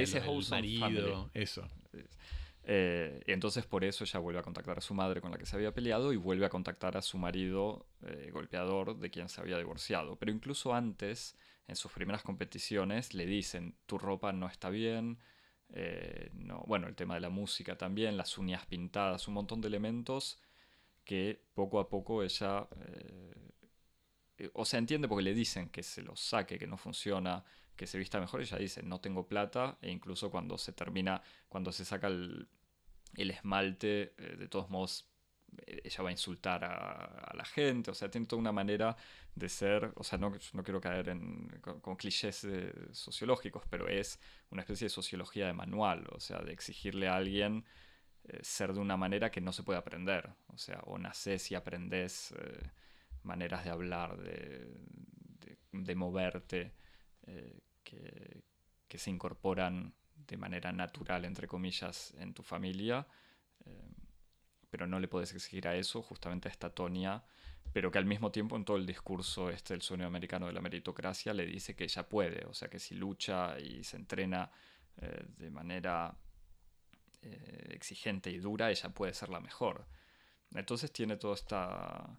marido, 0.51 1.31
eso. 1.33 1.67
Eh, 2.69 3.23
entonces 3.29 3.65
por 3.65 3.85
eso 3.85 4.03
ella 4.03 4.19
vuelve 4.19 4.41
a 4.41 4.43
contactar 4.43 4.77
a 4.77 4.81
su 4.81 4.93
madre 4.93 5.21
con 5.21 5.31
la 5.31 5.39
que 5.39 5.47
se 5.47 5.55
había 5.55 5.73
peleado 5.73 6.13
y 6.13 6.17
vuelve 6.17 6.47
a 6.47 6.49
contactar 6.49 6.97
a 6.97 7.03
su 7.03 7.17
marido 7.17 7.87
eh, 8.03 8.31
golpeador 8.33 8.99
de 8.99 9.09
quien 9.09 9.29
se 9.29 9.41
había 9.41 9.57
divorciado. 9.57 10.17
Pero 10.17 10.33
incluso 10.33 10.75
antes, 10.75 11.37
en 11.69 11.77
sus 11.77 11.93
primeras 11.93 12.23
competiciones, 12.23 13.15
le 13.15 13.25
dicen, 13.25 13.77
tu 13.87 13.99
ropa 13.99 14.33
no 14.33 14.47
está 14.49 14.69
bien, 14.69 15.19
eh, 15.71 16.31
no, 16.35 16.65
bueno, 16.67 16.89
el 16.89 16.97
tema 16.97 17.15
de 17.15 17.21
la 17.21 17.31
música 17.31 17.79
también, 17.79 18.17
las 18.17 18.37
uñas 18.37 18.67
pintadas, 18.67 19.29
un 19.29 19.35
montón 19.35 19.61
de 19.61 19.69
elementos 19.69 20.41
que 21.05 21.41
poco 21.55 21.79
a 21.79 21.89
poco 21.89 22.25
ella 22.25 22.67
eh, 24.39 24.51
o 24.55 24.65
sea, 24.65 24.79
entiende 24.79 25.09
porque 25.09 25.23
le 25.23 25.35
dicen 25.35 25.69
que 25.71 25.83
se 25.83 26.03
lo 26.03 26.17
saque, 26.17 26.59
que 26.59 26.67
no 26.67 26.77
funciona, 26.77 27.45
que 27.75 27.87
se 27.87 27.99
vista 27.99 28.21
mejor, 28.21 28.41
ella 28.41 28.59
dice, 28.59 28.83
no 28.83 29.01
tengo 29.01 29.27
plata, 29.27 29.79
e 29.83 29.91
incluso 29.91 30.31
cuando 30.31 30.59
se 30.59 30.73
termina, 30.73 31.23
cuando 31.49 31.73
se 31.73 31.85
saca 31.85 32.09
el, 32.09 32.49
esmalte, 33.15 34.15
eh, 34.19 34.37
de 34.39 34.49
todos 34.49 34.69
modos, 34.71 35.11
eh, 35.67 35.83
ella 35.85 36.03
va 36.03 36.09
a 36.11 36.13
insultar 36.13 36.65
a, 36.65 37.33
la 37.35 37.45
gente, 37.45 37.91
o 37.91 37.95
sea, 37.95 38.11
tiene 38.11 38.27
toda 38.27 38.41
una 38.41 38.53
manera 38.53 38.97
de 39.35 39.49
ser, 39.49 39.93
o 39.97 40.05
sea, 40.05 40.19
no, 40.19 40.33
no 40.53 40.63
quiero 40.63 40.81
caer 40.81 41.09
en, 41.11 41.49
con, 41.61 41.97
clichés 41.97 42.47
sociológicos, 42.93 43.65
pero 43.71 43.89
es 43.89 44.19
una 44.51 44.63
especie 44.63 44.87
de 44.87 44.91
sociología 44.91 45.47
de 45.47 45.53
manual, 45.53 46.07
o 46.13 46.21
sea, 46.21 46.39
de 46.41 46.53
exigirle 46.53 47.09
a 47.09 47.17
alguien 47.17 47.65
ser 48.41 48.73
de 48.73 48.81
una 48.81 48.97
manera 48.97 49.31
que 49.31 49.41
no 49.41 49.53
se 49.53 49.63
puede 49.63 49.79
aprender, 49.79 50.31
o 50.49 50.59
sea, 50.59 50.81
o 50.87 50.99
naces 50.99 51.51
y 51.53 51.55
aprendes 51.55 52.35
maneras 53.27 53.65
de 53.65 53.71
hablar, 53.71 54.17
de, 54.19 55.95
moverte, 55.95 56.73
eh, 57.27 57.61
que, 57.85 58.43
se 58.99 59.11
incorporan 59.11 59.93
de 60.15 60.39
manera 60.39 60.73
natural, 60.73 61.27
entre 61.27 61.47
comillas, 61.47 62.15
en 62.19 62.33
tu 62.33 62.43
familia, 62.43 63.07
eh, 63.67 63.91
pero 64.71 64.87
no 64.87 64.99
le 64.99 65.07
puedes 65.07 65.35
exigir 65.35 65.69
a 65.69 65.77
eso, 65.77 66.01
justamente 66.01 66.49
a 66.49 66.51
esta 66.51 66.71
Tonia, 66.71 67.23
pero 67.75 67.91
que 67.91 67.99
al 67.99 68.07
mismo 68.07 68.33
tiempo 68.33 68.57
en 68.57 68.65
todo 68.65 68.79
el 68.79 68.87
discurso 68.87 69.51
este 69.51 69.75
del 69.75 69.83
sueño 69.83 70.07
americano 70.07 70.47
de 70.47 70.55
la 70.55 70.63
meritocracia 70.63 71.35
le 71.35 71.45
dice 71.45 71.77
que 71.77 71.85
ella 71.85 72.09
puede, 72.09 72.47
o 72.47 72.55
sea 72.55 72.69
que 72.69 72.79
si 72.79 72.95
lucha 72.95 73.61
y 73.61 73.85
se 73.85 73.99
entrena 73.99 74.51
eh, 74.97 75.27
de 75.37 75.51
manera 75.51 76.17
exigente 77.69 78.31
y 78.31 78.39
dura, 78.39 78.71
ella 78.71 78.89
puede 78.91 79.13
ser 79.13 79.29
la 79.29 79.41
mejor. 79.41 79.85
Entonces 80.55 80.93
tiene 80.93 81.17
toda 81.17 81.35
esta 81.35 82.19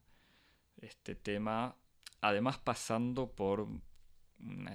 este 0.82 1.16
tema, 1.16 1.76
además 2.22 2.58
pasando 2.60 3.32
por 3.32 3.68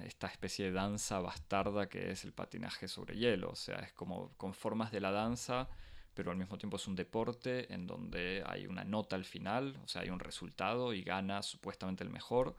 esta 0.05 0.27
especie 0.27 0.65
de 0.65 0.71
danza 0.71 1.19
bastarda 1.19 1.87
que 1.87 2.11
es 2.11 2.25
el 2.25 2.33
patinaje 2.33 2.87
sobre 2.87 3.15
hielo. 3.15 3.51
O 3.51 3.55
sea, 3.55 3.77
es 3.77 3.93
como 3.93 4.33
con 4.37 4.53
formas 4.53 4.91
de 4.91 4.99
la 4.99 5.11
danza, 5.11 5.69
pero 6.13 6.31
al 6.31 6.37
mismo 6.37 6.57
tiempo 6.57 6.77
es 6.77 6.87
un 6.87 6.95
deporte 6.95 7.73
en 7.73 7.87
donde 7.87 8.43
hay 8.45 8.67
una 8.67 8.83
nota 8.83 9.15
al 9.15 9.25
final, 9.25 9.79
o 9.83 9.87
sea, 9.87 10.01
hay 10.01 10.09
un 10.09 10.19
resultado 10.19 10.93
y 10.93 11.03
gana 11.03 11.41
supuestamente 11.41 12.03
el 12.03 12.09
mejor. 12.09 12.55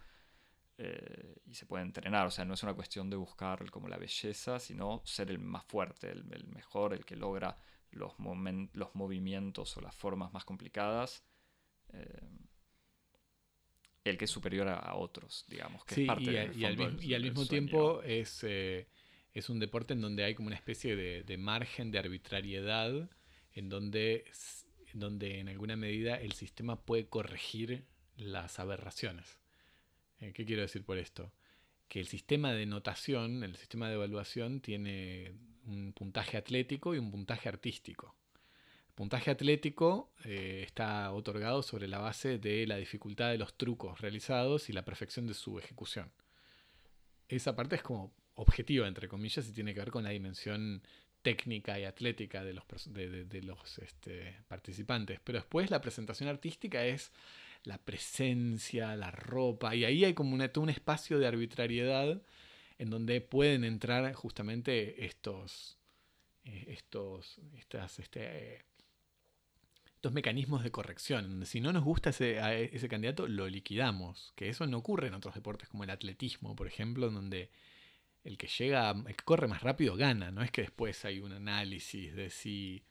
Eh, 0.76 1.36
y 1.46 1.54
se 1.54 1.66
puede 1.66 1.84
entrenar, 1.84 2.26
o 2.26 2.30
sea, 2.32 2.44
no 2.44 2.54
es 2.54 2.62
una 2.64 2.74
cuestión 2.74 3.08
de 3.08 3.16
buscar 3.16 3.70
como 3.70 3.86
la 3.86 3.96
belleza, 3.96 4.58
sino 4.58 5.02
ser 5.04 5.30
el 5.30 5.38
más 5.38 5.64
fuerte, 5.64 6.10
el, 6.10 6.24
mejor, 6.48 6.94
el 6.94 7.04
que 7.04 7.14
logra 7.14 7.56
los, 7.92 8.14
los 8.72 8.94
movimientos 8.96 9.76
o 9.76 9.80
las 9.80 9.94
formas 9.94 10.32
más 10.32 10.44
complicadas. 10.44 11.22
Eh, 11.92 12.28
el 14.04 14.18
que 14.18 14.26
es 14.26 14.30
superior 14.30 14.68
a, 14.68 14.94
otros, 14.94 15.44
digamos. 15.48 15.84
Que 15.84 15.94
sí, 15.94 16.06
y, 16.18 16.60
y, 16.60 17.14
al, 17.14 17.22
mismo 17.22 17.46
tiempo 17.46 18.02
es, 18.02 18.44
eh, 18.44 18.86
es 19.32 19.48
un 19.48 19.58
deporte 19.58 19.94
en 19.94 20.02
donde 20.02 20.24
hay 20.24 20.34
como 20.34 20.48
una 20.48 20.56
especie 20.56 20.94
de, 20.94 21.36
margen 21.38 21.90
de 21.90 21.98
arbitrariedad, 21.98 23.10
en 23.52 23.68
donde, 23.70 24.24
donde 24.92 25.40
en 25.40 25.48
alguna 25.48 25.76
medida 25.76 26.16
el 26.16 26.32
sistema 26.32 26.84
puede 26.84 27.08
corregir 27.08 27.86
las 28.16 28.58
aberraciones. 28.58 29.38
Eh, 30.20 30.32
¿Qué 30.34 30.44
quiero 30.44 30.62
decir 30.62 30.84
por 30.84 30.98
esto? 30.98 31.32
Que 31.88 32.00
el 32.00 32.06
sistema 32.06 32.52
de 32.52 32.66
notación, 32.66 33.42
el 33.42 33.56
sistema 33.56 33.88
de 33.88 33.94
evaluación, 33.94 34.60
tiene 34.60 35.32
un 35.64 35.94
puntaje 35.94 36.36
atlético 36.36 36.94
y 36.94 36.98
un 36.98 37.10
puntaje 37.10 37.48
artístico 37.48 38.14
puntaje 38.94 39.30
atlético 39.30 40.12
eh, 40.24 40.62
está 40.64 41.12
otorgado 41.12 41.62
sobre 41.62 41.88
la 41.88 41.98
base 41.98 42.38
de 42.38 42.66
la 42.66 42.76
dificultad 42.76 43.30
de 43.30 43.38
los 43.38 43.54
trucos 43.56 44.00
realizados 44.00 44.68
y 44.68 44.72
la 44.72 44.84
perfección 44.84 45.26
de 45.26 45.34
su 45.34 45.58
ejecución. 45.58 46.10
Esa 47.28 47.56
parte 47.56 47.76
es 47.76 47.82
como 47.82 48.14
objetiva, 48.34 48.86
entre 48.86 49.08
comillas, 49.08 49.48
y 49.48 49.52
tiene 49.52 49.74
que 49.74 49.80
ver 49.80 49.90
con 49.90 50.04
la 50.04 50.10
dimensión 50.10 50.82
técnica 51.22 51.78
y 51.78 51.84
atlética 51.84 52.44
de 52.44 52.52
los, 52.52 53.78
este, 53.78 54.36
participantes. 54.46 55.20
Pero 55.24 55.38
después 55.38 55.70
la 55.70 55.80
presentación 55.80 56.28
artística 56.28 56.84
es 56.84 57.12
la 57.62 57.78
presencia, 57.78 58.94
la 58.94 59.10
ropa, 59.10 59.74
y 59.74 59.84
ahí 59.84 60.04
hay 60.04 60.14
como 60.14 60.34
un 60.34 60.70
espacio 60.70 61.18
de 61.18 61.26
arbitrariedad 61.26 62.20
en 62.78 62.90
donde 62.90 63.20
pueden 63.20 63.64
entrar 63.64 64.12
justamente 64.12 65.06
estos, 65.06 65.78
eh, 66.44 66.66
estos, 66.68 67.40
estas, 67.56 67.98
este, 67.98 68.64
mecanismos 70.12 70.62
de 70.62 70.70
corrección. 70.70 71.46
Si 71.46 71.60
no 71.60 71.72
nos 71.72 71.84
gusta 71.84 72.10
ese, 72.10 72.38
ese 72.74 72.88
candidato, 72.88 73.26
lo 73.26 73.48
liquidamos. 73.48 74.32
Que 74.36 74.48
eso 74.48 74.66
no 74.66 74.78
ocurre 74.78 75.08
en 75.08 75.14
otros 75.14 75.34
deportes 75.34 75.68
como 75.68 75.84
el 75.84 75.90
atletismo, 75.90 76.54
por 76.54 76.66
ejemplo, 76.66 77.10
donde 77.10 77.50
el 78.24 78.38
que 78.38 78.46
llega, 78.46 78.90
el 78.90 79.16
que 79.16 79.24
corre 79.24 79.46
más 79.46 79.62
rápido 79.62 79.96
gana. 79.96 80.30
No 80.30 80.42
es 80.42 80.50
que 80.50 80.62
después 80.62 81.04
hay 81.04 81.20
un 81.20 81.32
análisis 81.32 82.14
de 82.14 82.30
si. 82.30 82.84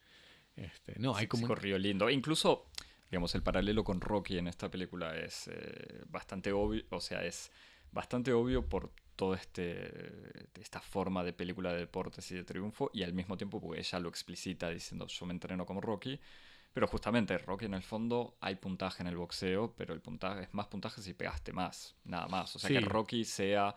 Este, 0.56 1.00
no, 1.00 1.16
hay 1.16 1.28
como. 1.28 1.48
corrió 1.48 1.78
lindo. 1.78 2.10
Incluso, 2.10 2.68
digamos, 3.10 3.34
el 3.36 3.42
paralelo 3.42 3.84
con 3.84 4.00
Rocky 4.00 4.38
en 4.38 4.48
esta 4.48 4.70
película 4.70 5.18
es 5.18 5.48
eh, 5.48 6.04
bastante 6.08 6.54
obvio. 6.54 6.84
O 6.92 7.02
sea, 7.02 7.26
es 7.26 7.52
bastante 7.92 8.32
obvio 8.32 8.70
por 8.70 8.92
toda 9.16 9.38
este, 9.38 10.50
esta 10.60 10.80
forma 10.80 11.24
de 11.24 11.34
película 11.34 11.74
de 11.74 11.80
deportes 11.80 12.32
y 12.32 12.36
de 12.36 12.44
triunfo. 12.44 12.92
Y 12.94 13.04
al 13.04 13.14
mismo 13.14 13.36
tiempo, 13.36 13.60
porque 13.60 13.80
ella 13.80 14.00
lo 14.00 14.10
explicita 14.10 14.70
diciendo: 14.70 15.08
Yo 15.08 15.26
me 15.26 15.34
entreno 15.34 15.66
como 15.66 15.82
Rocky 15.82 16.20
pero 16.74 16.88
justamente, 16.88 17.38
Rocky 17.38 17.66
en 17.66 17.76
el 17.76 17.84
fondo 17.84 18.36
hay 18.42 18.56
puntaje 18.56 19.04
en 19.04 19.08
el 19.08 19.16
boxeo, 19.16 19.76
pero 19.78 19.94
el 19.94 20.02
puntaje 20.02 20.44
es 20.44 20.54
más 20.54 20.68
puntaje 20.68 21.02
si 21.04 21.14
pegaste 21.14 21.54
más, 21.54 21.96
nada 22.04 22.28
más. 22.28 22.56
O 22.56 22.60
sea 22.60 22.70
que 22.70 22.80
Rocky 22.80 23.24
sea. 23.26 23.76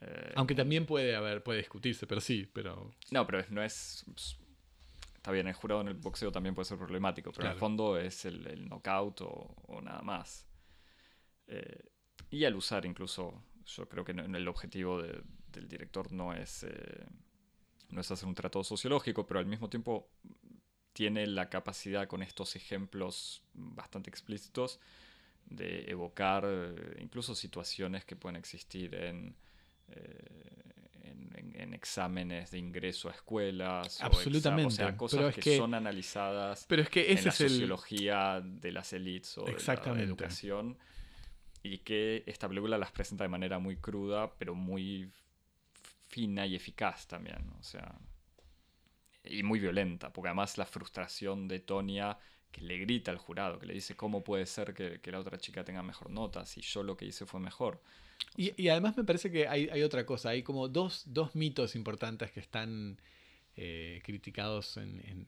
Eh, 0.00 0.32
Aunque 0.34 0.54
también 0.54 0.86
puede 0.86 1.14
haber, 1.14 1.42
puede 1.42 1.58
discutirse, 1.58 2.06
pero 2.06 2.22
sí, 2.22 2.48
pero. 2.50 2.90
No, 3.10 3.26
pero 3.26 3.44
no 3.50 3.62
es. 3.62 4.02
Está 5.14 5.30
bien, 5.30 5.46
el 5.46 5.52
jurado 5.52 5.82
en 5.82 5.88
el 5.88 5.94
boxeo 5.94 6.32
también 6.32 6.54
puede 6.54 6.64
ser 6.64 6.78
problemático, 6.78 7.32
pero 7.32 7.48
en 7.48 7.52
el 7.52 7.58
fondo 7.58 7.98
es 7.98 8.24
el, 8.24 8.66
knockout 8.66 9.20
o, 9.20 9.80
nada 9.82 10.00
más. 10.00 10.48
Eh, 11.48 11.82
y 12.30 12.44
al 12.44 12.54
usar 12.54 12.86
incluso, 12.86 13.42
yo 13.66 13.88
creo 13.90 14.04
que 14.04 14.12
el 14.12 14.48
objetivo 14.48 15.02
del 15.02 15.68
director 15.68 16.10
no 16.12 16.32
es, 16.32 16.62
eh, 16.62 17.04
no 17.90 18.00
es 18.00 18.10
hacer 18.10 18.26
un 18.26 18.34
tratado 18.34 18.64
sociológico, 18.64 19.26
pero 19.26 19.40
al 19.40 19.46
mismo 19.46 19.68
tiempo 19.68 20.08
tiene 20.98 21.28
la 21.28 21.48
capacidad 21.48 22.08
con 22.08 22.24
estos 22.24 22.56
ejemplos 22.56 23.40
bastante 23.54 24.10
explícitos 24.10 24.80
de 25.46 25.88
evocar 25.88 26.42
eh, 26.44 26.96
incluso 27.00 27.36
situaciones 27.36 28.04
que 28.04 28.16
pueden 28.16 28.34
existir 28.34 28.96
en, 28.96 29.36
eh, 29.90 31.04
en, 31.54 31.72
exámenes 31.72 32.50
de 32.50 32.58
ingreso 32.58 33.08
a 33.08 33.12
escuelas. 33.12 34.00
Absolutamente. 34.00 34.66
O, 34.66 34.70
sea, 34.72 34.96
cosas 34.96 35.36
que, 35.36 35.56
son 35.56 35.74
analizadas 35.74 36.66
pero 36.68 36.82
es 36.82 36.90
que 36.90 37.12
en 37.12 37.24
la 37.24 37.30
sociología 37.30 38.42
de 38.42 38.72
las 38.72 38.92
élites 38.92 39.38
o 39.38 39.44
de 39.44 39.52
la 39.52 40.02
educación. 40.02 40.76
Y 41.62 41.78
que 41.78 42.24
esta 42.26 42.48
película 42.48 42.76
las 42.76 42.90
presenta 42.90 43.22
de 43.22 43.28
manera 43.28 43.60
muy 43.60 43.76
cruda, 43.76 44.32
pero 44.36 44.56
muy 44.56 45.12
fina 46.08 46.44
y 46.44 46.56
eficaz 46.56 47.06
también. 47.06 47.52
O 47.60 47.62
sea, 47.62 47.94
y 49.28 49.42
muy 49.42 49.60
violenta, 49.60 50.12
porque 50.12 50.28
además 50.28 50.58
la 50.58 50.66
frustración 50.66 51.48
de 51.48 51.60
Tonia 51.60 52.18
que 52.50 52.62
le 52.62 52.78
grita 52.78 53.10
al 53.10 53.18
jurado, 53.18 53.58
que 53.58 53.66
le 53.66 53.74
dice 53.74 53.96
cómo 53.96 54.24
puede 54.24 54.46
ser 54.46 54.74
que, 54.74 55.00
la 55.10 55.20
otra 55.20 55.38
chica 55.38 55.64
tenga 55.64 55.82
mejor 55.82 56.10
nota 56.10 56.46
si 56.46 56.60
yo 56.60 56.82
lo 56.82 56.96
que 56.96 57.04
hice 57.04 57.26
fue 57.26 57.40
mejor. 57.40 57.82
Y, 58.36 58.68
además 58.68 58.96
me 58.96 59.04
parece 59.04 59.30
que 59.30 59.46
hay, 59.46 59.82
otra 59.82 60.04
cosa, 60.04 60.30
hay 60.30 60.42
como 60.42 60.68
dos, 60.68 61.06
mitos 61.34 61.76
importantes 61.76 62.32
que 62.32 62.40
están 62.40 63.00
eh, 63.56 64.00
criticados 64.04 64.78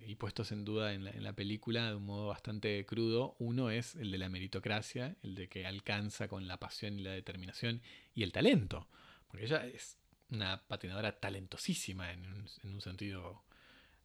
y 0.06 0.14
puestos 0.16 0.50
en 0.52 0.64
duda 0.64 0.92
en 0.92 1.04
la, 1.04 1.10
en 1.10 1.22
la, 1.22 1.32
película 1.32 1.90
de 1.90 1.96
un 1.96 2.06
modo 2.06 2.28
bastante 2.28 2.84
crudo. 2.86 3.36
Uno 3.38 3.70
es 3.70 3.94
el 3.96 4.10
de 4.10 4.18
la 4.18 4.28
meritocracia, 4.28 5.16
el 5.22 5.34
de 5.34 5.48
que 5.48 5.66
alcanza 5.66 6.26
con 6.28 6.48
la 6.48 6.58
pasión 6.58 6.98
y 6.98 7.02
la 7.02 7.12
determinación 7.12 7.80
y 8.14 8.22
el 8.22 8.32
talento, 8.32 8.88
porque 9.28 9.46
ella 9.46 9.66
es 9.66 9.98
una 10.30 10.62
patinadora 10.66 11.18
talentosísima 11.18 12.12
en 12.12 12.24
en 12.62 12.74
un 12.74 12.80
sentido 12.80 13.42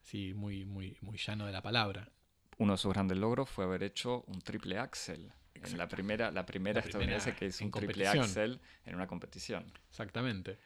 sí, 0.06 0.34
muy, 0.34 0.66
muy, 0.66 0.98
muy 1.02 1.18
llano 1.18 1.46
de 1.46 1.52
la 1.52 1.62
palabra. 1.62 2.10
Uno 2.58 2.74
de 2.74 2.78
sus 2.78 2.94
grandes 2.94 3.18
logros 3.18 3.50
fue 3.50 3.66
haber 3.66 3.84
hecho 3.84 4.24
un 4.28 4.42
triple 4.42 4.78
axel. 4.78 5.34
En 5.56 5.78
la 5.78 5.88
primera, 5.88 6.32
la 6.32 6.46
primera 6.46 6.80
estadounidense 6.80 7.34
que 7.34 7.48
hizo 7.48 7.66
un 7.66 7.72
triple 7.72 8.08
axel 8.08 8.60
en 8.86 8.96
una 8.96 9.08
competición. 9.08 9.74
Exactamente. 9.90 10.60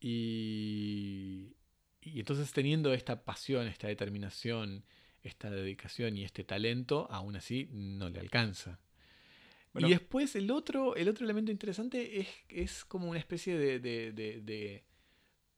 Y, 0.00 1.56
y 2.00 2.20
entonces 2.20 2.52
teniendo 2.52 2.92
esta 2.94 3.24
pasión, 3.24 3.66
esta 3.66 3.88
determinación, 3.88 4.84
esta 5.22 5.50
dedicación 5.50 6.16
y 6.16 6.24
este 6.24 6.44
talento, 6.44 7.08
aún 7.10 7.34
así 7.34 7.68
no 7.72 8.08
le 8.10 8.20
alcanza. 8.20 8.78
y 9.74 9.90
después 9.90 10.36
el 10.36 10.52
otro, 10.52 10.94
el 10.94 11.08
otro 11.08 11.24
elemento 11.24 11.50
interesante 11.50 12.20
es, 12.20 12.28
es 12.48 12.84
como 12.84 13.10
una 13.10 13.18
especie 13.18 13.58
de, 13.58 13.80
de, 13.80 14.12
de, 14.12 14.84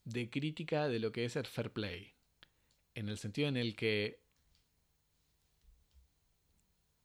de, 0.04 0.30
crítica 0.30 0.88
de 0.88 1.00
lo 1.00 1.12
que 1.12 1.26
es 1.26 1.36
el 1.36 1.46
fair 1.46 1.70
play 1.70 2.14
en 2.94 3.08
el 3.08 3.18
sentido 3.18 3.48
en 3.48 3.56
el 3.56 3.76
que 3.76 4.20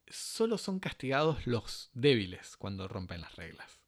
solo 0.08 0.58
son 0.58 0.78
castigados 0.78 1.46
los 1.46 1.90
débiles 1.94 2.56
cuando 2.56 2.88
rompen 2.88 3.20
las 3.20 3.36
reglas. 3.36 3.80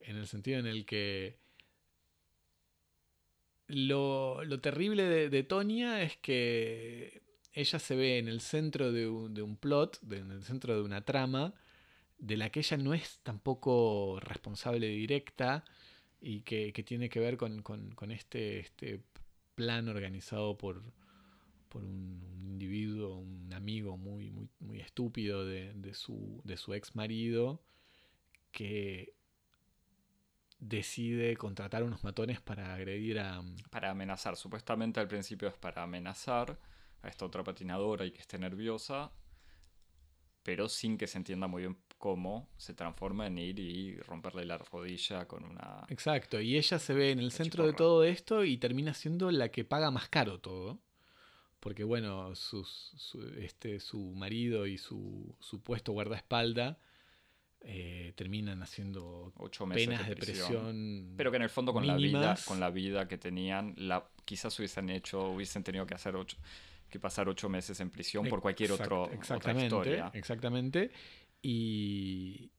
En 0.00 0.16
el 0.16 0.26
sentido 0.26 0.58
en 0.58 0.66
el 0.66 0.86
que 0.86 1.38
lo, 3.66 4.42
terrible 4.60 5.28
de, 5.28 5.42
Tonia 5.42 6.02
es 6.02 6.16
que 6.18 7.22
ella 7.52 7.78
se 7.78 7.96
ve 7.96 8.18
en 8.18 8.28
el 8.28 8.40
centro 8.40 8.92
de 8.92 9.08
un, 9.08 9.56
plot, 9.56 10.00
en 10.12 10.30
el 10.30 10.44
centro 10.44 10.74
de 10.74 10.82
una 10.82 11.04
trama, 11.04 11.54
de 12.18 12.36
la 12.36 12.50
que 12.50 12.60
ella 12.60 12.76
no 12.76 12.94
es 12.94 13.20
tampoco 13.22 14.18
responsable 14.20 14.88
directa 14.88 15.64
y 16.20 16.40
que, 16.40 16.72
tiene 16.84 17.08
que 17.08 17.20
ver 17.20 17.36
con, 17.36 17.62
este, 18.10 18.60
este 18.60 19.00
plan 19.54 19.88
organizado 19.88 20.58
por, 20.58 20.82
por 21.74 21.84
un, 21.84 22.22
individuo, 22.52 23.16
un 23.16 23.52
amigo 23.52 23.96
muy, 23.96 24.30
muy, 24.30 24.48
muy 24.60 24.80
estúpido 24.80 25.44
de, 25.44 25.92
su, 25.92 26.40
de 26.44 26.56
su 26.56 26.72
ex 26.72 26.94
marido 26.94 27.64
que 28.52 29.16
decide 30.60 31.36
contratar 31.36 31.82
unos 31.82 32.04
matones 32.04 32.40
para 32.40 32.74
agredir 32.74 33.18
a... 33.18 33.42
Para 33.70 33.90
amenazar, 33.90 34.36
supuestamente 34.36 35.00
al 35.00 35.08
principio 35.08 35.48
es 35.48 35.54
para 35.54 35.82
amenazar 35.82 36.56
a 37.02 37.08
esta 37.08 37.26
otra 37.26 37.42
patinadora 37.42 38.06
y 38.06 38.12
que 38.12 38.20
esté 38.20 38.38
nerviosa, 38.38 39.10
pero 40.44 40.68
sin 40.68 40.96
que 40.96 41.08
se 41.08 41.18
entienda 41.18 41.48
muy 41.48 41.62
bien 41.62 41.76
cómo 41.98 42.48
se 42.56 42.72
transforma 42.72 43.26
en 43.26 43.38
ir 43.38 43.58
y 43.58 43.96
romperle 43.96 44.44
la 44.44 44.58
rodilla 44.58 45.26
con 45.26 45.44
una... 45.44 45.84
Exacto, 45.88 46.40
y 46.40 46.56
ella 46.56 46.78
se 46.78 46.94
ve 46.94 47.10
en 47.10 47.18
el 47.18 47.32
centro 47.32 47.66
de 47.66 47.72
todo 47.72 48.04
esto 48.04 48.44
y 48.44 48.58
termina 48.58 48.94
siendo 48.94 49.32
la 49.32 49.48
que 49.48 49.64
paga 49.64 49.90
más 49.90 50.08
caro 50.08 50.38
todo 50.38 50.83
porque 51.64 51.82
bueno, 51.82 52.34
sus, 52.34 52.68
su, 52.98 53.26
este, 53.38 53.80
su 53.80 53.98
marido 54.14 54.66
y 54.66 54.76
su 54.76 55.34
supuesto 55.40 55.92
guardaespalda 55.92 56.78
eh, 57.62 58.12
terminan 58.16 58.60
haciendo 58.62 59.32
Ocho 59.38 59.64
meses 59.64 59.86
penas 59.88 60.06
de 60.06 60.14
prisión. 60.14 60.46
presión. 60.46 61.14
Pero 61.16 61.30
que 61.30 61.38
en 61.38 61.42
el 61.42 61.48
fondo 61.48 61.72
con 61.72 61.86
la 61.86 61.96
vida, 61.96 62.36
con 62.46 62.60
la 62.60 62.68
vida 62.68 63.08
que 63.08 63.16
tenían, 63.16 63.72
la, 63.78 64.06
quizás 64.26 64.58
hubiesen 64.58 64.90
hecho, 64.90 65.30
hubiesen 65.30 65.64
tenido 65.64 65.86
que 65.86 65.94
hacer 65.94 66.14
ocho, 66.16 66.36
que 66.90 67.00
pasar 67.00 67.30
ocho 67.30 67.48
meses 67.48 67.80
en 67.80 67.88
prisión 67.88 68.26
por 68.28 68.42
cualquier 68.42 68.70
Exact- 68.70 68.82
otro, 68.84 69.02
otra 69.04 69.14
exactamente, 69.14 69.64
historia. 69.64 70.10
Exactamente. 70.12 70.90
Y, 71.40 72.50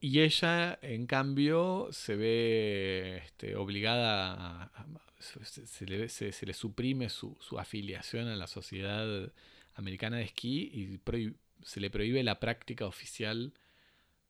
y 0.00 0.20
ella, 0.20 0.78
en 0.82 1.06
cambio, 1.06 1.88
se 1.92 2.16
ve 2.16 3.18
este, 3.24 3.56
obligada 3.56 4.64
a. 4.74 4.86
se, 5.18 5.86
le, 5.86 6.08
se- 6.08 6.32
se 6.32 6.46
le 6.46 6.54
suprime 6.54 7.08
su, 7.08 7.36
su 7.40 7.58
afiliación 7.58 8.28
a 8.28 8.36
la 8.36 8.46
sociedad 8.46 9.32
americana 9.74 10.18
de 10.18 10.24
esquí 10.24 10.70
y 10.72 10.98
prohib- 10.98 11.36
se 11.64 11.80
le 11.80 11.90
prohíbe 11.90 12.22
la 12.22 12.40
práctica 12.40 12.86
oficial 12.86 13.52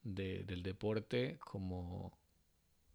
de- 0.05 0.45
del 0.45 0.63
deporte 0.63 1.39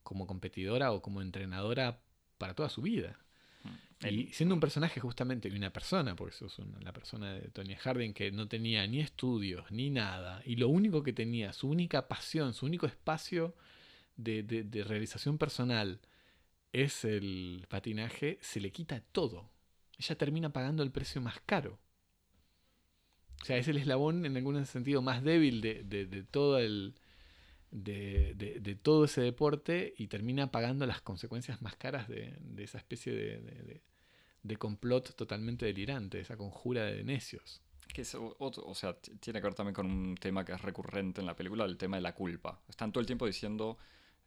como 0.04 0.28
competidora 0.28 0.92
o 0.92 1.02
como 1.02 1.22
entrenadora 1.22 2.00
para 2.38 2.54
toda 2.56 2.70
su 2.70 2.82
vida. 2.82 3.20
Y 4.04 4.22
En- 4.28 4.34
siendo 4.34 4.56
un 4.56 4.62
personaje 4.62 5.00
justamente, 5.00 5.48
y 5.50 5.56
una 5.56 5.72
persona, 5.72 6.16
porque 6.16 6.36
eso 6.36 6.48
es 6.48 6.60
una- 6.60 6.80
la 6.82 6.92
persona 6.94 7.34
de 7.34 7.50
Tony 7.50 7.76
Harding, 7.76 8.14
que 8.14 8.32
no 8.32 8.48
tenía 8.48 8.86
ni 8.88 9.00
estudios, 9.00 9.72
ni 9.72 9.90
nada, 9.90 10.42
y 10.46 10.56
lo 10.58 10.68
único 10.70 11.04
que 11.04 11.14
tenía, 11.14 11.54
su 11.54 11.70
única 11.70 12.08
pasión, 12.08 12.54
su 12.54 12.66
único 12.66 12.86
espacio 12.86 13.56
de, 14.18 14.44
de- 14.44 14.64
de 14.64 14.84
realización 14.84 15.38
personal 15.38 16.00
es 16.72 17.06
el 17.06 17.66
patinaje, 17.70 18.38
se 18.42 18.60
le 18.60 18.72
quita 18.72 19.02
todo. 19.12 19.50
Ella 19.98 20.16
termina 20.18 20.52
pagando 20.52 20.84
el 20.84 20.92
precio 20.92 21.22
más 21.22 21.40
caro. 21.46 21.80
O 23.42 23.46
sea, 23.46 23.58
es 23.58 23.68
el 23.68 23.78
eslabón 23.78 24.26
en 24.26 24.38
algún 24.38 24.66
sentido 24.66 25.02
más 25.02 25.24
débil 25.24 25.62
de, 25.62 25.84
de- 25.84 26.06
de 26.06 26.24
todo 26.24 26.60
el... 26.60 26.96
De, 27.76 28.36
de- 28.36 28.60
de 28.60 28.76
todo 28.76 29.06
ese 29.06 29.20
deporte 29.22 29.96
y 29.98 30.06
termina 30.06 30.52
pagando 30.52 30.86
las 30.86 31.02
consecuencias 31.02 31.60
más 31.64 31.76
caras 31.76 32.08
de, 32.08 32.36
de 32.40 32.64
esa 32.64 32.78
especie 32.78 33.12
de, 33.12 33.82
de- 34.44 34.58
complot 34.58 35.16
totalmente 35.16 35.66
delirante, 35.66 36.20
esa 36.20 36.38
conjura 36.38 36.84
de 36.86 37.04
necios. 37.04 37.62
Que 37.94 38.02
es 38.02 38.16
otro- 38.16 38.64
o 38.66 38.76
sea, 38.76 38.96
tiene 39.20 39.40
que 39.40 39.46
ver 39.48 39.54
también 39.56 39.74
con 39.74 39.86
un 39.86 40.16
tema 40.16 40.44
que 40.46 40.52
es 40.54 40.62
recurrente 40.62 41.22
en 41.22 41.28
la 41.28 41.36
película, 41.36 41.66
el 41.66 41.78
tema 41.78 41.98
de 41.98 42.02
la 42.02 42.14
culpa. 42.14 42.62
Están 42.68 42.92
todo 42.92 43.02
el 43.02 43.06
tiempo 43.08 43.26
diciendo, 43.26 43.78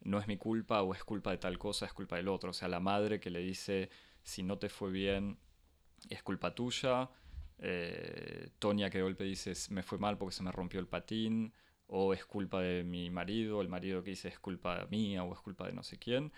no 0.01 0.19
es 0.19 0.27
mi 0.27 0.37
culpa 0.37 0.81
o 0.83 0.93
es 0.93 1.03
culpa 1.03 1.31
de 1.31 1.37
tal 1.37 1.57
cosa, 1.57 1.85
es 1.85 1.93
culpa 1.93 2.15
del 2.17 2.27
otro. 2.27 2.51
O 2.51 2.53
sea, 2.53 2.67
la 2.67 2.79
madre 2.79 3.19
que 3.19 3.29
le 3.29 3.39
dice, 3.39 3.89
si 4.23 4.43
no 4.43 4.57
te 4.57 4.69
fue 4.69 4.91
bien, 4.91 5.37
es 6.09 6.23
culpa 6.23 6.53
tuya. 6.53 7.09
Eh, 7.59 8.49
Tonia 8.59 8.89
que 8.89 8.99
de 8.99 9.03
golpe 9.03 9.23
dice, 9.23 9.53
me 9.71 9.83
fue 9.83 9.97
mal 9.97 10.17
porque 10.17 10.35
se 10.35 10.43
me 10.43 10.51
rompió 10.51 10.79
el 10.79 10.87
patín. 10.87 11.51
O 11.87 12.13
es 12.13 12.25
culpa 12.25 12.61
de 12.61 12.83
mi 12.83 13.09
marido, 13.09 13.61
el 13.61 13.69
marido 13.69 14.03
que 14.03 14.09
dice 14.11 14.27
es 14.27 14.39
culpa 14.39 14.85
mía 14.91 15.23
o 15.23 15.33
es 15.33 15.39
culpa 15.39 15.65
de 15.67 15.73
no 15.73 15.83
sé 15.83 15.97
quién. 15.97 16.31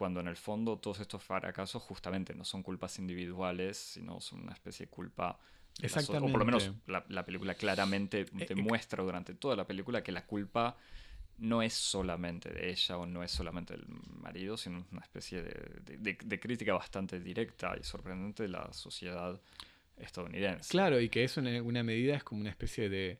Cuando 0.00 0.20
en 0.20 0.28
el 0.28 0.36
fondo 0.36 0.78
todos 0.78 0.98
estos 1.00 1.22
fracasos 1.22 1.82
justamente 1.82 2.34
no 2.34 2.42
son 2.42 2.62
culpas 2.62 2.98
individuales, 2.98 3.76
sino 3.76 4.18
son 4.18 4.40
una 4.44 4.54
especie 4.54 4.86
de 4.86 4.90
culpa 4.90 5.38
so- 5.76 6.12
O 6.24 6.32
por 6.32 6.38
lo 6.38 6.44
menos 6.46 6.62
Exactamente. 6.62 6.90
la, 6.92 7.04
la 7.10 7.24
película 7.26 7.54
claramente 7.54 8.20
Eh, 8.38 8.46
demuestra 8.48 9.02
durante 9.04 9.34
toda 9.34 9.56
la 9.56 9.66
película 9.66 10.02
que 10.02 10.10
la 10.10 10.24
culpa 10.24 10.74
no 11.36 11.60
es 11.60 11.74
solamente 11.74 12.48
de 12.48 12.70
ella 12.70 12.96
o 12.96 13.04
no 13.04 13.22
es 13.22 13.30
solamente 13.30 13.74
del 13.74 13.84
marido, 14.22 14.56
sino 14.56 14.86
una 14.90 15.02
especie 15.02 15.42
de, 15.42 15.52
de- 15.84 15.96
de- 15.98 16.18
de 16.24 16.40
crítica 16.40 16.72
bastante 16.72 17.20
directa 17.20 17.76
y 17.78 17.84
sorprendente 17.84 18.44
de 18.44 18.48
la 18.48 18.72
sociedad 18.72 19.38
estadounidense. 19.98 20.70
Claro, 20.70 20.98
y 20.98 21.10
que 21.10 21.24
eso 21.24 21.40
en 21.40 21.48
alguna 21.48 21.82
medida 21.82 22.16
es 22.16 22.24
como 22.24 22.40
una 22.40 22.50
especie 22.50 22.88
de. 22.88 23.18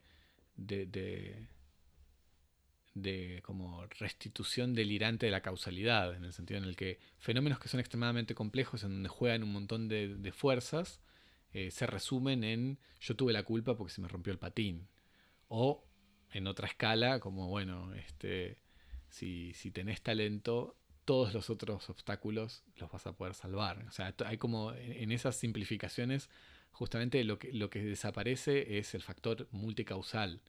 De, 2.95 3.41
como 3.45 3.87
restitución 3.99 4.75
delirante 4.75 5.27
de 5.27 5.33
la 5.33 5.43
causalidad, 5.43 6.15
en 6.15 6.25
el 6.25 6.33
sentido 6.33 6.59
en 6.59 6.65
el 6.65 6.77
que 6.77 6.99
fenómenos 7.19 7.59
que 7.59 7.69
son 7.69 7.81
extremadamente 7.81 8.35
complejos, 8.35 8.83
en 8.85 8.91
donde 8.91 9.09
juegan 9.09 9.43
un 9.43 9.53
montón 9.53 9.89
de, 9.89 10.33
fuerzas, 10.33 11.01
eh, 11.53 11.71
se 11.71 11.87
resumen 11.87 12.45
en 12.45 12.79
yo 13.01 13.17
tuve 13.17 13.33
la 13.33 13.43
culpa 13.43 13.77
porque 13.77 13.93
se 13.93 14.01
me 14.01 14.09
rompió 14.09 14.33
el 14.33 14.39
patín. 14.39 14.89
O 15.49 15.85
en 16.33 16.47
otra 16.47 16.69
escala, 16.69 17.21
como 17.21 17.49
bueno, 17.49 17.93
este, 17.95 18.59
si, 19.09 19.53
si 19.55 19.71
tenés 19.71 20.01
talento, 20.03 20.77
todos 21.05 21.35
los 21.35 21.51
otros 21.51 21.91
obstáculos 21.91 22.63
los 22.77 22.91
vas 22.91 23.07
a 23.07 23.13
poder 23.13 23.35
salvar. 23.35 23.85
O 23.89 23.91
sea, 23.91 24.15
hay 24.25 24.39
como 24.39 24.73
en 24.73 24.93
en 24.93 25.13
esas 25.13 25.37
simplificaciones, 25.37 26.31
justamente 26.71 27.23
lo 27.25 27.39
que, 27.39 27.53
lo 27.53 27.69
que 27.71 27.83
desaparece 27.83 28.79
es 28.79 28.95
el 28.95 29.03
factor 29.03 29.49
multicausal. 29.51 30.41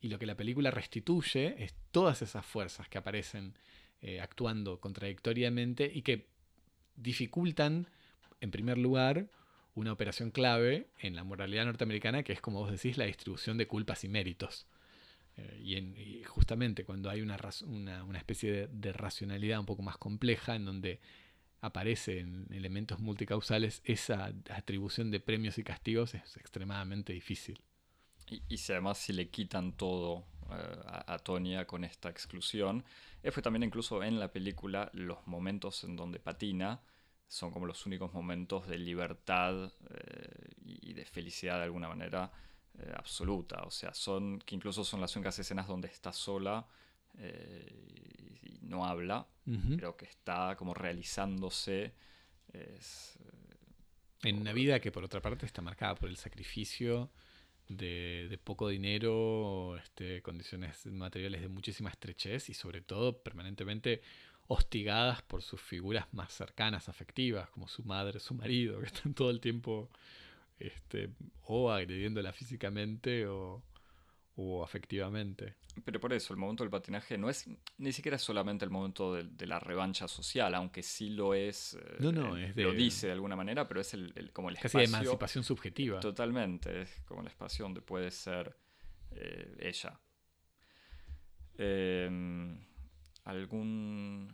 Y 0.00 0.08
lo 0.08 0.18
que 0.18 0.26
la 0.26 0.36
película 0.36 0.70
restituye 0.70 1.62
es 1.62 1.74
todas 1.90 2.22
esas 2.22 2.46
fuerzas 2.46 2.88
que 2.88 2.98
aparecen 2.98 3.54
eh, 4.00 4.20
actuando 4.20 4.80
contradictoriamente 4.80 5.90
y 5.92 6.02
que 6.02 6.26
dificultan, 6.96 7.88
en 8.40 8.50
primer 8.50 8.78
lugar, 8.78 9.28
una 9.74 9.92
operación 9.92 10.30
clave 10.30 10.88
en 10.98 11.14
la 11.16 11.24
moralidad 11.24 11.64
norteamericana, 11.64 12.22
que 12.22 12.32
es, 12.32 12.40
como 12.40 12.60
vos 12.60 12.70
decís, 12.70 12.96
la 12.98 13.04
distribución 13.06 13.58
de 13.58 13.66
culpas 13.66 14.04
y 14.04 14.08
méritos. 14.08 14.66
Eh, 15.36 15.60
y, 15.62 15.76
en- 15.76 15.96
y 15.96 16.24
justamente 16.24 16.84
cuando 16.84 17.10
hay 17.10 17.20
una, 17.22 17.38
una 18.04 18.18
especie 18.18 18.52
de, 18.52 18.68
de 18.68 18.92
racionalidad 18.92 19.60
un 19.60 19.66
poco 19.66 19.82
más 19.82 19.96
compleja, 19.98 20.56
en 20.56 20.64
donde 20.64 21.00
aparecen 21.60 22.46
elementos 22.52 23.00
multicausales, 23.00 23.82
esa 23.84 24.32
atribución 24.50 25.10
de 25.10 25.20
premios 25.20 25.58
y 25.58 25.64
castigos 25.64 26.14
es 26.14 26.36
extremadamente 26.36 27.12
difícil. 27.12 27.60
Y, 28.30 28.42
y 28.48 28.58
si 28.58 28.72
además 28.72 28.98
si 28.98 29.12
le 29.12 29.28
quitan 29.30 29.72
todo 29.72 30.24
eh, 30.50 30.80
a, 30.86 31.14
a 31.14 31.18
Tonya 31.18 31.66
con 31.66 31.84
esta 31.84 32.08
exclusión, 32.10 32.84
es 33.22 33.34
que 33.34 33.42
también 33.42 33.62
incluso 33.64 34.02
en 34.02 34.18
la 34.20 34.32
película 34.32 34.90
los 34.92 35.26
momentos 35.26 35.84
en 35.84 35.96
donde 35.96 36.18
patina 36.20 36.80
son 37.28 37.50
como 37.50 37.66
los 37.66 37.84
únicos 37.84 38.12
momentos 38.14 38.66
de 38.66 38.78
libertad 38.78 39.70
eh, 39.90 40.50
y, 40.64 40.94
de 40.94 41.04
felicidad 41.04 41.58
de 41.58 41.64
alguna 41.64 41.88
manera 41.88 42.32
eh, 42.78 42.92
absoluta. 42.96 43.62
O 43.64 43.70
sea, 43.70 43.92
son 43.92 44.38
que 44.40 44.54
incluso 44.54 44.82
son 44.82 45.00
las 45.00 45.14
únicas 45.14 45.38
escenas 45.38 45.66
donde 45.68 45.88
está 45.88 46.12
sola 46.12 46.66
eh, 47.18 48.38
y, 48.42 48.58
no 48.62 48.84
habla, 48.84 49.26
Ujú. 49.46 49.76
pero 49.76 49.96
que 49.96 50.06
está 50.06 50.56
como 50.56 50.74
realizándose. 50.74 51.94
Es, 52.52 53.18
En 54.22 54.38
una 54.38 54.52
vida 54.52 54.80
que 54.80 54.90
por 54.90 55.04
otra 55.04 55.20
parte 55.20 55.46
está 55.46 55.60
marcada 55.62 55.94
por 55.94 56.08
el 56.08 56.16
sacrificio 56.16 57.10
de, 57.68 58.26
de 58.28 58.38
poco 58.38 58.68
dinero, 58.68 59.76
este, 59.76 60.22
condiciones 60.22 60.86
materiales 60.86 61.40
de 61.40 61.48
muchísima 61.48 61.90
estrechez 61.90 62.48
y 62.48 62.54
sobre 62.54 62.80
todo 62.80 63.22
permanentemente 63.22 64.02
hostigadas 64.46 65.22
por 65.22 65.42
sus 65.42 65.60
figuras 65.60 66.06
más 66.12 66.32
cercanas, 66.32 66.88
afectivas, 66.88 67.50
como 67.50 67.68
su 67.68 67.84
madre, 67.84 68.18
su 68.18 68.34
marido, 68.34 68.80
que 68.80 68.86
están 68.86 69.14
todo 69.14 69.30
el 69.30 69.40
tiempo 69.40 69.90
este, 70.58 71.10
o 71.42 71.70
agrediéndola 71.70 72.32
físicamente 72.32 73.26
o, 73.26 73.62
o 74.40 74.62
afectivamente. 74.62 75.54
Pero 75.84 75.98
por 75.98 76.12
eso, 76.12 76.32
el 76.32 76.38
momento 76.38 76.62
del 76.62 76.70
patinaje 76.70 77.18
no 77.18 77.28
es 77.28 77.46
ni 77.78 77.92
siquiera 77.92 78.18
solamente 78.18 78.64
el 78.64 78.70
momento 78.70 79.14
de, 79.14 79.24
de 79.24 79.46
la 79.46 79.58
revancha 79.58 80.06
social, 80.06 80.54
aunque 80.54 80.82
sí 80.82 81.10
lo 81.10 81.34
es. 81.34 81.74
eh, 81.74 81.96
No, 81.98 82.12
no, 82.12 82.36
eh, 82.36 82.46
es 82.50 82.54
de- 82.54 82.62
Lo 82.62 82.72
dice 82.72 83.08
de 83.08 83.14
alguna 83.14 83.34
manera, 83.34 83.66
pero 83.66 83.80
es 83.80 83.94
el, 83.94 84.12
el- 84.14 84.32
como 84.32 84.48
el 84.48 84.54
Casi 84.56 84.78
de 84.78 84.84
espacio. 84.84 84.98
emancipación 85.10 85.42
subjetiva. 85.44 85.98
Totalmente, 86.00 86.82
es 86.82 87.00
como 87.04 87.20
el 87.22 87.26
espacio 87.26 87.64
donde 87.64 87.80
puede 87.80 88.10
ser 88.12 88.56
eh, 89.10 89.56
ella. 89.60 89.98
Eh, 91.58 92.08
¿Algún. 93.24 94.28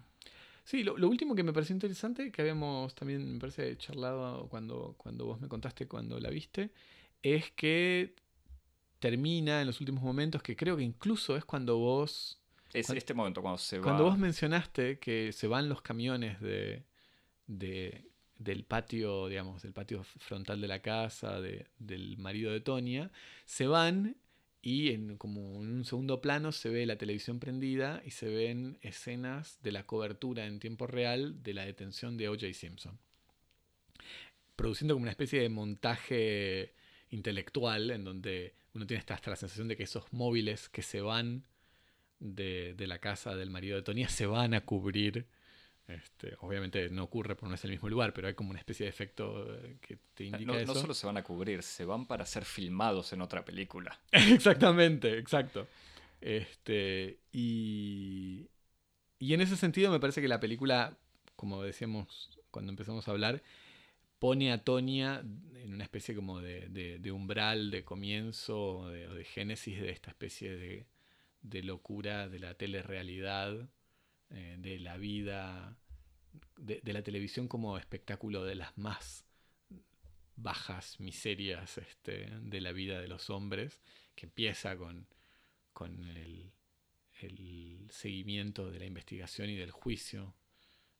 Sí, 0.65 0.83
lo, 0.83 0.97
lo 0.97 1.09
último 1.09 1.35
que 1.35 1.43
me 1.43 1.53
pareció 1.53 1.75
interesante, 1.75 2.31
que 2.31 2.43
habíamos 2.43 2.95
también, 2.95 3.35
me 3.35 3.39
parece, 3.41 3.77
charlado 3.77 4.49
cuando, 4.49 4.95
cuando 4.97 5.27
vos 5.27 5.41
me 5.41 5.49
contaste 5.49 5.87
cuando 5.87 6.19
la 6.21 6.31
viste, 6.31 6.71
es 7.23 7.51
que 7.53 8.15
termina 9.09 9.61
en 9.61 9.67
los 9.67 9.81
últimos 9.81 10.03
momentos, 10.03 10.43
que 10.43 10.57
creo 10.57 10.79
que 10.79 10.83
incluso 10.83 11.37
es 11.37 11.45
cuando 11.45 11.77
vos, 11.77 12.41
Es 12.73 12.87
Cuando- 12.87 12.99
este 12.99 13.13
momento 13.15 13.43
cuando 13.43 13.59
se 13.59 13.77
va. 13.79 13.85
cuando 13.85 14.05
vos 14.05 14.17
mencionaste 14.19 14.99
que 14.99 15.31
se 15.33 15.47
van 15.47 15.69
los 15.69 15.83
camiones 15.83 16.41
de, 16.41 16.85
de- 17.47 18.07
del 18.39 18.65
patio, 18.65 19.29
digamos, 19.29 19.63
del 19.63 19.73
patio 19.75 20.03
frontal 20.05 20.61
de 20.61 20.69
la 20.69 20.81
casa, 20.81 21.41
de- 21.41 21.67
del 21.79 22.17
marido 22.17 22.51
de 22.51 22.61
Tonia, 22.61 23.11
se 23.45 23.67
van 23.67 24.17
y 24.63 24.91
en, 24.93 25.19
como 25.19 25.41
en 25.63 25.71
un 25.81 25.85
segundo 25.85 26.21
plano 26.23 26.51
se 26.51 26.71
ve 26.71 26.87
la 26.87 26.97
televisión 26.97 27.39
prendida 27.39 28.01
y 28.07 28.11
se 28.11 28.29
ven 28.31 28.79
escenas 28.81 29.59
de 29.63 29.71
la 29.73 29.85
cobertura 29.85 30.47
en 30.47 30.59
tiempo 30.61 30.87
real 30.87 31.43
de 31.43 31.53
la 31.53 31.67
detención 31.67 32.17
de 32.17 32.29
O.J. 32.31 32.55
Simpson. 32.55 32.99
Produciendo 34.57 34.95
como 34.95 35.03
una 35.03 35.11
especie 35.11 35.41
de 35.43 35.49
montaje 35.49 36.75
intelectual 37.11 37.91
en 37.91 38.05
donde 38.05 38.55
uno 38.75 38.87
tiene 38.87 38.99
hasta, 39.01 39.15
hasta 39.15 39.31
la 39.31 39.37
sensación 39.37 39.69
de 39.69 39.77
que 39.77 39.85
esos 39.85 40.13
móviles 40.13 40.69
que 40.69 40.83
se 40.83 41.01
van 41.01 41.45
de, 42.19 42.75
de 42.75 42.87
la 42.87 42.99
casa 42.99 43.37
del 43.37 43.51
marido 43.51 43.77
de 43.77 43.83
Tonia 43.83 44.09
se 44.09 44.27
van 44.27 44.55
a 44.55 44.63
cubrir. 44.63 45.27
Este, 45.87 46.35
obviamente 46.41 46.89
no 46.89 47.05
ocurre 47.05 47.37
porque 47.37 47.51
no 47.51 47.55
es 47.57 47.65
el 47.65 47.71
mismo 47.71 47.91
lugar, 47.91 48.15
pero 48.15 48.27
hay 48.27 48.35
como 48.35 48.51
una 48.51 48.59
especie 48.59 48.85
de 48.85 48.91
efecto 48.91 49.55
eh, 49.55 49.77
que 49.83 49.99
te 50.15 50.25
indica 50.25 50.53
no, 50.53 50.59
eso. 50.59 50.73
no 50.73 50.81
solo 50.81 50.95
se 50.95 51.07
van 51.07 51.19
a 51.19 51.23
cubrir, 51.23 51.63
se 51.63 51.85
van 51.85 52.07
para 52.07 52.25
ser 52.25 52.47
filmados 52.47 53.13
en 53.13 53.21
otra 53.21 53.45
película. 53.45 54.01
Exactamente, 54.13 55.19
exacto. 55.19 55.69
Este, 56.23 57.19
y, 57.33 58.49
y 59.19 59.35
en 59.35 59.43
ese 59.43 59.59
sentido 59.59 59.93
me 59.93 60.01
parece 60.01 60.23
que 60.23 60.29
la 60.29 60.41
película, 60.41 60.97
como 61.37 61.63
decíamos 61.63 62.31
cuando 62.51 62.73
empezamos 62.73 63.07
a 63.07 63.11
hablar, 63.11 63.43
pone 64.25 64.53
a 64.53 64.65
Tonia 64.65 65.21
en 65.21 65.75
una 65.75 65.85
especie 65.85 66.15
como 66.15 66.41
de, 66.41 67.13
umbral, 67.13 67.71
de 67.71 67.85
comienzo, 67.85 68.79
o 68.79 68.89
de, 68.89 69.23
génesis 69.23 69.79
de 69.79 69.91
esta 69.91 70.13
especie 70.13 70.87
de, 71.43 71.63
locura 71.63 72.27
de 72.31 72.39
la 72.39 72.55
telerrealidad, 72.55 73.69
eh, 74.31 74.57
de 74.59 74.79
la 74.79 74.97
vida, 74.97 75.77
de, 76.57 76.81
la 76.91 77.03
televisión 77.03 77.49
como 77.49 77.77
espectáculo 77.77 78.45
de 78.45 78.55
las 78.55 78.79
más 78.79 79.27
bajas 80.37 80.99
miserias 81.01 81.77
este, 81.77 82.31
de 82.41 82.63
la 82.63 82.73
vida 82.73 83.03
de 83.03 83.09
los 83.09 83.29
hombres, 83.29 83.83
que 84.15 84.25
empieza 84.25 84.75
con, 84.79 85.07
el 86.09 86.51
seguimiento 87.91 88.71
de 88.71 88.79
la 88.79 88.87
investigación 88.87 89.51
y 89.51 89.57
del 89.57 89.71
juicio 89.71 90.35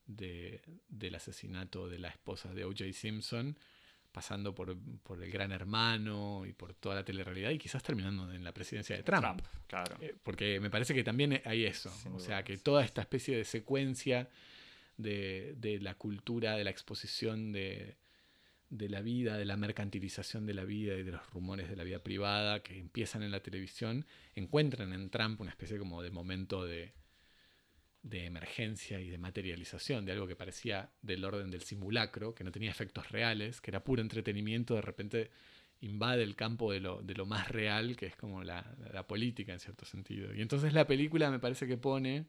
del 0.07 1.15
asesinato 1.15 1.89
de 1.89 1.99
la 1.99 2.09
esposa 2.09 2.53
de 2.53 2.65
O.J. 2.65 2.93
Simpson, 2.93 3.59
pasando 4.13 4.55
por, 4.55 4.71
el 4.71 5.31
gran 5.31 5.51
hermano 5.53 6.45
y 6.47 6.53
por 6.53 6.75
toda 6.75 6.95
la 6.95 7.05
telerrealidad 7.05 7.51
y 7.51 7.59
quizás 7.59 7.83
terminando 7.83 8.33
en 8.33 8.45
la 8.45 8.53
presidencia 8.53 8.97
de 8.97 9.03
Trump. 9.03 9.43
claro. 9.67 9.97
Eh, 10.01 10.15
porque 10.23 10.61
me 10.61 10.71
parece 10.71 10.95
que 10.95 11.03
también 11.03 11.41
hay 11.45 11.65
eso. 11.65 11.93
o 12.15 12.21
sea, 12.21 12.45
que 12.45 12.57
toda 12.59 12.85
esta 12.85 13.01
especie 13.01 13.37
de 13.37 13.45
secuencia 13.45 14.29
de, 14.97 15.55
de 15.57 15.81
la 15.81 15.95
cultura, 15.95 16.57
de 16.57 16.65
la 16.65 16.71
exposición 16.71 17.51
de, 17.51 17.97
de 18.71 18.89
la 18.89 19.03
vida, 19.03 19.37
de 19.37 19.45
la 19.45 19.57
mercantilización 19.57 20.47
de 20.47 20.55
la 20.55 20.65
vida 20.65 20.95
y 20.95 21.03
de 21.03 21.13
los 21.13 21.31
rumores 21.31 21.69
de 21.69 21.77
la 21.77 21.85
vida 21.85 22.01
privada 22.01 22.63
que 22.63 22.79
empiezan 22.79 23.23
en 23.23 23.31
la 23.31 23.41
televisión, 23.41 24.07
encuentran 24.35 24.93
en 24.93 25.11
Trump 25.11 25.41
una 25.41 25.51
especie 25.51 25.79
como 25.79 26.03
de 26.03 26.11
momento 26.11 26.65
de, 26.65 26.93
de 28.05 28.27
emergencia 28.27 29.01
y 29.01 29.09
de 29.09 29.17
materialización 29.17 30.05
de 30.05 30.13
algo 30.13 30.27
que 30.27 30.37
parecía 30.37 30.91
del 31.01 31.25
orden 31.25 31.51
del 31.51 31.63
simulacro, 31.63 32.35
que 32.35 32.45
no 32.45 32.53
tenía 32.53 32.71
efectos 32.71 33.11
reales, 33.11 33.63
que 33.63 33.71
era 33.71 33.83
puro 33.83 34.03
entretenimiento, 34.03 34.75
de 34.75 34.83
repente 34.83 35.31
invade 35.81 36.23
el 36.23 36.37
campo 36.37 36.71
de 36.71 36.81
lo, 36.81 37.01
de 37.01 37.15
lo 37.15 37.25
más 37.25 37.49
real, 37.49 37.97
que 37.97 38.07
es 38.07 38.15
como 38.15 38.45
la, 38.45 38.63
política 39.09 39.55
en 39.55 39.59
cierto 39.59 39.87
sentido. 39.87 40.35
Y 40.35 40.43
entonces 40.43 40.75
la 40.75 40.87
película 40.87 41.31
me 41.31 41.39
parece 41.39 41.67
que 41.67 41.79
pone 41.79 42.27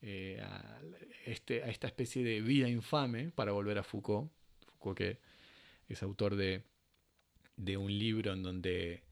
eh, 0.00 0.40
a, 0.42 0.80
este, 1.26 1.62
a 1.62 1.68
esta 1.68 1.86
especie 1.86 2.24
de 2.24 2.40
vida 2.40 2.68
infame, 2.68 3.30
para 3.30 3.52
volver 3.52 3.76
a 3.76 3.82
Foucault, 3.82 4.32
Foucault 4.66 4.96
que 4.96 5.18
es 5.86 6.02
autor 6.02 6.34
de, 6.34 6.62
de 7.56 7.76
un 7.76 7.96
libro 7.96 8.32
en 8.32 8.42
donde 8.42 9.02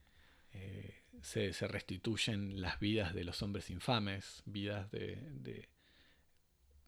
eh, 0.53 1.01
se, 1.21 1.51
restituyen 1.67 2.61
las 2.61 2.79
vidas 2.79 3.13
de 3.13 3.23
los 3.23 3.43
hombres 3.43 3.69
infames, 3.69 4.41
vidas 4.47 4.91
de 4.91 5.72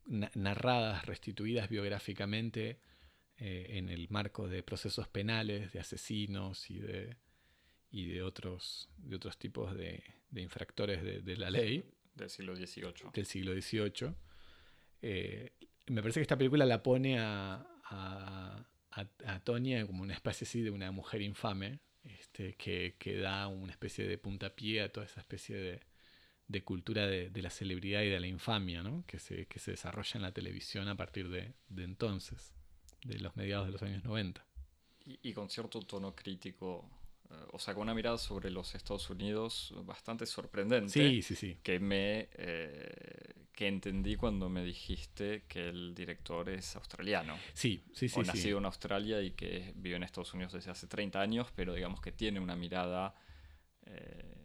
narradas, 0.05 1.05
restituidas 1.05 1.69
biográficamente 1.69 2.79
eh, 3.37 3.67
en 3.77 3.89
el 3.89 4.07
marco 4.09 4.47
de 4.47 4.63
procesos 4.63 5.07
penales, 5.07 5.73
de 5.73 5.79
asesinos 5.79 6.69
y 6.69 6.79
de, 6.79 7.17
y 7.89 8.07
de, 8.07 8.21
otros, 8.21 8.89
de 8.97 9.15
otros 9.15 9.37
tipos 9.37 9.75
de, 9.75 10.03
infractores 10.35 11.03
de, 11.03 11.37
la 11.37 11.49
ley. 11.49 11.89
Del 12.13 12.29
siglo 12.29 12.55
XVIII. 12.55 13.11
Del 13.13 13.25
siglo 13.25 13.53
XVIII. 13.53 14.13
Eh, 15.01 15.51
me 15.87 16.01
parece 16.01 16.19
que 16.19 16.23
esta 16.23 16.37
película 16.37 16.65
la 16.65 16.81
pone 16.81 17.19
a, 17.19 17.65
a, 17.89 18.65
a, 18.91 19.39
Tonya 19.41 19.85
como 19.85 20.03
una 20.03 20.13
especie 20.13 20.45
así 20.45 20.61
de 20.61 20.71
una 20.71 20.91
mujer 20.91 21.21
infame, 21.21 21.79
este, 22.03 22.55
que, 22.55 22.95
que 22.97 23.17
da 23.17 23.47
una 23.47 23.71
especie 23.71 24.07
de 24.07 24.17
puntapié 24.17 24.81
a 24.81 24.91
toda 24.91 25.05
esa 25.05 25.19
especie 25.19 25.57
de, 25.57 25.81
de 26.47 26.63
cultura 26.63 27.07
de, 27.07 27.41
la 27.41 27.49
celebridad 27.49 28.01
y 28.03 28.09
de 28.09 28.19
la 28.19 28.27
infamia, 28.27 28.83
¿no? 28.83 29.03
que, 29.07 29.19
se, 29.19 29.47
que 29.47 29.59
se 29.59 29.71
desarrolla 29.71 30.11
en 30.15 30.21
la 30.21 30.31
televisión 30.31 30.87
a 30.87 30.95
partir 30.95 31.29
de, 31.29 31.53
entonces, 31.75 32.53
de 33.03 33.19
los 33.19 33.35
mediados 33.35 33.65
de 33.67 33.73
los 33.73 33.81
años 33.81 34.03
90. 34.03 34.45
Y, 35.21 35.33
con 35.33 35.49
cierto 35.49 35.79
tono 35.81 36.15
crítico, 36.15 36.89
eh, 37.29 37.35
o 37.51 37.59
sea, 37.59 37.75
con 37.75 37.83
una 37.83 37.93
mirada 37.93 38.17
sobre 38.17 38.49
los 38.49 38.73
Estados 38.73 39.07
Unidos 39.11 39.71
bastante 39.83 40.25
sorprendente. 40.25 40.89
Sí, 40.89 41.21
sí, 41.21 41.35
sí. 41.35 41.59
Que 41.61 41.79
me 41.79 42.27
eh, 42.33 43.45
que 43.53 43.67
entendí 43.67 44.15
cuando 44.15 44.49
me 44.49 44.63
dijiste 44.63 45.43
que 45.47 45.69
el 45.69 45.93
director 45.93 46.49
es 46.49 46.75
australiano. 46.75 47.37
Sí, 47.53 47.83
sí, 47.93 48.09
sí. 48.09 48.19
O 48.19 48.23
nacido 48.23 48.57
en 48.57 48.65
Australia 48.65 49.21
y 49.21 49.31
que 49.31 49.73
vive 49.75 49.95
en 49.95 50.03
Estados 50.03 50.33
Unidos 50.33 50.53
desde 50.53 50.71
hace 50.71 50.87
30 50.87 51.21
años, 51.21 51.47
pero 51.55 51.75
digamos 51.75 52.01
que 52.01 52.11
tiene 52.11 52.39
una 52.39 52.55
mirada... 52.55 53.15
Eh, 53.83 54.44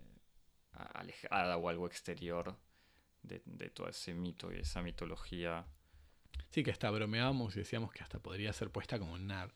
alejada 0.83 1.57
o 1.57 1.69
algo 1.69 1.87
exterior 1.87 2.57
de, 3.23 3.41
todo 3.71 3.89
ese 3.89 4.15
mito 4.15 4.53
y 4.53 4.57
esa 4.57 4.83
mitología. 4.83 5.67
Sí, 6.51 6.63
que 6.63 6.71
hasta 6.71 6.91
bromeábamos 6.91 7.55
y 7.57 7.61
decíamos 7.61 7.93
que 7.93 8.03
hasta 8.03 8.19
podría 8.19 8.53
ser 8.53 8.71
puesta 8.71 8.99
como 8.99 9.15
una 9.15 9.49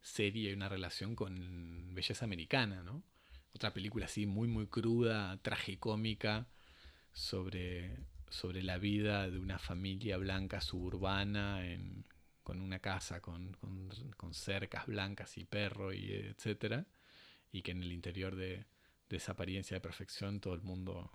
serie 0.00 0.50
y 0.50 0.54
una 0.54 0.68
relación 0.68 1.14
con 1.16 1.94
Belleza 1.94 2.24
Americana, 2.24 2.82
¿no? 2.82 3.02
Otra 3.54 3.72
película 3.72 4.06
así 4.06 4.26
muy, 4.26 4.46
muy 4.46 4.66
cruda, 4.66 5.38
tragicómica, 5.42 6.46
sobre, 7.12 7.96
sobre 8.28 8.62
la 8.62 8.78
vida 8.78 9.28
de 9.28 9.38
una 9.38 9.58
familia 9.58 10.16
blanca 10.16 10.60
suburbana 10.60 11.60
con 12.42 12.60
una 12.62 12.78
casa 12.78 13.20
con, 13.20 13.56
con 14.16 14.34
cercas 14.34 14.86
blancas 14.86 15.36
y 15.36 15.44
perro 15.44 15.92
y 15.92 16.12
etcétera, 16.12 16.86
y 17.52 17.62
que 17.62 17.72
en 17.72 17.82
el 17.82 17.92
interior 17.92 18.36
de, 18.36 18.64
de 19.08 19.16
esa 19.16 19.32
apariencia 19.32 19.76
de 19.76 19.80
perfección 19.80 20.40
todo 20.40 20.54
el 20.54 20.62
mundo 20.62 21.10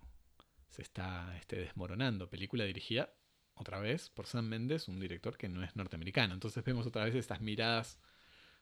se 0.67 0.81
está 0.81 1.35
este, 1.37 1.57
desmoronando. 1.57 2.29
Película 2.29 2.63
dirigida 2.63 3.13
otra 3.55 3.79
vez 3.79 4.09
por 4.09 4.25
Sam 4.25 4.47
Mendes, 4.47 4.87
un 4.87 4.99
director 4.99 5.37
que 5.37 5.47
no 5.47 5.63
es 5.63 5.75
norteamericano. 5.75 6.33
Entonces 6.33 6.63
vemos 6.63 6.87
otra 6.87 7.05
vez 7.05 7.13
estas 7.15 7.41
miradas 7.41 7.99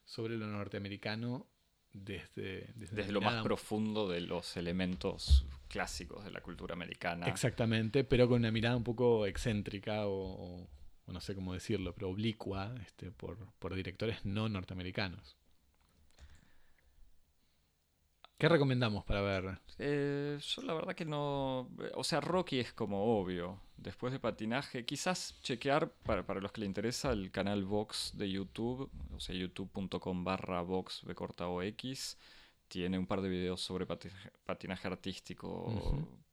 sobre 0.03 0.35
lo 0.37 0.47
norteamericano 0.47 1.47
desde, 1.93 2.71
desde, 2.75 3.11
lo 3.11 3.21
más 3.21 3.43
profundo 3.43 4.07
de 4.07 4.21
los 4.21 4.55
elementos 4.57 5.45
clásicos 5.67 6.23
de 6.23 6.31
la 6.31 6.41
cultura 6.41 6.73
americana. 6.73 7.27
Exactamente, 7.27 8.03
pero 8.03 8.27
con 8.27 8.39
una 8.39 8.51
mirada 8.51 8.75
un 8.75 8.83
poco 8.83 9.25
excéntrica 9.25 10.07
o, 10.07 10.67
no 11.07 11.21
sé 11.21 11.35
cómo 11.35 11.53
decirlo, 11.53 11.93
pero 11.93 12.09
oblicua 12.09 12.73
este, 12.85 13.11
por, 13.11 13.37
por 13.59 13.73
directores 13.75 14.25
no 14.25 14.47
norteamericanos. 14.49 15.37
¿Qué 18.41 18.49
recomendamos 18.49 19.05
para 19.05 19.21
ver? 19.21 19.59
Eh, 19.77 20.39
yo 20.41 20.63
la 20.63 20.73
verdad 20.73 20.95
que 20.95 21.05
no... 21.05 21.69
O 21.93 22.03
sea, 22.03 22.19
Rocky 22.21 22.59
es 22.59 22.73
como 22.73 23.19
obvio. 23.19 23.61
Después 23.77 24.11
de 24.11 24.19
patinaje, 24.19 24.83
quizás 24.83 25.39
chequear 25.43 25.91
para, 25.91 26.25
para 26.25 26.41
los 26.41 26.51
que 26.51 26.61
le 26.61 26.65
interesa 26.65 27.11
el 27.11 27.29
canal 27.29 27.65
Vox 27.65 28.13
de 28.15 28.31
YouTube, 28.31 28.89
o 29.13 29.19
sea, 29.19 29.35
youtube.com 29.35 30.23
barra 30.23 30.63
Vox 30.63 31.03
B 31.03 31.13
corta. 31.13 31.45
Tiene 32.67 32.97
un 32.97 33.05
par 33.05 33.21
de 33.21 33.29
videos 33.29 33.61
sobre 33.61 33.85
patinaje, 33.85 34.87
artístico 34.87 35.71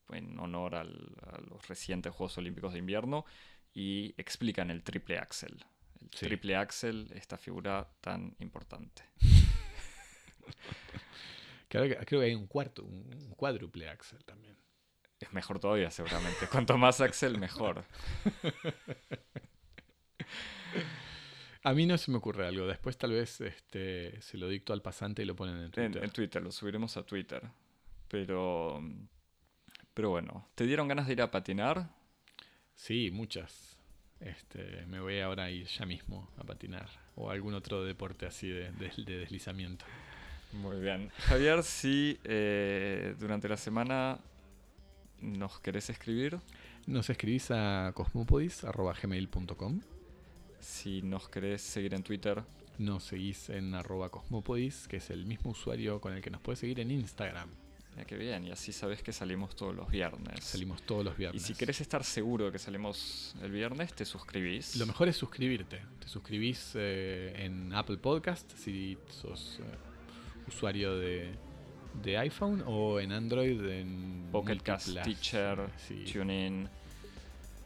en 0.08 0.38
honor 0.38 0.76
a 0.76 0.84
los 0.84 1.68
recientes 1.68 2.14
Juegos 2.14 2.38
Olímpicos 2.38 2.72
de 2.72 2.78
Invierno 2.78 3.26
y 3.74 4.14
explican 4.16 4.70
el 4.70 4.82
triple 4.82 5.18
axel. 5.18 5.62
El 6.00 6.08
triple 6.08 6.56
axel, 6.56 7.12
esta 7.14 7.36
figura 7.36 7.86
tan 8.00 8.34
importante. 8.38 9.02
Creo 11.68 12.04
que, 12.06 12.16
hay 12.16 12.34
un 12.34 12.46
cuarto, 12.46 12.84
un 12.84 13.34
cuádruple 13.36 13.88
Axel 13.88 14.24
también. 14.24 14.56
Es 15.20 15.32
mejor 15.32 15.58
todavía, 15.58 15.90
seguramente. 15.90 16.46
Cuanto 16.50 16.78
más 16.78 17.00
Axel, 17.00 17.38
mejor. 17.38 17.84
A 21.64 21.74
mí 21.74 21.86
no 21.86 21.98
se 21.98 22.10
me 22.10 22.18
ocurre 22.18 22.46
algo. 22.46 22.66
Después 22.66 22.96
tal 22.96 23.12
vez 23.12 23.40
este, 23.40 24.20
se 24.22 24.38
lo 24.38 24.48
dicto 24.48 24.72
al 24.72 24.80
pasante 24.80 25.22
y 25.22 25.24
lo 25.24 25.34
ponen 25.34 25.56
en 25.56 25.70
Twitter. 25.70 26.04
En, 26.04 26.10
Twitter, 26.10 26.42
lo 26.42 26.52
subiremos 26.52 26.96
a 26.96 27.02
Twitter. 27.02 27.42
Pero, 28.08 28.80
pero 29.92 30.10
bueno, 30.10 30.48
¿te 30.54 30.64
dieron 30.64 30.88
ganas 30.88 31.06
de 31.06 31.14
ir 31.14 31.22
a 31.22 31.30
patinar? 31.30 31.90
Sí, 32.74 33.10
muchas. 33.10 33.76
Este, 34.20 34.86
me 34.86 35.00
voy 35.00 35.20
ahora 35.20 35.44
a 35.44 35.50
ir 35.50 35.66
ya 35.66 35.84
mismo 35.84 36.30
a 36.38 36.44
patinar. 36.44 36.88
O 37.16 37.30
algún 37.30 37.54
otro 37.54 37.84
deporte 37.84 38.24
así 38.24 38.48
de 38.48 38.70
deslizamiento. 38.70 39.84
Muy 40.52 40.80
bien. 40.80 41.10
Javier, 41.18 41.62
si 41.62 42.18
eh, 42.24 43.14
durante 43.18 43.48
la 43.48 43.56
semana 43.56 44.18
nos 45.20 45.60
querés 45.60 45.90
escribir. 45.90 46.38
Nos 46.86 47.10
escribís 47.10 47.50
a 47.50 47.92
cosmopodis.gmail.com 47.94 49.80
Si 50.60 51.02
nos 51.02 51.28
querés 51.28 51.62
seguir 51.62 51.94
en 51.94 52.02
Twitter. 52.02 52.42
Nos 52.78 53.04
seguís 53.04 53.50
en 53.50 53.74
arroba 53.74 54.08
cosmopodis, 54.08 54.86
que 54.86 54.98
es 54.98 55.10
el 55.10 55.26
mismo 55.26 55.50
usuario 55.50 56.00
con 56.00 56.12
el 56.12 56.22
que 56.22 56.30
nos 56.30 56.40
puedes 56.40 56.60
seguir 56.60 56.78
en 56.78 56.92
Instagram. 56.92 57.50
Ya 57.96 58.04
que 58.04 58.16
bien, 58.16 58.44
y 58.44 58.52
así 58.52 58.72
sabes 58.72 59.02
que 59.02 59.12
salimos 59.12 59.56
todos 59.56 59.74
los 59.74 59.90
viernes. 59.90 60.44
Salimos 60.44 60.82
todos 60.82 61.04
los 61.04 61.16
viernes. 61.16 61.42
Y 61.42 61.44
si 61.44 61.54
querés 61.54 61.80
estar 61.80 62.04
seguro 62.04 62.46
de 62.46 62.52
que 62.52 62.60
salimos 62.60 63.34
el 63.42 63.50
viernes, 63.50 63.92
te 63.92 64.04
suscribís. 64.04 64.76
Lo 64.76 64.86
mejor 64.86 65.08
es 65.08 65.16
suscribirte. 65.16 65.82
Te 65.98 66.06
suscribís 66.06 66.72
eh, 66.76 67.34
en 67.36 67.72
Apple 67.74 67.98
Podcast 67.98 68.52
si 68.56 68.96
sos... 69.10 69.58
Eh, 69.60 69.87
usuario 70.48 70.96
de, 70.98 71.30
de 72.02 72.18
iPhone 72.18 72.62
o 72.66 73.00
en 73.00 73.12
Android 73.12 73.60
en 73.66 74.28
Pocket 74.32 74.58
Cast, 74.62 74.94
Teacher, 75.02 75.58
sí, 75.86 76.04
TuneIn. 76.12 76.68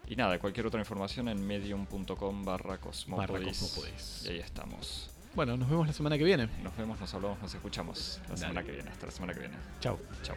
Y 0.08 0.16
nada, 0.16 0.38
cualquier 0.38 0.66
otra 0.66 0.80
información 0.80 1.28
en 1.28 1.46
medium.com 1.46 2.44
barra 2.44 2.78
cosmopodis. 2.78 3.58
Cosmopodis. 3.58 4.24
Y 4.26 4.28
ahí 4.30 4.38
estamos. 4.40 5.08
Bueno, 5.34 5.56
nos 5.56 5.70
vemos 5.70 5.86
la 5.86 5.92
semana 5.94 6.18
que 6.18 6.24
viene. 6.24 6.48
Nos 6.62 6.76
vemos, 6.76 7.00
nos 7.00 7.14
hablamos, 7.14 7.40
nos 7.40 7.54
escuchamos 7.54 8.20
la 8.24 8.28
Dale. 8.28 8.38
semana 8.40 8.62
que 8.64 8.72
viene. 8.72 8.90
Hasta 8.90 9.06
la 9.06 9.12
semana 9.12 9.32
que 9.32 9.40
viene. 9.40 9.54
Chao. 9.80 9.98
Chao. 10.22 10.36